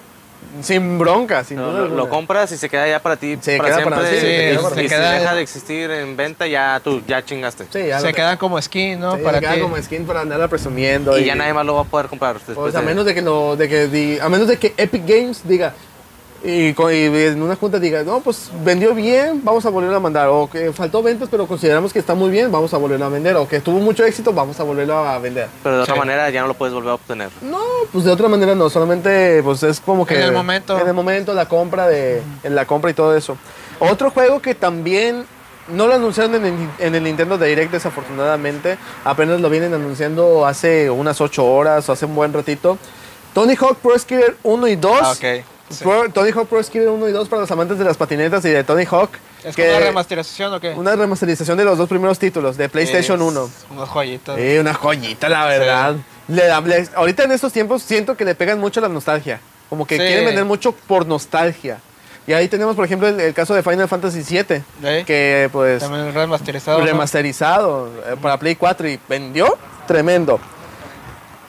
Sin 0.64 0.98
bronca, 0.98 1.44
sin 1.44 1.58
Lo, 1.58 1.72
duda 1.72 1.88
lo- 1.96 2.10
compras 2.10 2.52
y 2.52 2.58
se 2.58 2.70
queda 2.70 2.88
ya 2.88 3.00
para 3.00 3.16
ti 3.18 3.38
Se 3.40 3.58
para 3.58 3.70
queda 3.76 3.84
para- 3.84 3.98
siempre. 4.08 4.20
sí, 4.20 4.26
y- 4.26 4.30
se 4.30 4.36
queda 4.36 4.52
y, 4.52 4.58
si 4.76 4.82
Se 4.82 4.96
queda- 4.96 5.12
deja 5.12 5.36
de 5.36 5.42
existir 5.42 5.92
en 5.92 6.18
venta, 6.18 6.48
ya 6.48 6.82
tú 6.84 7.02
ya 7.08 7.24
chingaste. 7.24 7.66
Sí, 7.72 7.88
ya 7.88 8.00
Se 8.00 8.12
quedan 8.14 8.38
como 8.38 8.60
skin, 8.62 9.00
¿no? 9.00 9.16
Sí, 9.16 9.22
Para 9.24 9.40
queda 9.40 9.54
ti. 9.56 9.60
como 9.62 9.78
skin 9.78 10.06
para 10.06 10.22
andarla 10.22 10.48
presumiendo. 10.48 11.18
Y 11.20 11.26
ya 11.26 11.36
nadie 11.36 11.54
más 11.54 11.66
lo 11.66 11.76
va 11.76 11.82
a 11.82 11.86
poder 11.86 12.08
comprar. 12.08 12.34
después 12.36 12.58
Pues 12.58 12.76
a 12.76 12.82
menos 12.82 13.06
de 13.06 13.14
que 13.14 13.22
lo, 13.22 13.56
de 13.56 13.70
que 13.70 13.88
di- 13.88 14.18
a 14.20 14.28
menos 14.28 14.48
de 14.48 14.58
que 14.58 14.74
Epic 14.76 15.04
Games 15.06 15.42
diga 15.48 15.74
y, 16.44 16.74
en 16.80 17.42
una 17.42 17.56
junta 17.56 17.80
diga, 17.80 18.04
no, 18.04 18.22
pues 18.22 18.50
vendió 18.64 18.94
bien, 18.94 19.42
vamos 19.44 19.66
a 19.66 19.70
volver 19.70 19.94
a 19.94 20.00
mandar. 20.00 20.28
O 20.30 20.50
que 20.50 20.72
faltó 20.72 21.04
ventas, 21.04 21.28
pero 21.30 21.48
consideramos 21.48 21.92
que 21.92 22.00
está 22.00 22.16
muy 22.16 22.30
bien, 22.30 22.52
vamos 22.52 22.74
a 22.74 22.78
volverlo 22.78 23.06
a 23.06 23.10
vender. 23.10 23.36
O 23.36 23.48
que 23.48 23.60
tuvo 23.60 23.80
mucho 23.80 24.06
éxito, 24.06 24.32
vamos 24.34 24.60
a 24.60 24.64
volverlo 24.64 24.98
a 24.98 25.18
vender. 25.20 25.48
Pero 25.64 25.78
de 25.78 25.82
otra 25.84 25.94
Sí. 25.96 26.00
manera 26.00 26.30
ya 26.30 26.42
no 26.42 26.48
lo 26.48 26.54
puedes 26.54 26.74
volver 26.74 26.92
a 26.92 26.94
obtener. 26.96 27.30
No, 27.42 27.60
pues 27.92 28.06
de 28.06 28.12
otra 28.12 28.28
manera 28.30 28.56
no, 28.56 28.70
solamente 28.70 29.42
pues 29.44 29.64
es 29.64 29.80
como 29.80 30.06
que 30.06 30.16
En 30.16 30.22
el 30.22 30.32
momento. 30.32 30.80
en 30.80 30.88
el 30.88 30.94
momento 30.94 31.34
la 31.34 31.48
compra 31.48 31.88
de 31.88 32.22
en 32.44 32.56
la 32.56 32.66
compra 32.66 32.92
y 32.92 32.94
todo 32.94 33.16
eso. 33.16 33.38
Otro 33.80 34.10
juego 34.12 34.42
que 34.42 34.56
también 34.56 35.26
no 35.70 35.88
lo 35.88 35.94
anunciaron 35.96 36.36
en 36.36 36.46
el, 36.46 36.54
en 36.80 36.96
el 36.96 37.04
Nintendo 37.04 37.38
Direct 37.38 37.72
desafortunadamente, 37.72 38.78
apenas 39.04 39.40
lo 39.40 39.50
vienen 39.50 39.74
anunciando 39.74 40.46
hace 40.46 40.90
unas 40.90 41.22
8 41.22 41.46
horas 41.46 41.88
o 41.90 41.92
hace 41.92 42.06
un 42.06 42.16
buen 42.16 42.34
ratito. 42.34 42.78
Tony 43.34 43.56
Hawk 43.56 43.78
Pro 43.78 43.98
Skater 43.98 44.36
1 44.44 44.68
y 44.68 44.76
2. 44.76 44.98
Ah, 45.02 45.12
ok. 45.12 45.46
Sí. 45.70 45.84
Pro- 45.84 46.10
Tony 46.10 46.32
Hawk 46.32 46.48
Pro 46.48 46.62
Skater 46.64 46.90
1 46.90 47.10
y 47.10 47.12
2 47.12 47.30
para 47.30 47.42
los 47.44 47.52
amantes 47.52 47.78
de 47.78 47.86
las 47.86 47.96
patinetas 47.98 48.44
y 48.46 48.50
de 48.50 48.64
Tony 48.64 48.86
Hawk. 48.86 49.12
¿Es 49.44 49.56
que- 49.56 49.70
una 49.70 49.80
remasterización 49.80 50.54
o 50.54 50.60
qué? 50.60 50.72
una 50.72 50.96
remasterización 50.96 51.58
de 51.58 51.64
los 51.66 51.78
dos 51.78 51.88
primeros 51.88 52.18
títulos 52.20 52.58
de 52.58 52.68
PlayStation 52.70 53.20
Es 53.22 53.28
1. 53.28 53.50
Unos 53.72 53.90
joyitos. 53.90 54.36
Sí, 54.40 54.58
una 54.58 54.74
joyita, 54.74 55.30
la 55.30 55.46
verdad. 55.46 55.96
Le 56.28 56.44
le- 56.62 56.90
ahorita 56.96 57.24
en 57.24 57.32
estos 57.32 57.54
tiempos 57.54 57.84
siento 57.84 58.16
que 58.18 58.26
le 58.26 58.36
pegan 58.36 58.60
mucho 58.60 58.82
la 58.82 58.90
nostalgia. 58.90 59.40
Como 59.70 59.86
que 59.86 59.96
Sí. 59.96 60.02
quieren 60.02 60.26
vender 60.26 60.46
mucho 60.46 60.72
por 60.72 61.06
nostalgia. 61.06 61.80
Y 62.28 62.34
ahí 62.34 62.48
tenemos, 62.48 62.76
por 62.76 62.86
ejemplo, 62.86 63.08
el, 63.08 63.20
el 63.20 63.34
caso 63.34 63.54
de 63.56 63.64
Final 63.64 63.88
Fantasy 63.88 64.22
VII, 64.24 64.62
¿Eh? 64.84 65.04
que 65.06 65.50
pues 65.52 65.82
También 65.82 66.14
remasterizado. 66.14 66.82
remasterizado 66.82 67.88
eh, 68.08 68.16
para 68.22 68.38
Play 68.38 68.56
4 68.56 68.88
y 68.88 69.00
vendió 69.08 69.58
tremendo. 69.88 70.40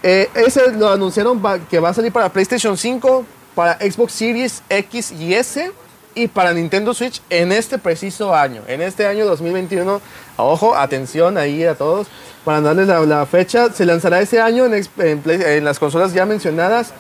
Eh, 0.02 0.30
ese 0.34 0.72
lo 0.72 0.90
anunciaron 0.90 1.42
que 1.70 1.78
va 1.78 1.90
a 1.90 1.94
salir 1.94 2.12
para 2.12 2.30
PlayStation 2.30 2.76
5, 2.78 3.24
para 3.60 3.74
Xbox 3.74 4.14
Series 4.14 4.62
X 4.70 5.12
y 5.12 5.34
S 5.34 5.70
y 6.14 6.28
para 6.28 6.54
Nintendo 6.54 6.94
Switch 6.94 7.20
en 7.28 7.52
este 7.52 7.76
preciso 7.76 8.34
año. 8.34 8.62
En 8.66 8.80
este 8.80 9.06
año 9.06 9.26
2021, 9.26 10.00
ojo, 10.38 10.74
atención 10.74 11.36
ahí 11.36 11.62
a 11.64 11.74
todos, 11.74 12.06
para 12.42 12.62
darles 12.62 12.86
la, 12.86 13.00
la 13.00 13.26
fecha, 13.26 13.70
se 13.70 13.84
lanzará 13.84 14.18
ese 14.22 14.40
año 14.40 14.64
en, 14.64 14.72
en 14.96 15.22
en 15.26 15.62
las 15.62 15.78
consolas 15.78 16.14
ya 16.14 16.24
mencionadas, 16.24 16.94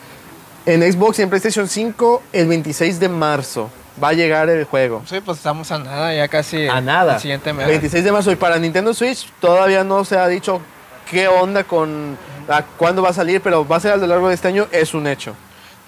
en 0.66 0.82
Xbox 0.82 1.20
y 1.20 1.22
en 1.22 1.30
PlayStation 1.30 1.66
5 1.66 2.22
el 2.34 2.46
26 2.46 3.00
de 3.00 3.08
marzo. 3.08 3.70
Va 4.04 4.08
a 4.08 4.12
llegar 4.12 4.50
el 4.50 4.64
juego. 4.64 5.00
Sí, 5.06 5.18
pues 5.22 5.38
estamos 5.38 5.72
a 5.72 5.78
nada, 5.78 6.14
ya 6.14 6.28
casi. 6.28 6.68
A 6.68 6.82
nada. 6.82 7.14
El 7.14 7.20
siguiente 7.20 7.54
mes. 7.54 7.68
26 7.68 8.04
de 8.04 8.12
marzo. 8.12 8.30
Y 8.32 8.36
para 8.36 8.58
Nintendo 8.58 8.92
Switch 8.92 9.32
todavía 9.40 9.82
no 9.82 10.04
se 10.04 10.18
ha 10.18 10.28
dicho 10.28 10.60
qué 11.10 11.26
onda 11.26 11.64
con 11.64 12.18
a 12.50 12.62
cuándo 12.76 13.00
va 13.00 13.08
a 13.08 13.14
salir, 13.14 13.40
pero 13.40 13.66
va 13.66 13.76
a 13.76 13.80
ser 13.80 13.92
a 13.92 13.96
lo 13.96 14.06
largo 14.06 14.28
de 14.28 14.34
este 14.34 14.48
año, 14.48 14.66
es 14.70 14.92
un 14.92 15.06
hecho. 15.06 15.34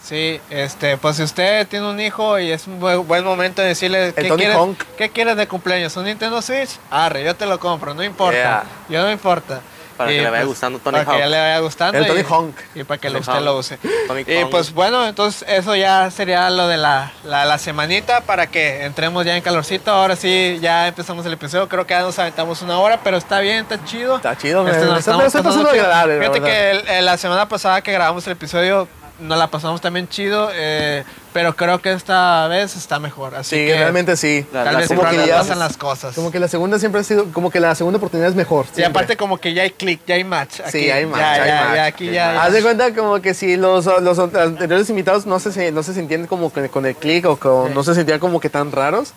Sí, 0.02 0.40
este, 0.50 0.96
pues 0.96 1.16
si 1.16 1.22
usted 1.22 1.66
tiene 1.68 1.88
un 1.88 2.00
hijo 2.00 2.38
y 2.38 2.50
es 2.50 2.66
un 2.66 2.80
buen, 2.80 3.06
buen 3.06 3.24
momento 3.24 3.62
de 3.62 3.68
decirle 3.68 4.12
¿qué 4.16 4.24
Tony 4.24 4.42
quieres. 4.44 4.56
¿qué 4.98 5.10
quieres 5.10 5.36
de 5.36 5.46
cumpleaños? 5.46 5.96
¿Un 5.96 6.04
Nintendo 6.06 6.42
Switch? 6.42 6.70
Arre, 6.90 7.22
yo 7.24 7.36
te 7.36 7.46
lo 7.46 7.60
compro, 7.60 7.94
no 7.94 8.02
importa. 8.02 8.34
Yeah. 8.36 8.64
Yo 8.88 9.02
no 9.02 9.12
importa. 9.12 9.60
Para 9.96 10.10
que 10.10 10.22
le 10.22 10.30
vaya 10.30 10.44
gustando 10.44 10.78
Tony 10.80 10.98
Para 10.98 11.12
que 11.12 11.18
ya 11.18 11.26
le 11.28 11.38
vaya 11.38 11.58
gustando. 11.60 11.98
El 11.98 12.06
Tony 12.06 12.20
y, 12.20 12.24
Hawk. 12.24 12.54
Y 12.74 12.82
para 12.84 12.98
que 13.00 13.08
Tony 13.08 13.20
usted 13.20 13.32
Hawk. 13.34 13.42
lo 13.44 13.58
use. 13.58 13.78
Tony 14.08 14.24
Y 14.26 14.44
pues 14.46 14.72
bueno, 14.72 15.06
entonces 15.06 15.44
eso 15.48 15.76
ya 15.76 16.10
sería 16.10 16.50
lo 16.50 16.66
de 16.66 16.78
la, 16.78 17.12
la, 17.24 17.44
la 17.44 17.58
semanita 17.58 18.22
para 18.22 18.48
que 18.48 18.84
entremos 18.84 19.24
ya 19.24 19.36
en 19.36 19.42
calorcito. 19.42 19.92
Ahora 19.92 20.16
sí, 20.16 20.58
ya 20.60 20.88
empezamos 20.88 21.24
el 21.26 21.34
episodio. 21.34 21.68
Creo 21.68 21.86
que 21.86 21.94
ya 21.94 22.00
nos 22.00 22.18
aventamos 22.18 22.62
una 22.62 22.78
hora, 22.78 23.00
pero 23.04 23.18
está 23.18 23.38
bien, 23.38 23.58
está 23.58 23.84
chido. 23.84 24.16
Está 24.16 24.36
chido, 24.36 24.66
Este, 24.66 24.84
me- 24.86 24.92
me 24.92 24.98
está- 24.98 25.42
pasando 25.42 25.70
agradable, 25.70 26.18
Fíjate 26.18 26.40
que 26.40 26.70
el- 26.72 26.88
el- 26.88 27.04
la 27.04 27.16
semana 27.18 27.46
pasada 27.48 27.80
que 27.82 27.92
grabamos 27.92 28.26
el 28.26 28.32
episodio 28.32 28.88
nos 29.22 29.38
la 29.38 29.46
pasamos 29.46 29.80
también 29.80 30.08
chido, 30.08 30.50
eh, 30.52 31.04
pero 31.32 31.54
creo 31.56 31.80
que 31.80 31.92
esta 31.92 32.46
vez 32.48 32.76
está 32.76 32.98
mejor. 32.98 33.34
Así 33.34 33.56
Sí, 33.56 33.66
que 33.66 33.74
realmente 33.76 34.16
sí. 34.16 34.44
Tal 34.52 34.64
la 34.66 34.78
vez 34.80 34.88
como 34.88 35.00
por 35.02 35.10
que 35.10 35.26
ya- 35.26 35.38
pasan 35.38 35.58
las 35.58 35.76
cosas. 35.76 36.14
Como 36.14 36.30
que 36.30 36.38
la 36.38 36.48
segunda 36.48 36.78
siempre 36.78 37.00
ha 37.00 37.04
sido, 37.04 37.26
como 37.32 37.50
que 37.50 37.60
la 37.60 37.74
segunda 37.74 37.96
oportunidad 37.98 38.28
es 38.28 38.34
mejor. 38.36 38.66
y 38.72 38.74
siempre. 38.74 38.84
aparte 38.86 39.16
como 39.16 39.38
que 39.38 39.54
ya 39.54 39.62
hay 39.62 39.70
click, 39.70 40.00
ya 40.06 40.16
hay 40.16 40.24
match. 40.24 40.56
Sí, 40.56 40.62
aquí. 40.62 40.90
hay 40.90 41.06
match, 41.06 41.20
Ya, 41.20 41.32
hay 41.32 41.48
ya, 41.48 41.64
match. 41.64 41.74
ya, 41.76 41.84
aquí 41.86 42.10
ya. 42.10 42.42
Haz 42.42 42.52
de 42.52 42.62
cuenta 42.62 42.94
como 42.94 43.20
que 43.22 43.32
si 43.34 43.56
los, 43.56 43.86
los 43.86 44.18
anteriores 44.18 44.90
invitados 44.90 45.24
no 45.26 45.38
se, 45.40 45.72
no 45.72 45.82
se 45.82 45.94
sentían 45.94 46.26
como 46.26 46.50
con, 46.50 46.68
con 46.68 46.84
el 46.86 46.94
click 46.96 47.24
o 47.26 47.36
con- 47.36 47.68
Sí. 47.68 47.74
no 47.74 47.82
se 47.84 47.94
sentían 47.94 48.18
como 48.18 48.40
que 48.40 48.50
tan 48.50 48.72
raros, 48.72 49.12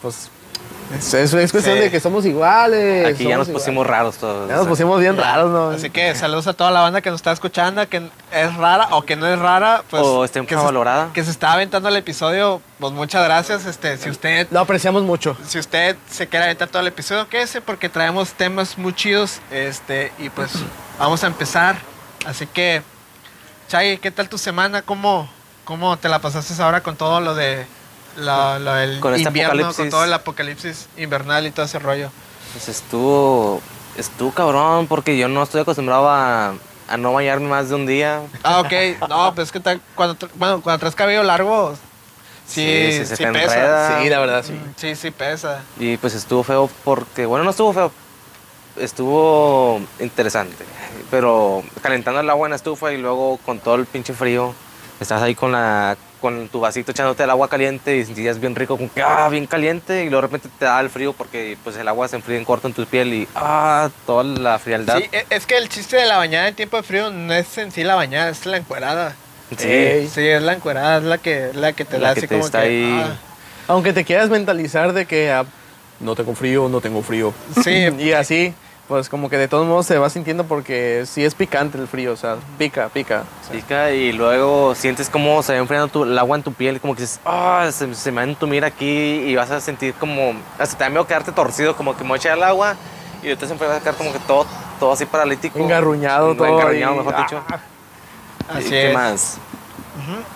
pues 0.00 0.30
es, 0.96 1.14
es- 1.14 1.34
es 1.34 1.52
cuestión 1.52 1.76
Sí. 1.76 1.82
de 1.82 1.90
que 1.90 2.00
somos 2.00 2.24
iguales. 2.24 3.06
Aquí 3.14 3.24
ya 3.24 3.36
nos 3.36 3.48
pusimos 3.48 3.84
iguales. 3.84 3.90
raros 3.90 4.16
todos. 4.16 4.48
Ya 4.48 4.56
nos 4.56 4.66
pusimos 4.66 5.00
bien 5.00 5.16
raros, 5.16 5.50
¿no? 5.50 5.70
Así 5.70 5.90
que 5.90 6.14
saludos 6.14 6.46
a 6.46 6.52
toda 6.54 6.70
la 6.70 6.80
banda 6.80 7.00
que 7.00 7.10
nos 7.10 7.18
está 7.18 7.32
escuchando, 7.32 7.86
que 7.88 8.08
es 8.32 8.56
rara 8.56 8.88
o 8.92 9.02
que 9.02 9.16
no 9.16 9.26
es 9.26 9.38
rara, 9.38 9.82
pues 9.90 10.02
O 10.02 10.24
está 10.24 10.40
que, 10.40 10.46
se, 10.48 10.54
infravalorada. 10.54 11.10
que 11.12 11.22
se 11.24 11.30
está 11.30 11.52
aventando 11.52 11.88
el 11.88 11.96
episodio, 11.96 12.62
pues 12.78 12.92
muchas 12.92 13.24
gracias. 13.24 13.66
Este, 13.66 13.96
si 13.98 14.10
usted 14.10 14.46
Lo 14.50 14.60
apreciamos 14.60 15.02
mucho. 15.02 15.36
si 15.46 15.58
usted 15.58 15.96
se 16.10 16.26
quiere 16.26 16.44
aventar 16.46 16.68
todo 16.68 16.80
el 16.80 16.88
episodio, 16.88 17.28
quédese 17.28 17.60
porque 17.60 17.88
traemos 17.88 18.30
temas 18.32 18.78
muy 18.78 18.94
chidos, 18.94 19.40
este, 19.50 20.12
y 20.18 20.30
pues 20.30 20.52
vamos 20.98 21.22
a 21.24 21.26
empezar. 21.26 21.76
Así 22.26 22.46
que 22.46 22.82
Chay, 23.68 23.98
¿qué 23.98 24.10
tal 24.10 24.28
tu 24.30 24.38
semana? 24.38 24.80
¿Cómo, 24.82 25.28
cómo 25.64 25.98
te 25.98 26.08
la 26.08 26.20
pasaste 26.20 26.60
ahora 26.62 26.82
con 26.82 26.96
todo 26.96 27.20
lo 27.20 27.34
de 27.34 27.66
lo, 28.18 28.58
lo 28.58 28.74
del 28.74 29.00
Con 29.00 29.14
este 29.14 29.28
invierno, 29.28 29.52
con 29.52 29.60
apocalipsis. 29.64 29.90
todo 29.90 30.04
el 30.04 30.12
apocalipsis 30.12 30.86
invernal 30.96 31.46
y 31.46 31.50
todo 31.50 31.66
ese 31.66 31.78
rollo? 31.78 32.10
Pues 32.52 32.68
estuvo, 32.68 33.60
estuvo 33.96 34.32
cabrón 34.32 34.86
porque 34.86 35.16
yo 35.18 35.28
no 35.28 35.42
estoy 35.42 35.60
acostumbrado 35.62 36.08
a, 36.08 36.54
a 36.88 36.96
no 36.96 37.12
bañarme 37.12 37.48
más 37.48 37.68
de 37.68 37.74
un 37.74 37.86
día. 37.86 38.20
Ah, 38.42 38.60
ok. 38.60 39.08
No, 39.08 39.34
pues 39.34 39.48
es 39.48 39.52
que 39.52 39.60
tal- 39.60 39.80
cuando, 39.94 40.16
bueno, 40.34 40.60
cuando 40.62 40.78
traes 40.80 40.94
cabello 40.94 41.22
largo, 41.22 41.74
sí, 42.46 42.64
Sí, 42.64 42.92
sí, 42.92 42.98
sí, 43.00 43.06
se 43.06 43.16
te 43.18 43.32
pesa. 43.32 43.54
enreda. 43.54 44.02
Sí, 44.02 44.08
la 44.08 44.18
verdad, 44.18 44.44
sí. 44.46 44.58
Sí, 44.76 44.94
sí 44.96 45.10
pesa. 45.10 45.60
Y 45.78 45.96
pues 45.98 46.14
estuvo 46.14 46.42
feo 46.42 46.70
porque, 46.84 47.26
bueno, 47.26 47.44
no 47.44 47.50
estuvo 47.50 47.72
feo, 47.72 47.92
estuvo 48.76 49.80
interesante. 50.00 50.64
Pero 51.10 51.62
calentando 51.82 52.20
el 52.20 52.30
agua 52.30 52.46
en 52.46 52.50
la 52.50 52.56
estufa 52.56 52.92
y 52.92 52.98
luego 52.98 53.38
con 53.44 53.58
todo 53.60 53.74
el 53.76 53.86
pinche 53.86 54.12
frío, 54.14 54.54
estás 55.00 55.22
ahí 55.22 55.34
con 55.34 55.52
la 55.52 55.96
con 56.20 56.48
tu 56.48 56.60
vasito 56.60 56.90
echándote 56.92 57.22
el 57.22 57.30
agua 57.30 57.48
caliente 57.48 57.96
y 57.96 58.04
sentías 58.04 58.40
bien 58.40 58.54
rico, 58.54 58.76
como 58.76 58.92
que, 58.92 59.02
ah, 59.02 59.28
bien 59.28 59.46
caliente, 59.46 60.04
y 60.04 60.10
luego 60.10 60.22
de 60.22 60.26
repente 60.28 60.48
te 60.58 60.64
da 60.64 60.80
el 60.80 60.90
frío 60.90 61.12
porque 61.12 61.56
pues 61.64 61.76
el 61.76 61.86
agua 61.88 62.08
se 62.08 62.16
enfría 62.16 62.38
en 62.38 62.44
corto 62.44 62.68
en 62.68 62.74
tu 62.74 62.84
piel 62.86 63.12
y, 63.14 63.28
ah, 63.34 63.88
toda 64.06 64.24
la 64.24 64.58
frialdad. 64.58 64.98
Sí, 64.98 65.08
e- 65.12 65.26
es 65.30 65.46
que 65.46 65.56
el 65.56 65.68
chiste 65.68 65.96
de 65.96 66.06
la 66.06 66.16
bañada 66.18 66.48
en 66.48 66.54
tiempo 66.54 66.76
de 66.76 66.82
frío 66.82 67.10
no 67.10 67.32
es 67.34 67.56
en 67.58 67.70
sí 67.72 67.84
la 67.84 67.94
bañada, 67.94 68.30
es 68.30 68.44
la 68.46 68.56
encuerada. 68.56 69.14
Sí. 69.56 69.66
Ey. 69.68 70.08
Sí, 70.08 70.26
es 70.26 70.42
la 70.42 70.52
encuerada, 70.52 70.98
es 70.98 71.04
la 71.04 71.18
que, 71.18 71.50
la 71.54 71.72
que 71.72 71.84
te 71.84 71.98
La 71.98 72.08
da 72.08 72.14
que 72.14 72.20
así 72.20 72.28
te 72.28 72.34
como 72.34 72.44
está 72.46 72.62
que, 72.62 72.66
ahí. 72.68 73.02
ah. 73.04 73.16
Aunque 73.68 73.92
te 73.92 74.04
quieras 74.04 74.28
mentalizar 74.30 74.92
de 74.92 75.06
que 75.06 75.30
ah, 75.30 75.44
no 76.00 76.14
tengo 76.14 76.34
frío, 76.34 76.68
no 76.68 76.80
tengo 76.80 77.02
frío. 77.02 77.32
Sí. 77.64 77.86
y 77.98 78.12
así, 78.12 78.52
pues 78.88 79.08
como 79.10 79.28
que 79.28 79.36
de 79.36 79.48
todos 79.48 79.66
modos 79.66 79.84
se 79.86 79.98
va 79.98 80.08
sintiendo 80.08 80.44
porque 80.44 81.04
sí 81.06 81.22
es 81.24 81.34
picante 81.34 81.76
el 81.78 81.86
frío, 81.86 82.12
o 82.12 82.16
sea, 82.16 82.36
pica, 82.56 82.88
pica. 82.88 83.24
Pica 83.52 83.90
y 83.92 84.12
luego 84.12 84.74
sientes 84.74 85.10
como 85.10 85.42
se 85.42 85.52
va 85.52 85.58
enfriando 85.58 85.88
tu- 85.88 86.04
el 86.04 86.18
agua 86.18 86.36
en 86.38 86.42
tu 86.42 86.52
piel, 86.54 86.80
como 86.80 86.94
que 86.94 87.02
dices, 87.02 87.20
ah, 87.26 87.68
se, 87.70 87.94
se 87.94 88.10
me 88.10 88.16
va 88.16 88.22
a 88.22 88.24
entumir 88.24 88.64
aquí 88.64 88.86
y 89.26 89.36
vas 89.36 89.50
a 89.50 89.60
sentir 89.60 89.92
como, 89.94 90.32
hasta 90.58 90.78
te 90.78 90.84
da 90.84 90.90
miedo 90.90 91.06
quedarte 91.06 91.32
torcido, 91.32 91.76
como 91.76 91.94
que 91.96 92.02
me 92.02 92.08
voy 92.08 92.16
a 92.16 92.20
echar 92.20 92.36
el 92.38 92.42
agua 92.44 92.76
y 93.22 93.26
después 93.28 93.48
siempre 93.48 93.68
vas 93.68 93.76
a 93.76 93.80
quedar 93.80 93.94
como 93.96 94.10
que 94.12 94.18
todo, 94.20 94.46
todo 94.80 94.92
así 94.92 95.04
paralítico. 95.04 95.58
Engarruñado 95.58 96.34
todo. 96.34 96.46
Engarruñado, 96.46 96.94
y- 96.94 96.98
mejor 96.98 97.14
ah, 97.14 97.20
dicho. 97.22 97.42
Así 98.48 98.66
¿Y 98.68 98.70
¿Qué 98.70 98.88
es. 98.88 98.94
más? 98.94 99.38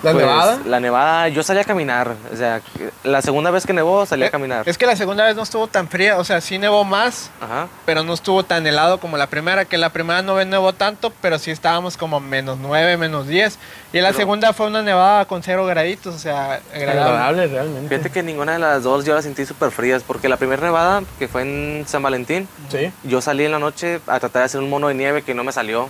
¿La 0.03 0.13
Pues, 0.13 0.17
nevada? 0.25 0.59
La 0.67 0.81
nevada, 0.81 1.29
yo 1.29 1.43
salí 1.43 1.61
a 1.61 1.65
caminar, 1.65 2.15
o 2.33 2.37
sea, 2.37 2.61
la 3.05 3.23
segunda 3.23 3.51
vez 3.51 3.65
que 3.67 3.73
nevó 3.73 4.05
salí 4.07 4.25
a 4.25 4.31
caminar. 4.31 4.67
Eh, 4.67 4.71
Es 4.71 4.79
que 4.79 4.87
la 4.87 4.97
segunda 4.97 5.25
vez 5.25 5.37
no 5.37 5.43
estuvo 5.43 5.67
tan 5.67 5.89
fría, 5.89 6.19
o 6.19 6.25
sea, 6.25 6.41
sí 6.41 6.59
nevó 6.59 6.85
más, 6.85 7.31
Ajá. 7.41 7.69
pero 7.87 8.03
no 8.03 8.13
estuvo 8.15 8.43
tan 8.45 8.67
helado 8.67 8.99
como 8.99 9.17
la 9.17 9.27
primera, 9.29 9.65
que 9.65 9.79
la 9.79 9.91
primera 9.91 10.23
no 10.23 10.43
nevó 10.45 10.73
tanto, 10.73 11.13
pero 11.21 11.39
sí 11.39 11.51
estábamos 11.51 11.97
como 11.97 12.21
menos 12.21 12.59
9, 12.59 12.97
menos 12.97 13.27
10. 13.27 13.59
Y 13.93 13.99
la 14.01 14.09
Pero- 14.09 14.19
segunda 14.19 14.53
fue 14.53 14.67
una 14.67 14.83
nevada 14.83 15.25
con 15.27 15.43
cero 15.43 15.67
graditos, 15.67 16.15
o 16.15 16.19
sea, 16.19 16.61
agradable. 16.75 17.01
Agradable 17.03 17.47
realmente. 17.49 17.89
Fíjate 17.89 18.11
que 18.11 18.23
ninguna 18.23 18.53
de 18.55 18.59
las 18.59 18.83
dos 18.83 19.05
yo 19.05 19.15
las 19.15 19.25
sentí 19.25 19.45
súper 19.47 19.71
frías, 19.71 20.03
porque 20.07 20.29
la 20.29 20.37
primera 20.39 20.63
nevada, 20.63 21.03
que 21.19 21.29
fue 21.29 21.43
en 21.43 21.85
San 21.87 22.03
Valentín, 22.03 22.49
Sí. 22.71 22.91
Yo 23.05 23.21
salí 23.21 23.45
en 23.45 23.53
la 23.53 23.59
noche 23.59 24.01
a 24.07 24.19
tratar 24.19 24.41
de 24.43 24.47
hacer 24.47 24.61
un 24.61 24.71
mono 24.71 24.89
de 24.89 24.95
nieve 24.95 25.23
que 25.23 25.35
no 25.35 25.45
me 25.45 25.53
salió. 25.53 25.89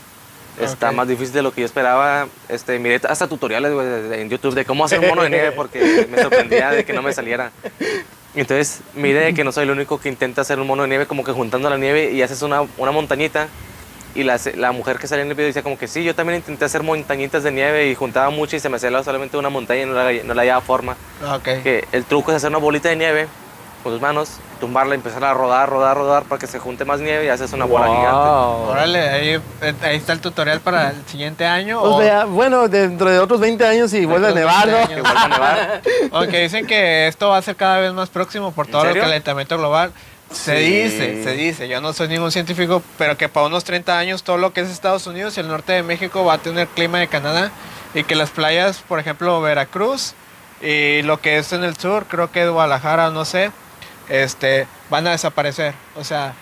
Está 0.65 0.91
Ok. 0.91 0.97
más 0.97 1.09
difícil 1.09 1.35
de 1.35 1.43
lo 1.43 1.53
que 1.53 1.61
yo 1.63 1.67
esperaba. 1.67 2.27
Este, 2.49 2.79
miré 2.79 3.01
hasta 3.09 3.27
tutoriales 3.27 3.71
de- 3.73 4.21
en 4.23 4.29
YouTube 4.31 4.55
de 4.55 4.65
cómo 4.65 4.85
hacer 4.85 5.01
un 5.01 5.09
mono 5.09 5.23
de 5.23 5.31
nieve 5.31 5.53
porque 5.53 6.07
me 6.11 6.21
sorprendía 6.23 6.71
de 6.71 6.85
que 6.85 6.93
no 6.93 7.03
me 7.03 7.13
saliera. 7.13 7.51
Entonces 8.35 8.81
miré 8.95 9.35
que 9.35 9.45
no 9.45 9.53
soy 9.53 9.65
el 9.65 9.71
único 9.71 10.01
que 10.01 10.09
intenta 10.09 10.41
hacer 10.41 10.59
un 10.59 10.67
mono 10.67 10.83
de 10.83 10.89
nieve 10.89 11.07
como 11.07 11.23
que 11.23 11.33
juntando 11.33 11.69
la 11.69 11.77
nieve 11.77 12.13
y 12.13 12.23
haces 12.23 12.43
una, 12.43 12.63
una 12.79 12.91
montañita. 12.93 13.49
Y 14.15 14.25
la, 14.25 14.39
la 14.57 14.73
mujer 14.73 14.99
que 14.99 15.07
salía 15.07 15.23
en 15.25 15.31
el 15.31 15.35
video 15.35 15.47
decía 15.47 15.63
como 15.63 15.79
que 15.79 15.89
sí, 15.89 16.05
yo 16.05 16.15
también 16.15 16.37
intenté 16.39 16.67
hacer 16.67 16.83
montañitas 16.83 17.43
de 17.45 17.51
nieve 17.51 17.89
y 17.89 17.95
juntaba 17.95 18.29
mucho 18.29 18.57
y 18.57 18.61
se 18.61 18.69
me 18.69 18.77
hacía 18.77 19.03
solamente 19.03 19.39
una 19.39 19.49
montaña 19.49 19.83
y 19.83 19.87
no 19.87 19.95
la, 19.95 20.13
no 20.25 20.35
la 20.35 20.43
hallaba 20.43 20.61
forma. 20.61 20.97
Ah, 21.25 21.37
Ok. 21.37 21.45
Que 21.63 21.87
el 21.93 22.05
truco 22.05 22.31
es 22.31 22.37
hacer 22.37 22.51
una 22.51 22.59
bolita 22.59 22.91
de 22.91 22.97
nieve 22.97 23.27
con 23.83 23.93
tus 23.93 24.03
manos, 24.03 24.33
tumbarla 24.63 24.95
y 24.95 24.99
empezar 24.99 25.25
a 25.25 25.35
rodar, 25.35 25.69
rodar, 25.69 25.97
rodar 25.97 26.23
para 26.23 26.39
que 26.39 26.47
se 26.47 26.61
junte 26.61 26.85
más 26.85 27.01
nieve 27.01 27.25
y 27.25 27.29
haces 27.29 27.53
una 27.53 27.65
bola 27.65 27.87
gigante. 27.89 28.11
Wow. 28.13 28.69
Órale, 28.71 29.01
ahí, 29.09 29.41
ahí 29.83 29.97
está 29.97 30.13
el 30.13 30.21
tutorial 30.21 30.61
para 30.61 30.91
el 30.91 31.05
siguiente 31.07 31.45
año. 31.45 31.81
Pues 31.81 31.93
o- 31.93 31.99
vea, 31.99 32.27
bueno, 32.27 32.69
dentro 32.69 33.11
de 33.11 33.19
otros 33.19 33.41
20 33.41 33.67
años 33.67 33.93
y 33.93 34.05
vuelve 34.07 34.29
a 34.29 34.31
nevar, 34.31 34.69
20 34.71 34.81
¿no? 34.83 34.95
Que 34.95 35.01
vuelva 35.03 35.23
a 35.25 35.29
nevar. 35.29 35.83
Aunque 36.13 36.39
dicen 36.43 36.65
que 36.65 37.09
esto 37.09 37.31
va 37.31 37.39
a 37.39 37.43
ser 37.43 37.57
cada 37.57 37.81
vez 37.81 37.93
más 37.93 38.09
próximo 38.09 38.53
por 38.53 38.67
¿En 38.67 38.73
todo 38.73 38.85
el 38.85 39.01
calentamiento 39.01 39.59
global. 39.59 39.91
Se 40.31 40.57
Sí. 40.59 40.63
dice, 40.85 41.25
se 41.25 41.33
dice, 41.33 41.67
yo 41.69 41.81
no 41.81 41.93
soy 41.93 42.07
ningún 42.07 42.31
científico, 42.31 42.85
pero 42.99 43.17
que 43.17 43.29
para 43.29 43.47
unos 43.47 43.65
30 43.65 43.99
años 43.99 44.23
todo 44.23 44.39
lo 44.39 44.53
que 44.53 44.61
es 44.61 44.71
Estados 44.71 45.09
Unidos 45.09 45.37
y 45.37 45.41
el 45.41 45.49
norte 45.49 45.73
de 45.73 45.83
México 45.83 46.25
va 46.25 46.35
a 46.35 46.39
tener 46.39 46.69
clima 46.69 47.01
de 47.01 47.09
Canadá 47.09 47.51
y 47.95 48.05
que 48.05 48.15
las 48.15 48.31
playas, 48.31 48.79
por 48.89 49.01
ejemplo, 49.01 49.41
Veracruz 49.41 50.15
y 50.63 51.03
lo 51.03 51.21
que 51.21 51.39
es 51.39 51.53
en 51.53 51.65
el 51.65 51.77
sur, 51.77 52.07
creo 52.09 52.31
que 52.31 52.49
Guadalajara, 52.49 53.11
no 53.11 53.25
sé, 53.25 53.51
este, 54.13 54.67
van 54.91 55.07
a 55.07 55.11
desaparecer. 55.13 55.75
O 55.97 56.05
sea, 56.05 56.35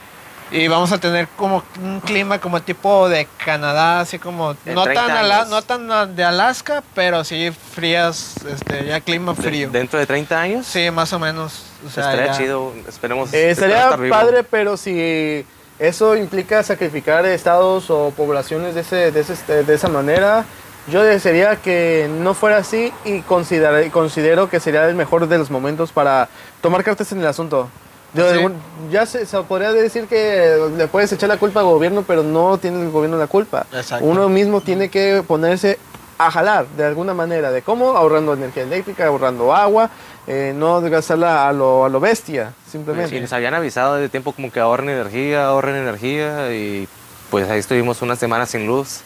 y 0.52 0.66
vamos 0.66 0.90
a 0.90 0.98
tener 0.98 1.28
como 1.36 1.62
un 1.80 2.00
clima 2.00 2.40
como 2.40 2.60
tipo 2.60 3.08
de 3.08 3.28
Canadá, 3.44 4.00
así 4.00 4.18
como 4.18 4.56
En 4.66 4.74
no 4.74 4.82
30 4.82 5.06
tan, 5.06 5.16
ala- 5.16 5.44
no 5.48 5.62
tan 5.62 6.16
de 6.16 6.24
Alaska, 6.24 6.82
pero 6.94 7.22
sí 7.22 7.52
frías, 7.74 8.34
este, 8.44 8.84
ya 8.86 9.00
clima 9.00 9.32
De- 9.34 9.42
frío. 9.42 9.70
dentro 9.70 10.00
de 10.00 10.06
30 10.06 10.40
años. 10.40 10.66
Sí, 10.66 10.90
más 10.90 11.12
o 11.12 11.20
menos. 11.20 11.62
O 11.86 11.90
sea, 11.90 12.10
estaría 12.10 12.32
ya- 12.32 12.38
chido. 12.38 12.72
Esperemos. 12.88 13.32
Eh, 13.32 13.50
estaría 13.50 13.84
estar 13.84 14.00
vivo. 14.00 14.14
padre, 14.14 14.42
pero 14.42 14.76
si 14.76 15.46
eso 15.78 16.16
implica 16.16 16.62
sacrificar 16.64 17.24
estados 17.26 17.88
o 17.88 18.12
poblaciones 18.16 18.74
de, 18.74 18.80
ese, 18.80 19.12
de, 19.12 19.20
ese- 19.20 19.62
de 19.64 19.74
esa 19.74 19.88
manera, 19.88 20.44
Yo 20.90 21.02
desearía 21.02 21.56
que 21.56 22.08
no 22.10 22.32
fuera 22.32 22.56
así 22.56 22.90
y 23.04 23.20
considero 23.20 24.48
que 24.48 24.60
sería 24.60 24.88
el 24.88 24.94
mejor 24.94 25.28
de 25.28 25.36
los 25.36 25.50
momentos 25.50 25.92
para 25.92 26.28
tomar 26.60 26.82
cartas 26.84 27.10
en 27.12 27.20
el 27.20 27.26
asunto. 27.26 27.68
Yo, 28.12 28.24
Sí. 28.24 28.28
de 28.32 28.34
algún- 28.38 28.56
ya 28.90 29.06
se, 29.06 29.24
se 29.24 29.40
podría 29.42 29.72
decir 29.72 30.06
que 30.06 30.56
le 30.76 30.88
puedes 30.88 31.12
echar 31.12 31.28
la 31.28 31.36
culpa 31.36 31.60
al 31.60 31.66
gobierno, 31.66 32.02
pero 32.06 32.22
no 32.22 32.58
tiene 32.58 32.82
el 32.82 32.90
gobierno 32.90 33.16
la 33.16 33.28
culpa. 33.28 33.66
Exacto. 33.72 34.04
Uno 34.04 34.28
mismo 34.28 34.60
tiene 34.60 34.88
que 34.88 35.22
ponerse 35.26 35.78
a 36.18 36.30
jalar 36.30 36.66
de 36.76 36.84
alguna 36.84 37.14
manera. 37.14 37.50
¿De 37.52 37.62
cómo? 37.62 37.96
Ahorrando 37.96 38.34
energía 38.34 38.64
eléctrica, 38.64 39.06
ahorrando 39.06 39.54
agua, 39.54 39.90
eh, 40.26 40.52
no 40.56 40.80
gastarla 40.82 41.48
a 41.48 41.52
lo, 41.52 41.84
a 41.84 41.88
lo 41.88 42.00
bestia, 42.00 42.52
simplemente. 42.70 43.10
Sí, 43.14 43.20
nos 43.20 43.32
habían 43.32 43.54
avisado 43.54 43.94
de 43.96 44.08
tiempo 44.08 44.32
como 44.32 44.50
que 44.52 44.58
ahorren 44.60 44.88
energía, 44.90 45.46
ahorren 45.46 45.76
energía 45.76 46.52
y 46.52 46.88
pues 47.30 47.48
ahí 47.48 47.60
estuvimos 47.60 48.02
unas 48.02 48.18
semanas 48.18 48.50
sin 48.50 48.66
luz. 48.66 49.00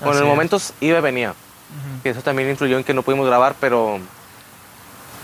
Bueno, 0.00 0.12
Así 0.12 0.18
en 0.20 0.24
es. 0.26 0.30
momentos 0.30 0.74
iba 0.80 0.98
y 0.98 1.02
venía. 1.02 1.34
Que 2.02 2.10
eso 2.10 2.20
también 2.20 2.50
influyó 2.50 2.76
en 2.76 2.84
que 2.84 2.92
no 2.94 3.02
pudimos 3.02 3.26
grabar, 3.26 3.56
pero 3.58 3.98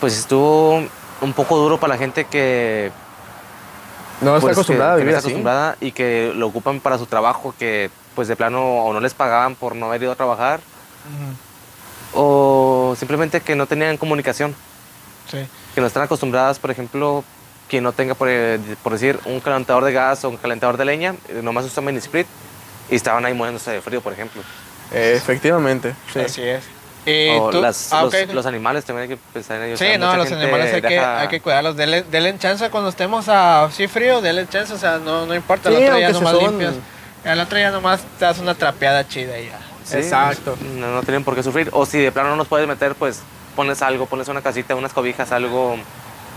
pues 0.01 0.19
estuvo 0.19 0.83
un 1.21 1.33
poco 1.33 1.57
duro 1.59 1.79
para 1.79 1.95
la 1.95 1.99
gente 1.99 2.25
que 2.25 2.91
no 4.21 4.37
está 4.37 4.41
pues, 4.41 4.45
que- 4.45 4.53
acostumbrada 4.61 4.93
a 4.93 4.97
que 4.97 5.01
no 5.01 5.05
vivir 5.07 5.15
está 5.17 5.19
así. 5.19 5.29
acostumbrada 5.29 5.77
y 5.81 5.93
que 5.93 6.33
lo 6.35 6.47
ocupan 6.49 6.81
para 6.81 6.99
su 6.99 7.07
trabajo, 7.07 7.55
que 7.59 7.91
pues 8.15 8.29
de 8.29 8.37
plano 8.37 8.85
o 8.85 8.93
no 8.93 9.01
les 9.01 9.15
pagaban 9.15 9.55
por 9.55 9.75
no 9.77 9.87
haber 9.87 10.03
ido 10.03 10.13
a 10.13 10.17
trabajar 10.17 10.61
o 12.15 12.95
simplemente 12.99 13.41
que 13.41 13.55
no 13.55 13.67
tenían 13.67 13.97
comunicación, 13.97 14.55
Sí. 15.31 15.47
que 15.75 15.81
no 15.81 15.87
están 15.87 16.03
acostumbradas, 16.03 16.59
por 16.59 16.71
ejemplo, 16.71 17.23
quien 17.69 17.85
no 17.85 17.93
tenga, 17.93 18.15
por, 18.15 18.29
eh, 18.29 18.59
por 18.83 18.93
decir, 18.93 19.19
un 19.27 19.39
calentador 19.41 19.85
de 19.85 19.93
gas 19.93 20.25
o 20.25 20.29
un 20.31 20.37
calentador 20.37 20.77
de 20.77 20.85
leña, 20.85 21.15
eh, 21.29 21.41
nomás 21.43 21.65
usan 21.65 21.85
mini 21.85 21.99
split 21.99 22.27
y 22.91 22.97
estaban 22.97 23.25
ahí 23.25 23.33
muriéndose 23.35 23.71
de 23.71 23.81
frío, 23.81 24.01
por 24.01 24.13
ejemplo. 24.13 24.43
Eh, 24.93 25.15
efectivamente. 25.17 25.95
sí. 26.13 26.19
Así 26.21 26.43
es. 26.43 26.65
Y 27.07 27.31
o 27.31 27.51
tú- 27.51 27.63
las- 27.63 27.93
ah, 27.93 28.03
los, 28.03 28.15
los 28.35 28.47
animales 28.47 28.85
también 28.85 29.11
hay 29.11 29.17
que 29.17 29.23
pensar 29.33 29.57
en 29.59 29.69
ellos. 29.69 29.79
Sí, 29.79 29.87
O 29.87 29.89
sea, 29.89 29.99
no, 29.99 30.17
los 30.17 30.31
animales 30.33 30.75
hay 30.75 30.83
que, 30.83 30.99
hay 30.99 31.29
que 31.29 31.41
cuidarlos. 31.41 31.77
Denle, 31.77 32.03
denle 32.03 32.39
chance 32.39 32.69
cuando 32.71 32.91
estemos 32.91 33.29
así 33.29 33.87
frío, 33.89 34.21
denle 34.21 34.47
chance, 34.49 34.73
o 34.75 34.79
sea, 34.79 34.99
no, 34.99 35.25
no 35.27 35.35
importa. 35.35 35.71
Sí, 35.71 35.77
el 35.77 35.83
otro 35.85 35.97
día 35.97 36.11
nomás 36.11 36.33
son- 36.33 36.45
limpias. 36.45 36.75
El 37.25 37.41
otro 37.41 37.59
día 37.59 37.71
nomás 37.71 38.01
te 38.19 38.25
das 38.25 38.39
una 38.39 38.55
trapeada 38.55 39.07
chida 39.07 39.39
y 39.39 39.47
ya. 39.47 39.59
Sí, 39.85 39.97
Exacto. 39.97 40.57
No, 40.77 40.95
no 40.95 41.03
tienen 41.03 41.25
por 41.25 41.35
qué 41.35 41.43
sufrir. 41.43 41.69
O 41.73 41.85
si 41.87 41.99
de 41.99 42.13
plano 42.13 42.31
no 42.31 42.37
nos 42.37 42.49
puedes 42.49 42.67
meter, 42.69 42.95
pues 42.95 43.23
pones 43.57 43.83
algo, 43.83 44.07
pones 44.07 44.29
una 44.29 44.41
casita, 44.43 44.75
unas 44.75 44.93
cobijas, 44.93 45.33
algo 45.33 45.77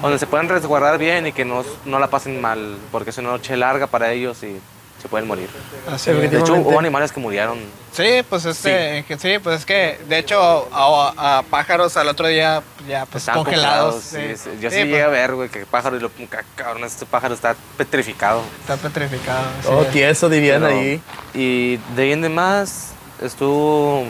donde 0.01 0.17
se 0.17 0.27
puedan 0.27 0.49
resguardar 0.49 0.97
bien 0.97 1.27
y 1.27 1.31
que 1.33 1.45
no, 1.45 1.63
no 1.85 1.99
la 1.99 2.07
pasen 2.07 2.41
mal, 2.41 2.77
porque 2.91 3.11
es 3.11 3.17
una 3.19 3.29
noche 3.29 3.55
larga 3.55 3.87
para 3.87 4.11
ellos 4.11 4.41
y 4.43 4.59
se 5.01 5.07
pueden 5.07 5.27
morir. 5.27 5.49
Así. 5.89 6.11
De 6.11 6.25
hecho, 6.39 6.53
hubo 6.55 6.79
animales 6.79 7.11
que 7.11 7.19
murieron. 7.19 7.59
Sí, 7.93 8.23
pues 8.27 8.45
este, 8.45 9.05
que 9.07 9.17
sí, 9.19 9.37
pues 9.41 9.59
es 9.59 9.65
que 9.65 9.99
de 10.09 10.17
hecho 10.17 10.67
a, 10.73 11.37
a 11.39 11.43
pájaros 11.43 11.95
al 11.95 12.07
otro 12.07 12.27
día 12.27 12.63
ya 12.87 13.05
pues 13.05 13.25
congelados. 13.31 14.03
congelados, 14.03 14.03
sí, 14.03 14.43
sí. 14.43 14.49
Yo 14.59 14.69
sí, 14.71 14.77
Sí, 14.77 14.81
pues, 14.81 14.85
llegué 14.85 15.03
a 15.03 15.07
ver, 15.09 15.35
güey, 15.35 15.49
que 15.49 15.65
pájaro 15.67 15.97
y 15.97 15.99
lo 15.99 16.09
ca- 16.29 16.43
cabrón, 16.55 16.83
este 16.85 17.05
pájaro 17.05 17.35
está 17.35 17.55
petrificado. 17.77 18.41
Está 18.61 18.77
petrificado. 18.77 19.43
sí. 19.61 19.67
Oh, 19.71 19.83
tieso 19.85 20.27
dirían 20.27 20.63
Pero- 20.63 20.73
ahí. 20.75 21.01
Y 21.35 21.77
de 21.95 22.01
ahí 22.03 22.11
en 22.13 22.21
demás 22.21 22.93
estuvo 23.21 24.05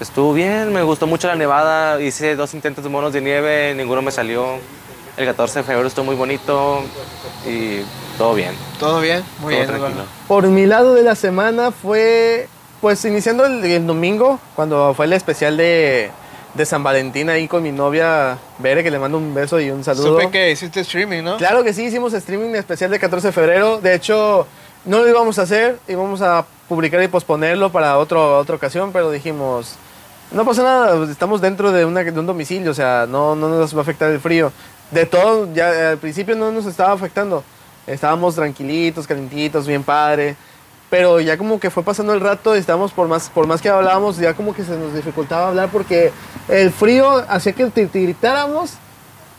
estuvo 0.00 0.32
bien, 0.34 0.72
me 0.72 0.82
gustó 0.82 1.06
mucho 1.06 1.28
la 1.28 1.36
nevada, 1.36 2.00
hice 2.00 2.34
dos 2.34 2.52
intentos 2.54 2.82
de 2.82 2.90
monos 2.90 3.12
de 3.12 3.20
nieve, 3.20 3.74
ninguno 3.76 4.02
me 4.02 4.10
salió. 4.10 4.58
El 5.16 5.26
14 5.26 5.60
de 5.60 5.62
febrero 5.64 5.86
estuvo 5.86 6.06
muy 6.06 6.16
bonito 6.16 6.82
y 7.46 7.82
todo 8.18 8.34
bien. 8.34 8.52
Todo 8.80 9.00
bien, 9.00 9.22
muy 9.38 9.54
todo 9.54 9.64
bien. 9.64 9.66
tranquilo. 9.80 10.04
Por 10.26 10.48
mi 10.48 10.66
lado 10.66 10.94
de 10.94 11.02
la 11.04 11.14
semana 11.14 11.70
fue, 11.70 12.48
pues 12.84 13.02
iniciando 13.06 13.46
el, 13.46 13.64
el 13.64 13.86
domingo, 13.86 14.38
cuando 14.54 14.92
fue 14.92 15.06
el 15.06 15.14
especial 15.14 15.56
de, 15.56 16.10
de 16.52 16.66
San 16.66 16.82
Valentín 16.82 17.30
ahí 17.30 17.48
con 17.48 17.62
mi 17.62 17.72
novia 17.72 18.36
Bere, 18.58 18.82
que 18.82 18.90
le 18.90 18.98
mando 18.98 19.16
un 19.16 19.32
beso 19.32 19.58
y 19.58 19.70
un 19.70 19.82
saludo. 19.82 20.20
Supe 20.20 20.30
que 20.30 20.50
hiciste 20.50 20.80
streaming, 20.80 21.22
¿no? 21.22 21.38
Claro 21.38 21.64
que 21.64 21.72
sí, 21.72 21.84
hicimos 21.84 22.12
streaming 22.12 22.54
especial 22.56 22.90
del 22.90 23.00
14 23.00 23.28
de 23.28 23.32
febrero. 23.32 23.80
De 23.80 23.94
hecho, 23.94 24.46
no 24.84 24.98
lo 24.98 25.08
íbamos 25.08 25.38
a 25.38 25.42
hacer, 25.44 25.78
íbamos 25.88 26.20
a 26.20 26.44
publicar 26.68 27.02
y 27.02 27.08
posponerlo 27.08 27.72
para 27.72 27.96
otro, 27.96 28.36
otra 28.38 28.54
ocasión, 28.56 28.90
pero 28.92 29.10
dijimos, 29.10 29.76
no 30.30 30.44
pasa 30.44 30.62
nada, 30.62 31.10
estamos 31.10 31.40
dentro 31.40 31.72
de, 31.72 31.86
una- 31.86 32.04
de 32.04 32.20
un 32.20 32.26
domicilio, 32.26 32.70
o 32.72 32.74
sea, 32.74 33.06
no, 33.08 33.34
no 33.34 33.48
nos 33.48 33.74
va 33.74 33.78
a 33.78 33.82
afectar 33.82 34.10
el 34.10 34.20
frío. 34.20 34.52
De 34.90 35.06
todo, 35.06 35.48
ya 35.54 35.92
al 35.92 35.96
principio 35.96 36.36
no 36.36 36.52
nos 36.52 36.66
estaba 36.66 36.92
afectando. 36.92 37.42
Estábamos 37.86 38.34
tranquilitos, 38.34 39.06
calentitos, 39.06 39.66
bien 39.66 39.82
padre. 39.82 40.36
Pero 40.94 41.18
ya 41.18 41.36
como 41.36 41.58
que 41.58 41.70
fue 41.70 41.82
pasando 41.82 42.14
el 42.14 42.20
rato, 42.20 42.54
estábamos 42.54 42.92
por 42.92 43.08
más, 43.08 43.28
por 43.28 43.48
más 43.48 43.60
que 43.60 43.68
hablábamos, 43.68 44.16
ya 44.16 44.32
como 44.34 44.54
que 44.54 44.62
se 44.62 44.76
nos 44.76 44.94
dificultaba 44.94 45.48
hablar 45.48 45.68
porque 45.72 46.12
el 46.48 46.70
frío 46.70 47.24
hacía 47.28 47.52
que 47.52 47.68
gritáramos 47.92 48.74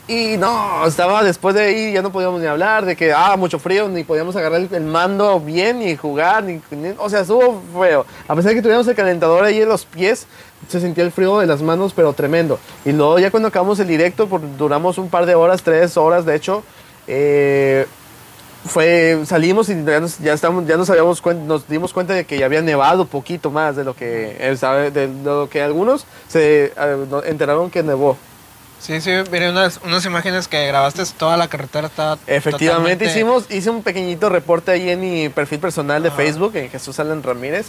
y 0.06 0.36
no, 0.36 0.86
estaba 0.86 1.24
después 1.24 1.56
de 1.56 1.62
ahí, 1.62 1.93
ya 1.93 2.01
no 2.01 2.12
podíamos 2.12 2.41
ni 2.41 2.47
hablar, 2.47 2.84
de 2.84 2.97
que, 2.97 3.14
ah, 3.14 3.38
mucho 3.38 3.58
frío, 3.58 3.88
ni 3.88 4.03
podíamos 4.03 4.36
agarrar 4.36 4.68
el, 4.70 4.82
mando 4.82 5.39
bien, 5.39 5.80
ni 5.80 5.95
jugar, 5.95 6.43
ni, 6.43 6.60
o 6.97 7.10
sea, 7.10 7.22
estuvo 7.22 7.62
feo. 7.80 8.06
A 8.28 8.36
pesar 8.36 8.49
de 8.49 8.56
que 8.56 8.62
tuviéramos 8.62 8.89
el 8.89 8.95
calentador 8.97 9.45
ahí 9.45 9.62
en 9.62 9.70
los 9.70 9.86
pies, 9.86 10.28
se 10.68 10.82
sentía 10.82 11.06
el 11.06 11.14
frío 11.14 11.39
de 11.39 11.45
las 11.45 11.62
manos, 11.62 11.93
pero 11.95 12.12
tremendo. 12.12 12.60
Y 12.84 12.91
luego 12.91 13.18
ya 13.18 13.32
cuando 13.32 13.47
acabamos 13.47 13.80
el 13.80 13.88
directo, 13.88 14.28
duramos 14.58 14.97
un 14.97 15.10
par 15.10 15.26
de 15.26 15.36
horas, 15.36 15.64
tres 15.64 15.95
horas, 15.95 16.26
de 16.26 16.36
hecho, 16.36 16.64
eh, 17.08 17.88
fue, 18.66 19.22
salimos 19.26 19.70
y 19.70 19.84
ya 19.84 19.99
nos, 19.99 20.20
ya 20.20 20.34
estamos, 20.34 20.66
ya 20.68 20.78
nos, 20.78 20.89
habíamos 20.89 21.24
nos 21.45 21.68
dimos 21.68 21.93
cuenta 21.93 22.13
de 22.13 22.26
que 22.26 22.38
ya 22.38 22.45
había 22.45 22.61
nevado 22.61 23.05
poquito 23.05 23.51
más 23.51 23.76
de 23.76 23.84
lo 23.84 23.95
que, 23.95 24.36
eh, 24.39 24.91
de 24.91 25.07
lo 25.24 25.49
que 25.49 25.61
algunos 25.61 26.05
se 26.28 26.74
eh, 26.76 27.05
enteraron 27.26 27.70
que 27.70 27.84
nevó. 27.84 28.18
Sí, 28.80 29.01
sí, 29.01 29.09
miré 29.32 29.49
unas, 29.49 29.80
unas 29.84 30.05
imágenes 30.05 30.47
que 30.47 30.67
grabaste, 30.67 31.03
toda 31.17 31.38
la 31.38 31.47
carretera 31.47 31.88
estaba 31.88 32.19
Efectivamente, 32.28 33.05
totalmente- 33.05 33.05
hicimos, 33.05 33.45
hice 33.49 33.69
un 33.71 33.82
pequeñito 33.82 34.30
reporte 34.30 34.71
ahí 34.71 34.89
en 34.91 34.99
mi 34.99 35.30
perfil 35.30 35.57
personal 35.59 36.03
de 36.03 36.09
Ajá. 36.09 36.17
Facebook, 36.17 36.55
en 36.55 36.69
Jesús 36.69 36.99
Alan 36.99 37.23
Ramírez, 37.23 37.67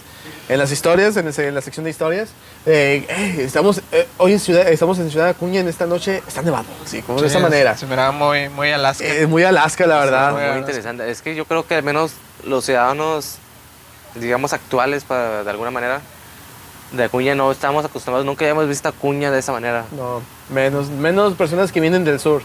en 0.51 0.59
las 0.59 0.73
historias, 0.73 1.17
en, 1.17 1.29
ese- 1.29 1.49
en 1.49 1.55
la 1.55 1.63
sección 1.63 1.85
de 1.85 1.91
historias. 1.91 2.29
Eh, 2.67 3.07
eh, 3.09 3.37
estamos, 3.39 3.81
eh, 3.93 4.07
hoy 4.19 4.33
en 4.33 4.41
ciudad, 4.41 4.69
estamos 4.69 4.99
en 4.99 5.11
Ciudad 5.11 5.29
Acuña 5.31 5.61
en 5.61 5.69
esta 5.69 5.87
noche, 5.87 6.23
está 6.29 6.43
nevado, 6.43 6.67
sí, 6.85 7.01
como 7.01 7.23
de 7.23 7.31
Sí, 7.31 7.35
esa 7.37 7.43
manera. 7.43 7.77
Se 7.79 7.87
miraba 7.87 8.13
muy, 8.13 8.51
muy 8.51 8.71
Alaska. 8.73 9.05
Eh, 9.07 9.27
muy 9.27 9.43
Alaska, 9.43 9.87
la 9.87 10.01
verdad. 10.01 10.33
muy 10.33 10.41
Muy 10.41 10.51
Alaska. 10.51 10.61
interesante. 10.61 11.11
Es 11.11 11.23
que 11.23 11.35
yo 11.35 11.47
creo 11.47 11.67
que 11.67 11.77
al 11.77 11.83
menos 11.83 12.13
los 12.45 12.67
ciudadanos, 12.67 13.37
digamos, 14.17 14.53
actuales, 14.53 15.05
para, 15.05 15.45
de 15.45 15.51
alguna 15.51 15.71
manera, 15.71 16.03
de 16.93 17.05
Acuña 17.05 17.35
no 17.35 17.51
estamos 17.51 17.85
acostumbrados, 17.85 18.25
nunca 18.25 18.45
habíamos 18.45 18.69
visto 18.69 18.89
Acuña 18.89 19.31
de 19.31 19.39
esa 19.41 19.53
manera. 19.53 19.85
No, 19.97 20.21
menos, 20.55 20.89
menos 20.89 21.35
personas 21.35 21.73
que 21.73 21.81
vienen 21.81 22.05
del 22.05 22.21
sur. 22.21 22.43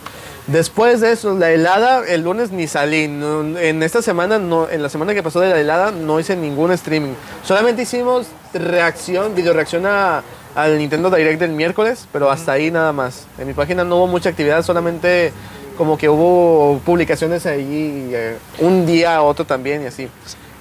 Después 0.47 0.99
de 1.01 1.11
eso, 1.11 1.37
la 1.37 1.51
helada, 1.51 2.03
el 2.07 2.21
lunes 2.23 2.51
ni 2.51 2.67
salí. 2.67 3.07
No, 3.07 3.57
en 3.57 3.83
esta 3.83 4.01
semana, 4.01 4.39
no, 4.39 4.67
en 4.69 4.81
la 4.81 4.89
semana 4.89 5.13
que 5.13 5.21
pasó 5.21 5.39
de 5.39 5.49
la 5.51 5.59
helada, 5.59 5.91
no 5.91 6.19
hice 6.19 6.35
ningún 6.35 6.71
streaming. 6.71 7.13
Solamente 7.43 7.83
hicimos 7.83 8.27
reacción, 8.53 9.35
video 9.35 9.53
reacción 9.53 9.85
a- 9.85 10.23
al 10.55 10.77
Nintendo 10.79 11.09
Direct 11.11 11.39
del 11.39 11.51
miércoles, 11.51 12.07
pero 12.11 12.29
hasta 12.31 12.53
ahí 12.53 12.71
nada 12.71 12.91
más. 12.91 13.27
En 13.37 13.47
mi 13.47 13.53
página 13.53 13.83
no 13.83 13.97
hubo 13.97 14.07
mucha 14.07 14.29
actividad, 14.29 14.63
solamente 14.63 15.31
como 15.77 15.97
que 15.97 16.09
hubo 16.09 16.79
publicaciones 16.83 17.45
ahí 17.45 18.09
eh, 18.13 18.37
un 18.59 18.85
día 18.85 19.15
a 19.15 19.21
otro 19.21 19.45
también 19.45 19.83
y 19.83 19.85
así. 19.85 20.09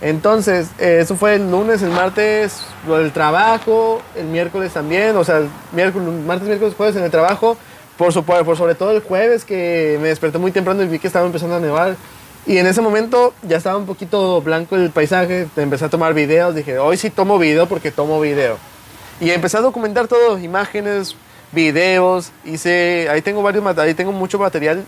Entonces, 0.03 0.68
eh, 0.78 1.01
eso 1.03 1.14
fue 1.16 1.34
el 1.34 1.51
lunes, 1.51 1.82
el 1.82 1.90
martes, 1.90 2.62
lo 2.86 2.98
del 2.98 3.12
trabajo, 3.12 4.01
el 4.16 4.26
miércoles 4.26 4.72
también, 4.72 5.14
o 5.16 5.24
sea, 5.24 5.38
el 5.38 5.48
miércoles, 5.72 6.09
martes, 6.26 6.48
miércoles, 6.48 6.74
jueves 6.74 6.96
en 6.96 7.05
el 7.05 7.11
trabajo, 7.11 7.57
por, 7.98 8.12
su- 8.12 8.24
por 8.24 8.57
sobre 8.57 8.74
todo 8.74 8.92
el 8.92 9.03
jueves 9.03 9.44
que 9.44 9.98
me 10.01 10.09
desperté 10.09 10.38
muy 10.38 10.53
temprano 10.53 10.82
y 10.82 10.86
vi 10.86 10.98
que 10.98 11.07
estaba 11.07 11.26
empezando 11.26 11.57
a 11.57 11.61
nevar. 11.61 11.96
Y 12.46 12.57
en 12.57 12.66
ese 12.66 12.80
momento 12.80 13.34
ya 13.42 13.59
estaba 13.59 13.76
un 13.76 13.84
poquito 13.84 14.40
blanco 14.40 14.74
el 14.74 14.88
paisaje, 14.90 15.46
empecé 15.57 15.84
a 15.84 15.90
tomar 15.90 16.14
videos, 16.14 16.55
dije, 16.55 16.78
hoy 16.78 16.96
sí 16.96 17.11
tomo 17.11 17.38
video 17.38 17.66
porque 17.66 17.90
tomo 17.90 18.18
video. 18.20 18.57
Y 19.20 19.30
empecé 19.30 19.59
a 19.59 19.61
documentar 19.61 20.09
todo, 20.09 20.38
imágenes, 20.38 21.14
videos, 21.53 22.32
hice, 22.46 23.09
ahí 23.11 23.20
tengo 23.20 23.42
varios, 23.42 23.62
ahí 23.76 23.92
tengo 23.92 24.12
mucho 24.12 24.38
material 24.38 24.82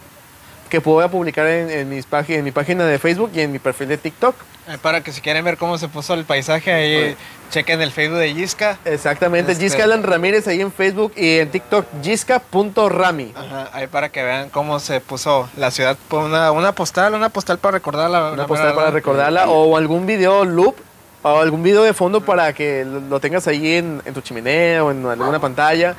que 0.73 0.81
puedo 0.81 1.07
publicar 1.11 1.47
en, 1.49 1.69
en 1.71 1.87
mis 1.91 2.07
en 2.29 2.45
mi 2.45 2.51
página 2.51 2.87
de 2.87 2.99
Facebook 2.99 3.31
y 3.35 3.41
en 3.41 3.53
mi 3.53 3.59
perfil 3.59 3.89
de 3.89 3.99
TikTok. 3.99 4.35
Eh, 4.69 4.79
para 4.81 5.03
que 5.03 5.13
si 5.13 5.21
quieren 5.21 5.45
ver 5.45 5.59
cómo 5.59 5.77
se 5.77 5.87
puso 5.87 6.15
el 6.15 6.25
paisaje, 6.25 6.73
ahí 6.73 7.15
chequen 7.51 7.83
el 7.83 7.93
Facebook 7.93 8.17
de 8.19 8.33
Yisca. 8.33 8.79
Exactamente, 8.87 9.53
Este- 9.53 9.65
Gisca 9.65 9.85
Alan 9.85 10.03
Ramírez 10.03 10.49
ahí 10.49 10.63
en 10.63 10.73
Facebook 10.73 11.13
y 11.15 11.41
en 11.41 11.51
TikTok, 11.51 11.85
gisca.rami. 12.03 13.35
Ajá, 13.37 13.69
ahí 13.75 13.87
para 13.87 14.09
que 14.09 14.23
vean 14.23 14.49
cómo 14.49 14.81
se 14.81 15.01
puso 15.01 15.47
la 15.59 15.71
ciudad. 15.71 15.99
Pues 16.09 16.25
Una, 16.25 16.51
una 16.53 16.73
postal, 16.73 17.13
una 17.13 17.29
postal 17.29 17.59
para 17.59 17.73
recordarla. 17.73 18.33
Una 18.33 18.47
postal 18.47 18.75
para 18.75 18.91
recordarla 18.91 19.51
o 19.51 19.77
algún 19.77 20.07
video 20.07 20.47
loop 20.47 20.75
o 21.21 21.39
algún 21.39 21.63
video 21.63 21.83
de 21.83 21.93
fondo 21.93 22.23
para 22.23 22.55
que 22.55 22.87
lo, 22.87 22.99
lo 23.01 23.21
tengas 23.21 23.47
ahí 23.47 23.75
en, 23.77 24.01
en 24.07 24.15
tu 24.15 24.23
chimenea 24.23 24.83
o 24.85 24.91
en 24.91 25.05
alguna 25.05 25.39
pantalla. 25.39 25.95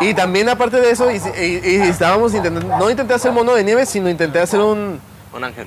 Y 0.00 0.14
también 0.14 0.48
aparte 0.48 0.80
de 0.80 0.90
eso, 0.90 1.10
y, 1.10 1.16
y- 1.16 1.60
y 1.64 1.74
estábamos 1.88 2.32
intentando, 2.34 2.76
no 2.78 2.90
intenté 2.90 3.14
hacer 3.14 3.32
mono 3.32 3.54
de 3.54 3.64
nieve, 3.64 3.84
sino 3.86 4.08
intenté 4.08 4.38
hacer 4.40 4.60
un, 4.60 5.00
Un 5.32 5.44
ángel. 5.44 5.66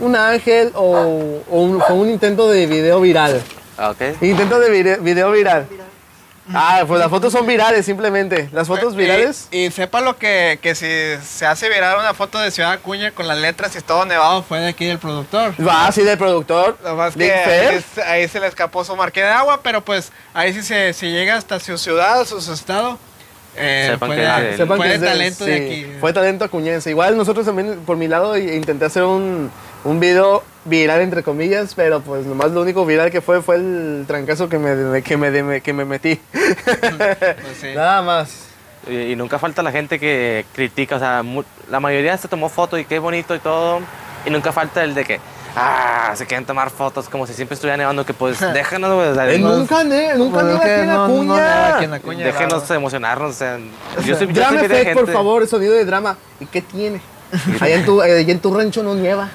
un 0.00 0.16
ángel 0.16 0.72
o, 0.74 1.42
o 1.50 1.60
un, 1.60 1.80
fue 1.80 1.94
un 1.96 2.08
intento 2.10 2.48
de 2.48 2.66
video 2.66 3.00
viral. 3.00 3.42
Ah, 3.78 3.90
ok. 3.90 4.22
Intento 4.22 4.58
de 4.60 4.70
vide- 4.70 4.98
video 5.00 5.30
viral. 5.32 5.66
Ah, 6.54 6.84
pues 6.86 7.00
las 7.00 7.10
fotos 7.10 7.32
son 7.32 7.44
virales, 7.44 7.84
simplemente. 7.84 8.48
Las 8.52 8.68
fotos 8.68 8.94
virales. 8.94 9.48
Y, 9.50 9.68
sepa 9.72 10.00
lo 10.00 10.16
que, 10.16 10.60
que 10.62 10.76
si 10.76 10.86
se 11.26 11.44
hace 11.44 11.68
viral 11.68 11.98
una 11.98 12.14
foto 12.14 12.38
de 12.38 12.52
Ciudad 12.52 12.70
Acuña 12.70 13.10
con 13.10 13.26
las 13.26 13.36
letras 13.36 13.74
y 13.74 13.80
todo 13.80 14.04
nevado 14.06 14.44
fue 14.44 14.60
de 14.60 14.68
aquí 14.68 14.86
del 14.86 15.00
productor. 15.00 15.54
Va 15.66 15.88
así 15.88 16.02
del 16.02 16.16
productor. 16.16 16.78
Lo 16.84 16.94
más 16.94 17.16
que 17.16 17.32
ahí, 17.34 17.84
se- 17.96 18.02
ahí 18.04 18.28
se 18.28 18.38
le 18.38 18.46
escapó 18.46 18.84
su 18.84 18.94
marca 18.94 19.20
de 19.20 19.26
agua, 19.26 19.58
pero 19.60 19.80
pues 19.84 20.12
ahí 20.34 20.52
sí 20.54 20.62
se 20.62 20.92
si 20.92 21.10
llega 21.10 21.34
hasta 21.34 21.58
su 21.58 21.76
ciudad, 21.78 22.24
su, 22.24 22.40
su 22.40 22.52
estado, 22.52 22.96
eh, 23.58 23.88
Sepan 23.92 24.08
fue, 24.08 24.16
que 24.16 24.22
de- 24.22 24.28
es 24.28 24.42
del- 24.42 24.56
Sepan 24.56 24.76
fue 24.76 24.84
que 24.86 24.88
de 24.90 24.94
es 24.96 25.00
de- 25.00 25.06
talento 25.06 25.44
de 25.44 25.54
aquí. 25.56 25.86
Fue 26.00 26.12
talento 26.12 26.44
acuñense. 26.44 26.90
Igual 26.90 27.16
nosotros 27.16 27.46
también, 27.46 27.80
por 27.86 27.96
mi 27.96 28.08
lado, 28.08 28.36
intenté 28.36 28.84
hacer 28.84 29.02
un, 29.04 29.50
un 29.84 30.00
video 30.00 30.42
viral, 30.64 31.00
entre 31.00 31.22
comillas, 31.22 31.74
pero 31.74 32.00
pues 32.00 32.26
nomás 32.26 32.50
lo 32.52 32.62
único 32.62 32.84
viral 32.86 33.10
que 33.10 33.20
fue 33.20 33.40
fue 33.42 33.56
el 33.56 34.04
trancazo 34.06 34.48
que 34.48 34.58
me, 34.58 35.02
que 35.02 35.16
me, 35.16 35.60
que 35.60 35.72
me 35.72 35.84
metí. 35.84 36.20
Pues 36.32 37.56
sí. 37.60 37.68
Nada 37.74 38.02
más. 38.02 38.46
Y, 38.88 39.12
y 39.12 39.16
nunca 39.16 39.38
falta 39.38 39.62
la 39.62 39.72
gente 39.72 39.98
que 39.98 40.44
critica, 40.54 40.96
o 40.96 40.98
sea, 40.98 41.22
mu- 41.22 41.42
la 41.70 41.80
mayoría 41.80 42.16
se 42.16 42.28
tomó 42.28 42.48
foto 42.48 42.78
y 42.78 42.84
qué 42.84 42.98
bonito 42.98 43.34
y 43.34 43.38
todo. 43.38 43.80
Y 44.24 44.30
nunca 44.30 44.52
falta 44.52 44.82
el 44.84 44.94
de 44.94 45.04
que, 45.04 45.20
ah, 45.56 46.12
se 46.14 46.26
quieren 46.26 46.44
tomar 46.46 46.70
fotos 46.70 47.08
como 47.08 47.26
si 47.26 47.34
siempre 47.34 47.54
estuviera 47.54 47.76
nevando, 47.76 48.04
que 48.06 48.14
pues 48.14 48.38
déjanos, 48.54 48.94
güey, 48.94 49.08
o 49.08 49.14
sea, 49.14 49.30
Eh, 49.32 49.38
nunca, 49.38 49.82
ne, 49.84 50.14
nunca 50.14 50.42
nieva 50.42 50.62
aquí 50.64 50.86
no- 50.86 51.24
no 51.24 51.34
aquí 51.34 51.84
en 51.84 51.94
Acuña, 51.94 52.24
déjenos 52.26 52.62
claro. 52.62 52.74
emocionarnos, 52.76 53.30
o 53.30 53.34
sea, 53.38 53.58
yo 54.04 54.16
soy, 54.16 54.26
yo 54.28 54.32
Drama 54.34 54.58
soy 54.60 54.68
de 54.68 54.80
Effect, 54.82 54.94
por 54.98 55.12
favor, 55.12 55.46
sonido 55.46 55.74
de 55.74 55.84
drama. 55.84 56.16
¿Y 56.40 56.46
qué 56.46 56.62
tiene? 56.62 57.00
Allá 57.60 57.74
en 57.74 57.84
tu, 57.84 58.00
allá 58.00 58.16
en 58.18 58.38
tu 58.38 58.54
rancho 58.56 58.82
no 58.82 58.94
nieva. 58.94 59.28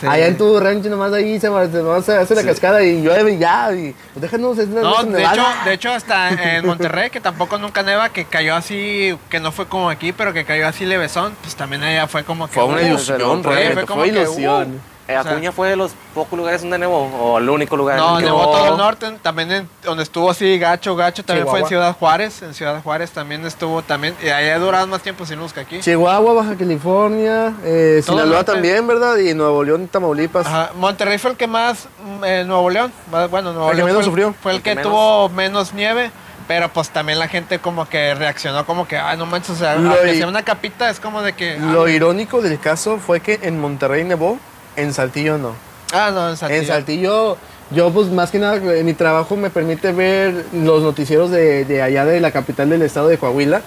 Sí. 0.00 0.06
Allá 0.08 0.26
en 0.26 0.36
tu 0.36 0.58
rancho 0.58 0.88
nomás 0.88 1.12
ahí 1.12 1.38
se, 1.38 1.48
va- 1.48 1.68
se 1.68 1.80
va 1.80 1.94
a 1.94 1.98
hacer 1.98 2.18
hace 2.18 2.34
la 2.34 2.42
cascada 2.42 2.82
y 2.82 3.02
llueve 3.02 3.34
y 3.34 3.38
ya. 3.38 3.72
Y, 3.72 3.94
pues 4.14 4.20
déjanos, 4.22 4.58
es 4.58 4.68
la 4.70 4.80
No, 4.80 5.04
de 5.04 5.22
hecho, 5.22 5.44
de 5.64 5.72
hecho 5.74 5.92
hasta 5.92 6.30
en 6.56 6.66
Monterrey, 6.66 7.08
que 7.08 7.20
tampoco 7.20 7.56
nunca 7.56 7.84
neva, 7.84 8.08
que 8.08 8.24
cayó 8.24 8.56
así, 8.56 9.16
que 9.30 9.38
no 9.38 9.52
fue 9.52 9.66
como 9.66 9.88
aquí, 9.88 10.12
pero 10.12 10.32
que 10.32 10.44
cayó 10.44 10.66
así 10.66 10.84
levesón, 10.86 11.36
pues 11.40 11.54
también 11.54 11.84
allá 11.84 12.08
fue 12.08 12.24
como 12.24 12.48
que... 12.48 12.54
Fue 12.54 12.64
una 12.64 12.82
uh, 12.82 12.86
ilusión, 12.86 13.44
fue 13.44 13.54
realmente, 13.54 13.74
fue 13.74 13.86
como 13.86 14.00
fue 14.00 14.10
que, 14.10 14.18
ilusión. 14.22 14.80
Eh, 15.08 15.16
O 15.16 15.22
sea- 15.22 15.32
Acuña 15.32 15.52
fue 15.52 15.68
de 15.68 15.76
los 15.76 15.92
pocos 16.14 16.36
lugares 16.36 16.62
donde 16.62 16.78
nevó, 16.78 17.04
o 17.04 17.38
el 17.38 17.48
único 17.48 17.76
lugar. 17.76 17.96
No, 17.96 18.08
en 18.08 18.14
el 18.16 18.18
que 18.22 18.24
nevó 18.26 18.50
todo 18.50 18.72
el 18.72 18.76
norte, 18.76 19.06
también 19.22 19.52
en- 19.52 19.68
donde 19.84 20.02
estuvo 20.02 20.28
así 20.30 20.58
gacho, 20.58 20.96
gacho, 20.96 21.24
también 21.24 21.46
fue 21.46 21.60
en. 21.60 21.66
Ciudad 21.68 21.94
Juárez, 21.96 22.42
en 22.42 22.54
Ciudad 22.54 22.82
Juárez 22.82 23.12
también 23.12 23.46
estuvo 23.46 23.82
también, 23.82 24.16
y 24.20 24.28
allá 24.30 24.58
duraron 24.58 24.90
más 24.90 25.02
tiempo 25.02 25.24
sin 25.24 25.38
luz 25.38 25.52
que 25.52 25.60
aquí. 25.60 25.78
Chihuahua, 25.80 26.32
Baja 26.32 26.56
California, 26.56 27.54
eh, 27.64 28.00
Sinaloa 28.04 28.26
norte. 28.38 28.52
también, 28.52 28.84
¿verdad? 28.86 29.16
Y 29.18 29.32
Nuevo 29.34 29.62
León, 29.62 29.86
Tamaulipas. 29.86 30.44
Ajá, 30.46 30.70
Monterrey 30.74 31.18
fue 31.18 31.30
el 31.32 31.36
que 31.36 31.46
más, 31.46 31.86
mm, 32.04 32.24
eh, 32.24 32.44
Nuevo 32.44 32.68
León, 32.70 32.92
bueno, 33.30 33.52
Nuevo 33.52 33.66
El 33.70 33.72
que 33.72 33.76
León 33.76 33.86
menos 33.90 33.98
fue, 34.02 34.04
sufrió. 34.10 34.34
fue 34.42 34.52
el 34.52 34.56
El 34.56 34.62
que, 34.64 34.70
que 34.70 34.76
menos. 34.76 34.90
tuvo 34.92 35.28
menos 35.28 35.72
nieve, 35.72 36.10
pero 36.48 36.68
pues 36.68 36.90
también 36.90 37.20
la 37.20 37.28
gente 37.28 37.60
como 37.60 37.88
que 37.88 38.12
reaccionó 38.16 38.66
como 38.66 38.88
que, 38.88 38.98
ay, 38.98 39.16
no 39.16 39.26
manches, 39.26 39.50
o 39.50 39.56
sea, 39.56 39.76
Lo 39.76 39.90
aunque 39.92 40.16
sea 40.16 40.26
una 40.26 40.42
capita 40.42 40.90
es 40.90 40.98
como 40.98 41.22
de 41.22 41.32
que... 41.34 41.58
Lo 41.58 41.88
irónico 41.88 42.42
del 42.42 42.58
caso 42.58 42.98
fue 42.98 43.20
que 43.20 43.38
en 43.42 43.60
Monterrey 43.60 44.02
nevó, 44.02 44.38
en 44.76 44.92
Saltillo 44.94 45.38
no. 45.38 45.54
Ah, 45.92 46.10
no, 46.12 46.28
en 46.30 46.36
Saltillo. 46.36 46.60
En 46.62 46.66
Saltillo, 46.66 47.36
yo 47.70 47.90
pues 47.92 48.08
más 48.10 48.30
que 48.30 48.38
nada, 48.38 48.56
eh, 48.56 48.82
mi 48.82 48.94
trabajo 48.94 49.36
me 49.36 49.50
permite 49.50 49.92
ver 49.92 50.46
los 50.52 50.82
noticieros 50.82 51.30
de, 51.30 51.64
de 51.64 51.82
allá 51.82 52.04
de 52.04 52.20
la 52.20 52.30
capital 52.32 52.68
del 52.70 52.82
estado 52.82 53.08
de 53.08 53.18
Coahuila. 53.18 53.62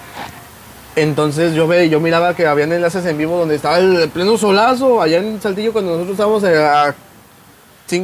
Entonces 0.96 1.54
yo 1.54 1.66
ve, 1.68 1.88
yo 1.88 2.00
miraba 2.00 2.34
que 2.34 2.46
habían 2.46 2.72
enlaces 2.72 3.06
en 3.06 3.16
vivo 3.16 3.38
donde 3.38 3.54
estaba 3.54 3.78
el 3.78 4.08
pleno 4.10 4.36
solazo 4.36 5.00
allá 5.00 5.18
en 5.18 5.40
Saltillo 5.40 5.72
cuando 5.72 5.92
nosotros 5.92 6.12
estábamos 6.12 6.42
eh, 6.44 6.58
a, 6.58 6.94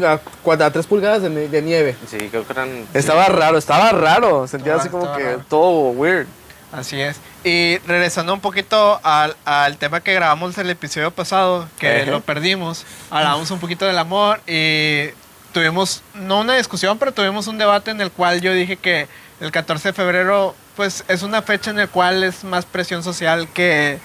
a, 0.05 0.65
a 0.65 0.71
tres 0.71 0.87
pulgadas 0.87 1.23
de, 1.23 1.63
nieve. 1.63 1.97
Sí, 2.09 2.17
creo 2.31 2.47
que 2.47 2.53
eran... 2.53 2.69
Estaba 2.95 3.27
raro, 3.27 3.59
estaba 3.59 3.91
raro. 3.91 4.47
Sentía 4.47 4.77
Estaba- 4.77 4.83
así 4.83 4.89
como 4.89 5.17
que 5.17 5.25
raro. 5.25 5.43
todo 5.49 5.91
weird. 5.91 6.27
Así 6.73 7.01
es. 7.01 7.17
Y 7.45 7.79
regresando 7.87 8.35
un 8.35 8.41
poquito 8.41 9.01
al, 9.03 9.37
al 9.45 9.79
tema 9.79 10.01
que 10.01 10.15
grabamos 10.15 10.59
el 10.59 10.69
episodio 10.69 11.11
pasado, 11.11 11.69
que 11.79 12.03
Ejé. 12.03 12.11
lo 12.11 12.21
perdimos, 12.21 12.85
hablamos 13.11 13.51
un 13.51 13.61
poquito 13.61 13.85
del 13.87 13.99
amor 13.99 14.41
y 14.47 15.11
tuvimos, 15.53 16.03
no 16.15 16.41
una 16.41 16.57
discusión, 16.57 16.99
pero 16.99 17.13
tuvimos 17.13 17.47
un 17.47 17.57
debate 17.57 17.91
en 17.91 18.01
el 18.01 18.11
cual 18.11 18.41
yo 18.41 18.53
dije 18.53 18.77
que 18.77 19.09
el 19.41 19.53
14 19.53 19.89
de 19.89 19.93
febrero, 19.93 20.55
pues 20.77 21.05
es 21.09 21.23
una 21.23 21.41
fecha 21.43 21.71
en 21.71 21.77
la 21.77 21.87
cual 21.87 22.25
es 22.25 22.45
más 22.45 22.67
presión 22.67 23.03
social 23.03 23.49
que, 23.55 23.99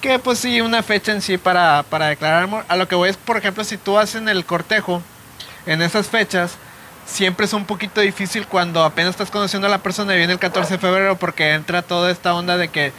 que 0.00 0.18
pues 0.18 0.38
sí, 0.38 0.60
una 0.60 0.82
fecha 0.82 1.12
en 1.12 1.22
sí 1.22 1.38
para, 1.38 1.84
para 1.88 2.06
declarar 2.06 2.42
amor. 2.44 2.64
A 2.68 2.76
lo 2.76 2.88
que 2.88 2.94
voy 2.94 3.10
es, 3.10 3.16
por 3.16 3.36
ejemplo, 3.36 3.64
si 3.64 3.76
tú 3.76 3.98
haces 3.98 4.16
en 4.16 4.28
el 4.28 4.44
cortejo, 4.44 5.02
en 5.66 5.82
esas 5.82 6.08
fechas, 6.08 6.56
siempre 7.10 7.46
es 7.46 7.52
un 7.52 7.64
poquito 7.64 8.00
difícil 8.00 8.46
cuando 8.46 8.84
apenas 8.84 9.10
estás 9.10 9.30
conociendo 9.30 9.66
a 9.66 9.70
la 9.70 9.78
persona 9.78 10.14
y 10.14 10.18
viene 10.18 10.32
el 10.34 10.38
14 10.38 10.74
de 10.74 10.78
febrero 10.78 11.16
porque 11.16 11.54
entra 11.54 11.82
toda 11.82 12.10
esta 12.10 12.34
onda 12.34 12.56
de 12.56 12.68
que 12.68 12.92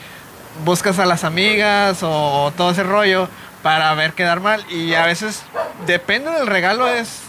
buscas 0.65 0.99
a 0.99 1.05
las 1.05 1.23
amigas 1.23 2.01
o, 2.03 2.43
o 2.45 2.51
todo 2.51 2.71
ese 2.71 2.83
rollo 2.83 3.27
para 3.63 3.93
ver 3.93 4.13
quedar 4.13 4.39
mal 4.39 4.65
y 4.71 4.93
a 4.95 5.05
veces 5.05 5.43
depende 5.85 6.31
del 6.31 6.47
regalo 6.47 6.87
es 6.87 7.19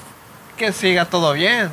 que 0.57 0.73
siga 0.73 1.05
todo 1.05 1.33
bien. 1.33 1.71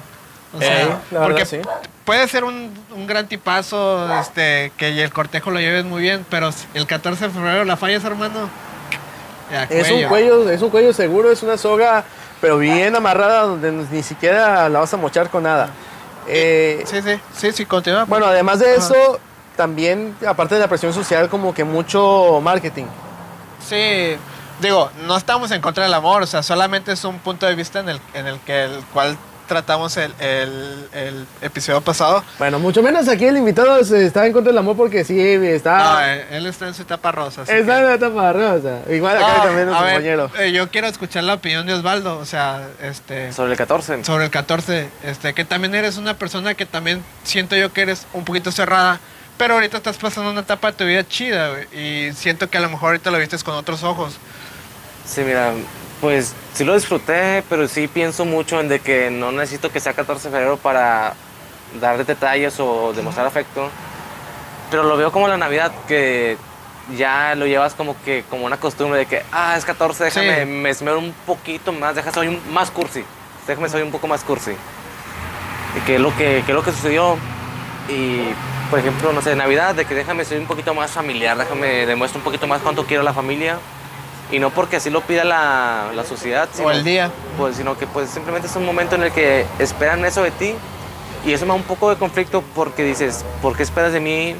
O 0.53 0.59
sea, 0.59 0.81
Eh, 0.83 0.87
la 1.11 1.21
porque 1.23 1.45
sí. 1.45 1.59
puede 2.05 2.27
ser 2.27 2.43
un, 2.43 2.73
un 2.95 3.07
gran 3.07 3.27
tipazo 3.27 4.13
este, 4.19 4.71
que 4.77 5.01
el 5.03 5.11
cortejo 5.11 5.51
lo 5.51 5.59
lleves 5.59 5.85
muy 5.85 6.01
bien, 6.01 6.25
pero 6.29 6.49
el 6.73 6.87
14 6.87 7.27
de 7.27 7.33
febrero 7.33 7.65
la 7.65 7.77
fallas, 7.77 8.03
hermano. 8.03 8.49
Es 9.69 9.89
un 9.91 10.03
cuello, 10.09 10.49
es 10.49 10.61
un 10.61 10.69
cuello 10.69 10.93
seguro, 10.93 11.31
es 11.31 11.43
una 11.43 11.57
soga, 11.57 12.03
pero 12.41 12.57
bien 12.57 12.95
amarrada 12.95 13.41
donde 13.43 13.71
ni 13.71 14.03
siquiera 14.03 14.69
la 14.69 14.79
vas 14.79 14.93
a 14.93 14.97
mochar 14.97 15.29
con 15.29 15.43
nada. 15.43 15.69
Eh, 16.27 16.83
Sí, 16.85 17.01
sí, 17.01 17.19
sí, 17.33 17.51
sí, 17.51 17.65
continúa. 17.65 18.03
Bueno, 18.05 18.25
además 18.25 18.59
de 18.59 18.67
Ajá. 18.75 18.77
eso, 18.77 19.19
también, 19.55 20.15
aparte 20.27 20.55
de 20.55 20.61
la 20.61 20.67
presión 20.67 20.93
social, 20.93 21.29
como 21.29 21.53
que 21.53 21.63
mucho 21.63 22.39
marketing. 22.43 22.85
Sí, 23.67 24.15
digo, 24.61 24.89
no 25.05 25.15
estamos 25.17 25.51
en 25.51 25.61
contra 25.61 25.83
del 25.83 25.93
amor, 25.93 26.21
o 26.23 26.27
sea, 26.27 26.43
solamente 26.43 26.91
es 26.91 27.03
un 27.05 27.19
punto 27.19 27.45
de 27.45 27.55
vista 27.55 27.79
en 27.79 27.89
el, 27.89 28.01
en 28.13 28.27
el 28.27 28.39
que 28.41 28.65
el 28.65 28.83
cual 28.93 29.17
tratamos 29.47 29.97
el, 29.97 30.13
el- 30.19 30.87
el 30.93 31.25
episodio 31.41 31.81
pasado. 31.81 32.23
Bueno, 32.37 32.59
mucho 32.59 32.83
menos 32.83 33.07
aquí 33.07 33.25
el 33.25 33.37
invitado 33.37 33.77
está 33.79 34.25
en 34.27 34.33
contra 34.33 34.51
del 34.51 34.57
amor 34.59 34.75
porque 34.77 35.03
sí, 35.03 35.15
No, 35.37 35.43
está... 35.45 36.15
eh, 36.15 36.25
él 36.31 36.45
está 36.45 36.67
en 36.67 36.73
su 36.73 36.83
etapa 36.83 37.11
rosa. 37.11 37.41
está 37.41 37.53
que- 37.55 37.59
en 37.61 37.67
la 37.67 37.93
etapa 37.95 38.33
rosa. 38.33 38.79
Igual 38.89 39.17
acá 39.17 39.37
No, 39.37 39.43
también 39.43 39.69
a 39.69 39.81
ver, 39.81 39.93
compañero. 39.93 40.31
eh, 40.39 40.51
yo 40.51 40.69
quiero 40.69 40.87
escuchar 40.87 41.23
la 41.23 41.35
opinión 41.35 41.65
de 41.65 41.73
Osvaldo, 41.73 42.17
o 42.19 42.25
sea, 42.25 42.67
este... 42.83 43.31
Sobre 43.33 43.51
el 43.53 43.57
14. 43.57 44.03
sobre 44.03 44.25
el 44.25 44.31
14, 44.31 44.89
este, 45.03 45.33
que 45.33 45.45
también 45.45 45.73
eres 45.73 45.97
una 45.97 46.13
persona 46.15 46.53
que 46.53 46.65
también 46.65 47.01
siento 47.23 47.55
yo 47.55 47.71
que 47.73 47.81
eres 47.81 48.05
un 48.13 48.25
poquito 48.25 48.51
cerrada, 48.51 48.99
pero 49.37 49.53
ahorita 49.53 49.77
estás 49.77 49.97
pasando 49.97 50.31
una 50.31 50.41
etapa 50.41 50.71
de 50.71 50.77
tu 50.77 50.83
vida 50.85 51.07
chida, 51.07 51.49
güey, 51.49 51.67
y 52.09 52.13
siento 52.13 52.49
que 52.49 52.57
a 52.57 52.61
lo 52.61 52.69
mejor 52.69 52.89
ahorita 52.89 53.11
lo 53.11 53.17
vistes 53.19 53.43
con 53.43 53.55
otros 53.55 53.83
ojos. 53.83 54.17
Sí, 55.05 55.21
mira, 55.21 55.51
pues 56.01 56.33
sí 56.53 56.63
lo 56.63 56.75
disfruté, 56.75 57.43
pero 57.49 57.67
sí 57.67 57.87
pienso 57.87 58.25
mucho 58.25 58.59
en 58.59 58.69
de 58.69 58.79
que 58.79 59.09
no 59.09 59.31
necesito 59.31 59.71
que 59.71 59.79
sea 59.79 59.93
14 59.93 60.29
de 60.29 60.31
febrero 60.31 60.57
para 60.57 61.13
dar 61.81 62.03
detalles 62.05 62.59
o 62.59 62.93
demostrar 62.93 63.25
afecto. 63.25 63.69
Pero 64.69 64.83
lo 64.83 64.97
veo 64.97 65.11
como 65.11 65.27
la 65.27 65.37
Navidad, 65.37 65.71
que 65.87 66.37
ya 66.95 67.35
lo 67.35 67.45
llevas 67.45 67.73
como 67.73 67.95
que 68.03 68.23
como 68.29 68.45
una 68.45 68.57
costumbre 68.57 68.99
de 68.99 69.05
que, 69.05 69.23
ah, 69.31 69.55
es 69.57 69.65
14, 69.65 70.05
déjame, 70.05 70.39
Sí. 70.41 70.45
me 70.45 70.69
esmero 70.69 70.99
un 70.99 71.13
poquito 71.25 71.71
más, 71.73 71.95
déjame 71.95 72.13
soy 72.13 72.27
un, 72.27 72.53
más 72.53 72.71
cursi, 72.71 73.03
déjame 73.47 73.69
soy 73.69 73.81
un 73.81 73.91
poco 73.91 74.07
más 74.07 74.23
cursi. 74.23 74.51
Y 75.77 75.79
que 75.81 75.95
es 75.95 76.01
lo 76.01 76.15
que, 76.15 76.43
que 76.45 76.51
es 76.51 76.55
lo 76.55 76.63
que 76.63 76.71
sucedió. 76.71 77.17
Y, 77.89 78.29
por 78.69 78.79
ejemplo, 78.79 79.13
no 79.13 79.21
sé, 79.21 79.35
Navidad, 79.35 79.75
de 79.75 79.85
que 79.85 79.95
déjame 79.95 80.25
soy 80.25 80.37
un 80.37 80.47
poquito 80.47 80.73
más 80.73 80.91
familiar, 80.91 81.37
déjame 81.37 81.85
demuestro 81.85 82.19
un 82.19 82.23
poquito 82.23 82.47
más 82.47 82.61
cuánto 82.61 82.85
quiero 82.85 83.01
a 83.01 83.05
la 83.05 83.13
familia. 83.13 83.57
Y 84.31 84.39
no 84.39 84.49
porque 84.49 84.75
así 84.77 84.89
lo 84.89 85.01
pida 85.01 85.23
la, 85.23 85.91
la 85.95 86.03
sociedad, 86.03 86.49
O 86.63 86.69
el 86.71 86.83
día. 86.83 87.09
pues, 87.37 87.55
sino 87.55 87.77
que 87.77 87.87
pues 87.87 88.09
simplemente 88.09 88.47
es 88.47 88.55
un 88.57 88.65
momento 88.65 88.95
en 88.95 89.03
el 89.03 89.11
que 89.11 89.45
esperan 89.59 90.03
eso 90.03 90.21
de 90.21 90.31
ti 90.31 90.53
y 91.25 91.31
eso 91.33 91.45
me 91.45 91.49
da 91.49 91.55
un 91.55 91.63
poco 91.63 91.89
de 91.89 91.95
conflicto 91.95 92.43
porque 92.53 92.83
dices, 92.83 93.23
¿por 93.41 93.55
qué 93.55 93.63
esperas 93.63 93.93
de 93.93 93.99
mí 94.01 94.35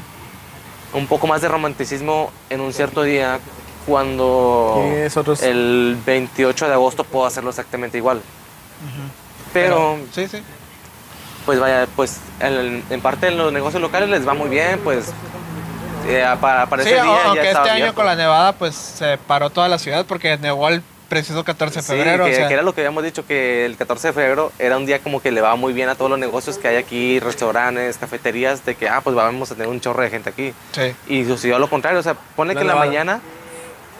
un 0.92 1.06
poco 1.06 1.26
más 1.26 1.40
de 1.40 1.48
romanticismo 1.48 2.30
en 2.50 2.60
un 2.60 2.72
cierto 2.72 3.02
día 3.02 3.40
cuando 3.86 4.74
el 5.42 5.96
28 6.04 6.66
de 6.66 6.72
agosto 6.74 7.04
puedo 7.04 7.24
hacerlo 7.26 7.48
exactamente 7.50 7.96
igual? 7.98 8.20
Pero, 9.52 9.98
Sí, 10.12 10.28
sí. 10.28 10.42
pues 11.46 11.58
vaya, 11.58 11.86
pues 11.96 12.18
en, 12.40 12.84
en 12.90 13.00
parte 13.00 13.28
en 13.28 13.38
los 13.38 13.52
negocios 13.52 13.80
locales 13.80 14.08
les 14.10 14.28
va 14.28 14.34
muy 14.34 14.48
bien, 14.50 14.78
pues 14.84 15.12
eh, 16.08 16.24
para, 16.40 16.66
para 16.66 16.82
Sí, 16.82 16.88
ese 16.90 17.02
día 17.02 17.22
aunque 17.24 17.36
ya 17.36 17.42
este 17.42 17.48
estaba 17.48 17.64
año 17.66 17.72
abierto. 17.74 17.94
con 17.94 18.06
la 18.06 18.16
nevada 18.16 18.52
pues 18.52 18.74
se 18.74 19.18
paró 19.18 19.50
toda 19.50 19.68
la 19.68 19.78
ciudad 19.78 20.04
porque 20.06 20.36
nevó 20.38 20.68
el 20.68 20.82
preciso 21.08 21.42
14 21.42 21.76
de 21.76 21.82
Sí, 21.82 21.88
febrero. 21.92 22.24
que, 22.26 22.32
o 22.32 22.34
sea, 22.34 22.48
que 22.48 22.54
era 22.54 22.62
lo 22.62 22.74
que 22.74 22.82
habíamos 22.82 23.02
dicho, 23.02 23.26
que 23.26 23.64
el 23.64 23.76
14 23.78 24.08
de 24.08 24.12
febrero 24.12 24.52
era 24.58 24.76
un 24.76 24.84
día 24.84 24.98
como 24.98 25.22
que 25.22 25.30
le 25.30 25.40
va 25.40 25.56
muy 25.56 25.72
bien 25.72 25.88
a 25.88 25.94
todos 25.94 26.10
los 26.10 26.18
negocios 26.18 26.58
que 26.58 26.68
hay 26.68 26.76
aquí, 26.76 27.18
restaurantes, 27.18 27.96
cafeterías, 27.96 28.64
de 28.66 28.74
que, 28.74 28.88
ah, 28.90 29.00
pues 29.02 29.16
vamos 29.16 29.50
a 29.50 29.54
tener 29.54 29.68
un 29.70 29.80
chorro 29.80 30.02
de 30.02 30.10
gente 30.10 30.28
aquí. 30.28 30.52
sí. 30.72 30.94
Y 31.08 31.24
sucedió 31.24 31.58
lo 31.58 31.70
contrario, 31.70 31.98
o 31.98 32.02
sea, 32.02 32.14
ponle 32.36 32.52
La 32.52 32.60
que 32.60 32.62
en 32.64 32.68
la 32.68 32.74
mañana 32.76 33.20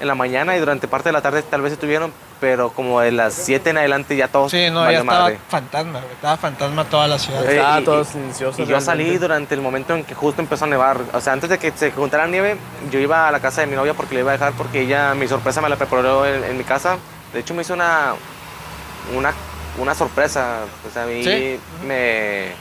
en 0.00 0.06
la 0.08 0.14
mañana 0.14 0.56
y 0.56 0.60
durante 0.60 0.86
parte 0.88 1.08
de 1.08 1.12
la 1.12 1.20
tarde 1.22 1.42
tal 1.42 1.60
vez 1.62 1.72
estuvieron, 1.72 2.12
pero 2.40 2.70
como 2.70 3.00
de 3.00 3.10
las 3.10 3.34
7 3.34 3.70
en 3.70 3.78
adelante 3.78 4.16
ya 4.16 4.28
todos 4.28 4.50
Sí, 4.52 4.68
no, 4.70 4.84
ya 4.90 4.98
estaba 5.00 5.20
madre. 5.22 5.38
fantasma. 5.48 6.00
Estaba 6.12 6.36
fantasma 6.36 6.84
toda 6.84 7.08
la 7.08 7.18
ciudad. 7.18 7.44
Estaba 7.44 7.80
y- 7.80 7.84
todo 7.84 8.02
y- 8.02 8.04
silencioso 8.04 8.62
Y 8.62 8.66
yo 8.66 8.80
salí 8.80 9.16
durante 9.18 9.54
el 9.54 9.60
momento 9.60 9.94
en 9.96 10.04
que 10.04 10.14
justo 10.14 10.40
empezó 10.40 10.64
a 10.66 10.68
nevar. 10.68 11.00
O 11.12 11.20
sea, 11.20 11.32
antes 11.32 11.50
de 11.50 11.58
que 11.58 11.72
se 11.72 11.90
juntara 11.90 12.24
la 12.26 12.30
nieve, 12.30 12.56
yo 12.90 12.98
iba 13.00 13.26
a 13.28 13.32
la 13.32 13.40
casa 13.40 13.60
de 13.62 13.66
mi 13.66 13.74
novia 13.76 13.94
porque 13.94 14.14
le 14.14 14.20
iba 14.20 14.30
a 14.30 14.34
dejar 14.34 14.52
porque 14.52 14.82
ella, 14.82 15.14
mi 15.14 15.26
sorpresa 15.26 15.60
me 15.60 15.68
la 15.68 15.76
preparó 15.76 16.24
en, 16.26 16.44
en 16.44 16.56
mi 16.56 16.64
casa. 16.64 16.96
De 17.32 17.40
hecho, 17.40 17.54
me 17.54 17.62
hizo 17.62 17.74
una, 17.74 18.14
una, 19.16 19.32
una 19.78 19.94
sorpresa. 19.94 20.60
O 20.88 20.92
sea, 20.92 21.02
a 21.02 21.06
mí 21.06 21.24
Sí. 21.24 21.58
me, 21.86 22.52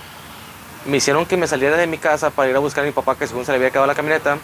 me 0.85 0.97
hicieron 0.97 1.25
que 1.25 1.37
me 1.37 1.45
saliera 1.47 1.77
de 1.77 1.85
mi 1.85 1.97
casa 1.99 2.31
para 2.31 2.49
ir 2.49 2.55
a 2.55 2.59
buscar 2.59 2.83
a 2.83 2.87
mi 2.87 2.93
papá 2.93 3.15
que 3.15 3.27
según 3.27 3.45
se 3.45 3.51
le 3.51 3.57
había 3.57 3.69
quedado 3.69 3.85
la 3.87 3.95
camioneta. 3.95 4.37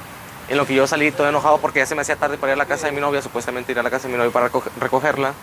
En 0.50 0.58
lo 0.58 0.66
que 0.66 0.74
yo 0.76 0.86
salí 0.88 1.12
todo 1.12 1.28
enojado 1.30 1.58
porque 1.60 1.80
ya 1.80 1.86
se 1.86 1.96
me 1.96 2.02
hacía 2.02 2.16
tarde 2.16 2.38
para 2.38 2.52
ir 2.52 2.56
a 2.56 2.58
la 2.58 2.66
casa 2.66 2.88
de 2.88 2.92
mi 2.92 3.00
novia, 3.02 3.22
supuestamente 3.22 3.72
ir 3.72 3.80
a 3.80 3.84
la 3.84 3.90
casa 3.90 4.08
de 4.08 4.12
mi 4.14 4.18
novia 4.18 4.32
para 4.32 4.50
recoge- 4.52 4.70
recogerla. 4.80 5.34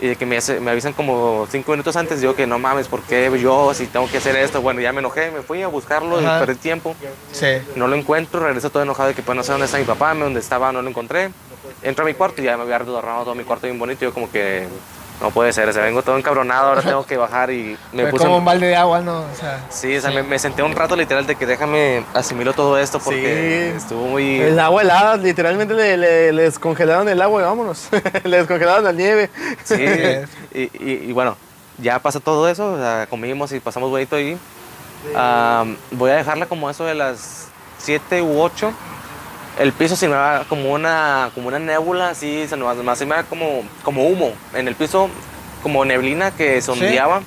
Y 0.00 0.06
de 0.06 0.16
que 0.16 0.26
me, 0.26 0.36
hace- 0.36 0.60
me 0.60 0.70
avisan 0.70 0.92
como 0.92 1.48
cinco 1.50 1.72
minutos 1.72 1.96
antes, 1.96 2.20
digo 2.20 2.36
que 2.36 2.46
no 2.46 2.60
mames, 2.60 2.86
¿por 2.86 3.02
qué 3.02 3.28
yo 3.42 3.74
si 3.74 3.88
tengo 3.88 4.08
que 4.08 4.18
hacer 4.18 4.36
esto? 4.36 4.62
Bueno, 4.62 4.80
ya 4.80 4.92
me 4.92 5.00
enojé, 5.00 5.32
me 5.32 5.42
fui 5.42 5.60
a 5.62 5.66
buscarlo 5.66 6.18
Ajá. 6.20 6.36
y 6.36 6.46
perdí 6.46 6.54
tiempo. 6.60 6.94
Sí. 7.32 7.46
No 7.74 7.88
lo 7.88 7.96
encuentro, 7.96 8.38
regreso 8.38 8.70
todo 8.70 8.84
enojado 8.84 9.08
de 9.08 9.14
que 9.16 9.22
pues 9.22 9.34
no 9.34 9.42
sé 9.42 9.50
dónde 9.50 9.66
está 9.66 9.76
mi 9.78 9.84
papá, 9.84 10.14
dónde 10.14 10.38
estaba, 10.38 10.70
no 10.70 10.82
lo 10.82 10.88
encontré. 10.88 11.30
Entro 11.82 12.04
a 12.04 12.06
mi 12.06 12.14
cuarto 12.14 12.40
y 12.40 12.44
ya 12.44 12.56
me 12.56 12.62
había 12.62 12.76
adornado 12.76 13.24
todo 13.24 13.34
mi 13.34 13.42
cuarto 13.42 13.66
bien 13.66 13.76
bonito. 13.76 14.02
Yo 14.04 14.14
como 14.14 14.30
que 14.30 14.68
no 15.20 15.30
puede 15.30 15.52
ser, 15.52 15.68
o 15.68 15.72
sea, 15.72 15.82
vengo 15.82 16.02
todo 16.02 16.16
encabronado, 16.16 16.68
ahora 16.68 16.82
tengo 16.82 17.04
que 17.04 17.16
bajar 17.16 17.50
y 17.50 17.76
me 17.92 18.02
Fue 18.02 18.10
puse... 18.12 18.24
como 18.24 18.38
un 18.38 18.44
balde 18.44 18.68
de 18.68 18.76
agua, 18.76 19.00
¿no? 19.00 19.20
O 19.22 19.34
sea, 19.38 19.64
Sí, 19.68 19.96
o 19.96 20.00
sea, 20.00 20.10
Me, 20.10 20.22
me 20.22 20.38
senté 20.38 20.62
un 20.62 20.76
rato 20.76 20.94
literal 20.94 21.26
de 21.26 21.34
que 21.34 21.44
déjame 21.46 22.04
asimilo 22.14 22.52
todo 22.52 22.78
esto 22.78 22.98
porque 23.00 23.70
Sí. 23.72 23.76
estuvo 23.78 24.06
muy... 24.06 24.40
El 24.40 24.58
agua 24.60 24.82
helada, 24.82 25.16
literalmente 25.16 25.74
le, 25.74 25.96
le- 25.96 26.32
le 26.32 26.42
descongelaron 26.42 27.08
el 27.08 27.20
agua 27.20 27.42
y 27.42 27.44
vámonos. 27.44 27.88
le 28.24 28.36
descongelaron 28.36 28.84
la 28.84 28.92
nieve. 28.92 29.28
Sí, 29.64 29.84
y, 30.54 30.60
y- 30.60 31.04
y 31.08 31.12
bueno, 31.12 31.36
ya 31.78 31.98
pasó 31.98 32.20
todo 32.20 32.48
eso, 32.48 32.72
o 32.74 32.76
sea, 32.78 33.06
comimos 33.10 33.50
y 33.52 33.60
pasamos 33.60 33.90
bonito 33.90 34.14
ahí. 34.16 34.38
Am, 35.16 35.76
voy 35.92 36.10
a 36.10 36.14
dejarla 36.16 36.46
como 36.46 36.68
eso 36.70 36.84
de 36.84 36.94
las 36.94 37.46
7 37.78 38.22
u 38.22 38.40
8. 38.40 38.72
El 39.58 39.72
piso 39.72 39.96
se 39.96 40.06
me 40.08 40.14
va 40.14 40.44
como 40.48 40.72
una, 40.72 41.30
como 41.34 41.48
una 41.48 41.58
nébula, 41.58 42.10
así, 42.10 42.46
se 42.48 42.56
me 42.56 42.62
va, 42.64 42.74
más 42.74 42.98
se 42.98 43.06
me 43.06 43.16
va 43.16 43.24
como, 43.24 43.62
como 43.82 44.04
humo. 44.06 44.32
En 44.54 44.68
el 44.68 44.76
piso, 44.76 45.08
como 45.62 45.84
neblina 45.84 46.30
que 46.30 46.60
se 46.60 46.66
Sí. 46.66 46.70
ondeaba 46.70 47.22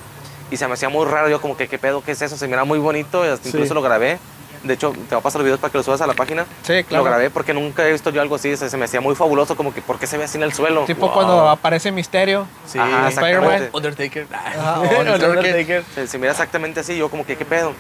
y 0.49 0.55
se 0.57 0.65
me 0.67 0.73
hacía 0.73 0.87
muy 0.89 1.05
raro. 1.05 1.27
Yo, 1.29 1.41
como 1.41 1.57
que, 1.57 1.67
¿qué 1.67 1.77
pedo? 1.77 2.01
¿Qué 2.03 2.13
es 2.13 2.21
eso? 2.21 2.37
Se 2.37 2.47
me 2.47 2.53
era 2.53 2.63
muy 2.63 2.79
bonito, 2.79 3.25
y 3.25 3.27
hasta 3.29 3.43
Sí. 3.43 3.49
incluso 3.53 3.73
lo 3.73 3.81
grabé. 3.81 4.17
De 4.63 4.75
hecho, 4.75 4.91
te 4.91 5.15
voy 5.15 5.17
a 5.19 5.21
pasar 5.21 5.39
los 5.39 5.45
videos 5.45 5.59
para 5.59 5.71
que 5.71 5.79
los 5.79 5.85
subas 5.85 6.01
a 6.01 6.07
la 6.07 6.13
página. 6.13 6.45
Sí, 6.61 6.83
claro. 6.83 7.03
Lo 7.03 7.09
grabé 7.09 7.29
porque 7.31 7.51
nunca 7.53 7.85
he 7.85 7.91
visto 7.91 8.11
yo 8.11 8.21
algo 8.21 8.35
así, 8.35 8.53
o 8.53 8.57
sea, 8.57 8.69
se 8.69 8.77
me 8.77 8.85
hacía 8.85 9.01
muy 9.01 9.15
fabuloso, 9.15 9.57
como 9.57 9.73
que, 9.73 9.81
¿por 9.81 9.97
qué 9.99 10.05
se 10.07 10.17
ve 10.19 10.25
así 10.25 10.37
en 10.37 10.43
el 10.43 10.53
suelo? 10.53 10.85
tipo 10.85 11.07
Wow. 11.07 11.13
cuando 11.13 11.49
aparece 11.49 11.91
Misterio. 11.91 12.45
Sí, 12.67 12.77
Spider-Man. 12.79 13.69
Undertaker. 13.73 14.27
Ajá, 14.31 14.79
Undertaker. 14.79 15.83
Se, 15.95 16.07
se 16.07 16.17
mira 16.19 16.31
exactamente 16.31 16.79
así, 16.79 16.95
yo 16.95 17.09
como 17.09 17.25
que, 17.25 17.35
¿qué 17.35 17.43
pedo? 17.43 17.73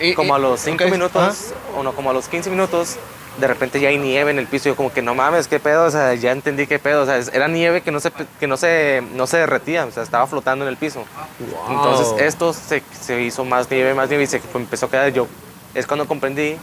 Y- 0.00 0.14
Como 0.14 0.32
y- 0.32 0.36
a 0.36 0.38
los 0.38 0.60
5 0.60 0.84
ok, 0.84 0.90
minutos, 0.92 1.22
ajá. 1.52 1.78
o 1.78 1.82
no, 1.82 1.92
como 1.92 2.10
a 2.10 2.12
los 2.12 2.28
15 2.28 2.50
minutos, 2.50 2.96
de 3.38 3.46
repente 3.46 3.80
ya 3.80 3.88
hay 3.88 3.98
nieve 3.98 4.30
en 4.30 4.38
el 4.38 4.46
piso. 4.46 4.68
Yo 4.68 4.76
como 4.76 4.92
que 4.92 5.02
no 5.02 5.14
mames, 5.14 5.48
qué 5.48 5.58
pedo, 5.60 5.86
o 5.86 5.90
sea, 5.90 6.14
ya 6.14 6.32
entendí 6.32 6.66
qué 6.66 6.78
pedo. 6.78 7.02
O 7.02 7.06
sea, 7.06 7.18
era 7.18 7.48
nieve 7.48 7.80
que 7.80 7.90
no 7.90 8.00
se, 8.00 8.12
que 8.38 8.46
no 8.46 8.56
se, 8.56 9.02
no 9.14 9.26
se 9.26 9.38
derretía, 9.38 9.86
o 9.86 9.90
sea, 9.90 10.02
estaba 10.02 10.26
flotando 10.26 10.64
en 10.64 10.70
el 10.70 10.76
piso. 10.76 11.04
Wow. 11.38 11.76
Entonces 11.76 12.26
esto 12.26 12.52
se, 12.52 12.82
se 13.00 13.22
hizo 13.22 13.44
más 13.44 13.70
nieve, 13.70 13.94
más 13.94 14.08
nieve 14.08 14.24
y 14.24 14.26
se 14.26 14.40
empezó 14.54 14.86
a 14.86 14.90
quedar 14.90 15.12
yo. 15.12 15.26
Es 15.74 15.86
cuando 15.86 16.06
comprendí 16.06 16.56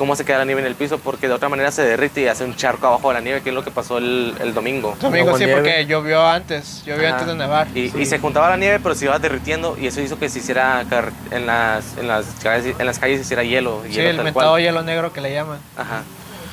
cómo 0.00 0.16
se 0.16 0.24
queda 0.24 0.38
la 0.38 0.46
nieve 0.46 0.62
en 0.62 0.66
el 0.66 0.76
piso, 0.76 0.96
porque 0.96 1.28
de 1.28 1.34
otra 1.34 1.50
manera 1.50 1.70
se 1.70 1.82
derrite 1.82 2.22
y 2.22 2.26
hace 2.26 2.42
un 2.42 2.56
charco 2.56 2.86
abajo 2.86 3.08
de 3.08 3.14
la 3.16 3.20
nieve, 3.20 3.42
que 3.42 3.50
es 3.50 3.54
lo 3.54 3.62
que 3.62 3.70
pasó 3.70 3.98
el, 3.98 4.34
el 4.40 4.54
domingo. 4.54 4.96
Domingo 4.98 5.36
sí, 5.36 5.44
nieve. 5.44 5.60
porque 5.60 5.84
llovió 5.84 6.26
antes. 6.26 6.82
Llovió 6.86 7.06
Ajá. 7.08 7.18
antes 7.18 7.28
de 7.28 7.34
nevar. 7.34 7.68
Y, 7.74 7.92
y 7.94 8.06
se 8.06 8.18
juntaba 8.18 8.48
la 8.48 8.56
nieve, 8.56 8.80
pero 8.82 8.94
se 8.94 9.04
iba 9.04 9.18
derritiendo 9.18 9.76
y 9.78 9.88
eso 9.88 10.00
hizo 10.00 10.18
que 10.18 10.30
se 10.30 10.38
hiciera 10.38 10.86
en 11.30 11.46
las, 11.46 11.98
en 11.98 12.08
las, 12.08 12.24
calles, 12.42 12.76
en 12.78 12.86
las 12.86 12.98
calles 12.98 13.18
se 13.18 13.24
hiciera 13.24 13.44
hielo. 13.44 13.82
Sí, 13.84 13.92
hielo 13.92 14.08
el 14.08 14.16
tal 14.16 14.24
mentado 14.24 14.52
cual. 14.52 14.62
hielo 14.62 14.82
negro 14.82 15.12
que 15.12 15.20
le 15.20 15.34
llaman. 15.34 15.58
Ajá. 15.76 16.02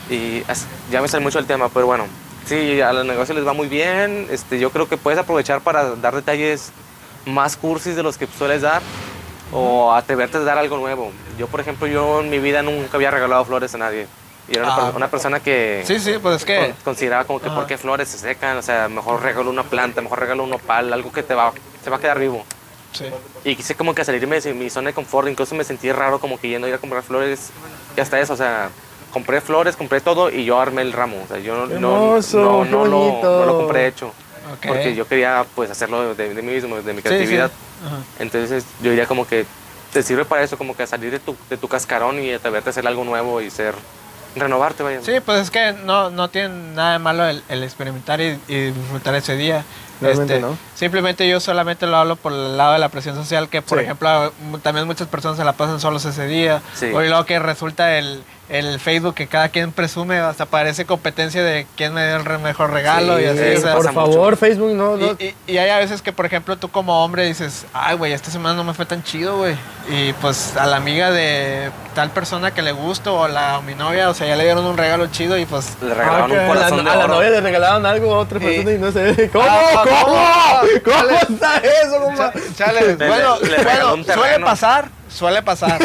Y 0.09 0.43
ya 0.91 1.01
me 1.01 1.07
sale 1.07 1.23
mucho 1.23 1.39
el 1.39 1.45
tema, 1.45 1.69
pero 1.69 1.85
bueno, 1.85 2.03
sí, 2.45 2.81
a 2.81 2.91
los 2.91 3.05
negocios 3.05 3.37
les 3.37 3.47
va 3.47 3.53
muy 3.53 3.69
bien. 3.69 4.27
Este, 4.29 4.59
yo 4.59 4.71
creo 4.71 4.89
que 4.89 4.97
puedes 4.97 5.17
aprovechar 5.21 5.61
para 5.61 5.95
dar 5.95 6.13
detalles 6.13 6.73
más 7.25 7.55
cursis 7.55 7.95
de 7.95 8.03
los 8.03 8.17
que 8.17 8.27
sueles 8.27 8.61
dar 8.61 8.81
o 9.53 9.93
atreverte 9.93 10.35
a 10.35 10.41
dar 10.41 10.57
algo 10.57 10.75
nuevo. 10.75 11.13
Yo, 11.37 11.47
por 11.47 11.59
ejemplo, 11.59 11.87
yo 11.87 12.21
en 12.21 12.29
mi 12.29 12.39
vida 12.39 12.61
nunca 12.61 12.97
había 12.97 13.11
regalado 13.11 13.45
flores 13.45 13.73
a 13.75 13.77
nadie. 13.77 14.07
Y 14.49 14.53
era 14.57 14.63
una, 14.63 14.75
Ah. 14.75 14.93
una 14.95 15.07
persona 15.09 15.39
que 15.41 15.83
Sí, 15.85 15.99
sí, 15.99 16.15
pues 16.21 16.37
es 16.37 16.45
que. 16.45 16.57
con- 16.57 16.73
consideraba 16.85 17.25
como 17.25 17.39
que 17.39 17.47
Ajá. 17.47 17.55
por 17.55 17.67
qué 17.67 17.77
flores 17.77 18.07
se 18.07 18.17
secan, 18.17 18.57
o 18.57 18.61
sea, 18.61 18.87
mejor 18.87 19.21
regalo 19.21 19.49
una 19.49 19.63
planta, 19.63 20.01
mejor 20.01 20.19
regalo 20.19 20.43
un 20.43 20.53
opal, 20.53 20.91
algo 20.93 21.11
que 21.11 21.21
te 21.23 21.33
va, 21.35 21.51
se 21.83 21.89
va 21.89 21.97
a 21.97 21.99
quedar 21.99 22.17
vivo. 22.19 22.45
Sí. 22.93 23.05
Y 23.43 23.55
quise 23.57 23.75
como 23.75 23.93
que 23.93 24.05
salirme 24.05 24.39
de 24.39 24.53
mi 24.53 24.69
zona 24.69 24.87
de 24.89 24.93
confort, 24.93 25.27
incluso 25.27 25.53
me 25.53 25.63
sentí 25.65 25.91
raro 25.91 26.19
como 26.19 26.39
que 26.39 26.47
yendo 26.47 26.65
a 26.65 26.69
ir 26.69 26.75
a 26.75 26.79
comprar 26.79 27.03
flores 27.03 27.49
y 27.95 27.99
hasta 27.99 28.19
eso, 28.21 28.33
o 28.33 28.37
sea, 28.37 28.69
compré 29.11 29.41
flores, 29.41 29.75
compré 29.75 29.99
todo 29.99 30.29
y 30.31 30.45
yo 30.45 30.59
armé 30.59 30.81
el 30.81 30.93
ramo, 30.93 31.17
o 31.23 31.27
sea, 31.27 31.39
yo 31.39 31.53
no, 31.53 31.65
no, 31.67 31.73
Hermoso, 32.15 32.39
no, 32.39 32.65
no 32.65 32.85
lo, 32.85 32.97
bonito. 32.99 33.39
no 33.41 33.45
lo 33.45 33.57
compré 33.57 33.87
hecho, 33.87 34.07
Ok. 34.53 34.67
porque 34.67 34.95
yo 34.95 35.05
quería 35.07 35.45
pues 35.55 35.69
hacerlo 35.69 36.15
de, 36.15 36.33
de 36.33 36.41
mí 36.41 36.53
mismo, 36.53 36.77
de 36.77 36.93
mi 36.93 37.01
Sí, 37.01 37.03
sí. 37.03 37.07
creatividad. 37.09 37.51
Ajá. 37.85 37.97
Entonces 38.19 38.63
yo 38.81 38.89
diría 38.91 39.05
como 39.05 39.27
que 39.27 39.45
te 39.93 40.03
sirve 40.03 40.25
para 40.25 40.43
eso, 40.43 40.57
como 40.57 40.75
que 40.75 40.83
a 40.83 40.87
salir 40.87 41.11
de 41.11 41.19
tu, 41.19 41.35
de 41.49 41.57
tu 41.57 41.67
cascarón 41.67 42.21
y 42.21 42.31
atreverte 42.31 42.69
a 42.69 42.71
hacer 42.71 42.85
algo 42.87 43.03
nuevo 43.03 43.41
y 43.41 43.49
ser, 43.49 43.73
renovarte, 44.35 44.83
vaya. 44.83 45.01
Sí, 45.01 45.13
pues 45.25 45.41
es 45.41 45.51
que 45.51 45.73
no, 45.73 46.09
no 46.09 46.29
tiene 46.29 46.49
nada 46.75 46.93
de 46.93 46.99
malo 46.99 47.25
el, 47.27 47.41
el 47.49 47.63
experimentar 47.63 48.21
y, 48.21 48.39
y 48.47 48.71
disfrutar 48.71 49.15
ese 49.15 49.35
día. 49.35 49.63
Realmente 49.99 50.35
Este, 50.35 50.45
no. 50.45 50.55
Simplemente 50.75 51.27
yo 51.27 51.39
solamente 51.39 51.87
lo 51.87 51.97
hablo 51.97 52.15
por 52.17 52.31
el 52.31 52.55
lado 52.55 52.73
de 52.73 52.79
la 52.79 52.89
presión 52.89 53.15
social, 53.15 53.49
que 53.49 53.63
por 53.63 53.79
Sí. 53.79 53.85
ejemplo 53.85 54.31
también 54.61 54.85
muchas 54.85 55.07
personas 55.07 55.37
se 55.37 55.43
la 55.43 55.53
pasan 55.53 55.79
solos 55.79 56.05
ese 56.05 56.27
día. 56.27 56.61
Sí. 56.75 56.91
O 56.93 57.01
y 57.03 57.07
luego 57.07 57.25
que 57.25 57.39
resulta 57.39 57.97
el, 57.97 58.21
el 58.49 58.79
Facebook 58.79 59.13
que 59.13 59.27
cada 59.27 59.49
quien 59.49 59.71
presume, 59.73 60.19
hasta 60.19 60.45
parece 60.45 60.85
competencia 60.85 61.43
de 61.43 61.67
quién 61.75 61.93
me 61.93 62.07
dio 62.07 62.15
el 62.15 62.39
mejor 62.39 62.71
regalo 62.71 63.19
y 63.19 63.23
Sí, 63.23 63.27
así. 63.27 63.55
o 63.57 63.61
sea, 63.61 63.73
por 63.75 63.93
favor, 63.93 64.31
mucho. 64.31 64.37
Facebook, 64.37 64.71
no, 64.73 64.95
no. 64.95 65.05
y, 65.19 65.35
y- 65.47 65.53
y 65.53 65.57
hay 65.57 65.69
a 65.69 65.77
veces 65.77 66.01
que, 66.01 66.13
por 66.13 66.25
ejemplo, 66.25 66.55
tú 66.57 66.69
como 66.69 67.03
hombre 67.03 67.25
dices, 67.25 67.65
ay, 67.73 67.95
güey, 67.97 68.13
esta 68.13 68.31
semana 68.31 68.55
no 68.55 68.63
me 68.63 68.73
fue 68.73 68.85
tan 68.85 69.03
chido, 69.03 69.37
güey. 69.37 69.55
Y 69.89 70.13
pues 70.13 70.55
a 70.55 70.65
la 70.65 70.77
amiga 70.77 71.11
de 71.11 71.71
tal 71.93 72.11
persona 72.11 72.51
que 72.51 72.61
le 72.61 72.71
gusto 72.71 73.15
o 73.19 73.27
la 73.27 73.55
a 73.55 73.61
mi 73.61 73.75
novia, 73.75 74.09
o 74.09 74.13
sea, 74.13 74.27
ya 74.27 74.35
le 74.37 74.43
dieron 74.45 74.65
un 74.65 74.77
regalo 74.77 75.07
chido 75.07 75.37
y 75.37 75.45
pues... 75.45 75.75
Le 75.81 75.93
regalaron 75.93 76.31
Ah, 76.31 76.41
un 76.41 76.47
corazón 76.47 76.79
a 76.79 76.83
la, 76.83 76.91
de 76.91 76.91
a 76.91 76.95
la 76.95 77.07
novia 77.07 77.29
le 77.31 77.41
regalaron 77.41 77.85
algo 77.85 78.13
a 78.13 78.19
otra 78.19 78.39
persona 78.39 78.71
y 78.71 78.77
no 78.77 78.91
sé. 78.91 79.29
¿Cómo? 79.33 79.45
Ah, 79.47 79.83
¿Cómo? 79.83 80.05
¿cómo? 80.05 80.97
¿Cómo 81.03 81.09
está 81.19 81.57
eso, 81.57 81.99
compa? 82.01 82.31
Chale, 82.55 82.95
Le- 82.95 83.07
bueno, 83.07 83.37
le 83.41 84.13
suele 84.13 84.39
pasar, 84.45 84.89
suele 85.19 85.41
pasar. 85.41 85.79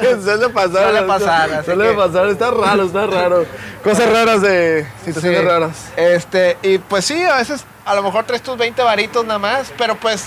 Suele 0.00 0.48
pasar. 0.50 0.70
Suele 0.90 1.02
pasar, 1.02 1.64
Suele 1.64 1.88
que- 1.90 1.94
pasar, 1.94 2.28
está 2.28 2.50
raro, 2.50 2.84
está 2.84 3.06
raro. 3.06 3.46
Cosas 3.84 4.10
raras 4.10 4.42
de 4.42 4.86
situaciones 5.04 5.40
Sí. 5.40 5.46
raras. 5.46 5.86
Este, 5.96 6.56
y 6.62 6.78
pues 6.78 7.04
sí, 7.04 7.22
a 7.22 7.36
veces 7.36 7.64
a 7.84 7.94
lo 7.94 8.02
mejor 8.02 8.24
traes 8.24 8.42
tus 8.42 8.56
20 8.56 8.82
varitos 8.82 9.24
nada 9.24 9.38
más, 9.38 9.72
pero 9.78 9.94
pues 9.96 10.26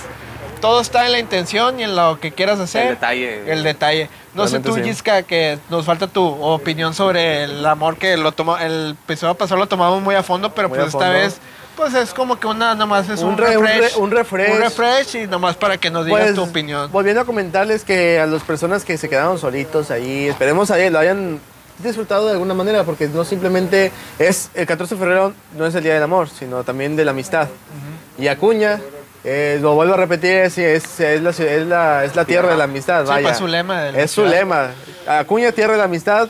todo 0.62 0.80
está 0.82 1.06
en 1.08 1.12
la 1.12 1.20
intención 1.20 1.80
y 1.80 1.84
en 1.84 1.96
lo 1.96 2.20
que 2.20 2.32
quieras 2.32 2.60
hacer. 2.60 2.84
El 2.88 2.90
detalle. 2.96 3.52
El 3.52 3.64
detalle. 3.64 4.10
No 4.36 4.48
sé 4.48 4.60
tú, 4.60 4.76
sí. 4.76 4.84
Gisca, 4.84 5.24
que 5.24 5.58
nos 5.70 5.86
falta 5.86 6.08
tu 6.08 6.24
opinión 6.24 6.94
sobre 6.94 7.44
el 7.46 7.66
amor 7.66 7.98
que 7.98 8.16
lo 8.16 8.32
tomó, 8.32 8.58
el 8.58 8.96
episodio 9.04 9.34
pasado 9.36 9.60
lo 9.60 9.68
tomamos 9.68 10.02
muy 10.02 10.16
a 10.16 10.24
fondo, 10.24 10.54
pero 10.54 10.70
Muy 10.70 10.78
pues 10.78 10.88
esta 10.88 11.00
fondo. 11.00 11.14
vez 11.14 11.40
pues 11.76 11.94
es 11.94 12.14
como 12.14 12.40
que 12.40 12.48
una 12.48 12.76
nomás 12.76 13.10
es 13.10 13.22
un, 13.22 13.30
Un 13.30 13.38
re- 13.38 13.58
un 13.58 13.66
re- 13.66 13.74
refresh, 13.80 13.98
un 13.98 14.12
refresh. 14.12 14.52
un 14.56 14.62
refresh 14.62 15.16
y 15.24 15.28
nomás 15.28 15.56
para 15.56 15.78
que 15.78 15.90
nos 15.90 16.06
digas 16.06 16.22
Pues, 16.22 16.36
tu 16.36 16.44
opinión. 16.44 16.92
Volviendo 16.92 17.22
a 17.22 17.26
comentarles 17.26 17.84
que 17.84 18.20
a 18.20 18.26
las 18.26 18.44
personas 18.44 18.84
que 18.86 18.98
se 18.98 19.10
quedaron 19.10 19.38
solitos 19.40 19.90
ahí, 19.92 20.28
esperemos 20.28 20.70
ahí 20.72 20.90
lo 20.90 21.00
hayan 21.00 21.40
disfrutado 21.80 22.28
de 22.28 22.34
alguna 22.34 22.54
manera, 22.54 22.84
porque 22.84 23.08
no 23.08 23.24
simplemente 23.24 23.92
es 24.20 24.50
el 24.54 24.68
14 24.68 24.94
de 24.96 25.00
febrero, 25.00 25.34
no 25.58 25.66
es 25.66 25.74
el 25.74 25.84
día 25.84 25.96
del 25.96 26.04
amor, 26.04 26.30
sino 26.30 26.64
también 26.64 26.96
de 26.96 27.04
la 27.06 27.12
amistad. 27.12 27.48
Y 28.20 28.28
Acuña, 28.28 28.80
eh, 29.24 29.58
lo 29.62 29.74
vuelvo 29.74 29.96
a 29.96 29.98
repetir, 29.98 30.32
es, 30.32 30.58
es, 30.60 31.00
es 31.00 31.22
la, 31.24 31.30
es, 31.32 31.66
la, 31.68 32.06
es 32.06 32.16
la 32.16 32.26
tierra 32.26 32.50
de 32.52 32.58
la 32.58 32.66
amistad. 32.66 33.04
Sí, 33.06 33.10
vaya. 33.10 33.28
pues, 33.28 33.38
su 33.38 33.48
lema 33.48 33.82
de 33.82 33.92
la 33.94 34.00
Es 34.00 34.12
su 34.12 34.24
lema. 34.26 34.70
Acuña, 35.08 35.52
tierra 35.52 35.72
de 35.74 35.80
la 35.80 35.86
amistad. 35.86 36.30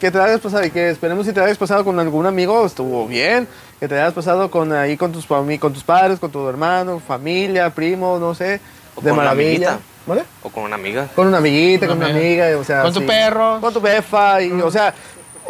Que 0.00 0.10
te 0.10 0.16
la 0.16 0.24
hayas 0.24 0.40
pasado 0.40 0.64
y 0.64 0.70
que 0.70 0.88
esperemos 0.88 1.26
si 1.26 1.32
te 1.34 1.40
la 1.40 1.44
hayas 1.46 1.58
pasado 1.58 1.84
con 1.84 2.00
algún 2.00 2.24
amigo, 2.24 2.64
estuvo 2.64 3.06
bien. 3.06 3.46
Que 3.80 3.88
te 3.88 3.94
hayas 3.98 4.12
pasado 4.12 4.50
con, 4.50 4.72
ahí 4.74 4.96
con 4.98 5.10
tus, 5.10 5.26
con 5.26 5.72
tus 5.72 5.82
padres, 5.84 6.18
con 6.20 6.30
tu 6.30 6.46
hermano, 6.48 7.00
familia, 7.00 7.70
primo, 7.70 8.18
no 8.18 8.34
sé. 8.34 8.60
O 8.94 9.00
de 9.00 9.08
con 9.08 9.12
una 9.14 9.22
maravilla. 9.24 9.78
¿Vale? 10.06 10.24
O 10.42 10.50
con 10.50 10.64
una 10.64 10.74
amiga. 10.76 11.08
Con 11.14 11.26
una 11.28 11.38
amiguita, 11.38 11.86
Una 11.86 11.94
con 11.94 12.04
una 12.04 12.10
amiga. 12.18 12.46
o 12.58 12.64
sea. 12.64 12.82
Con 12.82 12.92
tu 12.92 13.04
perro. 13.06 13.58
Con 13.60 13.72
tu 13.72 13.80
befa, 13.80 14.42
y, 14.42 14.52
o 14.52 14.70
sea. 14.70 14.94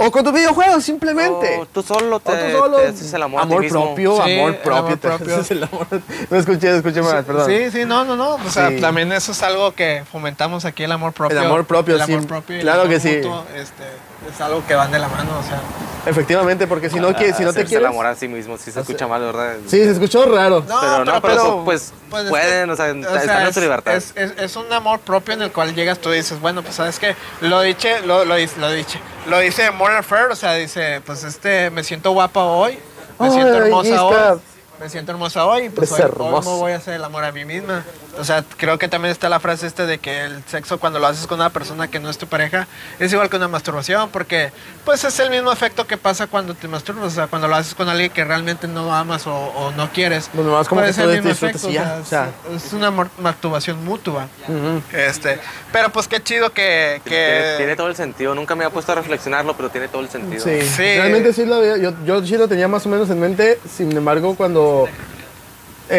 O 0.02 0.10
con 0.10 0.24
tu 0.24 0.32
videojuego, 0.32 0.80
simplemente. 0.80 1.58
O 1.58 1.66
tú 1.66 1.82
solo 1.82 2.20
te, 2.20 2.30
O 2.32 2.34
tú 2.36 2.58
solo. 2.58 2.76
te 2.78 2.86
haces 2.88 3.12
el 3.12 3.22
amor, 3.22 3.42
a 3.42 3.48
ti 3.48 3.56
mismo. 3.58 3.84
propio, 3.86 4.22
Sí, 4.24 4.38
amor 4.38 4.50
el 4.52 4.56
propio. 4.58 4.76
amor 4.78 4.90
te 4.96 5.08
propio. 5.08 5.34
haces 5.34 5.50
el 5.50 5.64
amor. 5.64 5.86
No 6.30 6.36
escuché, 6.38 6.76
escuché 6.76 7.02
mal, 7.02 7.24
perdón. 7.24 7.46
Sí, 7.50 7.70
sí, 7.70 7.84
no, 7.84 8.04
no, 8.04 8.16
no. 8.16 8.34
O 8.36 8.48
sea, 8.50 8.70
Sí. 8.70 8.80
también 8.80 9.12
eso 9.12 9.32
es 9.32 9.42
algo 9.42 9.72
que 9.72 10.02
fomentamos 10.10 10.64
aquí, 10.64 10.84
el 10.84 10.92
amor 10.92 11.12
propio. 11.12 11.38
El 11.38 11.44
amor 11.46 11.64
propio, 11.66 11.96
el 11.96 12.00
amor 12.02 12.20
sí. 12.20 12.26
propio 12.26 12.56
y 12.56 12.58
el 12.60 12.64
Claro 12.64 12.82
amor 12.82 12.94
que 12.94 13.00
sí. 13.00 13.16
mutuo, 13.16 13.44
este, 13.56 13.84
es 14.28 14.40
algo 14.40 14.64
que 14.66 14.74
van 14.74 14.90
de 14.92 14.98
la 14.98 15.08
mano, 15.08 15.30
o 15.38 15.42
sea. 15.42 15.60
Efectivamente, 16.06 16.66
porque 16.66 16.88
si 16.88 16.98
no, 16.98 17.10
qui- 17.10 17.34
si 17.34 17.42
no 17.44 17.52
te 17.52 17.64
quieres... 17.64 17.72
el 17.84 17.86
amor 17.86 18.06
a 18.06 18.14
sí 18.14 18.26
mismo, 18.26 18.56
sí 18.56 18.72
se 18.72 18.80
escucha 18.80 19.06
mal, 19.06 19.20
¿verdad? 19.20 19.56
Sí, 19.66 19.84
se 19.84 19.90
escuchó 19.90 20.24
raro. 20.34 20.64
Pero 20.66 21.04
no, 21.04 21.20
pero 21.20 21.34
eso, 21.34 21.62
pues, 21.64 21.92
pueden, 22.08 22.70
o 22.70 22.76
sea, 22.76 22.88
están 22.88 23.42
en 23.46 23.52
su 23.52 23.60
es- 23.60 23.64
libertad. 23.64 23.94
Es, 23.94 24.12
es- 24.16 24.32
es 24.38 24.56
un 24.56 24.72
amor 24.72 25.00
propio 25.00 25.34
en 25.34 25.42
el 25.42 25.52
cual 25.52 25.74
llegas 25.74 25.98
tú 25.98 26.10
y 26.12 26.16
dices, 26.16 26.40
bueno, 26.40 26.62
pues 26.62 26.74
sabes 26.76 26.98
que 26.98 27.14
lo 27.42 27.60
dice, 27.60 28.00
lo, 28.06 28.24
lo, 28.24 28.34
dice- 28.36 28.58
lo 28.58 28.70
dice, 28.70 28.98
lo 29.26 29.38
dice 29.40 29.70
Morgan 29.72 30.02
Fair, 30.02 30.26
o 30.30 30.36
sea, 30.36 30.54
dice, 30.54 31.02
pues 31.04 31.22
este, 31.24 31.68
me 31.70 31.84
siento 31.84 32.12
guapa 32.12 32.42
hoy, 32.44 32.78
me 33.18 33.30
siento 33.30 33.54
hermosa 33.58 34.02
hoy, 34.04 34.40
me 34.80 34.88
siento 34.88 35.12
hermosa 35.12 35.44
hoy, 35.44 35.68
pues 35.68 35.92
hoy, 35.92 36.00
hoy 36.00 36.06
hermosa. 36.06 36.50
me 36.50 36.56
voy 36.56 36.72
a 36.72 36.76
hacer 36.76 36.94
el 36.94 37.04
amor 37.04 37.22
a 37.24 37.32
mí 37.32 37.44
misma. 37.44 37.84
O 38.18 38.24
sea, 38.24 38.42
creo 38.56 38.78
que 38.78 38.88
también 38.88 39.12
está 39.12 39.28
la 39.28 39.38
frase 39.38 39.66
esta 39.66 39.86
de 39.86 39.98
que 39.98 40.24
el 40.24 40.42
sexo 40.46 40.80
cuando 40.80 40.98
lo 40.98 41.06
haces 41.06 41.26
con 41.26 41.38
una 41.38 41.50
persona 41.50 41.88
que 41.88 42.00
no 42.00 42.08
es 42.08 42.18
tu 42.18 42.26
pareja 42.26 42.66
es 42.98 43.12
igual 43.12 43.28
que 43.28 43.36
una 43.36 43.48
masturbación, 43.48 44.08
porque 44.10 44.52
pues 44.84 45.04
es 45.04 45.18
el 45.20 45.30
mismo 45.30 45.52
efecto 45.52 45.86
que 45.86 45.96
pasa 45.98 46.26
cuando 46.26 46.54
te 46.54 46.66
masturbas, 46.66 47.06
o 47.06 47.10
sea, 47.10 47.26
cuando 47.26 47.46
lo 47.46 47.56
haces 47.56 47.74
con 47.74 47.88
alguien 47.88 48.10
que 48.10 48.24
realmente 48.24 48.66
no 48.68 48.94
amas 48.94 49.26
o, 49.26 49.34
o 49.34 49.70
no 49.72 49.90
quieres. 49.92 50.30
Pues 50.32 50.46
nomás 50.46 50.66
como 50.66 50.80
puede 50.80 50.94
que 50.94 51.02
tú 51.02 51.08
el 51.08 51.16
mismo 51.16 51.28
disfrutas 51.30 51.64
y 51.64 51.72
ya, 51.72 51.96
o 51.98 52.02
o 52.02 52.04
sea. 52.04 52.30
es, 52.54 52.64
es 52.64 52.72
una 52.72 52.90
masturbación 52.90 53.84
mutua. 53.84 54.28
Ujú. 54.48 54.82
Este, 54.96 55.38
pero 55.72 55.90
pues 55.90 56.08
qué 56.08 56.22
chido 56.22 56.50
que, 56.50 57.02
que 57.04 57.10
Tiene, 57.10 57.56
tiene 57.58 57.76
todo 57.76 57.88
el 57.88 57.96
sentido. 57.96 58.34
Nunca 58.34 58.54
me 58.54 58.64
había 58.64 58.72
puesto 58.72 58.92
a 58.92 58.94
reflexionarlo, 58.94 59.54
pero 59.56 59.68
tiene 59.68 59.88
todo 59.88 60.00
el 60.00 60.08
sentido. 60.08 60.42
Sí. 60.42 60.62
Sí. 60.62 60.96
realmente 60.96 61.32
sí 61.34 61.44
lo 61.44 61.56
había, 61.56 61.76
yo, 61.76 61.92
yo 62.04 62.24
sí 62.24 62.36
lo 62.36 62.48
tenía 62.48 62.66
más 62.66 62.86
o 62.86 62.88
menos 62.88 63.10
en 63.10 63.20
mente, 63.20 63.58
sin 63.76 63.94
embargo 63.94 64.34
cuando 64.34 64.69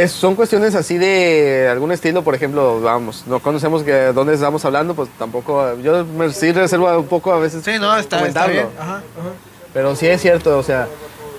son 0.07 0.35
cuestiones 0.35 0.73
así 0.75 0.97
de 0.97 1.67
algún 1.69 1.91
estilo, 1.91 2.23
por 2.23 2.33
ejemplo, 2.35 2.79
vamos, 2.81 3.23
no 3.27 3.39
conocemos 3.39 3.83
que 3.83 4.13
dónde 4.13 4.33
estamos 4.35 4.63
hablando, 4.63 4.93
pues 4.93 5.09
tampoco, 5.19 5.77
yo 5.79 6.05
me, 6.05 6.31
sí 6.31 6.51
reservo 6.51 6.97
un 6.97 7.07
poco 7.07 7.33
a 7.33 7.39
veces 7.39 7.63
Sí, 7.63 7.71
no, 7.79 7.95
está, 7.97 8.25
está 8.25 8.47
bien. 8.47 8.67
Ajá, 8.79 8.95
ajá. 8.95 9.03
Pero 9.73 9.95
sí 9.95 10.07
es 10.07 10.21
cierto, 10.21 10.57
o 10.57 10.63
sea, 10.63 10.87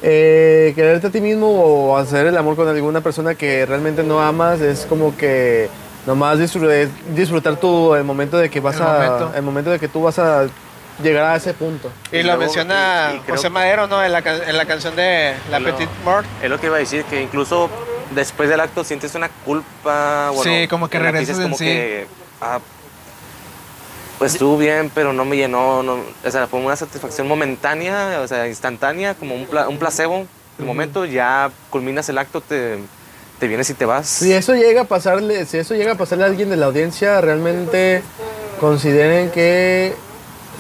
eh, 0.03 0.73
quererte 0.75 1.07
a 1.07 1.11
ti 1.11 1.21
mismo 1.21 1.49
o 1.49 1.97
hacer 1.97 2.27
el 2.27 2.37
amor 2.37 2.57
con 2.57 2.69
alguna 2.69 3.01
persona 3.01 3.35
que 3.35 3.65
realmente 3.67 4.03
no 4.03 4.21
amas 4.21 4.61
es 4.61 4.85
como 4.87 5.17
que 5.17 5.69
nomás 6.07 6.39
disfrutar, 6.39 6.89
disfrutar 7.15 7.57
tu 7.57 7.95
el 7.95 8.05
momento 8.05 8.37
de 8.37 8.51
que 8.51 8.61
vas 8.61 8.77
El 8.77 8.83
a 8.83 8.87
momento. 8.87 9.33
el 9.37 9.43
momento 9.43 9.71
de 9.71 9.79
que 9.79 9.89
tú 9.89 10.03
vas 10.03 10.19
a 10.19 10.47
llegar 11.03 11.25
a 11.25 11.37
ese 11.37 11.55
punto. 11.55 11.91
Y, 12.11 12.17
Y 12.17 12.19
lo 12.23 12.29
luego, 12.37 12.41
menciona 12.43 13.11
y- 13.13 13.17
y 13.17 13.21
creo- 13.21 13.37
José 13.37 13.51
Madero, 13.51 13.87
¿no? 13.87 14.03
En 14.05 14.13
la, 14.13 14.23
can- 14.23 14.43
en 14.47 14.57
la 14.57 14.67
canción 14.67 14.97
de 14.97 15.35
La 15.51 15.59
Lo- 15.61 15.67
Petite 15.77 15.93
Mort. 16.05 16.27
Es 16.43 16.51
lo 16.51 16.59
que 16.61 16.67
iba 16.67 16.77
a 16.77 16.81
decir, 16.81 17.05
que 17.05 17.21
incluso 17.23 17.71
después 18.15 18.49
del 18.49 18.61
acto 18.61 18.85
sientes 18.85 19.15
una 19.15 19.29
culpa. 19.45 20.31
Bueno, 20.35 20.43
Sí, 20.43 20.69
como 20.69 20.89
que 20.89 20.99
regresas 20.99 21.37
en 21.39 21.43
como 21.45 21.57
sí. 21.57 21.65
que, 21.65 22.07
ah, 22.41 22.59
pues 24.19 24.35
estuvo 24.35 24.57
bien, 24.57 24.91
pero 24.95 25.13
no 25.13 25.25
me 25.25 25.37
llenó. 25.37 25.83
no- 25.83 25.99
o 26.25 26.31
sea, 26.31 26.47
fue 26.47 26.61
una 26.61 26.77
satisfacción 26.77 27.27
momentánea, 27.27 28.21
o 28.23 28.29
sea, 28.29 28.47
instantánea, 28.49 29.15
como 29.15 29.35
un, 29.35 29.47
pla- 29.47 29.69
un 29.69 29.79
placebo. 29.79 30.27
De 30.59 30.65
momento 30.65 31.05
ya 31.07 31.51
culminas 31.71 32.09
el 32.11 32.19
acto, 32.19 32.41
te, 32.41 32.79
te 33.41 33.49
vienes 33.49 33.69
y 33.71 33.75
te 33.75 33.85
vas. 33.87 34.07
Si 34.07 34.33
eso 34.33 34.55
llega 34.55 34.83
a 34.83 34.85
pasarle, 34.85 35.45
si 35.47 35.57
eso 35.59 35.75
llega 35.75 35.93
a 35.93 35.97
pasarle 35.97 36.25
a 36.25 36.27
alguien 36.29 36.51
de 36.51 36.57
la 36.57 36.67
audiencia, 36.67 37.21
realmente 37.21 38.03
consideren 38.61 39.31
que 39.31 39.95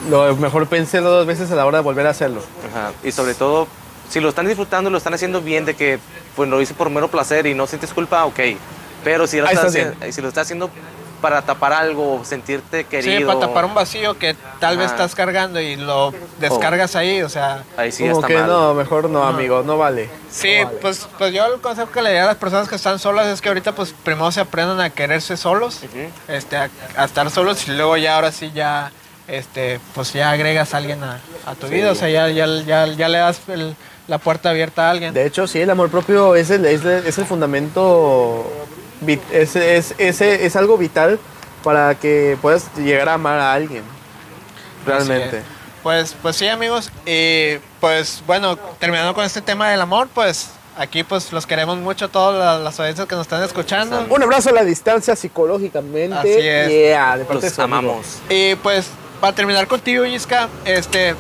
lo 0.09 0.34
mejor 0.36 0.66
pensé 0.66 1.01
dos 1.01 1.26
veces 1.26 1.51
a 1.51 1.55
la 1.55 1.66
hora 1.66 1.78
de 1.78 1.84
volver 1.84 2.07
a 2.07 2.11
hacerlo. 2.11 2.43
Ajá, 2.70 2.93
Y 3.05 3.12
sobre 3.12 3.34
todo, 3.34 3.66
si 4.09 4.20
lo 4.20 4.28
están 4.28 4.47
disfrutando, 4.47 4.90
lo 4.90 4.99
están 4.99 5.14
haciendo 5.14 5.40
bien, 5.40 5.64
de 5.64 5.74
que 5.74 5.99
pues 6.36 6.49
lo 6.49 6.61
hice 6.61 6.74
por 6.74 6.90
mero 6.90 7.09
placer 7.09 7.47
y 7.47 7.55
no 7.55 7.66
sientes 7.66 7.93
culpa, 7.93 8.24
ok. 8.24 8.40
Pero 9.05 9.26
si 9.26 9.38
lo, 9.38 9.47
estás, 9.49 9.66
haciendo, 9.66 9.97
si 10.12 10.20
lo 10.22 10.28
estás 10.28 10.43
haciendo 10.43 10.70
para 11.20 11.43
tapar 11.43 11.72
algo, 11.72 12.24
sentirte 12.24 12.84
querido. 12.84 13.18
Sí, 13.18 13.24
para 13.24 13.38
tapar 13.40 13.64
un 13.64 13.74
vacío 13.74 14.18
que 14.18 14.34
tal 14.59 14.76
vez 14.76 14.90
estás 14.90 15.14
cargando 15.14 15.61
y 15.61 15.76
lo 15.76 16.12
descargas 16.40 16.97
ahí, 16.97 17.22
o 17.22 17.28
sea... 17.28 17.62
Ahí 17.76 17.93
sí 17.93 18.03
Como 18.03 18.16
está 18.16 18.26
que 18.26 18.34
mal. 18.38 18.49
no, 18.49 18.74
mejor 18.74 19.09
no, 19.09 19.24
amigo, 19.24 19.62
no 19.64 19.78
vale. 19.78 20.11
Sí, 20.30 20.57
No 20.61 20.66
vale. 20.66 20.78
pues, 20.80 21.09
pues 21.18 21.32
yo 21.32 21.47
el 21.47 21.61
consejo 21.61 21.90
que 21.93 22.03
le 22.03 22.09
daría 22.11 22.24
a 22.24 22.26
las 22.26 22.36
personas 22.36 22.68
que 22.68 22.74
están 22.74 22.99
solas 22.99 23.26
es 23.28 23.40
que 23.40 23.49
ahorita 23.49 23.72
pues 23.72 23.95
primero 24.05 24.32
se 24.32 24.40
aprendan 24.40 24.80
a 24.80 24.90
quererse 24.90 25.36
solos, 25.36 25.80
este, 26.26 26.57
a, 26.57 26.70
a 26.97 27.05
estar 27.05 27.30
solos 27.30 27.68
y 27.68 27.72
luego 27.72 27.97
ya 27.97 28.16
ahora 28.16 28.32
sí 28.32 28.51
ya, 28.53 28.90
este, 29.28 29.80
pues 29.94 30.12
ya 30.12 30.30
agregas 30.30 30.74
a 30.74 30.78
alguien 30.78 31.02
a, 31.04 31.20
a 31.46 31.54
tu 31.54 31.68
Sí. 31.68 31.74
vida, 31.74 31.92
o 31.92 31.94
sea, 31.94 32.08
ya, 32.08 32.28
ya, 32.28 32.46
ya, 32.64 32.86
ya 32.86 33.08
le 33.08 33.18
das 33.18 33.40
el- 33.48 33.76
la 34.08 34.18
puerta 34.18 34.50
abierta 34.50 34.88
a 34.88 34.90
alguien. 34.90 35.14
De 35.14 35.24
hecho, 35.26 35.46
sí, 35.46 35.60
el 35.60 35.70
amor 35.70 35.88
propio 35.90 36.34
es 36.34 36.50
el, 36.50 36.64
es 36.66 36.84
el, 36.84 37.06
es 37.06 37.18
el 37.18 37.24
fundamento, 37.24 38.44
es, 39.30 39.54
es, 39.56 39.94
es, 39.96 40.20
es 40.20 40.56
algo 40.56 40.76
vital 40.76 41.18
para 41.62 41.94
que 41.94 42.36
puedas 42.42 42.66
llegar 42.76 43.08
a 43.08 43.14
amar 43.14 43.38
a 43.38 43.52
alguien. 43.52 43.84
Realmente. 44.86 45.42
Pues, 45.82 46.14
pues 46.20 46.36
sí, 46.36 46.48
amigos. 46.48 46.90
Y 47.06 47.56
pues 47.80 48.22
bueno, 48.26 48.56
terminando 48.78 49.14
con 49.14 49.24
este 49.24 49.40
tema 49.40 49.70
del 49.70 49.80
amor, 49.80 50.08
pues 50.12 50.50
aquí 50.76 51.04
pues 51.04 51.32
los 51.32 51.46
queremos 51.46 51.78
mucho 51.78 52.08
todas 52.08 52.38
las, 52.38 52.60
las 52.62 52.80
audiencias 52.80 53.06
que 53.06 53.14
nos 53.14 53.22
están 53.26 53.42
escuchando. 53.42 54.06
Un 54.10 54.22
abrazo 54.22 54.50
a 54.50 54.52
la 54.52 54.64
distancia 54.64 55.14
psicológicamente. 55.16 56.16
Así 56.16 56.28
es. 56.30 56.68
Yeah, 56.68 57.16
de 57.18 57.24
parte 57.24 57.44
de 57.46 57.50
Los 57.50 57.58
amamos. 57.58 58.18
Y 58.28 58.54
pues 58.56 58.86
para 59.22 59.36
terminar 59.36 59.68
contigo, 59.68 60.04
Yiska, 60.04 60.48
este 60.64 61.14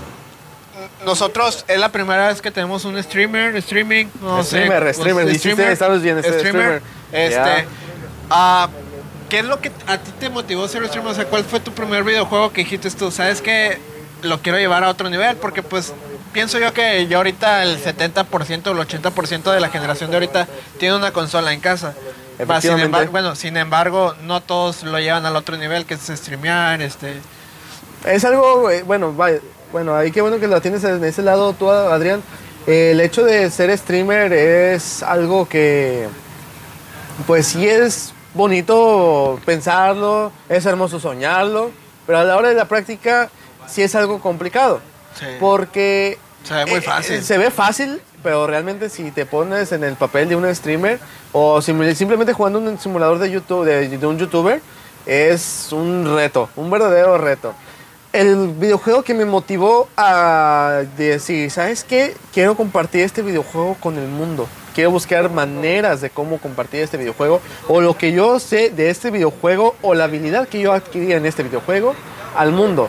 nosotros 1.06 1.64
es 1.68 1.78
la 1.78 1.90
primera 1.90 2.26
vez 2.26 2.42
que 2.42 2.50
tenemos 2.50 2.84
un 2.84 3.00
streamer, 3.00 3.54
streaming, 3.54 4.06
no 4.20 4.42
Streamer, 4.42 4.78
sé, 4.78 4.82
pues, 4.82 4.96
streamer, 4.96 5.26
dijiste, 5.26 5.70
estamos 5.70 6.02
bien, 6.02 6.18
este, 6.18 6.40
streamer. 6.40 6.82
streamer. 6.82 6.82
Este, 7.12 7.68
ah, 8.28 8.68
¿qué 9.28 9.38
es 9.38 9.44
lo 9.44 9.60
que 9.60 9.70
a 9.86 9.98
ti 9.98 10.10
te 10.18 10.30
motivó 10.30 10.66
ser 10.66 10.84
streamer? 10.88 11.12
O 11.12 11.14
sea, 11.14 11.26
¿cuál 11.26 11.44
fue 11.44 11.60
tu 11.60 11.70
primer 11.70 12.02
videojuego 12.02 12.52
que 12.52 12.62
dijiste 12.62 12.90
tú? 12.90 13.12
¿Sabes 13.12 13.40
que 13.40 13.78
lo 14.22 14.42
quiero 14.42 14.58
llevar 14.58 14.82
a 14.82 14.88
otro 14.88 15.08
nivel? 15.08 15.36
Porque 15.36 15.62
pues 15.62 15.94
pienso 16.32 16.58
yo 16.58 16.72
que 16.72 17.06
ya 17.06 17.18
ahorita 17.18 17.62
el 17.62 17.80
70% 17.80 18.66
o 18.66 18.72
el 18.72 18.78
80% 18.88 19.52
de 19.52 19.60
la 19.60 19.68
generación 19.68 20.10
de 20.10 20.16
ahorita 20.16 20.48
tiene 20.80 20.96
una 20.96 21.12
consola 21.12 21.52
en 21.52 21.60
casa. 21.60 21.94
Sin 22.60 22.80
embargo, 22.80 23.12
bueno, 23.12 23.36
sin 23.36 23.56
embargo, 23.56 24.16
no 24.24 24.40
todos 24.40 24.82
lo 24.82 24.98
llevan 24.98 25.24
al 25.24 25.36
otro 25.36 25.56
nivel, 25.56 25.86
que 25.86 25.94
es 25.94 26.00
streamear, 26.00 26.82
este... 26.82 27.20
Es 28.04 28.24
algo, 28.24 28.70
eh, 28.70 28.82
bueno, 28.82 29.12
vaya, 29.12 29.38
bueno, 29.70 29.94
ahí 29.94 30.10
qué 30.10 30.20
bueno 30.20 30.38
que 30.40 30.48
lo 30.48 30.60
tienes 30.60 30.82
en 30.84 31.02
ese 31.04 31.22
lado 31.22 31.52
tú, 31.52 31.70
Adrián. 31.70 32.22
El 32.66 33.00
hecho 33.00 33.24
de 33.24 33.50
ser 33.50 33.76
streamer 33.76 34.32
es 34.32 35.02
algo 35.02 35.48
que, 35.48 36.06
pues 37.26 37.46
sí 37.48 37.68
es 37.68 38.12
bonito 38.34 39.40
pensarlo, 39.44 40.32
es 40.48 40.64
hermoso 40.66 40.98
soñarlo, 41.00 41.70
pero 42.06 42.18
a 42.18 42.24
la 42.24 42.36
hora 42.36 42.48
de 42.48 42.54
la 42.54 42.66
práctica 42.66 43.30
sí 43.68 43.82
es 43.82 43.94
algo 43.94 44.20
complicado. 44.20 44.80
Sí. 45.18 45.26
Porque 45.40 46.18
Se 46.44 46.54
ve 46.54 46.66
muy 46.66 46.78
eh, 46.78 46.82
fácil. 46.82 47.14
eh, 47.16 47.22
se 47.22 47.38
ve 47.38 47.50
fácil, 47.50 48.00
pero 48.22 48.46
realmente 48.46 48.88
si 48.88 49.10
te 49.10 49.26
pones 49.26 49.72
en 49.72 49.84
el 49.84 49.94
papel 49.94 50.28
de 50.28 50.36
un 50.36 50.52
streamer 50.54 50.98
o 51.32 51.60
sim- 51.60 51.94
simplemente 51.94 52.32
jugando 52.32 52.58
un 52.60 52.78
simulador 52.78 53.18
de 53.18 53.30
YouTube 53.30 53.64
de, 53.64 53.88
de 53.88 54.06
un 54.06 54.18
youtuber 54.18 54.60
es 55.04 55.68
un 55.72 56.14
reto, 56.14 56.48
un 56.56 56.70
verdadero 56.70 57.18
reto. 57.18 57.54
El 58.12 58.48
videojuego 58.48 59.02
que 59.02 59.14
me 59.14 59.24
motivó 59.24 59.88
a 59.96 60.82
decir, 60.98 61.50
¿sabes 61.50 61.82
qué? 61.82 62.14
Quiero 62.34 62.54
compartir 62.54 63.00
este 63.02 63.22
videojuego 63.22 63.74
con 63.80 63.96
el 63.96 64.06
mundo. 64.06 64.46
Quiero 64.74 64.90
buscar 64.90 65.30
maneras 65.30 66.02
de 66.02 66.10
cómo 66.10 66.38
compartir 66.38 66.80
este 66.80 66.98
videojuego 66.98 67.40
o 67.68 67.80
lo 67.80 67.96
que 67.96 68.12
yo 68.12 68.38
sé 68.38 68.68
de 68.70 68.90
este 68.90 69.10
videojuego 69.10 69.76
o 69.80 69.94
la 69.94 70.04
habilidad 70.04 70.46
que 70.46 70.60
yo 70.60 70.72
adquirí 70.74 71.12
en 71.12 71.24
este 71.24 71.42
videojuego 71.42 71.94
al 72.36 72.52
mundo. 72.52 72.88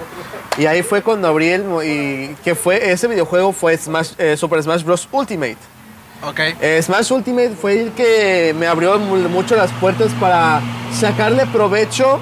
Y 0.58 0.66
ahí 0.66 0.84
fue 0.84 1.02
cuando 1.02 1.30
abrí 1.30 1.50
el... 1.50 1.64
Y 1.84 2.36
que 2.44 2.54
fue, 2.54 2.92
ese 2.92 3.08
videojuego 3.08 3.54
fue 3.54 3.78
Smash, 3.78 4.12
eh, 4.18 4.36
Super 4.38 4.62
Smash 4.62 4.84
Bros. 4.84 5.08
Ultimate. 5.12 5.58
Ok. 6.26 6.40
Eh, 6.62 6.82
Smash 6.82 7.12
Ultimate 7.12 7.52
fue 7.52 7.82
el 7.82 7.92
que 7.94 8.54
me 8.58 8.68
abrió 8.68 9.00
mu- 9.00 9.30
mucho 9.30 9.56
las 9.56 9.72
puertas 9.74 10.12
para 10.20 10.62
sacarle 10.94 11.46
provecho 11.48 12.20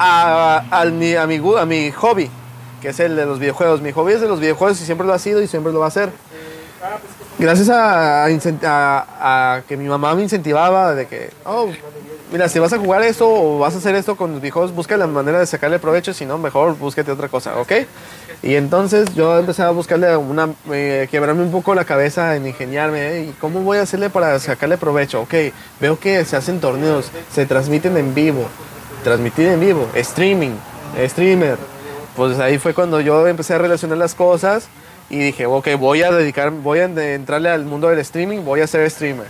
a, 0.00 0.84
mi, 0.92 1.14
a, 1.14 1.22
a 1.22 1.66
mi 1.66 1.90
hobby, 1.92 2.30
que 2.80 2.88
es 2.88 3.00
el 3.00 3.16
de 3.16 3.26
los 3.26 3.38
videojuegos. 3.38 3.80
Mi 3.80 3.92
hobby 3.92 4.14
es 4.14 4.20
de 4.20 4.28
los 4.28 4.40
videojuegos 4.40 4.80
y 4.80 4.84
siempre 4.84 5.06
lo 5.06 5.12
ha 5.12 5.18
sido 5.18 5.42
y 5.42 5.46
siempre 5.46 5.72
lo 5.72 5.80
va 5.80 5.86
a 5.86 5.90
ser. 5.90 6.10
Gracias 7.38 7.70
a 7.72 9.62
que 9.68 9.76
mi 9.76 9.88
mamá 9.88 10.14
me 10.14 10.22
incentivaba 10.22 10.94
de 10.94 11.06
que, 11.06 11.30
oh, 11.44 11.68
mira, 12.32 12.48
si 12.48 12.58
vas 12.58 12.72
a 12.72 12.78
jugar 12.78 13.02
esto 13.02 13.28
o 13.28 13.58
vas 13.58 13.74
a 13.74 13.78
hacer 13.78 13.94
esto 13.94 14.16
con 14.16 14.32
los 14.32 14.40
videojuegos, 14.40 14.74
busca 14.74 14.96
la 14.96 15.06
manera 15.06 15.38
de 15.38 15.46
sacarle 15.46 15.78
provecho, 15.78 16.12
si 16.12 16.24
no, 16.26 16.38
mejor 16.38 16.76
búsquete 16.76 17.10
otra 17.10 17.28
cosa, 17.28 17.58
¿ok? 17.58 17.72
Y 18.42 18.54
entonces 18.54 19.14
yo 19.14 19.38
empecé 19.38 19.62
a 19.62 19.70
buscarle 19.70 20.16
una, 20.16 20.50
eh, 20.72 21.08
quebrarme 21.10 21.42
un 21.42 21.50
poco 21.50 21.74
la 21.74 21.84
cabeza 21.84 22.36
en 22.36 22.46
ingeniarme, 22.46 23.18
¿eh? 23.18 23.22
¿y 23.24 23.32
cómo 23.40 23.60
voy 23.60 23.78
a 23.78 23.82
hacerle 23.82 24.08
para 24.10 24.38
sacarle 24.38 24.78
provecho? 24.78 25.20
Ok, 25.22 25.34
veo 25.80 25.98
que 25.98 26.24
se 26.24 26.36
hacen 26.36 26.60
torneos, 26.60 27.10
se 27.32 27.44
transmiten 27.46 27.96
en 27.96 28.14
vivo, 28.14 28.46
transmitir 29.02 29.46
en 29.48 29.60
vivo, 29.60 29.88
streaming, 29.94 30.52
streamer. 31.06 31.58
Pues 32.16 32.38
ahí 32.38 32.58
fue 32.58 32.74
cuando 32.74 33.00
yo 33.00 33.26
empecé 33.26 33.54
a 33.54 33.58
relacionar 33.58 33.98
las 33.98 34.14
cosas 34.14 34.68
y 35.08 35.18
dije, 35.18 35.46
ok, 35.46 35.68
voy 35.78 36.02
a 36.02 36.10
dedicar, 36.12 36.50
voy 36.50 36.80
a 36.80 36.84
entrarle 36.84 37.48
al 37.50 37.64
mundo 37.64 37.88
del 37.88 37.98
streaming, 38.00 38.44
voy 38.44 38.60
a 38.60 38.66
ser 38.66 38.88
streamer. 38.90 39.26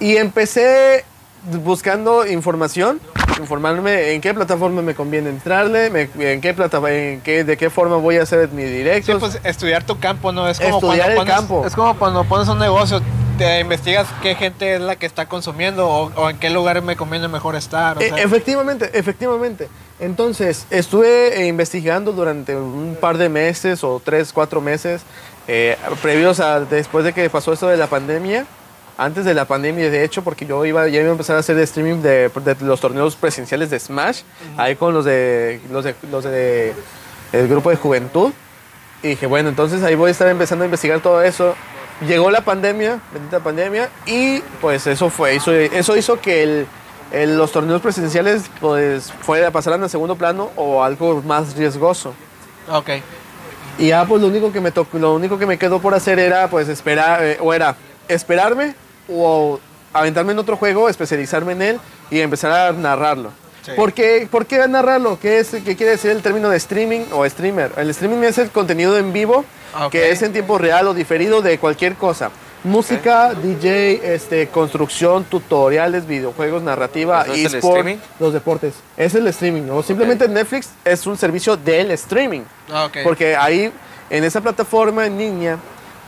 Y 0.00 0.16
empecé 0.16 1.04
buscando 1.62 2.26
información 2.26 3.00
informarme 3.40 4.12
en 4.14 4.20
qué 4.22 4.32
plataforma 4.32 4.80
me 4.82 4.94
conviene 4.94 5.28
entrarle, 5.28 5.90
me- 5.90 6.08
en 6.32 6.40
qué 6.40 6.54
plata, 6.54 6.78
en 6.90 7.20
qué, 7.20 7.44
de 7.44 7.56
qué 7.58 7.68
forma 7.70 7.96
voy 7.96 8.16
a 8.16 8.22
hacer 8.22 8.48
mis 8.48 8.66
Sí, 8.66 8.72
directos. 8.72 9.20
pues 9.20 9.38
estudiar 9.44 9.84
tu 9.84 9.98
campo, 10.00 10.32
¿no? 10.32 10.48
Es 10.48 10.58
como 10.58 10.76
Estudiar 10.76 10.98
cuando 10.98 11.10
el 11.10 11.16
pones, 11.18 11.34
campo. 11.34 11.66
Es 11.66 11.74
como 11.74 11.98
cuando 11.98 12.24
pones 12.24 12.48
un 12.48 12.58
negocio, 12.58 13.00
te 13.38 13.60
investigas 13.60 14.06
qué 14.22 14.34
gente 14.34 14.74
es 14.74 14.80
la 14.80 14.96
que 14.96 15.06
está 15.06 15.26
consumiendo 15.26 15.88
o, 15.88 16.10
o 16.14 16.30
en 16.30 16.38
qué 16.38 16.50
lugar 16.50 16.80
me 16.82 16.96
conviene 16.96 17.28
mejor 17.28 17.54
estar. 17.56 17.98
o 17.98 18.00
E- 18.00 18.12
efectivamente, 18.22 18.90
efectivamente. 18.94 19.68
Entonces, 20.00 20.66
estuve 20.70 21.42
eh, 21.42 21.46
investigando 21.46 22.12
durante 22.12 22.56
un 22.56 22.96
par 23.00 23.18
de 23.18 23.28
meses 23.28 23.82
o 23.84 24.00
tres, 24.04 24.32
cuatro 24.32 24.60
meses, 24.60 25.02
eh, 25.48 25.76
previos 26.02 26.40
a 26.40 26.60
después 26.60 27.04
de 27.04 27.12
que 27.12 27.28
pasó 27.30 27.52
esto 27.52 27.68
de 27.68 27.76
la 27.76 27.86
pandemia, 27.86 28.46
antes 28.98 29.26
de 29.26 29.34
la 29.34 29.44
pandemia, 29.44 29.90
de 29.90 30.04
hecho, 30.04 30.22
porque 30.24 30.46
yo 30.46 30.64
iba, 30.64 30.88
ya 30.88 31.00
iba 31.00 31.08
a 31.08 31.12
empezar 31.12 31.36
a 31.36 31.40
hacer 31.40 31.58
streaming 31.58 32.00
de, 32.00 32.30
de 32.30 32.56
los 32.60 32.80
torneos 32.80 33.14
presenciales 33.16 33.68
de 33.68 33.78
Smash, 33.78 34.22
ahí 34.56 34.76
con 34.76 34.94
los 34.94 35.04
de, 35.04 35.60
los 35.70 35.84
de, 35.84 35.94
los 36.10 36.24
de 36.24 36.74
el 37.32 37.48
grupo 37.48 37.68
de 37.70 37.76
juventud. 37.76 38.32
Y 39.02 39.08
dije, 39.08 39.26
bueno, 39.26 39.50
entonces 39.50 39.82
ahí 39.82 39.94
voy 39.94 40.08
a 40.08 40.12
estar 40.12 40.26
empezando 40.28 40.64
a 40.64 40.66
investigar 40.66 41.00
todo 41.00 41.22
eso. 41.22 41.54
Llegó 42.06 42.30
la 42.30 42.42
pandemia, 42.42 43.00
bendita 43.12 43.40
pandemia, 43.40 43.88
y 44.06 44.40
pues 44.60 44.86
eso 44.86 45.08
fue, 45.08 45.34
hizo, 45.36 45.50
eso 45.52 45.96
hizo 45.96 46.20
que 46.20 46.42
el, 46.42 46.66
el- 47.10 47.38
los 47.38 47.52
torneos 47.52 47.80
presenciales 47.80 48.50
pues 48.60 49.12
fuera, 49.22 49.50
pasaran 49.50 49.82
a 49.82 49.88
segundo 49.88 50.14
plano 50.16 50.50
o 50.56 50.84
algo 50.84 51.22
más 51.22 51.56
riesgoso. 51.56 52.12
Ok. 52.70 52.90
Y 53.78 53.88
ya 53.88 54.04
pues 54.04 54.20
lo 54.20 54.28
único 54.28 54.52
que 54.52 54.60
me 54.60 54.72
tocó, 54.72 54.98
lo 54.98 55.14
único 55.14 55.38
que 55.38 55.46
me 55.46 55.58
quedó 55.58 55.80
por 55.80 55.94
hacer 55.94 56.18
era 56.18 56.48
pues 56.48 56.68
esperar, 56.68 57.24
eh, 57.24 57.38
o 57.40 57.54
era 57.54 57.76
esperarme 58.08 58.74
o 59.08 59.58
aventarme 59.94 60.32
en 60.32 60.38
otro 60.38 60.56
juego, 60.58 60.90
especializarme 60.90 61.52
en 61.52 61.62
él 61.62 61.80
y 62.10 62.20
empezar 62.20 62.52
a 62.52 62.72
narrarlo. 62.72 63.30
Sí. 63.66 63.72
¿Por, 63.74 63.92
qué, 63.92 64.28
por 64.30 64.46
qué 64.46 64.66
narrarlo? 64.68 65.18
¿Qué, 65.20 65.40
es, 65.40 65.48
¿Qué 65.50 65.74
quiere 65.76 65.92
decir 65.92 66.12
el 66.12 66.22
término 66.22 66.48
de 66.48 66.56
streaming 66.56 67.00
o 67.12 67.28
streamer? 67.28 67.72
El 67.76 67.90
streaming 67.90 68.22
es 68.22 68.38
el 68.38 68.50
contenido 68.50 68.96
en 68.96 69.12
vivo, 69.12 69.44
Ah, 69.74 69.86
ok. 69.86 69.92
que 69.92 70.10
es 70.10 70.22
en 70.22 70.32
tiempo 70.32 70.56
real 70.56 70.86
o 70.86 70.94
diferido 70.94 71.42
de 71.42 71.58
cualquier 71.58 71.96
cosa. 71.96 72.30
Música, 72.64 73.34
DJ, 73.34 74.14
este, 74.14 74.48
construcción, 74.48 75.24
tutoriales, 75.24 76.06
videojuegos, 76.06 76.62
narrativa, 76.62 77.22
¿Eso 77.22 77.32
es 77.32 77.38
el 77.46 77.54
eSport, 77.56 77.88
los 78.18 78.32
deportes. 78.32 78.74
Es 78.96 79.14
el 79.14 79.26
streaming, 79.28 79.62
¿no? 79.62 79.82
Simplemente 79.82 80.26
Netflix 80.28 80.70
es 80.84 81.06
un 81.06 81.16
servicio 81.18 81.56
del 81.56 81.90
streaming. 81.92 82.42
Ah, 82.72 82.86
ok. 82.86 82.98
Porque 83.04 83.36
ahí, 83.36 83.70
en 84.10 84.24
esa 84.24 84.40
plataforma 84.40 85.06
en 85.06 85.18
línea, 85.18 85.58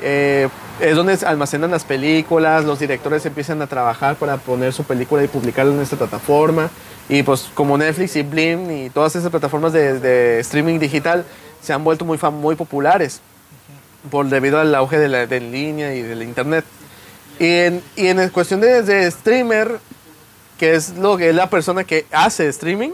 eh, 0.00 0.48
es 0.81 0.97
donde 0.97 1.18
almacenan 1.26 1.70
las 1.70 1.85
películas, 1.85 2.64
los 2.64 2.79
directores 2.79 3.24
empiezan 3.26 3.61
a 3.62 3.66
trabajar 3.66 4.16
para 4.16 4.37
poner 4.37 4.72
su 4.72 4.85
película 4.85 5.24
y 5.24 5.29
publicarla 5.29 5.74
en 5.74 5.81
esta 5.81 5.97
plataforma. 5.97 6.70
Y 7.09 7.22
pues 7.22 7.49
como 7.55 7.76
Netflix 7.79 8.16
y 8.16 8.22
Blim 8.22 8.70
y 8.70 8.91
todas 8.91 9.16
esas 9.16 9.31
plataformas 9.31 9.72
de, 9.72 9.99
de 9.99 10.41
streaming 10.41 10.79
digital 10.79 11.24
se 11.62 11.72
han 11.72 11.83
vuelto 11.83 12.05
muy, 12.05 12.18
muy 12.33 12.55
populares 12.55 13.20
por 14.11 14.26
debido 14.26 14.61
al 14.61 14.74
auge 14.74 14.99
de 14.99 15.09
la 15.09 15.26
de 15.26 15.41
línea 15.41 15.95
y 15.95 16.03
del 16.03 16.22
internet. 16.22 16.64
Y 17.39 17.47
en, 17.47 17.83
y 17.97 18.09
en 18.09 18.29
cuestión 18.31 18.61
de, 18.61 18.83
de 18.83 19.11
streamer, 19.11 19.79
que 20.59 20.74
es 20.74 20.97
lo 20.97 21.16
que 21.16 21.31
es 21.31 21.35
la 21.35 21.51
persona 21.51 21.85
que 21.85 22.07
hace 22.12 22.49
streaming, 22.49 22.91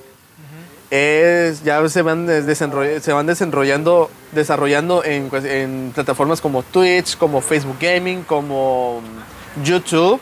es, 0.99 1.65
ya 1.65 1.87
se 1.89 2.03
van, 2.03 2.29
se 2.55 3.13
van 3.13 3.27
desenrollando, 3.27 4.11
desarrollando 4.31 5.03
en, 5.03 5.29
cues- 5.29 5.45
en 5.45 5.91
plataformas 5.93 6.41
como 6.41 6.63
Twitch, 6.63 7.17
como 7.19 7.41
Facebook 7.41 7.79
Gaming, 7.81 8.23
como 8.23 9.01
mm, 9.01 9.65
YouTube. 9.65 10.21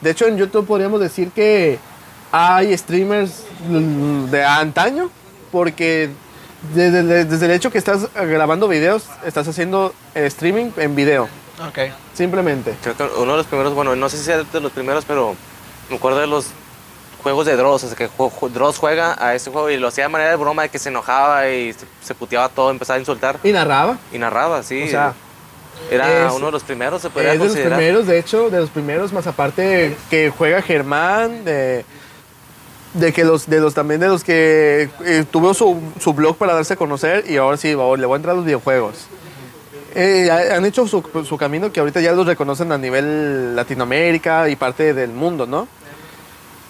De 0.00 0.10
hecho, 0.10 0.26
en 0.28 0.36
YouTube 0.36 0.66
podríamos 0.68 1.00
decir 1.00 1.30
que 1.32 1.80
hay 2.30 2.76
streamers 2.78 3.42
mm, 3.68 4.26
de 4.26 4.44
antaño, 4.44 5.10
porque 5.50 6.10
desde, 6.74 7.00
el- 7.00 7.28
desde 7.28 7.46
el 7.46 7.50
hecho 7.52 7.72
que 7.72 7.78
estás 7.78 8.06
grabando 8.14 8.68
videos, 8.68 9.06
estás 9.26 9.48
haciendo 9.48 9.92
streaming 10.14 10.70
en 10.76 10.94
video, 10.94 11.24
Ok. 11.68 11.90
simplemente. 12.14 12.76
Creo 12.84 12.96
que 12.96 13.02
uno 13.20 13.32
de 13.32 13.38
los 13.38 13.46
primeros, 13.46 13.74
bueno, 13.74 13.96
no 13.96 14.08
sé 14.08 14.16
si 14.18 14.22
sea 14.24 14.44
de 14.44 14.60
los 14.60 14.70
primeros, 14.70 15.04
pero 15.04 15.34
me 15.90 15.96
acuerdo 15.96 16.20
de 16.20 16.28
los 16.28 16.46
juegos 17.22 17.46
de 17.46 17.56
Dross, 17.56 17.84
o 17.84 17.88
sea, 17.88 17.96
que 17.96 18.08
Dross 18.52 18.78
juega 18.78 19.16
a 19.24 19.34
ese 19.34 19.50
juego 19.50 19.68
y 19.70 19.76
lo 19.76 19.88
hacía 19.88 20.04
de 20.04 20.08
manera 20.08 20.30
de 20.30 20.36
broma, 20.36 20.62
de 20.62 20.68
que 20.68 20.78
se 20.78 20.88
enojaba 20.88 21.48
y 21.50 21.74
se, 22.02 22.14
puteaba 22.14 22.48
todo, 22.48 22.70
empezaba 22.70 22.96
a 22.96 23.00
insultar 23.00 23.38
Y 23.42 23.52
narraba. 23.52 23.98
y 24.12 24.18
narraba, 24.18 24.62
sí. 24.62 24.82
O 24.84 24.88
sea, 24.88 25.14
Era 25.90 26.26
es- 26.26 26.32
uno 26.32 26.46
de 26.46 26.52
los 26.52 26.62
primeros, 26.64 27.02
se 27.02 27.10
podría 27.10 27.32
Es 27.32 27.38
de 27.38 27.44
los 27.44 27.52
considerar. 27.54 27.78
primeros, 27.78 28.06
de 28.06 28.18
hecho, 28.18 28.50
de 28.50 28.60
los 28.60 28.70
primeros, 28.70 29.12
más 29.12 29.26
aparte 29.26 29.96
que 30.10 30.30
juega 30.36 30.60
Germán, 30.62 31.44
de, 31.44 31.84
de 32.94 33.12
que 33.12 33.24
los, 33.24 33.46
de 33.48 33.60
los 33.60 33.74
también 33.74 34.00
de 34.00 34.08
los 34.08 34.24
que 34.24 34.88
eh, 35.04 35.24
tuvo 35.30 35.54
su, 35.54 35.80
su 36.00 36.14
blog 36.14 36.36
para 36.36 36.54
darse 36.54 36.74
a 36.74 36.76
conocer 36.76 37.24
y 37.28 37.36
ahora 37.36 37.56
sí, 37.56 37.74
va- 37.74 37.96
le 37.96 38.06
voy 38.06 38.14
a 38.14 38.16
entrar 38.16 38.32
a 38.32 38.36
los 38.36 38.44
videojuegos. 38.44 39.06
Eh, 39.94 40.28
ha- 40.30 40.56
han 40.56 40.64
hecho 40.66 40.86
su, 40.86 41.02
su 41.26 41.36
camino 41.36 41.72
que 41.72 41.80
ahorita 41.80 42.00
ya 42.00 42.12
los 42.12 42.26
reconocen 42.26 42.70
a 42.72 42.78
nivel 42.78 43.54
Latinoamérica 43.56 44.48
y 44.48 44.56
parte 44.56 44.94
del 44.94 45.10
mundo, 45.10 45.46
¿no? 45.46 45.66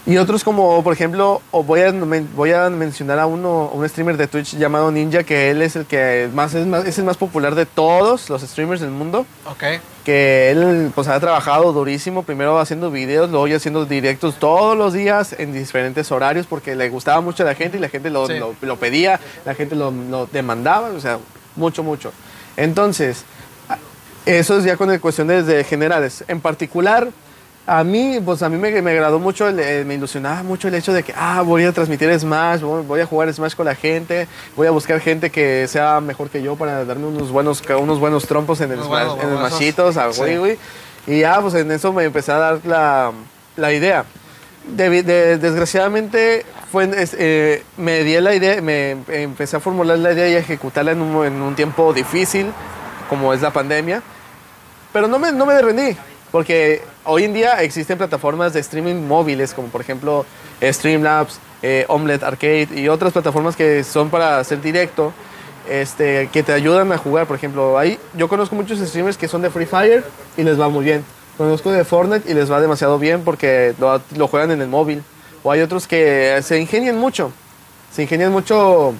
Y 0.09 0.16
otros 0.16 0.42
como, 0.42 0.82
por 0.82 0.94
ejemplo, 0.94 1.42
voy 1.52 1.82
a, 1.82 1.92
voy 2.34 2.52
a 2.52 2.70
mencionar 2.70 3.18
a 3.18 3.26
uno, 3.26 3.70
un 3.74 3.86
streamer 3.86 4.16
de 4.16 4.26
Twitch 4.26 4.56
llamado 4.56 4.90
Ninja, 4.90 5.22
que 5.22 5.50
él 5.50 5.61
es 5.61 5.76
el 5.76 5.84
que 5.84 6.30
más 6.32 6.54
es, 6.54 6.66
más, 6.66 6.86
es 6.86 6.98
el 6.98 7.04
más 7.04 7.18
popular 7.18 7.54
de 7.54 7.66
todos 7.66 8.30
los 8.30 8.40
streamers 8.40 8.80
del 8.80 8.90
mundo 8.90 9.26
Ok. 9.44 9.64
que 10.06 10.50
él 10.50 10.92
pues 10.94 11.09
ha 11.09 11.20
trabajado 11.20 11.74
durísimo, 11.74 12.22
primero 12.22 12.59
haciendo 12.59 12.90
videos, 12.90 13.28
luego 13.30 13.48
ya 13.48 13.56
haciendo 13.56 13.84
directos 13.84 14.36
todos 14.38 14.78
los 14.78 14.94
días 14.94 15.34
en 15.38 15.52
diferentes 15.52 16.11
horarios 16.11 16.46
porque 16.46 16.74
le 16.74 16.88
gustaba 16.88 17.20
mucho 17.20 17.42
a 17.42 17.46
la 17.46 17.54
gente 17.54 17.76
y 17.76 17.80
la 17.80 17.90
gente 17.90 18.09
lo, 18.09 18.26
Sí. 18.26 18.38
lo- 18.38 18.54
lo 18.62 18.76
pedía, 18.76 19.20
la 19.44 19.54
gente 19.54 19.76
lo, 19.76 19.90
lo 19.90 20.24
demandaba, 20.24 20.88
o 20.88 21.00
sea, 21.00 21.18
mucho, 21.54 21.82
mucho. 21.82 22.12
Entonces, 22.56 23.24
eso 24.24 24.56
es 24.56 24.64
ya 24.64 24.76
con 24.78 24.90
el 24.90 25.00
cuestión 25.02 25.26
de, 25.28 25.42
de 25.42 25.64
generales. 25.64 26.24
En 26.28 26.40
particular, 26.40 27.09
a 27.69 27.85
mí, 27.85 28.19
pues 28.25 28.43
a 28.43 28.49
mí 28.49 28.57
me, 28.57 28.81
me 28.83 28.91
agradó 28.93 29.19
mucho, 29.19 29.47
el- 29.47 29.61
eh, 29.61 29.85
me 29.87 29.95
ilusionaba 29.95 30.43
mucho 30.43 30.69
el 30.69 30.74
hecho 30.74 30.93
de 30.93 31.03
que, 31.03 31.12
ah, 31.16 31.43
voy 31.45 31.65
a 31.65 31.73
transmitir 31.73 32.09
Smash, 32.19 32.61
voy 32.62 32.82
voy 32.82 33.01
a 33.01 33.07
jugar 33.07 33.32
Smash 33.32 33.55
con 33.55 33.66
la 33.66 33.74
gente, 33.74 34.27
voy 34.57 34.66
a 34.66 34.70
buscar 34.70 34.99
gente 35.01 35.31
que 35.31 35.66
sea 35.69 36.01
mejor 36.01 36.31
que 36.31 36.43
yo 36.43 36.57
para 36.57 36.85
darme 36.85 37.07
unos 37.07 37.31
buenos, 37.31 37.62
unos 37.78 38.01
buenos 38.01 38.27
trompos 38.27 38.61
en 38.62 38.73
el, 38.73 38.82
Smash, 38.82 39.12
en 39.23 39.28
el. 39.28 39.36
Smashitos, 39.39 39.97
a 39.99 40.12
Sí. 40.12 40.36
güey. 40.36 40.59
Y 41.07 41.20
ya, 41.20 41.40
pues 41.40 41.55
en 41.55 41.70
eso 41.70 41.93
me 41.93 42.05
empecé 42.05 42.32
a 42.32 42.39
dar 42.39 42.61
la, 42.65 43.12
la 43.57 43.73
idea. 43.73 44.05
De- 44.66 45.39
desgraciadamente, 45.39 46.45
fue, 46.70 46.89
eh, 46.93 47.62
me 47.78 48.05
di 48.05 48.20
la 48.20 48.35
idea, 48.35 48.61
me 48.61 48.97
empecé 49.09 49.57
a 49.57 49.61
formular 49.61 49.99
la 49.99 50.12
idea 50.12 50.28
y 50.28 50.35
a 50.35 50.39
ejecutarla 50.39 50.93
en 50.93 51.01
un, 51.01 51.24
en 51.24 51.40
un 51.40 51.55
tiempo 51.55 51.93
difícil, 51.95 52.53
como 53.09 53.32
es 53.32 53.40
la 53.40 53.51
pandemia. 53.51 54.03
Pero 54.93 55.09
no 55.09 55.19
me, 55.19 55.32
no 55.32 55.47
me 55.47 55.61
rendí, 55.61 55.97
porque 56.30 56.82
hoy 57.05 57.24
en 57.24 57.32
día 57.32 57.62
existen 57.62 57.98
plataformas 57.98 58.52
de 58.52 58.60
streaming 58.60 59.06
móviles, 59.06 59.55
como 59.55 59.68
por 59.68 59.80
ejemplo 59.80 60.26
eh, 60.60 60.72
Streamlabs, 60.72 61.40
eh, 61.62 61.84
Omelette 61.88 62.22
Arcade 62.22 62.68
y 62.74 62.88
otras 62.88 63.12
plataformas 63.12 63.56
que 63.56 63.82
son 63.84 64.10
para 64.10 64.38
hacer 64.38 64.60
directo, 64.60 65.12
este, 65.68 66.28
que 66.32 66.42
te 66.42 66.52
ayudan 66.52 66.92
a 66.92 66.98
jugar. 66.98 67.26
Por 67.26 67.36
ejemplo, 67.36 67.78
ahí 67.78 67.98
yo 68.14 68.28
conozco 68.28 68.55
muchos 68.55 68.78
streamers 68.78 69.16
que 69.16 69.28
son 69.28 69.42
de 69.42 69.50
Free 69.50 69.66
Fire 69.66 70.05
y 70.36 70.42
les 70.42 70.60
va 70.60 70.68
muy 70.68 70.84
bien. 70.84 71.05
Conozco 71.36 71.70
de 71.70 71.84
Fortnite 71.84 72.30
y 72.30 72.34
les 72.34 72.50
va 72.50 72.60
demasiado 72.60 72.98
bien 72.98 73.22
porque 73.24 73.74
lo, 73.78 74.00
lo 74.16 74.28
juegan 74.28 74.50
en 74.50 74.60
el 74.60 74.68
móvil. 74.68 75.02
O 75.42 75.52
hay 75.52 75.60
otros 75.60 75.86
que 75.86 76.40
se 76.42 76.59
ingenian 76.59 76.98
mucho. 76.98 77.32
Se 77.92 78.02
ingenian 78.02 78.32
mucho 78.32 78.94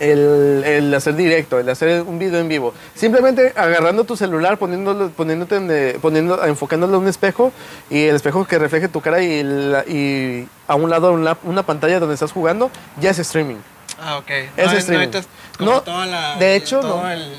el, 0.00 0.62
el 0.64 0.94
hacer 0.94 1.14
directo, 1.16 1.58
el 1.58 1.68
hacer 1.68 2.02
un 2.02 2.18
video 2.18 2.40
en 2.40 2.48
vivo. 2.48 2.72
Simplemente 2.94 3.52
agarrando 3.56 4.04
tu 4.04 4.16
celular, 4.16 4.58
poniéndolo, 4.58 5.10
poniéndote 5.10 5.56
en, 5.56 5.68
eh, 5.70 5.98
poniendo, 6.00 6.44
enfocándolo 6.44 6.96
en 6.96 7.02
un 7.02 7.08
espejo 7.08 7.52
y 7.90 8.04
el 8.04 8.16
espejo 8.16 8.46
que 8.46 8.58
refleje 8.58 8.88
tu 8.88 9.00
cara 9.00 9.22
y, 9.22 9.42
la- 9.42 9.84
y 9.86 10.46
a 10.66 10.74
un 10.76 10.88
lado 10.90 11.12
una, 11.12 11.36
una 11.44 11.62
pantalla 11.64 11.98
donde 12.00 12.14
estás 12.14 12.32
jugando, 12.32 12.70
ya 13.00 13.10
es 13.10 13.18
streaming. 13.18 13.56
Ah, 14.00 14.18
ok. 14.18 14.30
Es 14.56 14.66
no, 14.72 14.78
streaming. 14.78 15.08
como 15.58 15.70
No, 15.72 15.80
toda 15.82 16.06
la, 16.06 16.36
de 16.36 16.54
hecho, 16.56 16.80
todo 16.80 17.02
no. 17.02 17.10
el- 17.10 17.32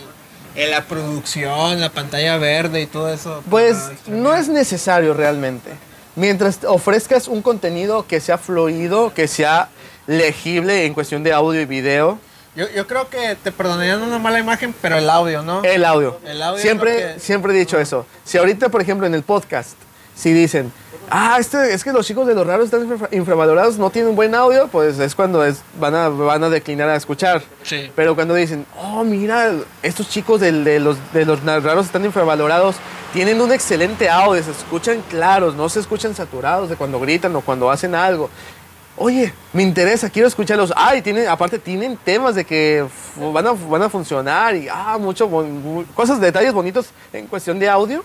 el- 0.56 0.72
la 0.72 0.84
producción, 0.84 1.80
la 1.80 1.90
pantalla 1.90 2.38
verde 2.38 2.81
y 2.81 2.86
todo 2.88 3.14
eso. 3.14 3.41
Pues 3.49 3.77
no 4.07 4.34
es 4.36 4.49
necesario 4.49 5.14
realmente. 5.14 5.69
Mientras 6.15 6.60
ofrezcas 6.65 7.30
un 7.30 7.41
contenido 7.41 8.06
que 8.06 8.19
sea 8.19 8.38
fluido, 8.38 9.14
que 9.14 9.27
sea 9.30 9.69
legible 10.07 10.86
en 10.86 10.94
cuestión 10.94 11.23
de 11.23 11.31
audio 11.31 11.61
y 11.61 11.65
video, 11.65 12.19
Yo, 12.60 12.69
yo 12.76 12.86
creo 12.88 13.10
que 13.10 13.38
te 13.41 13.52
perdonarían 13.53 14.02
una 14.02 14.19
mala 14.19 14.38
imagen, 14.40 14.76
pero 14.81 14.98
el 14.98 15.10
audio, 15.10 15.41
¿no? 15.44 15.64
El 15.64 15.86
audio. 15.86 16.19
El 16.26 16.41
audio 16.41 16.61
siempre, 16.61 17.14
que- 17.15 17.19
siempre 17.19 17.53
he 17.53 17.57
dicho 17.57 17.80
eso. 17.80 18.06
Si 18.26 18.38
ahorita, 18.38 18.68
por 18.68 18.81
ejemplo, 18.81 19.07
en 19.07 19.14
el 19.14 19.23
podcast, 19.23 19.77
si 20.14 20.34
dicen, 20.34 20.73
ah, 21.10 21.38
este, 21.40 21.73
es 21.73 21.86
que 21.86 21.94
los 21.94 22.06
chicos 22.06 22.27
de 22.27 22.36
los 22.36 22.45
raros 22.45 22.65
están 22.65 22.81
infra- 22.86 23.07
infravalorados, 23.14 23.77
no 23.77 23.90
tienen 23.90 24.14
buen 24.14 24.36
audio, 24.36 24.68
pues 24.68 24.99
es 24.99 25.15
cuando 25.15 25.45
es, 25.45 25.61
van, 25.80 25.95
a, 25.95 26.10
van 26.10 26.44
a 26.44 26.49
declinar 26.49 26.90
a 26.90 26.98
escuchar. 26.98 27.41
Sí. 27.64 27.90
Pero 27.95 28.14
cuando 28.15 28.34
dicen, 28.36 28.65
oh, 28.77 29.06
mira, 29.06 29.53
estos 29.81 30.10
chicos 30.10 30.41
del- 30.41 30.65
de, 30.65 30.81
los, 30.81 30.98
de 31.14 31.23
los 31.26 31.41
raros 31.41 31.86
están 31.86 32.03
infravalorados, 32.03 32.76
tienen 33.14 33.40
un 33.40 33.53
excelente 33.53 34.10
audio, 34.10 34.44
se 34.44 34.52
escuchan 34.52 35.02
claros, 35.10 35.56
no 35.56 35.69
se 35.69 35.80
escuchan 35.80 36.14
saturados 36.14 36.69
de 36.69 36.76
cuando 36.76 36.99
gritan 36.99 37.34
o 37.38 37.41
cuando 37.41 37.72
hacen 37.72 37.95
algo. 37.95 38.30
Oye, 39.00 39.34
me 39.54 39.64
interesa, 39.64 40.10
quiero 40.10 40.28
escucharlos. 40.28 40.72
Ay, 40.76 41.02
tienen, 41.02 41.28
aparte 41.28 41.58
tienen 41.58 41.98
temas 41.98 42.36
de 42.36 42.46
que 42.46 42.86
van 43.34 43.48
a, 43.48 43.52
van 43.54 43.82
a 43.82 43.90
funcionar 43.90 44.56
y 44.56 44.68
ah, 44.70 44.98
mucho, 45.00 45.30
cosas, 45.96 46.20
detalles 46.22 46.54
bonitos 46.54 46.88
en 47.14 47.26
cuestión 47.28 47.58
de 47.60 47.68
audio, 47.70 48.04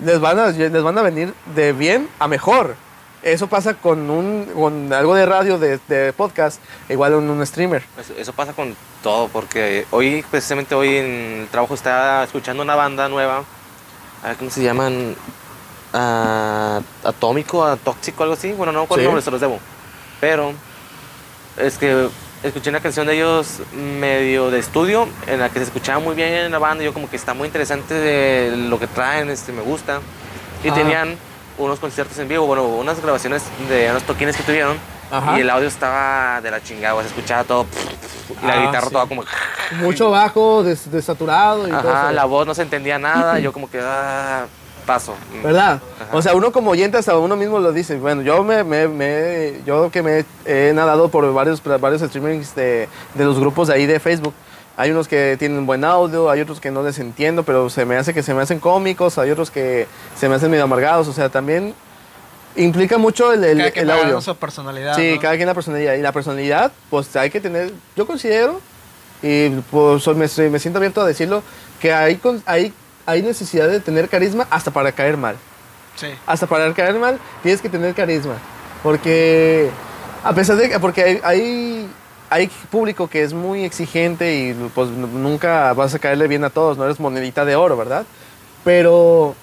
les 0.00 0.18
van 0.18 0.38
a, 0.38 0.48
les 0.48 0.82
van 0.82 0.98
a 0.98 1.02
venir 1.02 1.32
de 1.54 1.72
bien 1.72 2.08
a 2.18 2.26
mejor. 2.26 2.74
Eso 3.22 3.46
pasa 3.46 3.72
con, 3.74 4.10
un, 4.10 4.44
con 4.54 4.92
algo 4.92 5.14
de 5.14 5.24
radio, 5.24 5.58
de, 5.58 5.78
de 5.88 6.12
podcast, 6.12 6.60
igual 6.90 7.14
en 7.14 7.30
un 7.30 7.46
streamer. 7.46 7.82
Eso, 7.98 8.12
eso 8.18 8.32
pasa 8.34 8.52
con 8.52 8.76
todo, 9.02 9.28
porque 9.28 9.86
hoy, 9.92 10.22
precisamente 10.30 10.74
hoy 10.74 10.96
en 10.96 11.40
el 11.42 11.48
trabajo, 11.48 11.72
estaba 11.74 12.24
escuchando 12.24 12.62
una 12.62 12.74
banda 12.74 13.08
nueva. 13.08 13.44
A 14.22 14.28
ver, 14.28 14.36
¿Cómo 14.36 14.50
se 14.50 14.62
llaman? 14.62 15.14
Ah, 15.94 16.80
atómico, 17.04 17.64
a 17.64 17.76
tóxico, 17.76 18.24
algo 18.24 18.34
así. 18.34 18.52
Bueno, 18.52 18.72
no 18.72 18.86
con 18.86 18.98
Sí. 18.98 19.04
nombre, 19.04 19.22
se 19.22 19.30
los 19.30 19.40
debo. 19.40 19.58
Pero 20.20 20.52
es 21.56 21.78
que 21.78 22.08
escuché 22.42 22.70
una 22.70 22.80
canción 22.80 23.06
de 23.06 23.14
ellos 23.16 23.60
medio 24.00 24.50
de 24.50 24.58
estudio, 24.58 25.08
en 25.26 25.40
la 25.40 25.48
que 25.48 25.58
se 25.58 25.64
escuchaba 25.66 25.98
muy 26.00 26.14
bien 26.14 26.32
en 26.34 26.52
la 26.52 26.58
banda. 26.58 26.82
y 26.82 26.86
Yo, 26.86 26.94
como 26.94 27.08
que 27.10 27.16
está 27.16 27.34
muy 27.34 27.46
interesante 27.46 27.94
de 27.94 28.56
lo 28.56 28.78
que 28.78 28.86
traen, 28.86 29.30
este, 29.30 29.52
me 29.52 29.62
gusta. 29.62 30.00
Y 30.62 30.68
Ajá. 30.68 30.76
tenían 30.76 31.16
unos 31.58 31.78
conciertos 31.78 32.18
en 32.18 32.28
vivo, 32.28 32.46
bueno, 32.46 32.64
unas 32.64 33.00
grabaciones 33.00 33.42
de 33.68 33.90
unos 33.90 34.02
toquines 34.04 34.36
que 34.36 34.42
tuvieron. 34.42 34.76
Ajá. 35.10 35.36
Y 35.38 35.42
el 35.42 35.50
audio 35.50 35.68
estaba 35.68 36.40
de 36.40 36.50
la 36.50 36.62
chingada, 36.62 37.00
se 37.02 37.08
escuchaba 37.08 37.44
todo. 37.44 37.66
Y 38.42 38.46
la 38.46 38.54
Ah, 38.54 38.66
guitarra 38.66 38.86
sí. 38.86 38.92
toda 38.92 39.06
como. 39.06 39.22
Mucho 39.72 40.10
bajo, 40.10 40.62
des- 40.64 40.90
desaturado 40.90 41.68
y 41.68 41.70
todo 41.70 41.92
eso. 41.94 42.12
la 42.12 42.24
voz 42.24 42.46
no 42.46 42.54
se 42.54 42.62
entendía 42.62 42.98
nada. 42.98 43.38
y 43.38 43.42
yo, 43.44 43.52
como 43.52 43.70
que. 43.70 43.78
Ah, 43.82 44.46
paso. 44.86 45.14
¿Verdad? 45.42 45.80
Ajá. 46.00 46.16
O 46.16 46.22
sea, 46.22 46.34
uno 46.34 46.52
como 46.52 46.70
oyente 46.70 46.96
hasta 46.98 47.16
uno 47.18 47.36
mismo 47.36 47.58
lo 47.58 47.72
dice. 47.72 47.96
Bueno, 47.96 48.22
yo 48.22 48.42
me, 48.44 48.62
me- 48.64 48.88
me- 48.88 49.54
yo 49.66 49.90
que 49.90 50.02
me 50.02 50.24
he 50.44 50.72
nadado 50.74 51.08
por 51.08 51.32
varios, 51.32 51.62
varios 51.80 52.02
streamings 52.02 52.54
de, 52.54 52.88
de 53.14 53.24
los 53.24 53.38
grupos 53.38 53.68
de 53.68 53.74
ahí 53.74 53.86
de 53.86 53.98
Facebook. 54.00 54.34
Hay 54.76 54.90
unos 54.90 55.06
que 55.06 55.36
tienen 55.38 55.66
buen 55.66 55.84
audio, 55.84 56.28
hay 56.30 56.40
otros 56.40 56.60
que 56.60 56.70
no 56.72 56.82
les 56.82 56.98
entiendo, 56.98 57.44
pero 57.44 57.70
se 57.70 57.84
me 57.84 57.96
hace 57.96 58.12
que 58.12 58.22
se 58.24 58.34
me 58.34 58.42
hacen 58.42 58.58
cómicos, 58.58 59.18
hay 59.18 59.30
otros 59.30 59.50
que 59.50 59.86
se 60.16 60.28
me 60.28 60.34
hacen 60.34 60.50
medio 60.50 60.64
amargados. 60.64 61.06
O 61.08 61.12
sea, 61.12 61.28
también 61.28 61.74
implica 62.56 62.98
mucho 62.98 63.32
el, 63.32 63.42
el- 63.44 63.58
Cada 63.58 63.70
quien 63.70 63.84
el 63.84 63.90
audio. 63.90 64.20
su 64.20 64.34
personalidad. 64.36 64.96
Sí, 64.96 65.12
¿no? 65.14 65.20
cada 65.20 65.36
quien 65.36 65.46
la 65.46 65.54
personalidad. 65.54 65.94
Y 65.94 66.02
la 66.02 66.12
personalidad, 66.12 66.72
pues 66.90 67.14
hay 67.16 67.30
que 67.30 67.40
tener, 67.40 67.72
yo 67.96 68.06
considero, 68.06 68.60
y 69.22 69.48
pues 69.70 70.06
me, 70.08 70.50
me 70.50 70.58
siento 70.58 70.78
abierto 70.78 71.00
a 71.00 71.06
decirlo, 71.06 71.42
que 71.80 71.92
hay, 71.92 72.16
con- 72.16 72.42
hay, 72.46 72.72
hay 73.06 73.22
necesidad 73.22 73.68
de 73.68 73.80
tener 73.80 74.08
carisma 74.08 74.46
hasta 74.50 74.70
para 74.70 74.92
caer 74.92 75.16
mal. 75.16 75.36
Sí. 75.96 76.08
Hasta 76.26 76.46
para 76.46 76.72
caer 76.74 76.98
mal 76.98 77.18
tienes 77.42 77.60
que 77.60 77.68
tener 77.68 77.94
carisma. 77.94 78.34
Porque 78.82 79.70
a 80.22 80.32
pesar 80.32 80.56
de 80.56 80.68
que, 80.68 80.80
porque 80.80 81.20
hay, 81.22 81.88
hay, 82.30 82.50
público 82.70 83.08
que 83.08 83.22
es 83.22 83.32
muy 83.32 83.64
exigente 83.64 84.34
y 84.34 84.70
pues 84.74 84.88
nunca 84.90 85.72
vas 85.72 85.94
a 85.94 85.98
caerle 85.98 86.26
bien 86.28 86.44
a 86.44 86.50
todos, 86.50 86.76
no 86.76 86.84
eres 86.84 86.98
monedita 86.98 87.44
de 87.44 87.56
oro, 87.56 87.76
¿verdad? 87.76 88.04
Pero 88.64 89.34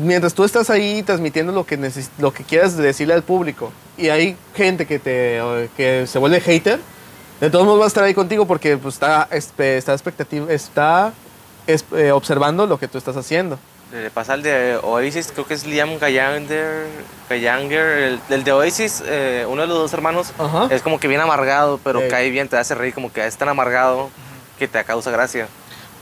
mientras 0.00 0.34
tú 0.34 0.44
estás 0.44 0.70
ahí 0.70 1.02
transmitiendo 1.02 1.52
lo 1.52 1.64
que, 1.64 1.78
neces- 1.78 2.10
lo 2.18 2.32
que 2.32 2.44
quieras 2.44 2.76
decirle 2.76 3.14
al 3.14 3.22
público 3.22 3.72
y 3.96 4.08
hay 4.08 4.36
gente 4.54 4.86
que, 4.86 4.98
te, 4.98 5.40
que 5.76 6.06
se 6.06 6.18
vuelve 6.18 6.40
hater, 6.40 6.80
de 7.40 7.50
todos 7.50 7.64
modos 7.64 7.80
va 7.80 7.84
a 7.84 7.88
estar 7.88 8.04
ahí 8.04 8.14
contigo 8.14 8.46
porque 8.46 8.76
pues, 8.76 8.94
está, 8.94 9.28
está, 9.30 9.92
expectativa, 9.92 10.52
está 10.52 11.12
es- 11.66 11.84
eh, 11.96 12.12
observando 12.12 12.66
lo 12.66 12.78
que 12.78 12.88
tú 12.88 12.98
estás 12.98 13.16
haciendo. 13.16 13.58
Le 13.92 14.10
pasa 14.10 14.32
al 14.32 14.42
de 14.42 14.78
Oasis, 14.82 15.32
creo 15.32 15.46
que 15.46 15.52
es 15.52 15.66
Liam 15.66 15.98
Gallagher. 15.98 16.86
Gallagher 17.28 17.86
el, 17.98 18.20
el 18.30 18.42
de 18.44 18.52
Oasis, 18.52 19.02
eh, 19.06 19.44
uno 19.48 19.62
de 19.62 19.68
los 19.68 19.76
dos 19.76 19.92
hermanos, 19.92 20.32
Ajá. 20.38 20.68
es 20.70 20.80
como 20.80 20.98
que 20.98 21.08
bien 21.08 21.20
amargado, 21.20 21.78
pero 21.84 22.00
cae 22.08 22.30
bien, 22.30 22.48
te 22.48 22.56
hace 22.56 22.74
reír, 22.74 22.94
como 22.94 23.12
que 23.12 23.26
es 23.26 23.36
tan 23.36 23.50
amargado 23.50 24.08
que 24.58 24.66
te 24.66 24.82
causa 24.84 25.10
gracia. 25.10 25.46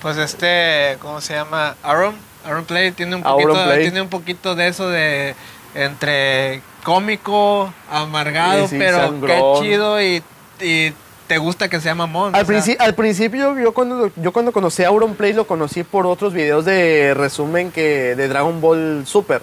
Pues 0.01 0.16
este, 0.19 0.99
¿cómo 1.01 1.20
se 1.20 1.35
llama? 1.35 1.74
Aaron. 1.82 2.15
Aaron 2.47 2.65
Play 2.65 2.93
tiene 2.93 3.16
un 3.16 3.23
poquito, 3.23 3.53
Play. 3.65 3.82
tiene 3.82 4.01
un 4.01 4.09
poquito 4.09 4.55
de 4.55 4.69
eso 4.69 4.89
de 4.89 5.35
entre 5.74 6.62
cómico, 6.85 7.73
amargado, 7.91 8.62
Sí, 8.62 8.70
sí, 8.70 8.77
pero 8.78 8.97
qué 8.99 9.07
sangrón. 9.07 9.62
chido 9.62 10.01
y, 10.03 10.23
y 10.61 10.93
te 11.31 11.39
gusta 11.39 11.69
que 11.69 11.81
sea 11.81 11.94
mamón. 11.94 12.35
Al, 12.35 12.43
o 12.43 12.44
sea, 12.44 12.74
al 12.81 12.97
principio, 12.97 13.57
yo 13.57 13.73
cuando, 13.73 14.11
yo 14.16 14.32
cuando 14.32 14.51
conocí 14.51 14.82
a 14.82 14.89
Auronplay 14.89 15.32
lo 15.32 15.47
conocí 15.47 15.85
por 15.85 16.05
otros 16.05 16.32
videos 16.32 16.65
de 16.65 17.15
resumen 17.15 17.70
que 17.70 18.16
de 18.16 18.27
Dragon 18.27 18.61
Ball 18.61 19.05
Super. 19.07 19.40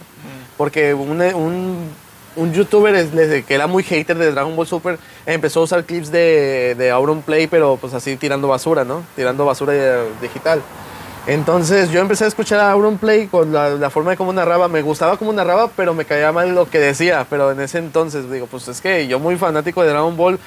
Porque 0.58 0.94
un, 0.94 1.22
un, 1.22 1.88
un 2.36 2.54
youtuber 2.54 2.94
es- 2.94 3.14
le- 3.14 3.44
que 3.44 3.54
era 3.54 3.68
muy 3.68 3.84
hater 3.84 4.18
de 4.18 4.32
Dragon 4.34 4.54
Ball 4.54 4.68
Super 4.68 5.00
empezó 5.26 5.62
a 5.62 5.64
usar 5.64 5.86
clips 5.86 6.12
de, 6.12 6.76
de 6.78 6.92
Auronplay, 6.92 7.48
pero 7.48 7.78
pues 7.80 7.94
así 7.94 8.18
tirando 8.18 8.50
basura, 8.50 8.84
¿no? 8.84 9.04
Tirando 9.16 9.46
basura 9.46 9.72
eh, 9.74 10.04
digital. 10.22 10.62
Entonces 11.28 11.92
yo 11.92 12.00
empecé 12.00 12.24
a 12.24 12.28
escuchar 12.28 12.62
a 12.62 12.72
Auronplay 12.72 13.28
con 13.28 13.52
la, 13.52 13.90
forma 13.90 14.12
de 14.12 14.18
cómo 14.18 14.32
narraba. 14.32 14.70
Me 14.70 14.82
gustaba 14.82 15.18
cómo 15.18 15.34
narraba, 15.34 15.70
pero 15.76 15.94
me 15.94 16.06
caía 16.06 16.32
mal 16.32 16.56
lo 16.56 16.70
que 16.70 16.80
decía. 16.80 17.28
Pero 17.30 17.52
en 17.52 17.60
ese 17.60 17.80
entonces 17.80 18.32
digo, 18.32 18.48
pues 18.48 18.70
es 18.70 18.80
que 18.80 19.08
yo 19.08 19.20
muy 19.20 19.36
fanático 19.36 19.84
de 19.84 19.90
Dragon 19.90 20.16
Ball, 20.16 20.40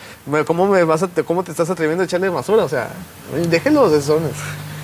¿cómo, 0.46 0.66
me 0.66 0.82
vas 0.84 1.02
a, 1.02 1.08
cómo 1.26 1.44
te 1.44 1.50
estás 1.50 1.68
atreviendo 1.68 2.02
a 2.02 2.06
echarle 2.06 2.30
basura? 2.30 2.64
O 2.64 2.68
sea, 2.68 2.88
déjenlos 3.50 3.92
de 3.92 4.00
zonas. 4.00 4.32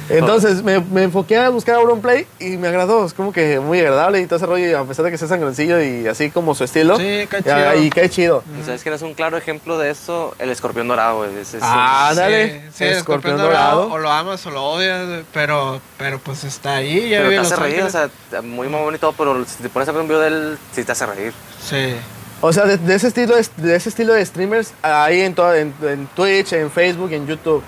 Entonces 0.08 0.62
me, 0.62 0.78
me 0.80 1.02
enfoqué 1.04 1.36
a 1.36 1.48
buscar 1.48 1.74
Auronplay 1.76 2.26
y 2.38 2.56
me 2.56 2.68
agradó. 2.68 3.04
Es 3.04 3.12
como 3.14 3.32
que 3.32 3.58
muy 3.60 3.80
agradable 3.80 4.20
y 4.20 4.26
todo 4.26 4.36
ese 4.36 4.46
rollo, 4.46 4.66
y 4.68 4.72
a 4.72 4.82
pesar 4.84 5.04
de 5.04 5.10
que 5.10 5.18
sea 5.18 5.28
sangroncillo 5.28 5.82
y 5.82 6.06
así 6.06 6.30
como 6.30 6.54
su 6.54 6.64
estilo. 6.64 6.96
Sí, 6.96 7.26
qué 7.30 7.42
chido. 7.42 7.74
Y 7.82 7.90
qué 7.90 8.10
chido. 8.10 8.44
¿Y 8.60 8.64
¿Sabes 8.64 8.82
quién 8.82 8.94
es 8.94 9.02
un 9.02 9.14
claro 9.14 9.36
ejemplo 9.36 9.78
de 9.78 9.90
eso? 9.90 10.34
El 10.38 10.50
escorpión 10.50 10.86
dorado, 10.88 11.18
güey. 11.18 11.36
Es- 11.38 11.54
es- 11.54 11.62
Ah, 11.62 12.10
sí, 12.12 12.18
Ándale, 12.20 12.62
sí, 12.72 12.84
el 12.84 12.92
escorpión 12.94 13.36
dorado. 13.38 13.90
O 13.90 13.98
lo 13.98 14.10
amas 14.10 14.44
o 14.46 14.50
lo 14.50 14.62
odias, 14.64 15.24
pero, 15.32 15.80
pero 15.98 16.18
pues 16.18 16.44
está 16.44 16.76
ahí. 16.76 17.08
Ya 17.10 17.18
pero 17.18 17.30
te 17.30 17.38
hace 17.38 17.56
reír, 17.56 17.82
o 17.82 17.90
sea, 17.90 18.08
muy 18.42 18.68
mamón 18.68 18.94
y 18.94 18.98
todo, 18.98 19.12
pero 19.12 19.44
si 19.44 19.62
te 19.62 19.68
pones 19.68 19.88
a 19.88 19.92
ver 19.92 20.02
un 20.02 20.08
video 20.08 20.20
de 20.20 20.28
él, 20.28 20.58
sí 20.72 20.84
te 20.84 20.92
hace 20.92 21.06
reír. 21.06 21.32
Sí. 21.60 21.94
O 22.42 22.52
sea, 22.52 22.64
de, 22.66 22.76
de 22.76 22.94
ese 22.94 23.08
estilo 23.08 23.34
de, 23.34 23.46
de 23.56 23.76
ese 23.76 23.88
estilo 23.88 24.12
de 24.12 24.24
streamers 24.24 24.72
hay 24.82 25.22
en, 25.22 25.34
todo, 25.34 25.54
en, 25.54 25.74
en 25.82 26.06
Twitch, 26.14 26.52
en 26.52 26.70
Facebook, 26.70 27.10
en 27.12 27.26
YouTube. 27.26 27.62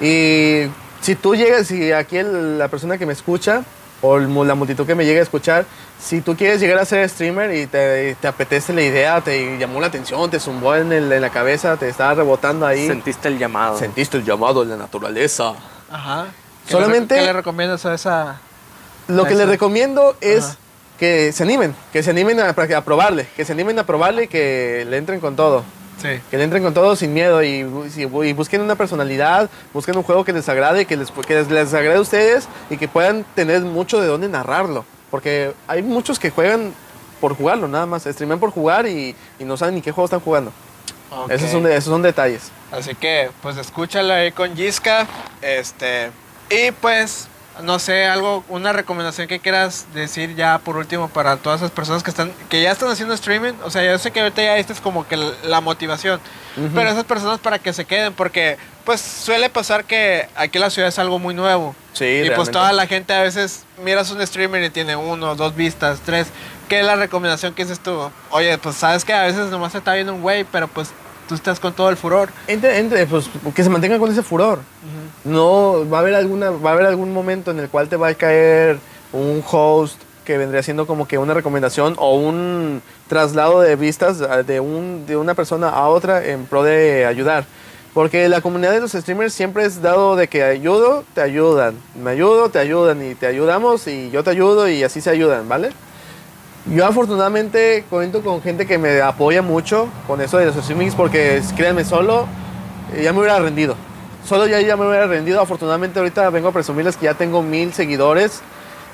Y 0.00 0.62
si 1.00 1.14
tú 1.14 1.34
llegas, 1.34 1.66
si 1.66 1.92
aquí 1.92 2.16
el- 2.18 2.58
la 2.58 2.68
persona 2.68 2.98
que 2.98 3.06
me 3.06 3.12
escucha 3.12 3.62
o 4.02 4.16
el 4.18 4.28
la 4.46 4.54
multitud 4.54 4.86
que 4.86 4.94
me 4.94 5.04
llega 5.04 5.20
a 5.20 5.22
escuchar, 5.22 5.64
si 6.02 6.20
tú 6.20 6.36
quieres 6.36 6.60
llegar 6.60 6.78
a 6.78 6.84
ser 6.84 7.08
streamer 7.08 7.54
y 7.54 7.66
te, 7.66 8.14
te 8.20 8.28
apetece 8.28 8.72
la 8.72 8.82
idea, 8.82 9.20
te 9.22 9.56
llamó 9.58 9.80
la 9.80 9.86
atención, 9.86 10.30
te 10.30 10.38
zumbó 10.38 10.74
en, 10.76 10.92
el- 10.92 11.10
en 11.10 11.20
la 11.22 11.30
cabeza, 11.30 11.76
te 11.76 11.88
estaba 11.88 12.14
rebotando 12.14 12.66
ahí, 12.66 12.86
Sentiste 12.86 13.28
el 13.28 13.38
llamado. 13.38 13.78
sentiste 13.78 14.16
el 14.18 14.24
llamado 14.24 14.64
de 14.64 14.70
la 14.70 14.76
naturaleza. 14.76 15.54
Ajá. 15.90 16.26
¿Qué 16.66 16.72
Solamente- 16.72 17.14
le, 17.14 17.20
rec- 17.20 17.22
¿Qué 17.22 17.26
le 17.26 17.32
recomiendas 17.32 17.86
a 17.86 17.94
esa? 17.94 18.40
Lo 19.08 19.24
que 19.24 19.34
les 19.36 19.48
recomiendo 19.48 20.16
es 20.20 20.44
Ajá. 20.44 20.56
que 20.98 21.32
se 21.32 21.44
animen, 21.44 21.74
que 21.92 22.02
se 22.02 22.10
animen 22.10 22.40
a, 22.40 22.48
a 22.50 22.80
probarle, 22.84 23.28
que 23.36 23.44
se 23.44 23.52
animen 23.52 23.78
a 23.78 23.86
probarle 23.86 24.24
y 24.24 24.28
que 24.28 24.84
le 24.90 24.96
entren 24.96 25.20
con 25.20 25.36
todo. 25.36 25.62
Sí. 26.00 26.20
Que 26.30 26.36
le 26.36 26.44
entren 26.44 26.62
con 26.62 26.74
todo 26.74 26.94
sin 26.94 27.14
miedo 27.14 27.42
y, 27.42 27.62
bu- 27.62 28.26
y 28.28 28.32
busquen 28.34 28.60
una 28.60 28.74
personalidad, 28.74 29.48
busquen 29.72 29.96
un 29.96 30.02
juego 30.02 30.24
que 30.24 30.32
les 30.32 30.48
agrade, 30.48 30.84
que 30.84 30.96
les, 30.96 31.10
que 31.10 31.34
les, 31.34 31.50
les 31.50 31.72
agrade 31.72 31.96
a 31.96 32.00
ustedes 32.00 32.48
y 32.68 32.76
que 32.76 32.86
puedan 32.86 33.24
tener 33.34 33.62
mucho 33.62 34.00
de 34.00 34.06
dónde 34.06 34.28
narrarlo. 34.28 34.84
Porque 35.10 35.52
hay 35.68 35.82
muchos 35.82 36.18
que 36.18 36.30
juegan 36.30 36.72
por 37.20 37.34
jugarlo, 37.34 37.66
nada 37.66 37.86
más. 37.86 38.02
Streaman 38.04 38.38
por 38.38 38.50
jugar 38.50 38.86
y, 38.86 39.14
y 39.38 39.44
no 39.44 39.56
saben 39.56 39.74
ni 39.76 39.80
qué 39.80 39.90
juego 39.90 40.04
están 40.04 40.20
jugando. 40.20 40.52
Esos, 41.30 41.50
son 41.50 41.66
esos 41.66 41.84
son 41.84 42.02
detalles. 42.02 42.50
Así 42.70 42.94
que, 42.94 43.30
pues 43.40 43.56
escúchalo 43.56 44.12
ahí 44.12 44.32
con 44.32 44.54
Giska. 44.54 45.06
Este. 45.40 46.10
Y 46.50 46.72
pues, 46.72 47.28
no 47.62 47.78
sé, 47.78 48.06
algo, 48.06 48.44
una 48.48 48.72
recomendación 48.72 49.28
que 49.28 49.40
quieras 49.40 49.86
decir 49.94 50.34
ya 50.34 50.58
por 50.58 50.76
último 50.76 51.08
para 51.08 51.36
todas 51.36 51.60
esas 51.60 51.70
personas 51.70 52.02
que 52.02 52.10
están, 52.10 52.32
que 52.48 52.62
ya 52.62 52.72
están 52.72 52.90
haciendo 52.90 53.14
streaming. 53.14 53.54
O 53.64 53.70
sea, 53.70 53.84
yo 53.84 53.98
sé 53.98 54.10
que 54.10 54.20
ahorita 54.20 54.42
ya 54.42 54.56
esta 54.58 54.72
es 54.72 54.80
como 54.80 55.06
que 55.06 55.16
la 55.16 55.60
motivación. 55.60 56.20
Pero 56.74 56.88
esas 56.88 57.04
personas 57.04 57.38
para 57.38 57.58
que 57.58 57.74
se 57.74 57.84
queden, 57.84 58.14
porque 58.14 58.56
pues 58.84 59.00
suele 59.00 59.50
pasar 59.50 59.84
que 59.84 60.26
aquí 60.36 60.56
en 60.56 60.62
la 60.62 60.70
ciudad 60.70 60.88
es 60.88 60.98
algo 60.98 61.18
muy 61.18 61.34
nuevo. 61.34 61.76
Sí, 61.92 62.04
y 62.04 62.18
pues 62.20 62.28
realmente. 62.28 62.52
toda 62.52 62.72
la 62.72 62.86
gente 62.86 63.12
a 63.12 63.22
veces 63.22 63.64
miras 63.82 64.10
un 64.10 64.26
streamer 64.26 64.62
y 64.62 64.70
tiene 64.70 64.96
uno, 64.96 65.34
dos 65.34 65.54
vistas, 65.54 66.00
tres. 66.04 66.28
¿Qué 66.68 66.80
es 66.80 66.86
la 66.86 66.96
recomendación 66.96 67.52
que 67.52 67.64
dices 67.64 67.80
tú? 67.80 68.10
Oye, 68.30 68.56
pues 68.58 68.76
sabes 68.76 69.04
que 69.04 69.12
a 69.12 69.22
veces 69.22 69.50
nomás 69.50 69.72
se 69.72 69.78
está 69.78 69.92
viendo 69.94 70.14
un 70.14 70.22
güey, 70.22 70.44
pero 70.44 70.66
pues 70.66 70.92
tú 71.28 71.34
estás 71.34 71.60
con 71.60 71.72
todo 71.72 71.90
el 71.90 71.96
furor. 71.96 72.30
Entre, 72.46 72.78
entre, 72.78 73.06
pues, 73.06 73.28
que 73.54 73.62
se 73.62 73.70
mantengan 73.70 73.98
con 73.98 74.10
ese 74.10 74.22
furor. 74.22 74.60
No, 75.24 75.88
va 75.90 75.98
a 75.98 76.00
haber 76.00 76.14
alguna, 76.14 76.50
va 76.50 76.70
a 76.70 76.72
haber 76.74 76.86
algún 76.86 77.12
momento 77.12 77.50
en 77.50 77.58
el 77.58 77.68
cual 77.68 77.88
te 77.88 77.96
va 77.96 78.08
a 78.08 78.14
caer 78.14 78.78
un 79.12 79.42
host 79.48 80.00
que 80.24 80.38
vendría 80.38 80.62
siendo 80.62 80.86
como 80.86 81.06
que 81.06 81.18
una 81.18 81.34
recomendación 81.34 81.94
o 81.98 82.16
un 82.16 82.82
traslado 83.08 83.60
de 83.60 83.76
vistas 83.76 84.18
de, 84.46 84.60
un, 84.60 85.06
de 85.06 85.16
una 85.16 85.34
persona 85.34 85.68
a 85.68 85.88
otra 85.88 86.24
en 86.24 86.46
pro 86.46 86.62
de 86.62 87.06
ayudar. 87.06 87.44
Porque 87.94 88.28
la 88.28 88.42
comunidad 88.42 88.72
de 88.72 88.80
los 88.80 88.92
streamers 88.92 89.32
siempre 89.32 89.64
es 89.64 89.80
dado 89.80 90.16
de 90.16 90.28
que 90.28 90.42
ayudo, 90.42 91.04
te 91.14 91.22
ayudan. 91.22 91.76
Me 91.94 92.10
ayudo, 92.10 92.50
te 92.50 92.58
ayudan 92.58 93.02
y 93.02 93.14
te 93.14 93.26
ayudamos 93.26 93.86
y 93.86 94.10
yo 94.10 94.22
te 94.22 94.30
ayudo 94.30 94.68
y 94.68 94.82
así 94.82 95.00
se 95.00 95.08
ayudan, 95.08 95.48
¿vale? 95.48 95.70
Yo 96.68 96.84
afortunadamente 96.84 97.84
cuento 97.88 98.22
con 98.22 98.42
gente 98.42 98.66
que 98.66 98.76
me 98.76 99.00
apoya 99.00 99.40
mucho 99.40 99.88
con 100.06 100.20
eso 100.20 100.38
de 100.38 100.46
los 100.46 100.56
streamings 100.56 100.94
porque 100.96 101.40
créanme, 101.56 101.84
solo 101.84 102.26
eh, 102.94 103.02
ya 103.04 103.12
me 103.12 103.20
hubiera 103.20 103.38
rendido. 103.38 103.76
Solo 104.26 104.48
ya, 104.48 104.60
ya 104.60 104.76
me 104.76 104.86
hubiera 104.88 105.06
rendido. 105.06 105.40
Afortunadamente 105.40 106.00
ahorita 106.00 106.28
vengo 106.30 106.48
a 106.48 106.52
presumirles 106.52 106.96
que 106.96 107.04
ya 107.04 107.14
tengo 107.14 107.42
mil 107.42 107.72
seguidores 107.72 108.40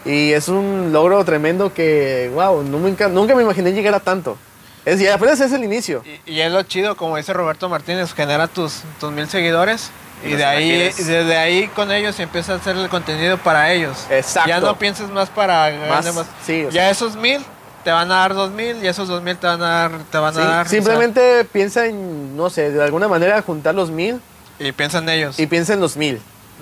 y 0.04 0.32
es 0.32 0.48
un 0.48 0.90
logro 0.92 1.24
tremendo 1.24 1.72
que, 1.72 2.30
wow, 2.34 2.62
nunca, 2.62 3.08
nunca 3.08 3.34
me 3.34 3.42
imaginé 3.42 3.72
llegar 3.72 3.94
a 3.94 4.00
tanto. 4.00 4.36
Es, 4.84 5.00
y 5.00 5.06
apenas 5.06 5.40
es 5.40 5.52
el 5.52 5.64
inicio. 5.64 6.02
Y, 6.26 6.32
y 6.32 6.40
es 6.40 6.52
lo 6.52 6.62
chido, 6.64 6.96
como 6.96 7.16
dice 7.16 7.32
Roberto 7.32 7.68
Martínez, 7.68 8.12
genera 8.12 8.48
tus, 8.48 8.82
tus 9.00 9.12
mil 9.12 9.28
seguidores. 9.28 9.90
Y 10.24 10.32
de 10.34 10.44
ahí, 10.44 10.70
desde 10.96 11.36
ahí 11.36 11.68
con 11.68 11.90
ellos 11.90 12.20
empieza 12.20 12.52
a 12.52 12.56
hacer 12.56 12.76
el 12.76 12.88
contenido 12.88 13.38
para 13.38 13.72
ellos. 13.72 14.06
Exacto. 14.10 14.48
Ya 14.48 14.60
no 14.60 14.76
pienses 14.78 15.08
más 15.08 15.28
para 15.30 15.70
ganar 15.70 16.12
más. 16.12 16.26
sí, 16.44 16.66
ya 16.70 16.90
esos 16.90 17.16
mil 17.16 17.40
te 17.84 17.90
van 17.90 18.10
a 18.12 18.16
dar 18.16 18.34
dos 18.34 18.50
mil 18.50 18.82
y 18.82 18.86
esos 18.86 19.08
dos 19.08 19.22
mil 19.22 19.36
te 19.36 19.46
van 19.46 19.62
a 19.62 19.68
dar, 19.68 19.92
te 20.10 20.18
van 20.18 20.34
Sí, 20.34 20.40
a 20.40 20.44
dar. 20.44 20.66
o 20.66 20.68
sea, 20.68 20.70
simplemente 20.70 21.44
piensa 21.44 21.86
en, 21.86 22.36
no 22.36 22.50
sé, 22.50 22.70
de 22.70 22.82
alguna 22.82 23.08
manera 23.08 23.40
juntar 23.42 23.74
los 23.74 23.90
mil 23.90 24.20
y 24.58 24.72
piensa 24.72 24.98
en 24.98 25.08
ellos. 25.08 25.38
y 25.38 25.46
piensa 25.46 25.74
en 25.74 25.80
los 25.80 25.96
mil. 25.96 26.20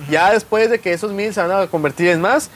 Ya 0.09 0.33
después 0.33 0.71
de 0.71 0.79
que 0.81 0.93
esos 0.93 1.13
mil 1.13 1.33
se 1.35 1.43
van 1.43 1.53
a 1.53 1.67
convertir 1.67 2.09
en 2.09 2.21
más 2.21 2.49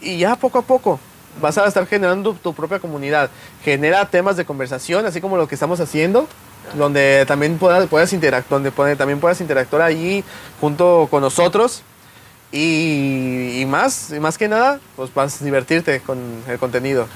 y 0.00 0.18
ya 0.18 0.36
poco 0.36 0.58
a 0.58 0.62
poco 0.62 1.00
vas 1.40 1.56
a 1.58 1.66
estar 1.66 1.86
generando 1.86 2.34
tu 2.34 2.52
propia 2.54 2.78
comunidad. 2.78 3.30
Genera 3.64 4.04
temas 4.08 4.36
de 4.36 4.44
conversación, 4.44 5.04
así 5.06 5.20
como 5.20 5.36
lo 5.36 5.48
que 5.48 5.54
estamos 5.56 5.80
haciendo, 5.80 6.28
donde 6.74 7.24
también 7.26 7.58
puedas, 7.58 7.86
puedas 7.88 8.12
interactuar, 8.12 8.62
donde 8.62 8.96
también 8.96 9.18
puedas 9.18 9.40
interactuar 9.40 9.82
allí 9.82 10.22
junto 10.60 11.08
con 11.10 11.22
nosotros. 11.22 11.82
Y, 12.52 13.58
y 13.60 13.66
más, 13.66 14.12
y 14.12 14.20
más 14.20 14.38
que 14.38 14.46
nada, 14.46 14.78
pues 14.94 15.12
vas 15.12 15.40
a 15.42 15.44
divertirte 15.44 16.00
con 16.00 16.18
el 16.46 16.58
contenido. 16.58 17.08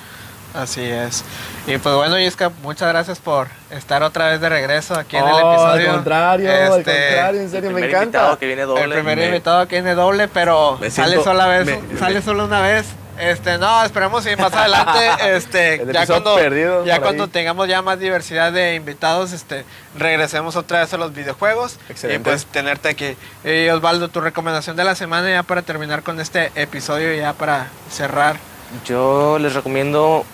Así 0.54 0.82
es. 0.82 1.24
Y 1.66 1.76
pues 1.78 1.94
bueno, 1.94 2.18
Yisca, 2.18 2.50
muchas 2.62 2.88
gracias 2.88 3.18
por 3.18 3.48
estar 3.70 4.02
otra 4.02 4.28
vez 4.30 4.40
de 4.40 4.48
regreso 4.48 4.94
aquí 4.94 5.16
en 5.16 5.24
el 5.26 5.32
Oh, 5.34 5.52
episodio. 5.52 5.90
Al 5.90 5.94
contrario, 5.96 6.50
al 6.50 6.56
Este, 6.80 6.92
contrario, 7.06 7.40
en 7.42 7.50
serio, 7.50 7.68
El 7.70 7.74
me 7.74 7.80
primer 7.82 7.90
encanta. 7.90 8.18
invitado 8.18 8.38
que 8.38 8.46
viene 8.46 8.62
doble. 8.62 8.82
El 8.84 8.92
primer 8.92 9.18
Me- 9.18 9.26
invitado 9.26 9.68
que 9.68 9.76
viene 9.76 9.94
doble, 9.94 10.28
pero 10.28 10.78
Me 10.80 10.90
sale 10.90 11.08
siento- 11.12 11.24
sola 11.30 11.46
vez, 11.46 11.66
me- 11.66 11.98
sale 11.98 12.14
me- 12.16 12.22
solo 12.22 12.44
una 12.46 12.60
vez. 12.62 12.86
Este, 13.20 13.58
no, 13.58 13.82
esperemos 13.84 14.24
y 14.28 14.36
más 14.36 14.52
adelante, 14.54 15.00
este, 15.36 15.84
ya 15.92 16.06
cuando, 16.06 16.36
perdido 16.36 16.84
ya 16.86 17.00
cuando 17.00 17.24
ahí. 17.24 17.30
tengamos 17.30 17.66
ya 17.68 17.82
más 17.82 17.98
diversidad 17.98 18.52
de 18.52 18.76
invitados, 18.76 19.32
este, 19.32 19.64
regresemos 19.98 20.54
otra 20.54 20.80
vez 20.80 20.94
a 20.94 20.98
los 20.98 21.12
videojuegos 21.12 21.78
Excelente. 21.88 22.20
y 22.30 22.32
pues 22.32 22.46
tenerte 22.46 22.88
aquí. 22.88 23.16
Y 23.44 23.68
Osvaldo, 23.70 24.06
tu 24.08 24.20
recomendación 24.20 24.76
de 24.76 24.84
la 24.84 24.94
semana 24.94 25.28
ya 25.28 25.42
para 25.42 25.62
terminar 25.62 26.04
con 26.04 26.20
este 26.20 26.52
episodio 26.54 27.12
y 27.12 27.18
ya 27.18 27.32
para 27.32 27.66
cerrar. 27.90 28.36
Yo 28.84 29.38
les 29.40 29.52
recomiendo 29.54 30.24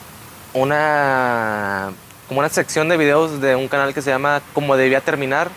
una 0.55 1.93
como 2.29 2.41
una 2.41 2.49
sección 2.49 2.89
de 2.89 2.97
videos 2.97 3.41
de 3.41 3.55
un 3.55 3.69
canal 3.69 3.93
que 3.93 4.01
se 4.01 4.11
llama 4.11 4.41
Como 4.55 4.77
debía 4.77 5.01
terminar, 5.01 5.51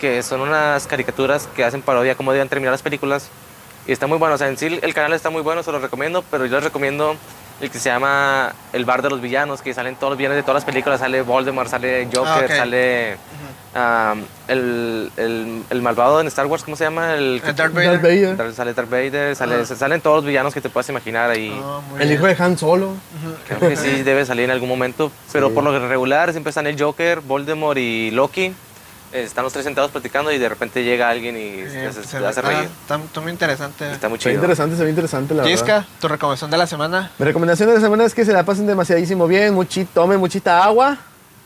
que 0.00 0.22
son 0.22 0.40
unas 0.40 0.86
caricaturas 0.86 1.48
que 1.56 1.64
hacen 1.64 1.82
parodia 1.82 2.14
cómo 2.14 2.30
debían 2.30 2.48
terminar 2.48 2.72
las 2.72 2.82
películas. 2.82 3.28
Y 3.86 3.92
está 3.92 4.06
muy 4.06 4.18
bueno, 4.18 4.34
o 4.34 4.38
sea, 4.38 4.48
en 4.48 4.56
sí 4.56 4.78
el 4.80 4.94
canal 4.94 5.12
está 5.12 5.30
muy 5.30 5.42
bueno, 5.42 5.62
se 5.62 5.72
lo 5.72 5.78
recomiendo, 5.78 6.22
pero 6.30 6.46
yo 6.46 6.56
les 6.56 6.64
recomiendo 6.64 7.16
el 7.60 7.70
que 7.70 7.78
se 7.78 7.88
llama 7.88 8.52
El 8.72 8.84
Bar 8.84 9.00
de 9.02 9.08
los 9.10 9.20
Villanos, 9.20 9.62
que 9.62 9.72
salen 9.72 9.96
todos 9.96 10.10
los 10.10 10.18
villanos 10.18 10.36
de 10.36 10.42
todas 10.42 10.56
las 10.56 10.64
películas, 10.64 11.00
sale 11.00 11.22
Voldemort, 11.22 11.68
sale 11.70 12.06
Joker, 12.12 12.26
Ah, 12.26 12.44
ok. 12.44 12.50
sale 12.50 13.16
um, 13.74 14.24
el, 14.48 15.10
el, 15.16 15.62
el 15.70 15.82
malvado 15.82 16.20
en 16.20 16.26
Star 16.26 16.46
Wars, 16.46 16.62
¿cómo 16.64 16.76
se 16.76 16.84
llama? 16.84 17.14
El, 17.14 17.40
El 17.44 17.54
Darth 17.56 17.56
Darth 17.56 17.74
Vader. 17.74 17.98
Vader. 18.36 18.54
Sale 18.54 18.74
Darth 18.74 18.90
Vader, 18.90 19.36
sale, 19.36 19.56
Ah. 19.62 19.64
salen 19.64 20.00
todos 20.00 20.16
los 20.16 20.24
villanos 20.26 20.52
que 20.52 20.60
te 20.60 20.68
puedas 20.68 20.88
imaginar 20.90 21.30
ahí. 21.30 21.50
Ah, 21.62 21.80
muy 21.90 22.00
El 22.02 22.08
bien. 22.08 22.18
hijo 22.18 22.26
de 22.26 22.36
Han 22.42 22.58
Solo. 22.58 22.90
Creo 23.48 23.60
que 23.70 23.76
sí 23.76 24.02
debe 24.04 24.24
salir 24.26 24.44
en 24.44 24.50
algún 24.50 24.68
momento, 24.68 25.10
pero 25.32 25.48
Sí. 25.48 25.54
por 25.54 25.64
lo 25.64 25.88
regular 25.88 26.32
siempre 26.32 26.50
están 26.50 26.66
el 26.66 26.80
Joker, 26.80 27.20
Voldemort 27.20 27.78
y 27.78 28.10
Loki. 28.10 28.54
Eh, 29.16 29.22
Están 29.24 29.44
los 29.44 29.52
tres 29.52 29.64
sentados 29.64 29.90
platicando 29.90 30.30
y 30.32 30.38
de 30.38 30.48
repente 30.48 30.84
llega 30.84 31.08
alguien 31.08 31.36
y 31.36 31.62
se 31.68 31.90
te 32.02 32.18
ve- 32.20 32.26
hace 32.26 32.42
reír. 32.42 32.68
Está, 32.82 32.96
está 32.96 33.20
muy 33.20 33.32
interesante. 33.32 33.90
Está 33.90 34.08
muy 34.08 34.18
Se 34.18 34.24
chido. 34.24 34.34
interesante, 34.34 34.76
se 34.76 34.84
ve 34.84 34.90
interesante 34.90 35.34
la 35.34 35.42
verdad. 35.42 35.50
Yisca, 35.56 35.86
tu 36.00 36.08
recomendación 36.08 36.50
de 36.50 36.56
la 36.58 36.66
semana. 36.66 37.10
Mi 37.18 37.24
recomendación 37.24 37.68
de 37.68 37.74
la 37.76 37.80
semana 37.80 38.04
es 38.04 38.14
que 38.14 38.24
se 38.24 38.32
la 38.32 38.44
pasen 38.44 38.66
demasiadísimo 38.66 39.26
bien, 39.26 39.54
muchi- 39.56 39.86
tomen 39.92 40.18
muchita 40.20 40.62
agua. 40.64 40.98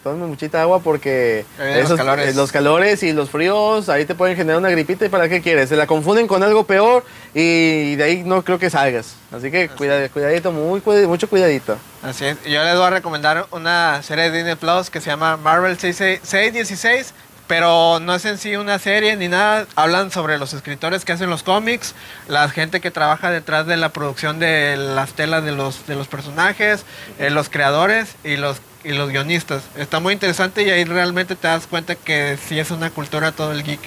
Tomen 0.02 0.30
muchita 0.30 0.62
agua 0.62 0.80
porque 0.80 1.44
vienen 1.58 1.82
los 1.86 1.92
calores. 1.92 2.28
eh, 2.28 2.34
los 2.34 2.50
calores 2.50 3.02
y 3.02 3.12
los 3.12 3.28
fríos 3.28 3.90
ahí 3.90 4.06
te 4.06 4.14
pueden 4.14 4.34
generar 4.34 4.56
una 4.58 4.70
gripita 4.70 5.04
y 5.04 5.10
para 5.10 5.28
qué 5.28 5.42
quieres. 5.42 5.68
Se 5.68 5.76
la 5.76 5.86
confunden 5.86 6.26
con 6.26 6.42
algo 6.42 6.64
peor 6.64 7.04
y 7.34 7.96
de 7.96 8.04
ahí 8.04 8.22
no 8.24 8.42
creo 8.42 8.58
que 8.58 8.70
salgas. 8.70 9.16
Así 9.30 9.50
que 9.50 9.68
cuida- 9.68 10.08
cuidadito, 10.08 10.52
muy, 10.52 10.80
mucho 11.06 11.28
cuidadito. 11.28 11.76
Así 12.02 12.24
es. 12.24 12.38
Y 12.46 12.50
Yo 12.52 12.64
les 12.64 12.76
voy 12.76 12.86
a 12.86 12.90
recomendar 12.90 13.44
una 13.50 14.02
serie 14.02 14.30
de 14.30 14.38
Disney 14.38 14.54
Plus 14.54 14.88
que 14.88 15.02
se 15.02 15.10
llama 15.10 15.36
Marvel 15.36 15.76
66 15.78 16.20
616, 16.22 17.12
pero 17.50 17.98
no 17.98 18.14
es 18.14 18.24
en 18.26 18.38
sí 18.38 18.54
una 18.54 18.78
serie 18.78 19.16
ni 19.16 19.26
nada. 19.26 19.66
Hablan 19.74 20.12
sobre 20.12 20.38
los 20.38 20.52
escritores 20.52 21.04
que 21.04 21.10
hacen 21.10 21.30
los 21.30 21.42
cómics, 21.42 21.96
la 22.28 22.48
gente 22.48 22.80
que 22.80 22.92
trabaja 22.92 23.32
detrás 23.32 23.66
de 23.66 23.76
la 23.76 23.88
producción 23.88 24.38
de 24.38 24.76
las 24.76 25.14
telas 25.14 25.42
de 25.42 25.50
los, 25.50 25.84
de 25.88 25.96
los 25.96 26.06
personajes, 26.06 26.84
eh, 27.18 27.28
los 27.28 27.48
creadores 27.48 28.14
y 28.22 28.36
los, 28.36 28.58
y 28.84 28.92
los 28.92 29.10
guionistas. 29.10 29.64
Está 29.76 29.98
muy 29.98 30.12
interesante 30.12 30.62
y 30.62 30.70
ahí 30.70 30.84
realmente 30.84 31.34
te 31.34 31.48
das 31.48 31.66
cuenta 31.66 31.96
que 31.96 32.38
sí 32.46 32.56
es 32.60 32.70
una 32.70 32.90
cultura 32.90 33.32
todo 33.32 33.50
el 33.50 33.64
geek, 33.64 33.80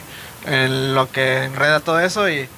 en 0.46 0.94
lo 0.94 1.10
que 1.10 1.46
enreda 1.46 1.80
todo 1.80 2.02
eso 2.02 2.28
y 2.28 2.50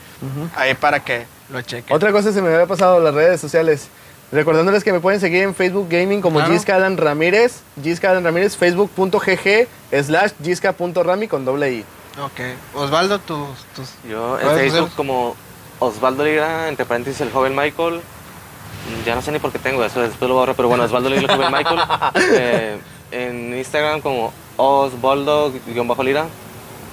ahí 0.55 0.73
para 0.73 1.01
que 1.01 1.27
lo 1.51 1.61
chequen. 1.61 1.95
Otra 1.95 2.11
cosa 2.11 2.33
se 2.33 2.41
me 2.41 2.51
había 2.51 2.65
pasado 2.65 2.99
las 2.99 3.13
redes 3.13 3.39
sociales. 3.39 3.89
Recordándoles 4.31 4.83
que 4.83 4.91
me 4.91 4.99
pueden 4.99 5.19
seguir 5.19 5.43
en 5.43 5.53
Facebook 5.55 5.87
Gaming 5.89 6.21
como 6.21 6.39
Claro. 6.39 6.53
Gisca 6.53 6.75
Alan 6.75 6.97
Ramírez, 6.97 7.61
Gisca 7.81 8.11
Alan 8.11 8.23
Ramírez, 8.23 8.57
facebook.gg 8.57 9.67
slash 10.03 10.31
gisca.rami 10.43 11.27
con 11.27 11.45
doble 11.45 11.71
i. 11.73 11.85
Ok. 12.21 12.39
Osvaldo, 12.75 13.19
tus... 13.19 13.49
tus 13.75 13.89
Yo 14.09 14.39
en 14.39 14.47
Facebook 14.57 14.91
como 14.95 15.35
Osvaldo 15.79 16.23
Ligra, 16.25 16.67
entre 16.69 16.85
paréntesis 16.85 17.21
el 17.21 17.31
joven 17.31 17.55
Michael. 17.55 18.01
Ya 19.05 19.15
no 19.15 19.21
sé 19.21 19.31
ni 19.31 19.39
por 19.39 19.51
qué 19.51 19.59
tengo 19.59 19.83
eso, 19.83 19.99
después 20.01 20.27
lo 20.29 20.35
voy 20.35 20.37
a 20.37 20.41
borrar, 20.41 20.55
pero 20.55 20.67
bueno, 20.69 20.83
Osvaldo 20.83 21.09
Ligra, 21.09 21.31
el 21.33 21.37
joven 21.39 21.51
Michael. 21.53 21.79
Eh, 22.37 22.77
en 23.11 23.55
Instagram 23.57 24.01
como 24.01 24.33
Osvaldo-Lira 24.57 26.25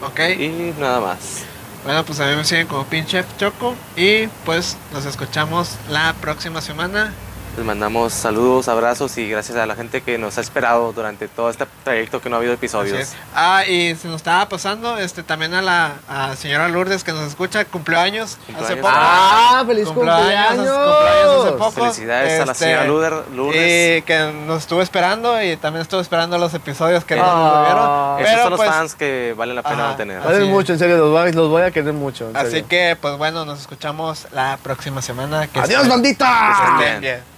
Ok. 0.06 0.20
y 0.38 0.74
nada 0.78 1.00
más. 1.00 1.44
Bueno, 1.84 2.04
pues 2.04 2.20
a 2.20 2.26
mí 2.26 2.36
me 2.36 2.44
siguen 2.44 2.66
como 2.68 2.84
Pinchef 2.84 3.26
Choco. 3.38 3.74
Y 3.96 4.28
pues 4.44 4.76
nos 4.92 5.04
escuchamos 5.04 5.76
la 5.88 6.14
próxima 6.20 6.60
semana. 6.60 7.12
Les 7.54 7.66
mandamos 7.66 8.14
saludos, 8.14 8.66
abrazos 8.68 9.18
y 9.18 9.28
gracias 9.28 9.58
a 9.58 9.66
la 9.66 9.74
gente 9.74 10.00
que 10.00 10.16
nos 10.16 10.38
ha 10.38 10.40
esperado 10.40 10.90
durante 10.94 11.28
todo 11.28 11.50
este 11.50 11.66
trayecto 11.84 12.18
que 12.18 12.30
no 12.30 12.36
ha 12.36 12.38
habido 12.38 12.54
episodios. 12.54 13.12
Ah, 13.34 13.62
y 13.66 13.94
se 13.94 14.08
nos 14.08 14.16
estaba 14.16 14.48
pasando 14.48 14.96
este 14.96 15.22
también 15.22 15.52
a 15.52 15.60
la 15.60 15.92
a 16.08 16.34
señora 16.34 16.68
Lourdes 16.68 17.04
que 17.04 17.12
nos 17.12 17.28
escucha, 17.28 17.66
cumpleaños 17.66 18.38
hace 18.38 18.46
Cumpleaños. 18.54 18.78
poco. 18.80 18.94
¡Ah, 18.96 19.64
feliz 19.66 19.86
Cumpleaños, 19.86 20.24
cumpleaños! 20.24 20.78
cumpleaños 20.78 21.44
hace 21.44 21.52
poco. 21.58 21.70
Felicidades 21.72 22.40
a 22.40 22.46
la 22.46 22.52
Este, 22.52 22.64
señora 22.64 22.86
Luder- 22.86 23.24
Lourdes. 23.34 23.98
Y 23.98 24.02
que 24.02 24.32
nos 24.46 24.62
estuvo 24.62 24.80
esperando 24.80 25.42
y 25.42 25.54
también 25.58 25.82
estuvo 25.82 26.00
esperando 26.00 26.38
los 26.38 26.54
episodios 26.54 27.04
que 27.04 27.16
no 27.16 27.22
Ah. 27.26 27.34
nos 27.36 27.52
subieron. 27.52 28.20
Esos 28.20 28.30
Pero 28.30 28.42
son 28.44 28.50
los 28.52 28.60
pues, 28.60 28.70
fans 28.70 28.94
que 28.94 29.34
valen 29.36 29.56
la 29.56 29.62
pena 29.62 29.90
Ajá. 29.90 29.92
Así 30.02 30.08
Valen 30.24 30.50
mucho, 30.50 30.72
en 30.72 30.78
serio, 30.78 30.96
los 30.96 31.10
voy, 31.10 31.28
a- 31.28 31.32
los 31.32 31.50
voy 31.50 31.62
a 31.64 31.70
querer 31.70 31.92
mucho. 31.92 32.30
así 32.32 32.50
serio. 32.50 32.66
que 32.66 32.96
pues 32.98 33.18
bueno, 33.18 33.44
nos 33.44 33.60
escuchamos 33.60 34.26
la 34.32 34.58
próxima 34.62 35.02
semana. 35.02 35.46
Que 35.48 35.60
¡Adiós, 35.60 35.86
bandita! 35.86 36.56
que 36.78 36.84
estén 36.84 37.00
Bien. 37.02 37.32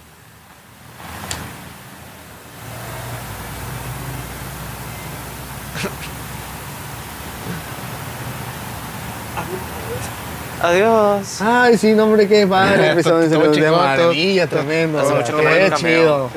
Adiós. 10.65 11.41
Ay, 11.41 11.77
sí, 11.77 11.93
no, 11.93 12.05
hombre, 12.05 12.27
qué 12.27 12.47
padre. 12.47 12.91
Episodio, 12.91 13.27
de 13.29 13.71
maravilla, 13.71 14.47
tremendo. 14.47 14.99
Hace 14.99 15.13
mucho 15.13 15.37
que 15.37 15.69
no 15.69 15.75
chido. 15.77 16.29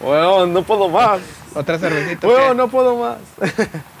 Weón, 0.00 0.52
no 0.52 0.62
puedo 0.62 0.88
más. 0.88 1.20
Otra 1.54 1.78
cervecita. 1.78 2.26
Weón, 2.26 2.56
no 2.56 2.68
puedo 2.68 2.96
más. 2.96 3.18